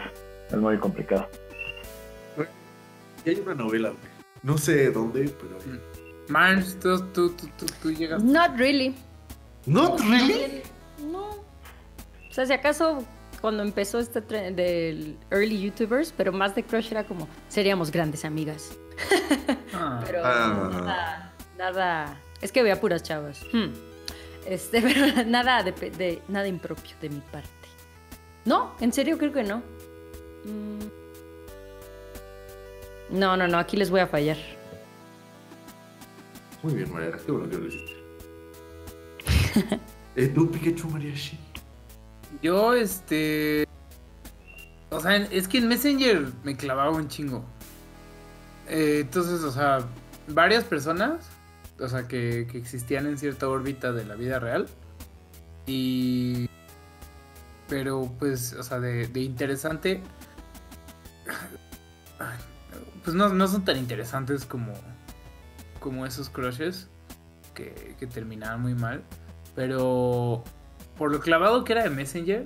Es 0.49 0.57
muy 0.57 0.77
complicado. 0.77 1.27
Y 3.25 3.29
hay 3.29 3.35
una 3.41 3.53
novela, 3.55 3.89
güey. 3.89 4.01
No 4.43 4.57
sé 4.57 4.91
dónde, 4.91 5.29
pero. 5.41 5.57
Mars, 6.29 6.77
tú, 6.79 6.99
tú, 7.11 7.31
tú, 7.31 7.47
tú, 7.57 7.65
tú 7.81 7.91
llegas. 7.91 8.23
Not 8.23 8.55
really. 8.57 8.95
¿Not 9.65 9.99
really? 10.01 10.61
No. 11.11 11.29
O 11.29 12.31
sea, 12.31 12.45
si 12.45 12.53
acaso 12.53 13.03
cuando 13.41 13.63
empezó 13.63 13.99
este 13.99 14.21
tren 14.21 14.55
del 14.55 15.17
early 15.31 15.59
YouTubers, 15.61 16.13
pero 16.15 16.31
más 16.31 16.55
de 16.55 16.63
Crush 16.63 16.91
era 16.91 17.03
como, 17.03 17.27
seríamos 17.49 17.91
grandes 17.91 18.25
amigas. 18.25 18.71
Ah. 19.71 20.01
Pero 20.05 20.21
Ah. 20.25 20.69
nada, 20.71 21.33
nada. 21.57 22.17
Es 22.41 22.51
que 22.51 22.63
veía 22.63 22.81
puras 22.81 23.01
chavas. 23.03 23.41
Hmm. 23.53 23.67
Este, 24.45 24.81
pero 24.81 25.23
nada 25.29 25.61
de, 25.63 25.71
pe- 25.71 25.91
de- 25.91 26.21
nada 26.27 26.47
impropio 26.47 26.95
de 26.99 27.09
mi 27.09 27.19
parte. 27.31 27.47
No, 28.49 28.71
en 28.79 28.91
serio 28.91 29.19
creo 29.19 29.31
que 29.31 29.43
no. 29.43 29.57
Mm. 30.43 30.79
No, 33.11 33.37
no, 33.37 33.47
no, 33.47 33.59
aquí 33.59 33.77
les 33.77 33.91
voy 33.91 33.99
a 33.99 34.07
fallar. 34.07 34.37
Muy 36.63 36.73
bien, 36.73 36.91
María. 36.91 37.11
Qué 37.23 37.31
bueno 37.31 37.47
que 37.47 37.57
lo 37.59 37.67
hiciste. 37.67 37.93
eh, 40.15 40.27
¿Tú, 40.29 40.49
Pikachu 40.49 40.89
Mariachi? 40.89 41.37
Yo, 42.41 42.73
este. 42.73 43.67
O 44.89 44.99
sea, 44.99 45.17
es 45.17 45.47
que 45.47 45.59
en 45.59 45.67
Messenger 45.67 46.25
me 46.43 46.57
clavaba 46.57 46.89
un 46.89 47.07
chingo. 47.07 47.45
Eh, 48.67 49.01
entonces, 49.01 49.43
o 49.43 49.51
sea, 49.51 49.85
varias 50.27 50.63
personas, 50.63 51.29
o 51.79 51.87
sea, 51.87 52.07
que, 52.07 52.47
que 52.51 52.57
existían 52.57 53.05
en 53.05 53.19
cierta 53.19 53.47
órbita 53.47 53.91
de 53.91 54.05
la 54.05 54.15
vida 54.15 54.39
real. 54.39 54.65
Y. 55.67 56.48
Pero, 57.69 58.11
pues, 58.19 58.53
o 58.53 58.63
sea, 58.63 58.79
de, 58.79 59.09
interesante. 59.21 60.01
Pues 63.03 63.15
no, 63.15 63.29
no 63.29 63.47
son 63.47 63.63
tan 63.63 63.77
interesantes 63.77 64.45
como. 64.45 64.73
Como 65.79 66.05
esos 66.05 66.29
crushes. 66.29 66.89
Que, 67.53 67.95
que 67.99 68.07
terminaban 68.07 68.61
muy 68.61 68.73
mal. 68.73 69.03
Pero 69.55 70.43
por 70.99 71.13
lo 71.13 71.21
clavado 71.21 71.63
que 71.63 71.71
era 71.71 71.83
de 71.83 71.89
Messenger, 71.89 72.45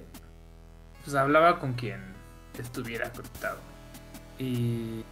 pues 1.04 1.16
hablaba 1.16 1.60
con 1.60 1.74
quien 1.74 2.00
estuviera 2.60 3.12
conectado. 3.12 3.58
Y 4.38 5.04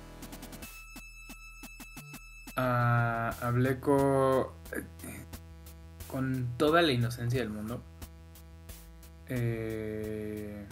ah, 2.55 3.33
hablé 3.41 3.79
con, 3.79 4.45
con 6.07 6.47
toda 6.57 6.83
la 6.83 6.91
inocencia 6.91 7.39
del 7.39 7.49
mundo. 7.49 7.83
Eh, 9.33 10.67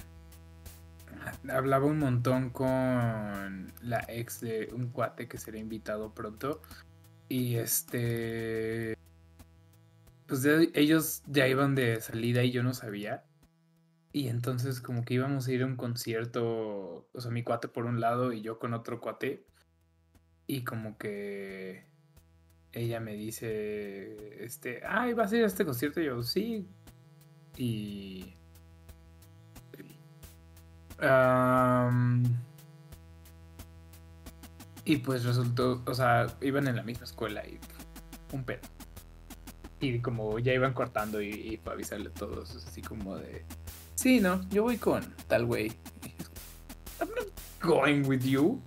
hablaba 1.50 1.86
un 1.86 2.00
montón 2.00 2.50
con 2.50 3.72
la 3.82 4.06
ex 4.10 4.42
de 4.42 4.70
un 4.74 4.90
cuate 4.90 5.30
que 5.30 5.38
será 5.38 5.58
invitado 5.58 6.14
pronto. 6.14 6.62
Y 7.30 7.56
este 7.56 8.98
pues 10.28 10.46
ellos 10.46 11.24
ya 11.28 11.48
iban 11.48 11.74
de 11.74 12.02
salida 12.02 12.44
y 12.44 12.52
yo 12.52 12.62
no 12.62 12.74
sabía. 12.74 13.24
Y 14.12 14.28
entonces 14.28 14.82
como 14.82 15.06
que 15.06 15.14
íbamos 15.14 15.48
a 15.48 15.52
ir 15.54 15.64
a 15.64 15.66
un 15.66 15.78
concierto, 15.78 17.08
o 17.14 17.22
sea, 17.22 17.32
mi 17.32 17.44
cuate 17.44 17.70
por 17.70 17.86
un 17.86 18.02
lado 18.02 18.34
y 18.34 18.42
yo 18.42 18.60
con 18.60 18.74
otro 18.74 19.00
cuate. 19.00 19.46
Y 20.48 20.64
como 20.66 20.98
que 20.98 21.86
ella 22.74 23.00
me 23.00 23.14
dice, 23.14 24.44
este, 24.44 24.82
ay, 24.86 25.14
¿vas 25.14 25.32
a 25.32 25.38
ir 25.38 25.44
a 25.44 25.48
este 25.48 25.66
concierto? 25.66 26.02
Y 26.02 26.06
yo, 26.06 26.22
sí. 26.24 26.68
Y... 27.58 28.39
Y 34.86 34.98
pues 34.98 35.24
resultó, 35.24 35.84
o 35.86 35.94
sea, 35.94 36.28
iban 36.42 36.68
en 36.68 36.76
la 36.76 36.84
misma 36.84 37.06
escuela 37.06 37.46
y 37.46 37.60
un 38.34 38.44
pedo. 38.44 38.62
Y 39.80 40.00
como 40.00 40.40
ya 40.40 40.54
iban 40.54 40.74
cortando 40.74 41.22
y, 41.22 41.58
para 41.64 41.76
avisarle 41.76 42.10
a 42.10 42.14
todos, 42.14 42.56
así 42.56 42.82
como 42.82 43.18
de... 43.18 43.46
Sí, 43.96 44.20
no, 44.20 44.48
yo 44.50 44.64
voy 44.64 44.78
con 44.78 45.04
tal 45.28 45.46
güey. 45.46 45.72
I'm 47.00 47.10
not 47.10 47.28
going 47.62 48.08
with 48.08 48.24
you. 48.24 48.62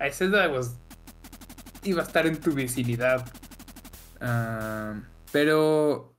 I 0.00 0.10
said 0.10 0.30
that 0.32 0.48
I 0.48 0.52
was. 0.52 0.76
iba 1.84 2.02
a 2.02 2.04
estar 2.04 2.26
en 2.26 2.40
tu 2.40 2.52
vicinidad. 2.52 3.26
Pero. 5.32 6.14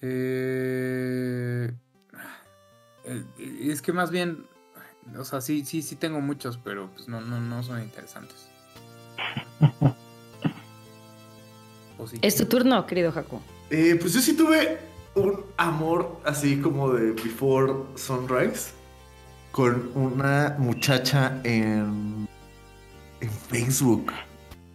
Eh, 0.00 1.72
es 3.38 3.82
que 3.82 3.92
más 3.92 4.10
bien. 4.10 4.46
O 5.18 5.24
sea, 5.24 5.40
sí, 5.40 5.64
sí, 5.64 5.80
sí 5.82 5.96
tengo 5.96 6.20
muchos, 6.20 6.58
pero 6.58 6.90
pues 6.94 7.08
no, 7.08 7.20
no, 7.20 7.40
no 7.40 7.62
son 7.62 7.82
interesantes. 7.82 8.48
¿O 11.98 12.06
sí? 12.06 12.18
Es 12.22 12.36
tu 12.36 12.44
turno, 12.46 12.86
querido 12.86 13.10
Jaco. 13.10 13.40
Eh, 13.70 13.96
pues 14.00 14.12
yo 14.12 14.20
sí 14.20 14.34
tuve 14.36 14.78
un 15.14 15.44
amor 15.56 16.20
así 16.24 16.60
como 16.60 16.92
de 16.92 17.12
Before 17.12 17.72
Sunrise 17.96 18.70
con 19.50 19.90
una 19.94 20.56
muchacha 20.58 21.40
en, 21.44 22.28
en 23.20 23.30
Facebook. 23.30 24.12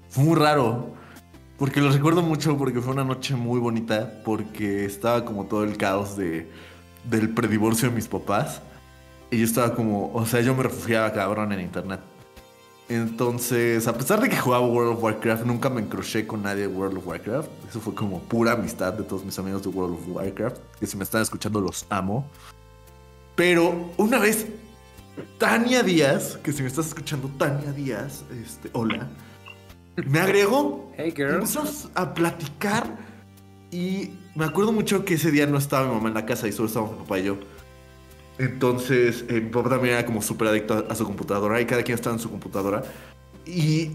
Fue 0.10 0.24
muy 0.24 0.36
raro. 0.36 0.94
Porque 1.58 1.80
lo 1.80 1.92
recuerdo 1.92 2.24
mucho 2.24 2.58
porque 2.58 2.82
fue 2.82 2.94
una 2.94 3.04
noche 3.04 3.36
muy 3.36 3.60
bonita. 3.60 4.22
Porque 4.26 4.86
estaba 4.86 5.24
como 5.24 5.46
todo 5.46 5.64
el 5.64 5.78
caos 5.78 6.18
de, 6.18 6.50
del 7.04 7.30
predivorcio 7.30 7.90
de 7.90 7.96
mis 7.96 8.08
papás. 8.08 8.62
Y 9.32 9.40
yo 9.40 9.46
estaba 9.46 9.74
como, 9.76 10.12
o 10.14 10.26
sea, 10.26 10.42
yo 10.42 10.54
me 10.56 10.64
refugiaba 10.64 11.12
cabrón 11.12 11.52
en 11.52 11.62
internet. 11.62 12.00
Entonces, 12.90 13.88
a 13.88 13.94
pesar 13.98 14.22
de 14.22 14.30
que 14.30 14.38
jugaba 14.38 14.68
World 14.68 14.98
of 14.98 15.04
Warcraft, 15.04 15.46
nunca 15.46 15.70
me 15.70 15.82
encroché 15.82 16.28
con 16.28 16.44
nadie 16.44 16.62
de 16.62 16.68
World 16.68 16.98
of 16.98 17.08
Warcraft. 17.08 17.50
Eso 17.70 17.80
fue 17.80 17.96
como 17.96 18.20
pura 18.20 18.52
amistad 18.52 18.94
de 18.94 19.04
todos 19.04 19.24
mis 19.24 19.38
amigos 19.40 19.64
de 19.64 19.70
World 19.70 19.96
of 19.96 20.08
Warcraft. 20.10 20.58
Que 20.80 20.86
si 20.86 20.98
me 20.98 21.04
están 21.04 21.22
escuchando, 21.22 21.62
los 21.62 21.86
amo. 21.90 22.28
Pero 23.36 23.90
una 23.98 24.20
vez, 24.20 24.46
Tania 25.40 25.82
Díaz, 25.82 26.38
que 26.44 26.52
si 26.52 26.62
me 26.62 26.68
estás 26.68 26.88
escuchando, 26.88 27.30
Tania 27.38 27.72
Díaz, 27.72 28.24
este, 28.44 28.70
hola, 28.74 29.08
me 29.96 30.20
agregó. 30.20 30.92
Hey, 30.98 31.14
girl. 31.16 31.36
Empezamos 31.36 31.90
a 31.96 32.14
platicar. 32.14 32.98
Y 33.72 34.12
me 34.36 34.46
acuerdo 34.46 34.72
mucho 34.72 35.06
que 35.06 35.16
ese 35.16 35.32
día 35.32 35.46
no 35.46 35.58
estaba 35.58 35.88
mi 35.88 35.94
mamá 35.94 36.10
en 36.10 36.16
la 36.16 36.26
casa 36.26 36.48
y 36.48 36.52
solo 36.52 36.68
estábamos 36.68 36.96
mi 36.96 37.04
papá 37.04 37.20
y 37.20 37.24
yo. 37.24 37.38
Entonces, 38.38 39.26
eh, 39.30 39.42
mi 39.42 39.50
papá 39.50 39.70
también 39.70 39.94
era 39.94 40.06
como 40.06 40.22
súper 40.22 40.48
adicto 40.48 40.74
a, 40.74 40.92
a 40.92 40.96
su 40.96 41.06
computadora 41.06 41.62
y 41.62 41.66
cada 41.66 41.84
quien 41.84 41.96
estaba 41.96 42.16
en 42.16 42.22
su 42.22 42.30
computadora. 42.30 42.84
Y 43.46 43.92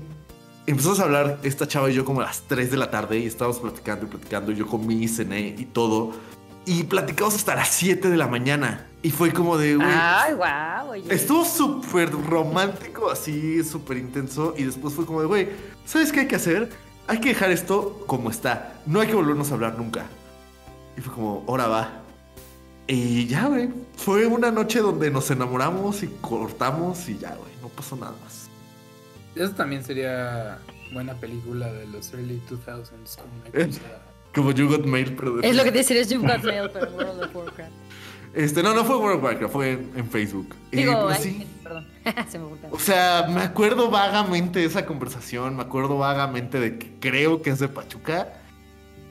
empezamos 0.67 1.01
a 1.01 1.05
hablar 1.05 1.39
esta 1.43 1.67
chava 1.67 1.91
y 1.91 1.95
yo 1.95 2.05
como 2.05 2.21
a 2.21 2.25
las 2.25 2.43
3 2.43 2.71
de 2.71 2.77
la 2.77 2.91
tarde 2.91 3.19
y 3.19 3.27
estábamos 3.27 3.59
platicando 3.59 4.07
y 4.07 4.09
platicando. 4.09 4.53
Y 4.53 4.57
yo 4.57 4.67
comí, 4.67 5.09
cené 5.09 5.55
y 5.59 5.65
todo. 5.65 6.13
Y 6.67 6.85
platicamos 6.85 7.35
hasta 7.35 7.55
las 7.55 7.71
7 7.71 8.11
de 8.11 8.17
la 8.17 8.29
mañana. 8.29 8.87
Y 9.03 9.11
fue 9.11 9.33
como 9.33 9.57
de, 9.57 9.77
güey. 9.77 9.89
Ay, 9.91 10.35
guau, 10.35 10.91
oye. 10.91 11.15
Estuvo 11.15 11.45
súper 11.45 12.11
romántico, 12.11 13.11
así, 13.11 13.65
súper 13.65 13.97
intenso. 13.97 14.55
Y 14.57 14.65
después 14.65 14.93
fue 14.93 15.07
como 15.07 15.21
de, 15.21 15.27
güey, 15.27 15.49
¿sabes 15.87 16.13
qué 16.13 16.21
hay 16.21 16.29
que 16.29 16.37
hacer? 16.37 16.69
Hay 17.07 17.21
que 17.21 17.31
dejar 17.31 17.51
esto 17.51 18.05
como 18.07 18.31
está. 18.31 18.75
No 18.85 19.01
hay 19.01 19.09
que 19.09 19.15
volvernos 19.15 19.51
a 19.51 19.55
hablar 19.55 19.79
nunca. 19.79 20.07
Y 20.99 21.01
fue 21.01 21.15
como, 21.15 21.45
ahora 21.49 21.69
va. 21.69 21.91
Y 22.89 23.27
ya, 23.27 23.47
güey. 23.47 23.69
Fue 23.97 24.27
una 24.27 24.51
noche 24.51 24.81
donde 24.81 25.11
nos 25.11 25.31
enamoramos 25.31 26.03
y 26.03 26.09
cortamos 26.21 27.09
y 27.09 27.17
ya, 27.19 27.35
güey. 27.37 27.51
No 27.63 27.69
pasó 27.69 27.95
nada 27.97 28.15
más. 28.25 28.49
Eso 29.37 29.53
también 29.55 29.85
sería 29.85 30.59
buena 30.93 31.15
película 31.15 31.73
de 31.73 31.87
los 31.87 32.13
early 32.13 32.43
2000s. 32.51 33.17
Como 33.17 33.33
una 33.37 33.49
Eh. 33.63 33.67
cosa- 33.67 33.81
Como 34.35 34.51
You 34.53 34.69
Got 34.69 34.85
Mail, 34.87 35.15
pero 35.17 35.37
de- 35.37 35.49
Es 35.49 35.57
lo 35.57 35.65
que 35.65 35.71
te 35.73 35.79
decía, 35.79 36.01
es 36.01 36.09
You've 36.11 36.27
Got 36.27 36.43
Mail, 36.45 36.69
pero 36.73 36.91
World 36.97 37.23
of 37.25 37.37
Warcraft. 37.37 37.71
Este, 38.35 38.63
no, 38.63 38.75
no 38.75 38.85
fue 38.85 38.97
World 38.97 39.19
of 39.19 39.25
Warcraft, 39.25 39.53
fue 39.53 39.73
en, 39.73 39.91
en 39.97 40.09
Facebook. 40.11 40.55
Y, 40.71 40.77
Digo, 40.79 41.03
pues, 41.05 41.19
ay, 41.19 41.23
sí. 41.25 41.47
perdón. 41.63 41.87
Se 42.29 42.39
me. 42.39 42.45
O 42.71 42.79
sea, 42.79 43.27
me 43.31 43.41
acuerdo 43.43 43.91
vagamente 43.91 44.59
de 44.61 44.65
esa 44.67 44.85
conversación, 44.87 45.57
me 45.57 45.63
acuerdo 45.63 45.97
vagamente 45.99 46.59
de 46.61 46.79
que 46.79 46.93
creo 47.01 47.41
que 47.43 47.51
es 47.51 47.59
de 47.59 47.69
Pachuca, 47.69 48.35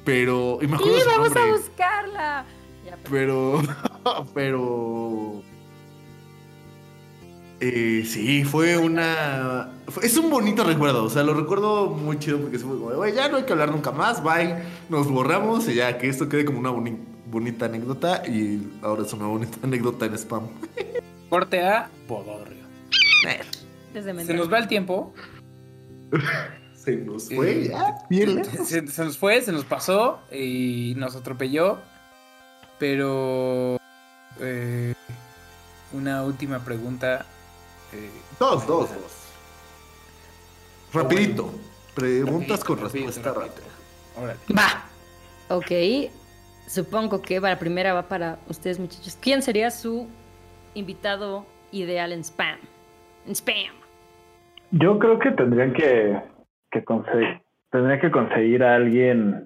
pero... 0.08 0.58
Y 0.62 0.68
me 0.68 0.76
acuerdo 0.78 0.96
¡Sí, 0.96 1.02
su 1.04 1.10
vamos 1.10 1.36
a 1.36 1.46
buscarla! 1.52 2.46
Ya, 2.86 2.98
pero- 3.04 3.62
pero... 4.04 4.26
pero... 4.34 5.42
Eh, 7.60 8.04
sí, 8.06 8.44
fue 8.46 8.78
una... 8.78 9.72
fue- 9.88 10.06
Es 10.06 10.16
un 10.18 10.30
bonito 10.30 10.64
recuerdo, 10.64 11.04
o 11.04 11.10
sea, 11.10 11.24
lo 11.24 11.34
recuerdo 11.34 11.88
muy 11.90 12.18
chido 12.20 12.40
porque 12.40 12.58
se 12.60 12.66
fue 12.66 12.78
como, 12.78 12.92
"Güey, 12.92 13.14
ya 13.16 13.28
no 13.30 13.38
hay 13.38 13.44
que 13.44 13.52
hablar 13.52 13.72
nunca 13.72 13.92
más, 13.92 14.24
bye, 14.24 14.64
nos 14.90 15.10
borramos 15.10 15.68
y 15.68 15.74
ya, 15.76 15.98
que 15.98 16.08
esto 16.08 16.30
quede 16.30 16.46
como 16.46 16.60
una 16.60 16.70
boni- 16.72 17.00
bonita 17.26 17.66
anécdota 17.66 18.24
y 18.28 18.62
ahora 18.84 19.02
es 19.04 19.12
una 19.14 19.26
bonita 19.28 19.58
anécdota 19.64 20.06
en 20.06 20.14
spam. 20.18 20.48
Corte 21.30 21.62
a 21.66 21.90
Bodorrio. 22.08 22.64
Desde 23.94 24.08
Se 24.10 24.14
mental. 24.14 24.38
nos 24.38 24.54
va 24.54 24.60
el 24.60 24.68
tiempo. 24.68 25.14
Se 26.88 26.96
nos 26.96 27.28
fue 27.28 27.52
Eh, 27.52 27.68
ya, 27.68 27.96
bien. 28.10 28.46
Se, 28.46 28.88
se 28.88 29.04
nos 29.04 29.18
fue, 29.18 29.42
se 29.42 29.52
nos 29.52 29.66
pasó 29.66 30.22
y 30.32 30.94
nos 30.96 31.18
atropelló. 31.18 31.80
Pero. 32.80 33.78
eh, 34.40 34.94
una 35.92 36.24
última 36.24 36.60
pregunta. 36.60 37.26
eh, 37.92 38.10
Dos, 38.40 38.66
dos, 38.66 38.90
dos. 38.90 39.12
Rapidito. 40.94 41.52
Preguntas 41.94 42.60
Rapidito, 42.62 42.66
con 42.66 42.80
rapidito, 42.86 43.08
respuesta 43.08 43.34
rápida. 43.34 43.68
órale. 44.16 44.40
Va. 44.58 44.86
Ok. 45.50 46.12
Supongo 46.70 47.22
que 47.22 47.42
para 47.42 47.56
la 47.56 47.60
primera 47.60 47.94
va 47.94 48.04
para 48.08 48.40
ustedes, 48.48 48.80
muchachos. 48.80 49.18
¿Quién 49.20 49.42
sería 49.42 49.72
su 49.72 50.08
invitado 50.74 51.46
ideal 51.74 52.14
en 52.14 52.22
spam? 52.24 52.60
En 53.26 53.32
spam. 53.36 53.74
Yo 54.72 55.00
creo 55.00 55.20
que 55.20 55.32
tendrían 55.32 55.74
que, 55.74 56.18
que 56.72 56.84
conseguir, 56.84 57.42
tendría 57.72 58.00
que 58.00 58.12
conseguir 58.12 58.64
a 58.64 58.76
alguien 58.76 59.46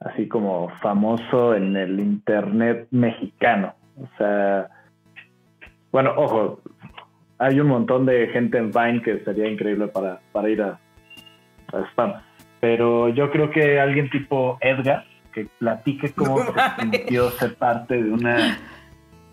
así 0.00 0.28
como 0.28 0.68
famoso 0.80 1.54
en 1.54 1.76
el 1.76 2.00
internet 2.00 2.86
mexicano. 2.90 3.74
O 3.96 4.08
sea, 4.16 4.68
bueno, 5.90 6.12
ojo, 6.16 6.60
hay 7.38 7.60
un 7.60 7.68
montón 7.68 8.06
de 8.06 8.28
gente 8.28 8.58
en 8.58 8.70
Vine 8.70 9.02
que 9.02 9.20
sería 9.24 9.48
increíble 9.48 9.88
para, 9.88 10.20
para 10.32 10.48
ir 10.48 10.62
a, 10.62 10.78
a 11.72 11.80
spam. 11.90 12.14
Pero 12.60 13.08
yo 13.08 13.30
creo 13.30 13.50
que 13.50 13.80
alguien 13.80 14.10
tipo 14.10 14.58
Edgar, 14.60 15.04
que 15.32 15.46
platique 15.58 16.12
cómo 16.12 16.38
se 16.38 16.52
sintió 16.80 17.30
ser 17.30 17.54
parte 17.54 18.02
de 18.02 18.10
una 18.10 18.58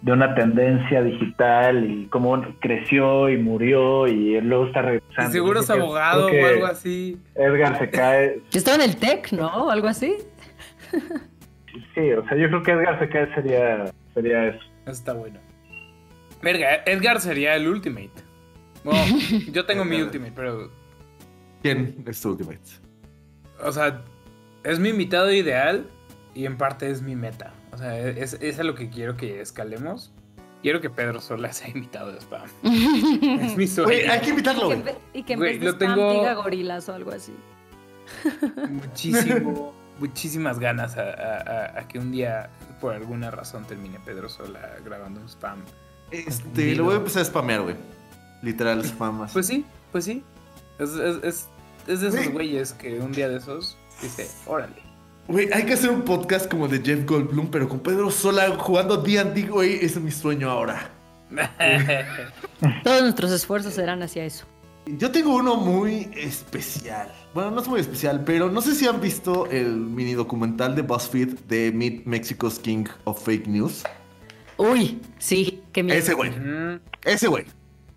de 0.01 0.11
una 0.11 0.35
tendencia 0.35 1.01
digital 1.01 1.89
y 1.89 2.05
cómo 2.07 2.41
creció 2.59 3.29
y 3.29 3.37
murió 3.37 4.07
y 4.07 4.35
él 4.35 4.47
luego 4.47 4.67
está 4.67 4.83
regresando. 4.83 5.31
Seguro 5.31 5.59
es 5.61 5.69
abogado 5.69 6.27
o 6.27 6.45
algo 6.45 6.65
así. 6.67 7.17
Edgar 7.33 7.79
se 7.79 7.89
cae. 7.89 8.41
Yo 8.51 8.59
estaba 8.59 8.75
en 8.83 8.89
el 8.89 8.97
tech, 8.97 9.31
¿no? 9.31 9.65
O 9.65 9.69
algo 9.71 9.87
así. 9.87 10.15
Sí, 11.93 12.11
o 12.11 12.25
sea, 12.27 12.37
yo 12.37 12.47
creo 12.47 12.63
que 12.63 12.71
Edgar 12.71 12.99
se 12.99 13.09
cae 13.09 13.33
sería, 13.35 13.91
sería 14.13 14.47
eso. 14.47 14.59
Eso 14.83 14.91
está 14.91 15.13
bueno. 15.13 15.39
Verga, 16.41 16.83
Edgar 16.85 17.19
sería 17.19 17.55
el 17.55 17.67
ultimate. 17.67 18.11
Bueno, 18.83 19.17
yo 19.51 19.65
tengo 19.65 19.83
mi 19.83 20.01
ultimate, 20.01 20.33
pero. 20.35 20.71
¿Quién 21.61 22.03
es 22.07 22.21
tu 22.21 22.29
ultimate? 22.29 22.59
O 23.63 23.71
sea, 23.71 24.01
es 24.63 24.79
mi 24.79 24.89
invitado 24.89 25.31
ideal 25.31 25.87
y 26.35 26.45
en 26.45 26.57
parte 26.57 26.89
es 26.91 27.01
mi 27.01 27.15
meta. 27.15 27.53
O 27.71 27.77
sea, 27.77 27.97
es, 27.97 28.33
es 28.39 28.59
a 28.59 28.63
lo 28.63 28.75
que 28.75 28.89
quiero 28.89 29.17
que 29.17 29.41
escalemos. 29.41 30.11
Quiero 30.61 30.81
que 30.81 30.89
Pedro 30.89 31.21
Sola 31.21 31.51
sea 31.53 31.69
invitado 31.69 32.11
de 32.11 32.19
spam. 32.19 32.47
Es 32.63 33.55
mi 33.57 33.65
sueño. 33.67 33.87
Güey, 33.87 34.05
hay 34.07 34.19
que 34.21 34.29
invitarlo, 34.29 34.67
Que 34.69 34.73
en 34.75 34.83
vez- 34.83 34.97
y 35.13 35.23
que 35.23 35.33
en 35.33 35.39
Güey, 35.39 35.51
vez 35.53 35.59
de 35.61 35.65
lo 35.65 35.71
spam 35.73 35.95
tengo- 35.95 36.11
diga 36.13 36.33
gorilas 36.35 36.89
o 36.89 36.93
algo 36.93 37.11
así. 37.11 37.33
Muchísimo, 38.69 39.73
muchísimas 39.99 40.59
ganas 40.59 40.97
a, 40.97 41.01
a- 41.01 41.37
a- 41.75 41.79
a 41.79 41.87
que 41.87 41.99
un 41.99 42.11
día, 42.11 42.49
por 42.81 42.93
alguna 42.93 43.31
razón, 43.31 43.65
termine 43.65 43.99
Pedro 44.05 44.29
Sola 44.29 44.75
grabando 44.83 45.21
un 45.21 45.27
spam. 45.29 45.59
Este, 46.11 46.75
lo 46.75 46.85
voy 46.85 46.93
a 46.95 46.97
empezar 46.97 47.21
a 47.21 47.25
spamear, 47.25 47.61
güey. 47.61 47.75
Literal, 48.41 48.81
spam 48.85 49.21
así. 49.23 49.33
Pues 49.33 49.47
sí, 49.47 49.65
pues 49.91 50.05
sí. 50.05 50.23
Es, 50.79 50.89
es, 50.91 51.23
es, 51.23 51.47
es 51.87 52.01
de 52.01 52.07
esos 52.09 52.19
Güey. 52.19 52.31
güeyes 52.31 52.73
que 52.73 52.99
un 52.99 53.11
día 53.11 53.29
de 53.29 53.37
esos 53.37 53.77
dice, 54.01 54.29
órale. 54.45 54.75
Güey, 55.27 55.49
hay 55.51 55.65
que 55.65 55.73
hacer 55.73 55.89
un 55.89 56.03
podcast 56.03 56.49
como 56.49 56.67
de 56.67 56.79
Jeff 56.81 57.03
Goldblum, 57.05 57.47
pero 57.47 57.67
con 57.67 57.79
Pedro 57.79 58.11
Sola 58.11 58.55
jugando 58.57 58.97
D&D, 58.97 59.43
güey. 59.43 59.75
Ese 59.75 59.85
es 59.85 60.01
mi 60.01 60.11
sueño 60.11 60.49
ahora. 60.51 60.89
Todos 62.83 63.01
nuestros 63.01 63.31
esfuerzos 63.31 63.73
serán 63.73 64.03
hacia 64.03 64.23
eso. 64.23 64.45
Yo 64.85 65.11
tengo 65.11 65.35
uno 65.35 65.55
muy 65.55 66.11
especial. 66.15 67.11
Bueno, 67.33 67.49
no 67.49 67.61
es 67.61 67.67
muy 67.67 67.79
especial, 67.79 68.23
pero 68.23 68.51
no 68.51 68.61
sé 68.61 68.75
si 68.75 68.87
han 68.87 69.01
visto 69.01 69.47
el 69.49 69.75
mini 69.75 70.13
documental 70.13 70.75
de 70.75 70.83
BuzzFeed 70.83 71.39
de 71.47 71.71
Meet 71.71 72.05
Mexico's 72.05 72.59
King 72.59 72.85
of 73.05 73.23
Fake 73.23 73.47
News. 73.47 73.83
Uy, 74.57 75.01
sí, 75.17 75.63
qué 75.71 75.81
miedo. 75.81 75.97
Ese 75.97 76.13
güey, 76.13 76.31
ese 77.03 77.27
güey. 77.27 77.45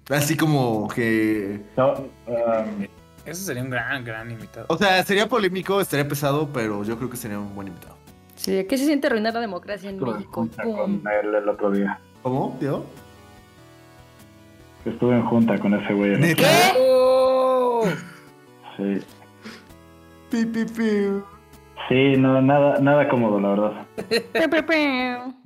Así 0.08 0.34
como 0.34 0.88
que... 0.88 1.60
No, 1.76 1.92
um, 2.26 2.86
Eso 3.28 3.42
sería 3.44 3.62
un 3.62 3.70
gran, 3.70 4.04
gran 4.04 4.30
invitado. 4.30 4.66
O 4.68 4.76
sea, 4.78 5.02
sería 5.04 5.28
polémico, 5.28 5.80
estaría 5.80 6.08
pesado, 6.08 6.48
pero 6.52 6.82
yo 6.84 6.96
creo 6.96 7.10
que 7.10 7.16
sería 7.16 7.38
un 7.38 7.54
buen 7.54 7.68
invitado. 7.68 7.96
Sí, 8.36 8.64
¿qué 8.68 8.78
se 8.78 8.86
siente 8.86 9.06
arruinar 9.08 9.34
la 9.34 9.40
democracia 9.40 9.90
en 9.90 9.96
Estuve 9.96 10.10
en 10.10 10.16
México? 10.16 10.32
junta 10.40 10.62
¡Pum! 10.62 10.76
con 10.76 11.12
él 11.12 11.34
el 11.34 11.48
otro 11.48 11.70
día. 11.70 11.98
¿Cómo, 12.22 12.56
tío? 12.60 12.84
Estuve 14.84 15.16
en 15.16 15.24
junta 15.26 15.58
con 15.58 15.74
ese 15.74 15.92
güey. 15.92 16.16
día. 16.16 16.46
¡Oh! 16.78 17.84
Sí. 18.76 19.00
Pi, 20.30 20.46
pi, 20.46 20.64
pi. 20.64 20.90
Sí, 21.88 22.16
no, 22.16 22.40
nada, 22.42 22.78
nada 22.80 23.08
cómodo, 23.08 23.40
la 23.40 23.48
verdad. 23.48 23.72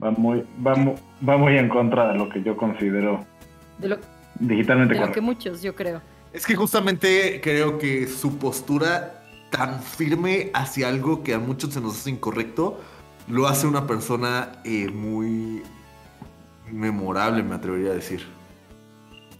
Va 0.02 0.10
muy, 0.10 0.44
va, 0.64 0.74
mu- 0.74 0.94
va 1.28 1.36
muy 1.36 1.56
en 1.56 1.68
contra 1.68 2.08
de 2.12 2.18
lo 2.18 2.28
que 2.28 2.42
yo 2.42 2.56
considero 2.56 3.24
De 3.78 3.88
lo, 3.90 3.98
digitalmente 4.40 4.94
de 4.94 5.00
lo 5.00 5.12
que 5.12 5.20
muchos, 5.20 5.62
yo 5.62 5.74
creo. 5.74 6.00
Es 6.32 6.46
que 6.46 6.54
justamente 6.56 7.40
creo 7.42 7.78
que 7.78 8.06
su 8.08 8.38
postura 8.38 9.22
tan 9.50 9.82
firme 9.82 10.50
hacia 10.54 10.88
algo 10.88 11.22
que 11.22 11.34
a 11.34 11.38
muchos 11.38 11.74
se 11.74 11.80
nos 11.80 11.98
hace 11.98 12.10
incorrecto, 12.10 12.80
lo 13.28 13.46
hace 13.46 13.66
una 13.66 13.86
persona 13.86 14.62
eh, 14.64 14.88
muy 14.88 15.62
memorable, 16.70 17.42
me 17.42 17.54
atrevería 17.54 17.90
a 17.90 17.94
decir. 17.94 18.26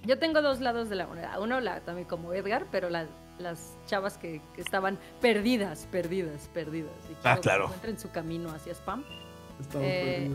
Yo 0.05 0.19
tengo 0.19 0.43
dos 0.43 0.61
lados 0.61 0.91
de 0.91 0.97
la 0.97 1.07
moneda. 1.07 1.39
Uno, 1.41 1.61
la, 1.61 1.81
también 1.81 2.07
como 2.07 2.33
Edgar, 2.35 2.67
pero 2.71 2.91
la- 2.91 3.07
las 3.39 3.77
chavas 3.87 4.19
que, 4.19 4.41
que 4.55 4.61
estaban 4.61 4.99
perdidas, 5.21 5.89
perdidas, 5.91 6.51
perdidas. 6.53 6.93
Y 7.11 7.15
que 7.15 7.41
claro. 7.41 7.65
encuentren 7.65 7.99
su 7.99 8.11
camino 8.11 8.51
hacia 8.51 8.73
spam. 8.75 9.03
Eh, 9.81 10.31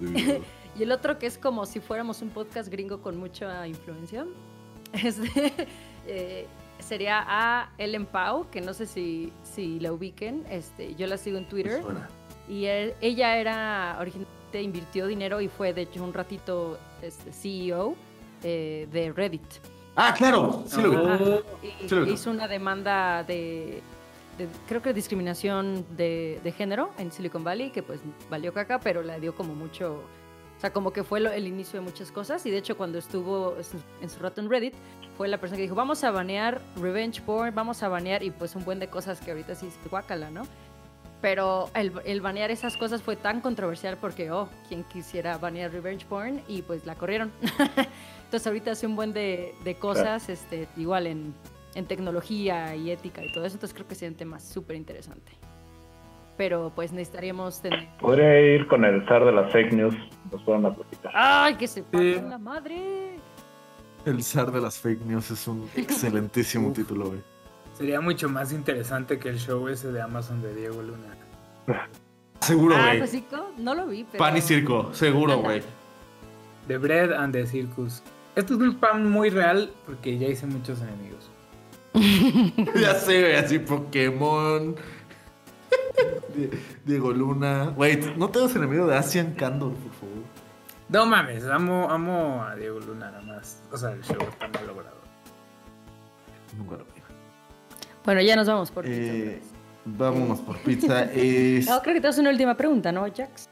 Y 0.78 0.82
el 0.82 0.92
otro 0.92 1.18
que 1.18 1.26
es 1.26 1.38
como 1.38 1.64
si 1.64 1.80
fuéramos 1.80 2.20
un 2.20 2.28
podcast 2.28 2.68
gringo 2.68 3.00
con 3.00 3.16
mucha 3.18 3.66
influencia. 3.66 4.24
Este, 4.92 5.52
eh, 6.06 6.46
sería 6.78 7.24
a 7.26 7.70
Ellen 7.78 8.06
Pau, 8.06 8.46
que 8.50 8.60
no 8.60 8.74
sé 8.74 8.86
si, 8.86 9.32
si 9.42 9.80
la 9.80 9.92
ubiquen. 9.92 10.44
Este, 10.50 10.94
yo 10.94 11.06
la 11.06 11.16
sigo 11.16 11.38
en 11.38 11.48
Twitter. 11.48 11.82
Y 12.48 12.66
él- 12.66 12.94
ella 13.00 13.36
era, 13.38 13.96
originalmente 14.00 14.62
invirtió 14.62 15.06
dinero 15.06 15.40
y 15.40 15.48
fue 15.48 15.72
de 15.74 15.82
hecho 15.82 16.02
un 16.04 16.12
ratito 16.14 16.78
este, 17.02 17.32
CEO 17.32 17.94
eh, 18.42 18.86
de 18.92 19.12
Reddit. 19.12 19.42
Ah, 19.96 20.14
claro, 20.16 20.62
sí 20.66 20.80
lo 20.82 20.90
vi. 20.90 21.68
Y 21.84 21.88
Sí 21.88 21.94
lo 21.94 22.04
vi. 22.04 22.12
hizo 22.12 22.30
una 22.30 22.46
demanda 22.46 23.24
de, 23.24 23.82
de, 24.38 24.46
creo 24.68 24.82
que 24.82 24.92
discriminación 24.92 25.84
de, 25.96 26.38
de 26.44 26.52
género 26.52 26.90
en 26.98 27.10
Silicon 27.10 27.42
Valley, 27.42 27.70
que 27.70 27.82
pues 27.82 27.98
valió 28.30 28.52
caca, 28.52 28.78
pero 28.78 29.02
le 29.02 29.18
dio 29.20 29.34
como 29.34 29.54
mucho, 29.54 30.02
o 30.56 30.60
sea, 30.60 30.72
como 30.72 30.92
que 30.92 31.04
fue 31.04 31.20
lo- 31.20 31.30
el 31.30 31.46
inicio 31.46 31.78
de 31.80 31.84
muchas 31.84 32.10
cosas. 32.10 32.44
Y 32.46 32.50
de 32.50 32.58
hecho 32.58 32.76
cuando 32.76 32.98
estuvo 32.98 33.54
en 34.00 34.08
su- 34.10 34.18
rato 34.20 34.40
en 34.40 34.48
Reddit, 34.50 34.74
fue 35.16 35.28
la 35.28 35.38
persona 35.38 35.56
que 35.56 35.62
dijo, 35.62 35.74
vamos 35.74 36.02
a 36.04 36.10
banear 36.10 36.60
revenge 36.80 37.20
porn, 37.22 37.54
vamos 37.54 37.82
a 37.82 37.88
banear, 37.88 38.22
y 38.22 38.30
pues 38.30 38.54
un 38.56 38.64
buen 38.64 38.78
de 38.78 38.88
cosas 38.88 39.20
que 39.20 39.30
ahorita 39.30 39.54
sí 39.54 39.66
es 39.66 39.90
guácala, 39.90 40.30
¿no? 40.30 40.42
Pero 41.22 41.70
el, 41.74 41.92
el 42.04 42.20
banear 42.20 42.50
esas 42.50 42.76
cosas 42.76 43.00
fue 43.02 43.16
tan 43.16 43.40
controversial 43.40 43.96
porque, 43.98 44.30
oh, 44.30 44.48
quien 44.68 44.84
quisiera 44.84 45.38
banear 45.38 45.72
revenge 45.72 46.04
porn 46.06 46.42
y 46.46 46.60
pues 46.62 46.84
la 46.86 46.94
corrieron. 46.94 47.32
Entonces 48.24 48.46
ahorita 48.46 48.72
hace 48.72 48.86
un 48.86 48.96
buen 48.96 49.12
de, 49.12 49.54
de 49.64 49.74
cosas, 49.76 50.28
este, 50.28 50.68
igual 50.76 51.06
en, 51.06 51.34
en 51.74 51.86
tecnología 51.86 52.74
y 52.76 52.90
ética 52.90 53.24
y 53.24 53.32
todo 53.32 53.44
eso, 53.46 53.54
entonces 53.56 53.74
creo 53.74 53.88
que 53.88 53.94
sería 53.94 54.10
un 54.10 54.16
tema 54.16 54.40
súper 54.40 54.76
interesante. 54.76 55.32
Pero 56.36 56.70
pues 56.74 56.92
necesitaríamos 56.92 57.60
tener... 57.62 57.88
Podría 57.98 58.40
ir 58.54 58.66
con 58.68 58.84
el 58.84 59.06
zar 59.06 59.24
de 59.24 59.32
las 59.32 59.50
fake 59.52 59.72
news. 59.72 59.94
Nos 60.30 60.42
fueron 60.44 60.66
a 60.66 60.74
platicar. 60.74 61.12
¡Ay, 61.14 61.54
que 61.54 61.66
se 61.66 61.82
parten 61.82 62.28
la 62.28 62.38
madre! 62.38 63.16
El 64.04 64.22
zar 64.22 64.52
de 64.52 64.60
las 64.60 64.78
fake 64.78 65.04
news 65.06 65.30
es 65.30 65.48
un 65.48 65.68
excelentísimo 65.76 66.72
título, 66.72 67.06
güey. 67.08 67.20
Sería 67.76 68.00
mucho 68.00 68.28
más 68.28 68.52
interesante 68.52 69.18
que 69.18 69.28
el 69.30 69.38
show 69.38 69.66
ese 69.68 69.92
de 69.92 70.00
Amazon 70.00 70.42
de 70.42 70.54
Diego 70.54 70.82
Luna. 70.82 71.16
Seguro, 72.40 72.76
ah, 72.76 72.86
güey. 72.86 72.98
pues 72.98 73.10
sí, 73.10 73.24
co- 73.28 73.52
no 73.58 73.74
lo 73.74 73.86
vi, 73.86 74.04
pero... 74.04 74.18
Pan 74.22 74.36
y 74.36 74.40
circo, 74.40 74.92
seguro, 74.92 75.38
güey. 75.38 75.62
The 76.68 76.78
Bread 76.78 77.12
and 77.12 77.32
the 77.32 77.46
Circus. 77.46 78.02
Esto 78.34 78.54
es 78.54 78.60
un 78.60 78.72
spam 78.72 79.10
muy 79.10 79.30
real 79.30 79.70
porque 79.86 80.18
ya 80.18 80.28
hice 80.28 80.46
muchos 80.46 80.80
enemigos. 80.82 81.30
ya 82.80 82.94
sé, 82.94 83.20
güey, 83.22 83.34
así 83.36 83.58
Pokémon. 83.58 84.76
Die- 86.36 86.50
Diego 86.84 87.10
Luna. 87.12 87.72
Güey, 87.76 88.14
no 88.16 88.28
te 88.30 88.38
das 88.40 88.54
enemigo 88.56 88.86
de 88.86 88.96
Asian 88.96 89.32
Candor, 89.34 89.72
por 89.72 89.92
favor. 89.92 90.24
No 90.88 91.06
mames, 91.06 91.44
amo, 91.44 91.88
amo 91.90 92.42
a 92.44 92.54
Diego 92.54 92.78
Luna 92.80 93.10
nada 93.10 93.22
más. 93.22 93.60
O 93.72 93.76
sea, 93.76 93.90
el 93.92 94.02
show 94.02 94.18
está 94.20 94.46
mal 94.48 94.66
logrado. 94.66 94.96
Nunca 96.56 96.76
lo 96.76 96.84
vi. 96.84 96.90
Bueno, 98.04 98.20
ya 98.22 98.36
nos 98.36 98.46
vamos 98.46 98.70
por... 98.70 98.84
Eh, 98.86 99.40
vámonos 99.84 100.40
por 100.40 100.58
pizza. 100.58 101.04
Es- 101.12 101.66
No, 101.66 101.80
creo 101.82 101.94
que 101.94 102.00
te 102.00 102.08
haces 102.08 102.20
una 102.20 102.30
última 102.30 102.56
pregunta, 102.56 102.92
¿no, 102.92 103.02
Jax? 103.02 103.48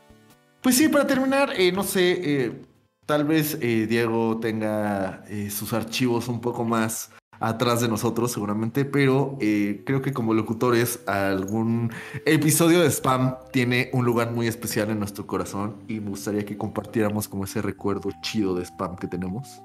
Pues 0.63 0.77
sí, 0.77 0.89
para 0.89 1.07
terminar, 1.07 1.51
eh, 1.57 1.73
no 1.73 1.83
sé, 1.83 2.45
eh, 2.45 2.63
tal 3.05 3.25
vez 3.25 3.59
eh, 3.61 3.87
Diego 3.89 4.39
tenga 4.41 5.23
eh, 5.29 5.51
sus 5.51 5.73
archivos 5.73 6.29
un 6.29 6.41
poco 6.41 6.65
más 6.65 7.11
atrás 7.49 7.81
de 7.81 7.89
nosotros, 7.89 8.33
seguramente, 8.33 8.85
pero 8.85 9.37
eh, 9.41 9.83
creo 9.85 10.01
que 10.01 10.13
como 10.13 10.35
locutores 10.35 11.07
algún 11.07 11.91
episodio 12.25 12.81
de 12.81 12.91
Spam 12.91 13.37
tiene 13.53 13.91
un 13.93 14.05
lugar 14.05 14.31
muy 14.31 14.47
especial 14.47 14.91
en 14.91 14.99
nuestro 14.99 15.27
corazón 15.27 15.77
y 15.89 16.01
me 16.01 16.11
gustaría 16.11 16.45
que 16.45 16.57
compartiéramos 16.57 17.29
como 17.29 17.45
ese 17.45 17.61
recuerdo 17.61 18.11
chido 18.23 18.55
de 18.55 18.65
Spam 18.65 18.97
que 18.97 19.07
tenemos. 19.09 19.63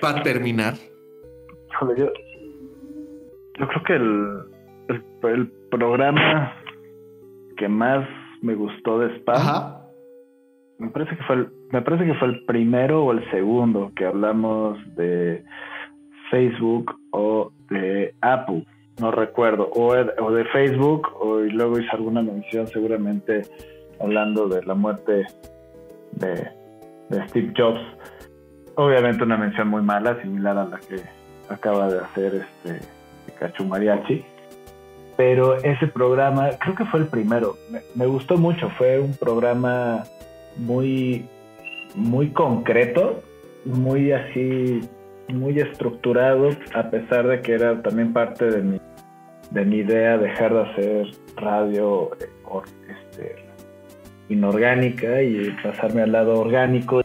Para 0.00 0.22
terminar. 0.22 0.74
Yo, 1.80 2.08
yo 3.58 3.68
creo 3.68 3.82
que 3.86 3.92
el, 3.94 4.40
el, 4.88 5.04
el 5.30 5.52
programa 5.70 6.54
que 7.56 7.68
más 7.68 8.08
me 8.42 8.54
gustó 8.54 8.98
de 8.98 9.16
Spam 9.18 9.36
Ajá. 9.36 9.86
me 10.78 10.88
parece 10.88 11.16
que 11.16 11.22
fue 11.24 11.36
el, 11.36 11.52
me 11.70 11.82
parece 11.82 12.04
que 12.06 12.14
fue 12.14 12.28
el 12.28 12.44
primero 12.46 13.04
o 13.04 13.12
el 13.12 13.30
segundo 13.30 13.92
que 13.94 14.06
hablamos 14.06 14.78
de 14.96 15.44
Facebook 16.30 16.94
o 17.10 17.52
de 17.68 18.14
Apple, 18.20 18.64
no 19.00 19.10
recuerdo, 19.10 19.70
o, 19.74 19.94
de- 19.94 20.44
Facebook 20.52 21.08
o 21.20 21.40
y 21.44 21.50
luego 21.50 21.78
hice 21.78 21.90
alguna 21.92 22.22
mención 22.22 22.66
seguramente 22.68 23.42
hablando 24.00 24.48
de 24.48 24.62
la 24.64 24.74
muerte 24.74 25.26
de, 26.12 26.48
Steve 27.28 27.52
Jobs. 27.56 27.80
Obviamente 28.76 29.24
una 29.24 29.36
mención 29.36 29.68
muy 29.68 29.82
mala, 29.82 30.20
similar 30.22 30.56
a 30.56 30.64
la 30.64 30.78
que 30.78 30.96
acaba 31.48 31.88
de 31.88 31.98
hacer 31.98 32.34
este 32.36 32.86
Pikachu 33.26 33.64
Mariachi. 33.64 34.24
Pero 35.16 35.56
ese 35.56 35.86
programa, 35.88 36.50
creo 36.60 36.74
que 36.76 36.84
fue 36.86 37.00
el 37.00 37.06
primero, 37.06 37.56
me, 37.70 37.80
me 37.94 38.06
gustó 38.06 38.36
mucho, 38.38 38.70
fue 38.78 38.98
un 39.00 39.14
programa 39.14 40.04
muy, 40.56 41.26
muy 41.94 42.30
concreto, 42.30 43.22
muy 43.64 44.12
así, 44.12 44.80
muy 45.32 45.58
estructurado, 45.58 46.50
a 46.74 46.90
pesar 46.90 47.26
de 47.26 47.40
que 47.40 47.54
era 47.54 47.82
también 47.82 48.12
parte 48.12 48.50
de 48.50 48.62
mi, 48.62 48.80
de 49.50 49.64
mi 49.64 49.76
idea 49.76 50.18
dejar 50.18 50.54
de 50.54 50.60
hacer 50.60 51.06
radio 51.36 52.10
este, 52.88 53.36
inorgánica 54.28 55.22
y 55.22 55.50
pasarme 55.62 56.02
al 56.02 56.12
lado 56.12 56.40
orgánico, 56.40 57.02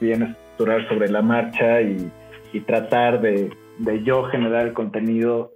bien 0.00 0.22
estructurar 0.22 0.88
sobre 0.88 1.08
la 1.08 1.22
marcha 1.22 1.80
y, 1.80 2.10
y 2.52 2.60
tratar 2.60 3.20
de, 3.20 3.50
de 3.78 4.02
yo 4.02 4.24
generar 4.24 4.66
el 4.66 4.72
contenido 4.72 5.52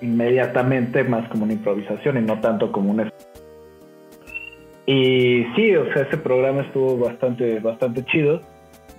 inmediatamente 0.00 1.04
más 1.04 1.28
como 1.28 1.44
una 1.44 1.54
improvisación 1.54 2.18
y 2.18 2.22
no 2.22 2.40
tanto 2.40 2.70
como 2.70 2.90
un 2.92 3.00
y 4.90 5.44
sí, 5.54 5.76
o 5.76 5.92
sea, 5.92 6.04
ese 6.04 6.16
programa 6.16 6.62
estuvo 6.62 6.96
bastante, 6.96 7.60
bastante 7.60 8.02
chido. 8.06 8.40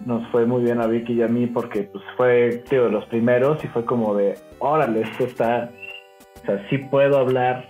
Nos 0.06 0.26
fue 0.32 0.46
muy 0.46 0.64
bien 0.64 0.82
a 0.82 0.88
Vicky 0.88 1.14
y 1.14 1.22
a 1.22 1.28
mí 1.28 1.46
porque 1.48 1.84
pues 1.84 2.04
fue, 2.16 2.64
tío, 2.70 2.86
de 2.86 2.92
los 2.92 3.06
primeros 3.08 3.64
y 3.64 3.68
fue 3.68 3.84
como 3.86 4.16
de, 4.16 4.36
órale, 4.60 5.02
esto 5.02 5.26
está, 5.26 5.70
o 6.42 6.46
sea, 6.46 6.66
sí 6.70 6.78
puedo 6.78 7.18
hablar 7.18 7.68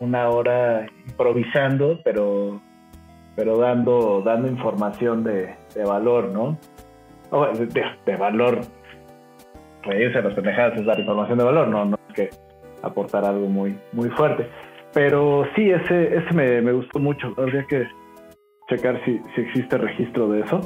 una 0.00 0.28
hora 0.28 0.86
improvisando, 1.08 1.98
pero, 2.04 2.60
pero 3.34 3.58
dando, 3.58 4.22
dando 4.24 4.46
información 4.48 5.24
de, 5.24 5.56
de 5.74 5.84
valor, 5.84 6.28
¿no? 6.28 6.56
De- 7.58 7.84
de 8.06 8.16
valor. 8.16 8.60
Reírse 9.82 10.18
a 10.18 10.22
las 10.22 10.34
pendejadas 10.34 10.78
es 10.78 10.86
dar 10.86 10.98
información 11.00 11.38
de 11.38 11.44
valor, 11.44 11.66
no, 11.68 11.84
no 11.84 11.98
es 12.08 12.14
que 12.14 12.30
aportar 12.82 13.24
algo 13.24 13.48
muy, 13.48 13.76
muy 13.92 14.08
fuerte. 14.10 14.46
Pero 14.94 15.44
sí, 15.56 15.68
ese, 15.70 16.16
ese 16.16 16.32
me, 16.32 16.62
me 16.62 16.72
gustó 16.72 16.98
mucho. 17.00 17.34
Habría 17.36 17.64
que 17.64 17.86
checar 18.68 19.00
si, 19.04 19.20
si 19.34 19.40
existe 19.42 19.76
registro 19.78 20.28
de 20.28 20.40
eso. 20.40 20.60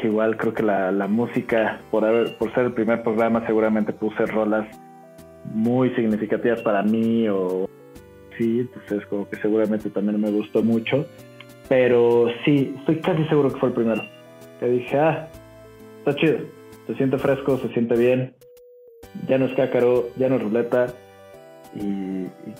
Que 0.00 0.06
igual 0.06 0.36
creo 0.36 0.54
que 0.54 0.62
la, 0.62 1.06
música, 1.08 1.80
por, 1.90 2.04
haber, 2.04 2.36
por 2.38 2.52
ser 2.54 2.66
el 2.66 2.72
primer 2.72 3.02
programa, 3.02 3.44
seguramente 3.46 3.92
puse 3.92 4.24
rolas 4.26 4.66
muy 5.52 5.90
significativas 5.94 6.60
para 6.62 6.82
mí 6.82 7.28
o 7.28 7.68
sí, 8.36 8.60
entonces 8.60 9.04
como 9.06 9.28
que 9.28 9.36
seguramente 9.36 9.90
también 9.90 10.20
me 10.20 10.30
gustó 10.30 10.62
mucho. 10.62 11.04
Pero 11.68 12.28
sí, 12.44 12.74
estoy 12.78 13.00
casi 13.00 13.24
seguro 13.24 13.52
que 13.52 13.58
fue 13.58 13.68
el 13.70 13.74
primero. 13.74 14.02
Que 14.60 14.66
dije, 14.68 14.98
ah, 14.98 15.28
está 15.98 16.14
chido, 16.14 16.38
se 16.86 16.94
siente 16.94 17.18
fresco, 17.18 17.58
se 17.58 17.68
siente 17.68 17.96
bien, 17.96 18.34
ya 19.28 19.36
no 19.38 19.46
es 19.46 19.54
cácaro, 19.54 20.06
ya 20.16 20.28
no 20.28 20.36
es 20.36 20.42
ruleta 20.42 20.86
y- 21.74 21.80
y 22.26 22.54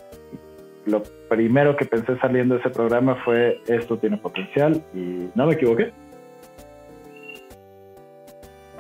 lo 0.86 1.02
primero 1.28 1.77
que 1.77 1.85
pensé 1.85 2.19
saliendo 2.19 2.55
de 2.55 2.60
ese 2.60 2.70
programa 2.70 3.15
fue 3.24 3.60
esto 3.69 3.97
tiene 3.98 4.16
potencial 4.16 4.82
y 4.94 5.28
no 5.35 5.47
me 5.47 5.55
equivoqué. 5.55 5.93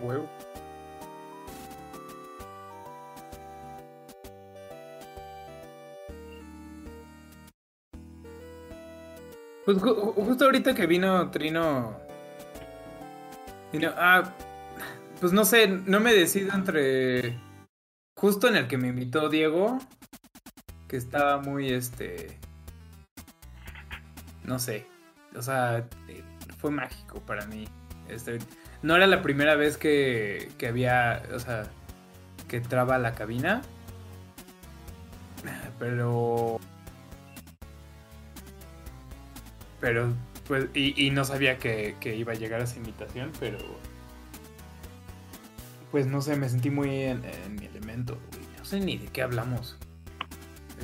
Huevo. 0.00 0.28
Pues 9.64 9.78
ju- 9.78 9.94
ju- 9.94 10.14
justo 10.24 10.44
ahorita 10.46 10.74
que 10.74 10.86
vino 10.86 11.30
Trino. 11.30 11.98
ah, 13.96 14.32
pues 15.20 15.32
no 15.32 15.44
sé, 15.44 15.68
no 15.68 16.00
me 16.00 16.12
decido 16.14 16.54
entre. 16.54 17.38
Justo 18.16 18.48
en 18.48 18.56
el 18.56 18.66
que 18.66 18.78
me 18.78 18.88
invitó 18.88 19.28
Diego, 19.28 19.78
que 20.88 20.96
estaba 20.96 21.38
muy 21.40 21.70
este. 21.72 22.38
No 24.44 24.58
sé. 24.58 24.86
O 25.36 25.42
sea, 25.42 25.86
eh, 26.08 26.24
fue 26.58 26.70
mágico 26.70 27.20
para 27.20 27.46
mí. 27.46 27.68
Este, 28.08 28.38
no 28.82 28.96
era 28.96 29.06
la 29.06 29.22
primera 29.22 29.54
vez 29.54 29.76
que, 29.76 30.50
que 30.58 30.68
había. 30.68 31.22
O 31.34 31.38
sea, 31.38 31.64
que 32.48 32.56
entraba 32.56 32.96
a 32.96 32.98
la 32.98 33.14
cabina. 33.14 33.62
Pero. 35.78 36.60
Pero, 39.80 40.12
pues, 40.48 40.66
y, 40.74 41.10
no 41.12 41.24
sabía 41.24 41.58
que, 41.58 41.94
que 42.00 42.16
iba 42.16 42.32
a 42.32 42.36
llegar 42.36 42.60
a 42.60 42.64
esa 42.64 42.76
invitación, 42.76 43.32
pero. 43.38 43.58
Pues 45.90 46.06
no 46.06 46.20
sé, 46.20 46.36
me 46.36 46.48
sentí 46.48 46.70
muy 46.70 47.04
en, 47.04 47.24
en 47.24 47.54
mi 47.54 47.66
elemento. 47.66 48.18
No 48.58 48.64
sé 48.64 48.80
ni 48.80 48.98
de 48.98 49.06
qué 49.06 49.22
hablamos. 49.22 49.78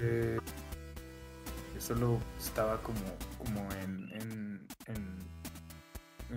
Eh, 0.00 0.38
solo 1.78 2.18
estaba 2.40 2.80
como, 2.82 3.00
como 3.38 3.68
en, 3.82 4.10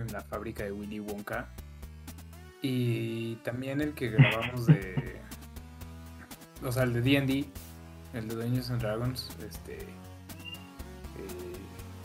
en, 0.00 0.12
la 0.12 0.20
fábrica 0.22 0.64
de 0.64 0.72
Willy 0.72 1.00
Wonka. 1.00 1.48
Y 2.62 3.36
también 3.36 3.80
el 3.80 3.94
que 3.94 4.10
grabamos 4.10 4.66
de. 4.66 5.18
O 6.64 6.72
sea, 6.72 6.82
el 6.82 6.92
de 6.92 7.02
DD, 7.02 7.46
el 8.14 8.26
de 8.26 8.34
Dungeons 8.34 8.70
and 8.70 8.82
Dragons, 8.82 9.30
este. 9.48 9.76
eh, 9.76 9.86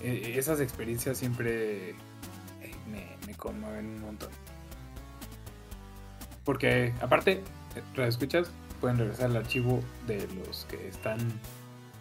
eh, 0.03 0.33
esas 0.37 0.59
experiencias 0.59 1.17
siempre 1.17 1.89
eh, 1.89 1.95
me, 2.91 3.17
me 3.25 3.33
conmueven 3.33 3.87
un 3.87 4.01
montón. 4.01 4.29
Porque, 6.43 6.93
aparte, 7.01 7.41
eh, 7.75 8.07
escuchas 8.07 8.51
pueden 8.81 8.97
regresar 8.97 9.27
al 9.27 9.37
archivo 9.37 9.79
de 10.07 10.27
los 10.45 10.65
que 10.65 10.87
están 10.87 11.19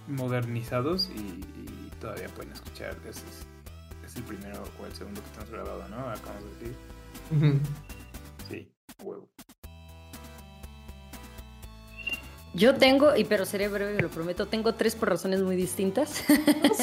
modernizados 0.08 1.10
y, 1.14 1.90
todavía 2.00 2.28
pueden 2.30 2.52
escuchar. 2.52 2.96
Ese 3.08 3.20
es, 4.12 4.16
el 4.16 4.22
primero 4.24 4.62
o 4.80 4.86
el 4.86 4.92
segundo 4.92 5.20
que 5.20 5.26
estamos 5.28 5.50
grabado, 5.50 5.88
¿no? 5.88 5.96
Acabamos 6.10 6.44
de 6.44 6.68
decir. 6.68 7.60
Sí, 8.48 8.72
huevo. 9.02 9.28
Yo 12.54 12.74
tengo, 12.74 13.16
y 13.16 13.24
pero 13.24 13.46
seré 13.46 13.68
breve, 13.68 14.00
lo 14.00 14.10
prometo, 14.10 14.46
tengo 14.46 14.74
tres 14.74 14.94
por 14.94 15.08
razones 15.08 15.40
muy 15.40 15.56
distintas. 15.56 16.22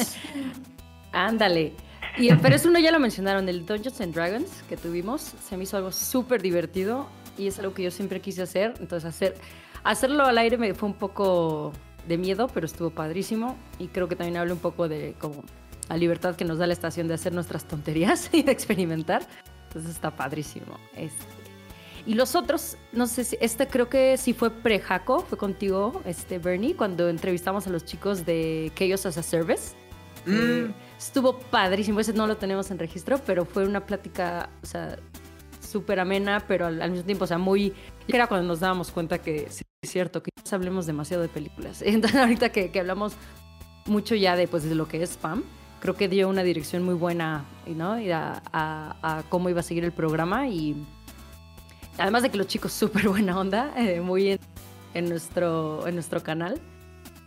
Ándale. 1.12 1.74
Y, 2.18 2.34
pero 2.36 2.56
es 2.56 2.64
uno 2.66 2.80
ya 2.80 2.90
lo 2.90 2.98
mencionaron, 2.98 3.48
el 3.48 3.64
Dungeons 3.64 4.00
and 4.00 4.12
Dragons 4.12 4.64
que 4.68 4.76
tuvimos, 4.76 5.20
se 5.22 5.56
me 5.56 5.62
hizo 5.62 5.76
algo 5.76 5.92
súper 5.92 6.42
divertido 6.42 7.06
y 7.38 7.46
es 7.46 7.58
algo 7.60 7.72
que 7.72 7.84
yo 7.84 7.92
siempre 7.92 8.20
quise 8.20 8.42
hacer. 8.42 8.74
Entonces 8.80 9.08
hacer, 9.08 9.36
hacerlo 9.84 10.24
al 10.24 10.38
aire 10.38 10.58
me 10.58 10.74
fue 10.74 10.88
un 10.88 10.96
poco 10.96 11.72
de 12.08 12.18
miedo, 12.18 12.48
pero 12.52 12.66
estuvo 12.66 12.90
padrísimo 12.90 13.56
y 13.78 13.86
creo 13.88 14.08
que 14.08 14.16
también 14.16 14.38
habla 14.38 14.54
un 14.54 14.58
poco 14.58 14.88
de 14.88 15.14
como 15.20 15.44
la 15.90 15.96
libertad 15.96 16.36
que 16.36 16.44
nos 16.44 16.58
da 16.58 16.66
la 16.68 16.72
estación 16.72 17.08
de 17.08 17.14
hacer 17.14 17.34
nuestras 17.34 17.64
tonterías 17.64 18.30
y 18.32 18.42
de 18.42 18.52
experimentar. 18.52 19.26
Entonces 19.68 19.90
está 19.90 20.10
padrísimo. 20.10 20.78
Este, 20.96 21.24
y 22.06 22.14
los 22.14 22.34
otros, 22.34 22.76
no 22.92 23.06
sé 23.06 23.24
si, 23.24 23.36
este 23.40 23.66
creo 23.66 23.88
que 23.88 24.16
sí 24.16 24.32
fue 24.32 24.50
pre-Jaco, 24.50 25.20
fue 25.20 25.36
contigo, 25.36 26.00
este 26.06 26.38
Bernie, 26.38 26.74
cuando 26.74 27.08
entrevistamos 27.08 27.66
a 27.66 27.70
los 27.70 27.84
chicos 27.84 28.24
de 28.24 28.72
Chaos 28.74 29.04
as 29.04 29.18
a 29.18 29.22
Service. 29.22 29.74
Eh, 30.26 30.70
estuvo 30.98 31.38
padrísimo, 31.38 32.00
ese 32.00 32.12
no 32.12 32.26
lo 32.26 32.36
tenemos 32.36 32.70
en 32.70 32.78
registro, 32.78 33.18
pero 33.26 33.44
fue 33.44 33.64
una 33.64 33.84
plática, 33.84 34.50
o 34.62 34.66
sea, 34.66 34.96
súper 35.60 35.98
amena, 35.98 36.44
pero 36.46 36.66
al, 36.66 36.80
al 36.80 36.90
mismo 36.90 37.04
tiempo, 37.04 37.24
o 37.24 37.26
sea, 37.26 37.38
muy... 37.38 37.74
Era 38.08 38.26
cuando 38.26 38.46
nos 38.46 38.60
dábamos 38.60 38.90
cuenta 38.90 39.18
que 39.18 39.48
sí, 39.50 39.62
es 39.82 39.90
cierto, 39.90 40.22
que 40.22 40.30
ya 40.42 40.56
hablemos 40.56 40.86
demasiado 40.86 41.22
de 41.22 41.28
películas. 41.28 41.82
Entonces, 41.84 42.18
ahorita 42.18 42.50
que, 42.50 42.70
que 42.70 42.80
hablamos 42.80 43.14
mucho 43.86 44.14
ya 44.14 44.36
de, 44.36 44.46
pues, 44.46 44.64
de 44.64 44.74
lo 44.74 44.88
que 44.88 45.02
es 45.02 45.10
spam, 45.10 45.42
creo 45.80 45.94
que 45.94 46.08
dio 46.08 46.28
una 46.28 46.42
dirección 46.42 46.82
muy 46.84 46.94
buena, 46.94 47.44
¿no? 47.66 47.92
A, 47.94 48.42
a- 48.52 48.96
a 49.18 49.22
cómo 49.28 49.48
iba 49.48 49.60
a 49.60 49.62
seguir 49.62 49.84
el 49.84 49.92
programa 49.92 50.46
y 50.48 50.76
además 51.98 52.22
de 52.22 52.30
que 52.30 52.36
los 52.38 52.46
chicos 52.46 52.72
súper 52.72 53.08
buena 53.08 53.38
onda, 53.38 53.72
eh, 53.76 54.00
muy 54.00 54.32
en, 54.32 54.40
en 54.94 55.08
nuestro, 55.08 55.86
en 55.86 55.94
nuestro 55.94 56.22
canal. 56.22 56.60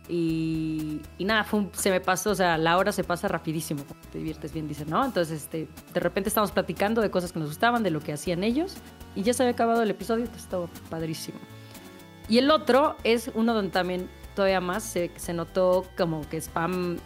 Y, 0.06 1.00
y 1.16 1.24
nada, 1.24 1.44
fue 1.44 1.60
un- 1.60 1.70
se 1.72 1.90
me 1.90 1.98
pasó, 2.00 2.30
o 2.30 2.34
sea, 2.34 2.58
la 2.58 2.76
hora 2.76 2.92
se 2.92 3.04
pasa 3.04 3.26
rapidísimo, 3.26 3.82
te 4.12 4.18
diviertes 4.18 4.52
bien, 4.52 4.68
dicen, 4.68 4.90
¿no? 4.90 5.02
Entonces, 5.02 5.42
este, 5.44 5.66
de 5.94 6.00
repente 6.00 6.28
estamos 6.28 6.52
platicando 6.52 7.00
de 7.00 7.10
cosas 7.10 7.32
que 7.32 7.38
nos 7.38 7.48
gustaban, 7.48 7.82
de 7.82 7.90
lo 7.90 8.00
que 8.00 8.12
hacían 8.12 8.44
ellos, 8.44 8.74
y 9.16 9.22
ya 9.22 9.32
se 9.32 9.42
había 9.42 9.52
acabado 9.54 9.82
el 9.82 9.90
episodio, 9.90 10.24
entonces 10.24 10.44
estaba 10.44 10.66
padrísimo. 10.90 11.38
Y 12.28 12.36
el 12.38 12.50
otro 12.50 12.96
es 13.02 13.30
uno 13.34 13.54
donde 13.54 13.70
también 13.70 14.10
todavía 14.36 14.60
más 14.60 14.82
se, 14.82 15.10
se 15.16 15.32
notó 15.32 15.86
como 15.96 16.28
que 16.28 16.36
spam, 16.38 16.98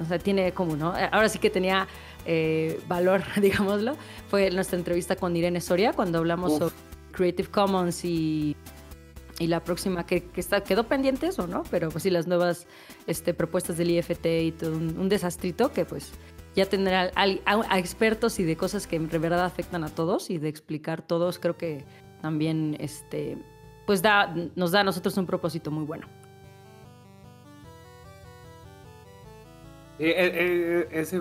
o 0.00 0.04
sea, 0.04 0.18
tiene 0.18 0.52
como, 0.52 0.76
¿no? 0.76 0.92
Ahora 1.12 1.28
sí 1.28 1.38
que 1.38 1.50
tenía 1.50 1.86
eh, 2.24 2.80
valor, 2.88 3.22
digámoslo, 3.40 3.96
fue 4.28 4.50
nuestra 4.50 4.78
entrevista 4.78 5.16
con 5.16 5.36
Irene 5.36 5.60
Soria 5.60 5.92
cuando 5.92 6.18
hablamos 6.18 6.52
Uf. 6.52 6.58
sobre 6.58 6.74
Creative 7.12 7.48
Commons 7.48 8.04
y, 8.04 8.56
y 9.38 9.46
la 9.46 9.62
próxima 9.62 10.06
que, 10.06 10.24
que 10.24 10.40
está, 10.40 10.62
quedó 10.62 10.84
pendiente 10.84 11.26
eso, 11.26 11.46
¿no? 11.46 11.62
Pero 11.70 11.90
pues 11.90 12.02
sí, 12.02 12.10
las 12.10 12.26
nuevas 12.26 12.66
este, 13.06 13.34
propuestas 13.34 13.76
del 13.76 13.90
IFT 13.90 14.26
y 14.26 14.52
todo 14.52 14.76
un, 14.76 14.98
un 14.98 15.08
desastrito 15.08 15.72
que 15.72 15.84
pues 15.84 16.12
ya 16.54 16.66
tener 16.66 16.94
a, 16.94 17.10
a 17.14 17.78
expertos 17.78 18.38
y 18.38 18.44
de 18.44 18.56
cosas 18.56 18.86
que 18.86 18.98
de 18.98 19.18
verdad 19.18 19.44
afectan 19.44 19.84
a 19.84 19.88
todos 19.88 20.30
y 20.30 20.38
de 20.38 20.48
explicar 20.48 21.02
todos, 21.02 21.38
creo 21.38 21.56
que 21.56 21.84
también 22.20 22.76
este, 22.78 23.38
pues 23.86 24.02
da, 24.02 24.34
nos 24.54 24.70
da 24.70 24.80
a 24.80 24.84
nosotros 24.84 25.16
un 25.16 25.26
propósito 25.26 25.70
muy 25.70 25.84
bueno. 25.84 26.06
Eh, 30.02 30.10
eh, 30.10 30.32
eh, 30.34 30.88
ese, 31.00 31.20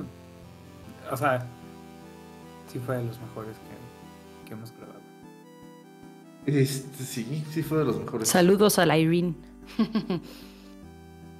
o 1.11 1.15
sea, 1.15 1.45
sí 2.71 2.79
fue 2.83 2.97
de 2.97 3.03
los 3.03 3.19
mejores 3.21 3.55
que, 3.57 4.47
que 4.47 4.53
hemos 4.55 4.71
grabado. 4.71 4.99
Este, 6.47 7.03
sí, 7.03 7.45
sí 7.51 7.61
fue 7.61 7.77
de 7.77 7.85
los 7.85 7.99
mejores. 7.99 8.27
Saludos 8.27 8.79
a 8.79 8.85
la 8.85 8.97
Irene. 8.97 9.35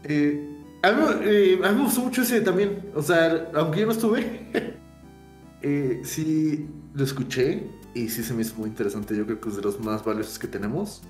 Eh, 0.03 0.57
a, 0.81 0.91
mí, 0.93 1.03
eh, 1.25 1.59
a 1.63 1.69
mí 1.69 1.77
me 1.77 1.83
gustó 1.83 2.01
mucho 2.01 2.23
ese 2.23 2.41
también. 2.41 2.89
O 2.95 3.03
sea, 3.03 3.51
aunque 3.53 3.81
yo 3.81 3.85
no 3.85 3.91
estuve, 3.91 4.49
eh, 5.61 6.01
sí 6.03 6.67
lo 6.95 7.03
escuché 7.03 7.67
y 7.93 8.09
sí 8.09 8.23
se 8.23 8.33
me 8.33 8.41
hizo 8.41 8.55
muy 8.55 8.69
interesante. 8.69 9.15
Yo 9.15 9.27
creo 9.27 9.39
que 9.39 9.49
es 9.49 9.57
de 9.57 9.61
los 9.61 9.79
más 9.79 10.03
valiosos 10.03 10.39
que 10.39 10.47
tenemos. 10.47 11.03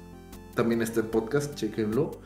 También 0.55 0.81
está 0.81 0.99
en 0.99 1.05
podcast, 1.07 1.55
chequenlo. 1.55 2.19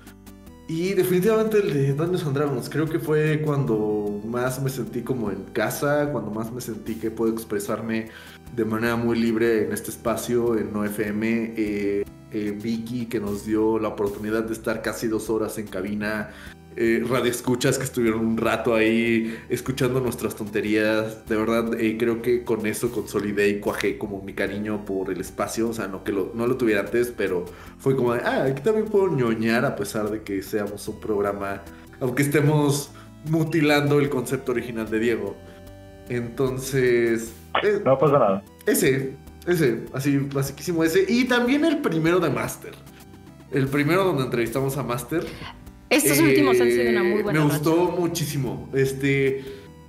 Y 0.67 0.93
definitivamente 0.93 1.59
el 1.59 1.73
de 1.73 1.93
Dungeons 1.93 2.25
and 2.25 2.35
Dragons, 2.35 2.69
creo 2.69 2.87
que 2.87 2.97
fue 2.97 3.41
cuando 3.43 4.19
más 4.25 4.59
me 4.61 4.69
sentí 4.71 5.03
como 5.03 5.29
en 5.29 5.43
casa, 5.53 6.09
cuando 6.11 6.31
más 6.31 6.51
me 6.51 6.59
sentí 6.59 6.95
que 6.95 7.11
puedo 7.11 7.31
expresarme 7.31 8.09
de 8.55 8.65
manera 8.65 8.95
muy 8.95 9.19
libre 9.19 9.65
en 9.65 9.73
este 9.73 9.91
espacio, 9.91 10.57
en 10.57 10.75
OFM. 10.75 11.53
Eh, 11.55 12.03
eh, 12.31 12.51
Vicky, 12.51 13.05
que 13.05 13.19
nos 13.19 13.45
dio 13.45 13.79
la 13.79 13.89
oportunidad 13.89 14.43
de 14.43 14.53
estar 14.53 14.81
casi 14.81 15.07
dos 15.07 15.29
horas 15.29 15.57
en 15.59 15.67
cabina. 15.67 16.31
Eh, 16.77 17.01
radio 17.09 17.31
escuchas 17.31 17.77
que 17.77 17.85
estuvieron 17.85 18.25
un 18.25 18.37
rato 18.37 18.75
ahí 18.75 19.37
escuchando 19.47 20.01
nuestras 20.01 20.35
tonterías. 20.35 21.25
De 21.25 21.37
verdad, 21.37 21.73
eh, 21.79 21.95
creo 21.97 22.21
que 22.21 22.43
con 22.43 22.65
eso 22.65 22.91
consolidé 22.91 23.47
y 23.47 23.59
cuajé 23.61 23.97
como 23.97 24.21
mi 24.21 24.33
cariño 24.33 24.83
por 24.83 25.09
el 25.09 25.21
espacio. 25.21 25.69
O 25.69 25.73
sea, 25.73 25.87
no 25.87 26.03
que 26.03 26.11
lo, 26.11 26.31
no 26.35 26.47
lo 26.47 26.57
tuviera 26.57 26.81
antes, 26.81 27.13
pero 27.15 27.45
fue 27.77 27.95
como 27.95 28.13
de, 28.13 28.19
ah, 28.21 28.43
aquí 28.43 28.61
también 28.61 28.87
puedo 28.87 29.07
ñoñar 29.07 29.63
a 29.63 29.75
pesar 29.77 30.09
de 30.09 30.21
que 30.23 30.43
seamos 30.43 30.85
un 30.89 30.99
programa, 30.99 31.61
aunque 32.01 32.23
estemos 32.23 32.91
mutilando 33.29 33.99
el 33.99 34.09
concepto 34.09 34.51
original 34.51 34.89
de 34.89 34.99
Diego. 34.99 35.35
Entonces, 36.09 37.33
eh, 37.63 37.81
No 37.85 37.97
pasa 37.97 38.19
nada. 38.19 38.43
ese, 38.65 39.15
ese, 39.47 39.85
así, 39.93 40.17
basiquísimo 40.17 40.83
ese. 40.83 41.05
Y 41.07 41.23
también 41.25 41.63
el 41.63 41.77
primero 41.77 42.19
de 42.19 42.29
Master. 42.29 42.73
El 43.51 43.67
primero 43.67 44.03
donde 44.03 44.23
entrevistamos 44.23 44.75
a 44.77 44.83
Master. 44.83 45.25
Estos 45.95 46.19
Eh, 46.19 46.23
últimos 46.23 46.59
han 46.59 46.69
sido 46.71 46.89
una 46.89 47.03
muy 47.03 47.21
buena 47.23 47.39
Me 47.43 47.45
racha. 47.51 47.57
gustó 47.57 47.91
muchísimo. 47.99 48.69
Este. 48.73 49.43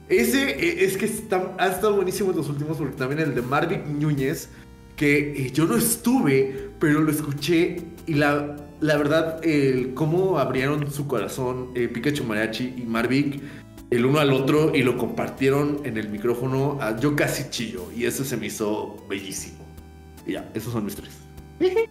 Ese 0.08 0.50
eh, 0.50 0.84
es 0.84 0.96
que 0.96 1.06
está- 1.06 1.54
ha 1.58 1.66
estado 1.66 1.96
buenísimo 1.96 2.30
en 2.30 2.36
los 2.36 2.48
últimos, 2.48 2.76
porque 2.76 2.96
también 2.96 3.20
el 3.20 3.34
de 3.34 3.42
Marvick 3.42 3.84
Núñez, 3.86 4.48
que 4.94 5.46
eh, 5.46 5.50
yo 5.52 5.66
no 5.66 5.76
estuve, 5.76 6.70
pero 6.78 7.00
lo 7.00 7.10
escuché 7.10 7.78
y 8.06 8.14
la 8.14 8.56
la 8.78 8.98
verdad, 8.98 9.40
el 9.42 9.94
cómo 9.94 10.38
abrieron 10.38 10.92
su 10.92 11.06
corazón 11.06 11.70
eh, 11.74 11.88
Pikachu 11.88 12.24
Mariachi 12.24 12.74
y 12.76 12.82
Marvick 12.82 13.40
el 13.88 14.04
uno 14.04 14.18
al 14.18 14.34
otro 14.34 14.74
y 14.76 14.82
lo 14.82 14.98
compartieron 14.98 15.80
en 15.84 15.96
el 15.96 16.10
micrófono, 16.10 16.76
ah, 16.82 16.94
yo 17.00 17.16
casi 17.16 17.48
chillo 17.48 17.86
y 17.96 18.04
eso 18.04 18.22
se 18.22 18.36
me 18.36 18.48
hizo 18.48 18.96
bellísimo. 19.08 19.64
Y 20.26 20.32
ya, 20.32 20.50
esos 20.54 20.74
son 20.74 20.84
mis 20.84 20.94
tres. 20.94 21.10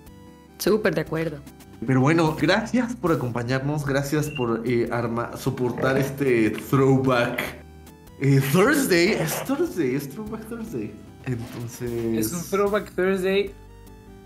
Súper 0.59 0.93
de 0.93 1.01
acuerdo. 1.01 1.39
Pero 1.85 2.01
bueno, 2.01 2.35
gracias 2.39 2.95
por 2.95 3.11
acompañarnos, 3.11 3.85
gracias 3.85 4.29
por 4.29 4.63
eh, 4.65 4.89
arma, 4.91 5.35
soportar 5.37 5.97
este 5.97 6.51
throwback 6.51 7.65
eh, 8.21 8.41
Thursday. 8.51 9.11
Es 9.11 9.43
Thursday, 9.45 9.95
es 9.95 10.09
throwback 10.09 10.47
Thursday. 10.47 10.93
Entonces. 11.25 11.91
Es 12.17 12.33
un 12.33 12.49
throwback 12.49 12.91
Thursday, 12.93 13.53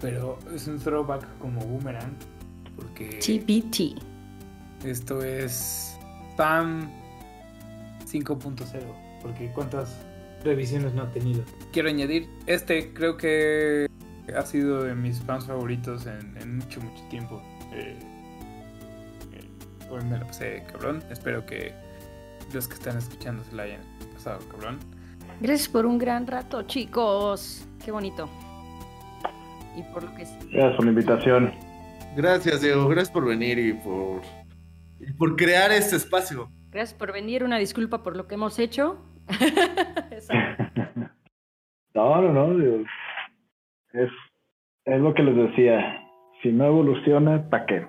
pero 0.01 0.37
es 0.53 0.67
un 0.67 0.79
throwback 0.79 1.25
como 1.39 1.61
boomerang. 1.61 2.15
Porque 2.75 3.19
TBT. 3.19 4.01
esto 4.85 5.23
es 5.23 5.97
spam 6.33 6.89
5.0. 8.05 8.65
Porque 9.21 9.51
cuántas 9.53 9.97
revisiones 10.43 10.93
no 10.93 11.03
ha 11.03 11.11
tenido. 11.11 11.43
Quiero 11.73 11.89
añadir, 11.89 12.29
este 12.45 12.93
creo 12.93 13.17
que 13.17 13.87
ha 14.35 14.45
sido 14.45 14.83
de 14.83 14.95
mis 14.95 15.21
fans 15.21 15.45
favoritos 15.45 16.05
en, 16.05 16.35
en 16.37 16.57
mucho, 16.57 16.81
mucho 16.81 17.03
tiempo. 17.09 17.41
Eh, 17.73 17.97
eh, 19.33 19.89
hoy 19.89 20.03
me 20.05 20.17
lo 20.17 20.25
pasé 20.27 20.63
cabrón. 20.71 21.03
Espero 21.09 21.45
que 21.45 21.73
los 22.53 22.67
que 22.67 22.73
están 22.75 22.97
escuchando 22.97 23.43
se 23.43 23.55
la 23.55 23.63
hayan 23.63 23.81
pasado 24.13 24.39
cabrón. 24.49 24.79
Gracias 25.41 25.69
por 25.69 25.85
un 25.85 25.97
gran 25.97 26.27
rato, 26.27 26.63
chicos. 26.63 27.67
Qué 27.83 27.91
bonito. 27.91 28.29
Y 29.75 29.83
por 29.93 30.03
lo 30.03 30.13
que 30.15 30.25
sí. 30.25 30.35
Gracias 30.51 30.75
por 30.75 30.85
la 30.85 30.91
invitación. 30.91 31.53
Gracias, 32.15 32.61
Diego, 32.61 32.87
gracias 32.87 33.11
por 33.11 33.25
venir 33.25 33.59
y 33.59 33.73
por, 33.73 34.21
y 34.99 35.13
por 35.13 35.35
crear 35.35 35.71
este 35.71 35.95
espacio. 35.95 36.49
Gracias 36.71 36.97
por 36.97 37.13
venir. 37.13 37.43
Una 37.43 37.57
disculpa 37.57 38.03
por 38.03 38.17
lo 38.17 38.27
que 38.27 38.35
hemos 38.35 38.59
hecho. 38.59 38.97
No, 41.95 42.21
no, 42.21 42.31
no. 42.31 42.57
digo, 42.57 42.83
Es, 43.93 44.09
es 44.85 45.01
lo 45.01 45.13
que 45.13 45.23
les 45.23 45.35
decía. 45.35 46.03
Si 46.41 46.51
no 46.51 46.65
evoluciona, 46.65 47.49
¿para 47.49 47.65
qué? 47.65 47.87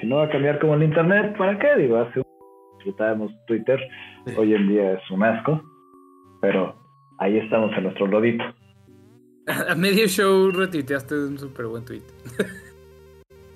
Si 0.00 0.06
no 0.06 0.16
va 0.16 0.24
a 0.24 0.30
cambiar 0.30 0.58
como 0.60 0.74
el 0.74 0.82
Internet, 0.82 1.36
¿para 1.36 1.58
qué? 1.58 1.76
Digo, 1.76 1.96
hace 1.96 2.20
un 2.20 2.24
disfrutábamos 2.76 3.32
Twitter. 3.46 3.80
Hoy 4.36 4.54
en 4.54 4.68
día 4.68 4.92
es 4.92 5.10
un 5.10 5.22
asco. 5.22 5.62
Pero 6.40 6.74
ahí 7.18 7.38
estamos 7.38 7.72
en 7.76 7.84
nuestro 7.84 8.06
lodito. 8.06 8.44
A 9.68 9.74
medio 9.74 10.06
show 10.06 10.50
retuiteaste 10.50 11.14
un 11.14 11.38
súper 11.38 11.66
buen 11.66 11.84
tweet. 11.84 12.02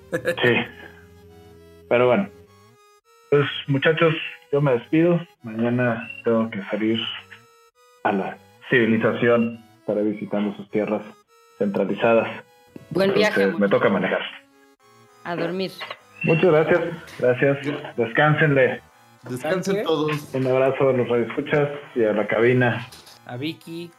Sí. 0.09 0.53
Pero 1.89 2.07
bueno. 2.07 2.29
Pues 3.29 3.45
muchachos, 3.67 4.13
yo 4.53 4.61
me 4.61 4.71
despido. 4.71 5.19
Mañana 5.43 6.09
tengo 6.23 6.49
que 6.49 6.63
salir 6.71 6.97
a 8.05 8.13
la 8.13 8.37
civilización 8.69 9.59
para 9.85 10.01
visitando 10.03 10.55
sus 10.55 10.69
tierras 10.71 11.03
centralizadas. 11.57 12.43
Buen 12.91 13.13
viaje. 13.13 13.43
Entonces, 13.43 13.59
me 13.59 13.69
toca 13.69 13.89
manejar. 13.89 14.21
A 15.23 15.35
dormir. 15.35 15.71
Muchas 16.23 16.45
gracias. 16.45 16.81
Gracias. 17.19 17.57
Descánsenle. 17.97 18.81
Descansen 19.29 19.83
todos. 19.83 20.11
Un 20.33 20.47
abrazo 20.47 20.89
a 20.89 20.93
los 20.93 21.07
radioescuchas 21.09 21.69
y 21.95 22.03
a 22.03 22.13
la 22.13 22.25
cabina. 22.27 22.87
A 23.25 23.35
Vicky, 23.35 23.91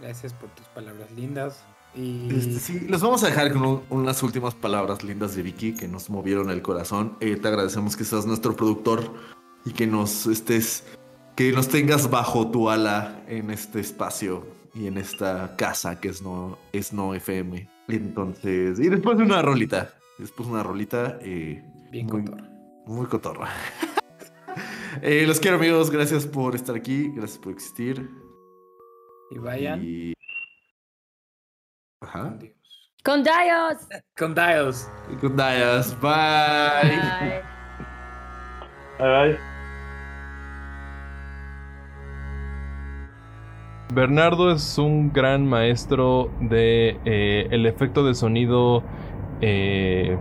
gracias 0.00 0.32
por 0.32 0.48
tus 0.50 0.66
palabras 0.68 1.10
lindas. 1.10 1.64
Y 1.94 2.28
Este, 2.34 2.60
sí, 2.60 2.86
los 2.88 3.02
vamos 3.02 3.22
a 3.24 3.28
dejar 3.28 3.52
con 3.52 3.64
un- 3.64 3.82
unas 3.90 4.22
últimas 4.22 4.54
palabras 4.54 5.02
lindas 5.04 5.34
de 5.36 5.42
Vicky 5.42 5.74
que 5.74 5.86
nos 5.88 6.08
movieron 6.08 6.50
el 6.50 6.62
corazón. 6.62 7.16
Eh, 7.20 7.36
te 7.36 7.48
agradecemos 7.48 7.96
que 7.96 8.04
seas 8.04 8.24
nuestro 8.24 8.56
productor 8.56 9.02
y 9.66 9.72
que 9.72 9.86
nos 9.86 10.26
estés, 10.26 10.86
que 11.36 11.52
nos 11.52 11.68
tengas 11.68 12.08
bajo 12.10 12.50
tu 12.50 12.70
ala 12.70 13.20
en 13.26 13.50
este 13.50 13.80
espacio 13.80 14.46
y 14.78 14.86
en 14.86 14.96
esta 14.96 15.56
casa 15.56 16.00
que 16.00 16.08
es 16.08 16.22
no, 16.22 16.56
es 16.72 16.92
no 16.92 17.12
FM. 17.14 17.68
Entonces, 17.88 18.78
y 18.78 18.88
después 18.88 19.18
de 19.18 19.24
una 19.24 19.42
rolita, 19.42 19.90
después 20.18 20.48
una 20.48 20.62
rolita, 20.62 21.18
eh, 21.20 21.64
bien 21.90 22.06
muy, 22.06 22.24
cotorra. 22.24 22.48
muy 22.86 23.06
cotorra. 23.06 23.48
Eh, 25.02 25.26
los 25.28 25.38
quiero 25.38 25.58
amigos, 25.58 25.90
gracias 25.90 26.26
por 26.26 26.56
estar 26.56 26.74
aquí, 26.74 27.12
gracias 27.14 27.38
por 27.38 27.52
existir. 27.52 28.10
Y 29.30 29.38
vayan 29.38 29.80
Y... 29.84 30.12
Ajá. 32.00 32.36
con 33.04 33.22
Dios. 33.22 33.86
Con 34.16 34.34
Dios. 34.34 34.88
Con 35.20 35.36
Dios. 35.36 36.00
Bye. 36.00 37.42
Bye, 38.98 39.34
bye. 39.36 39.47
Bernardo 43.92 44.50
es 44.50 44.76
un 44.76 45.12
gran 45.14 45.46
maestro 45.46 46.30
de 46.40 46.98
eh, 47.06 47.48
el 47.50 47.64
efecto 47.64 48.04
de 48.04 48.14
sonido 48.14 48.82
eh, 49.40 50.18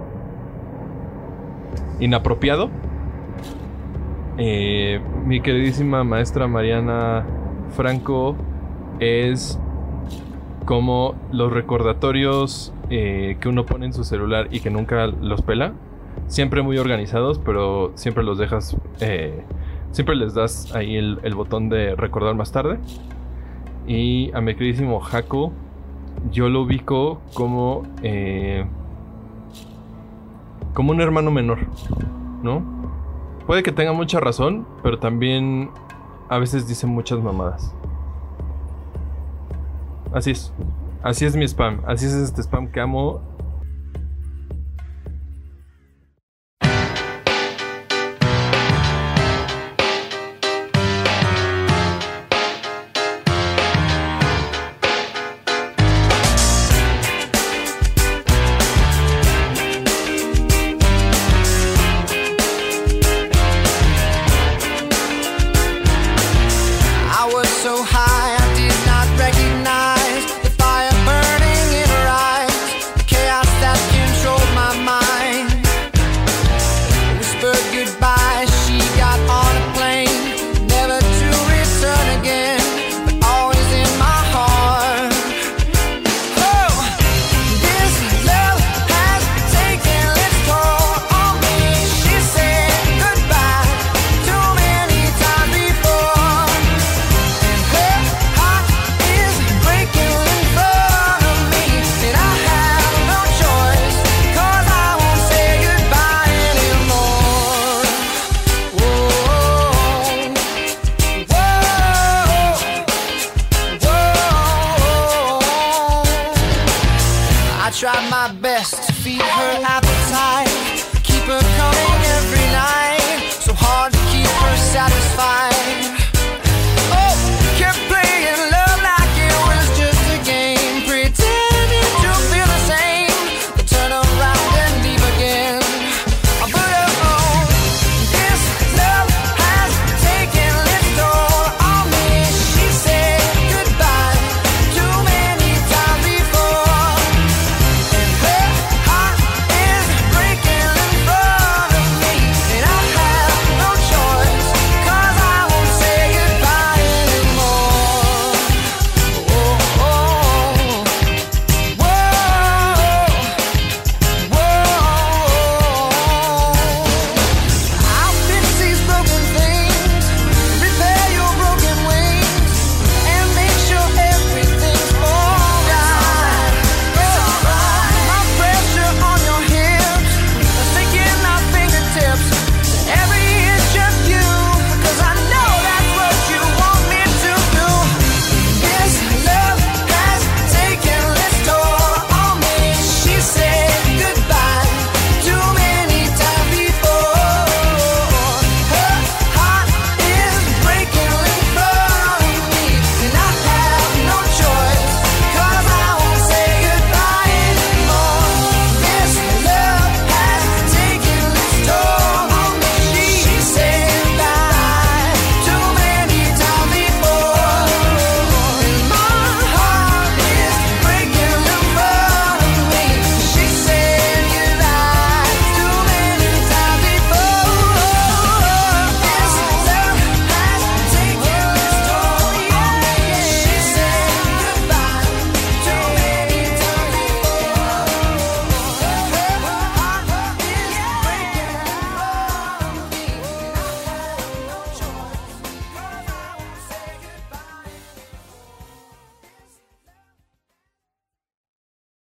inapropiado. 2.00 2.70
Eh, 4.38 5.02
mi 5.26 5.42
queridísima 5.42 6.06
maestra 6.06 6.48
Mariana 6.48 7.26
Franco 7.76 8.38
es 9.02 9.60
como 10.66 11.16
los 11.32 11.52
recordatorios 11.52 12.74
que 12.90 13.38
uno 13.46 13.66
pone 13.66 13.88
en 13.88 13.94
su 13.94 14.06
celular 14.06 14.48
y 14.50 14.62
que 14.62 14.70
nunca 14.70 15.08
los 15.08 15.42
pela. 15.42 15.74
Siempre 16.28 16.62
muy 16.62 16.78
organizados, 16.78 17.38
pero 17.40 17.92
siempre 17.96 18.24
los 18.24 18.38
dejas, 18.38 18.78
siempre 19.92 20.16
les 20.16 20.34
das 20.34 20.74
ahí 20.74 20.96
el 20.96 21.36
botón 21.36 21.68
de 21.68 21.96
recordar 21.96 22.36
más 22.36 22.54
tarde. 22.54 22.80
Y 23.88 24.32
a 24.34 24.42
mi 24.42 24.54
queridísimo 24.54 25.02
Haku, 25.02 25.52
yo 26.32 26.50
lo 26.50 26.62
ubico 26.62 27.22
como. 27.34 27.84
eh, 28.04 28.66
como 30.74 30.92
un 30.92 31.02
hermano 31.02 31.32
menor, 31.32 31.58
¿no? 32.44 32.62
Puede 33.48 33.64
que 33.64 33.72
tenga 33.72 33.94
mucha 33.94 34.20
razón, 34.20 34.68
pero 34.84 35.00
también 35.00 35.72
a 36.30 36.38
veces 36.38 36.68
dice 36.68 36.86
muchas 36.86 37.20
mamadas. 37.20 37.74
Así 40.14 40.32
es. 40.32 40.54
Así 41.02 41.26
es 41.26 41.36
mi 41.36 41.46
spam. 41.46 41.82
Así 41.88 42.06
es 42.06 42.14
este 42.14 42.44
spam 42.44 42.68
que 42.68 42.80
amo. 42.80 43.22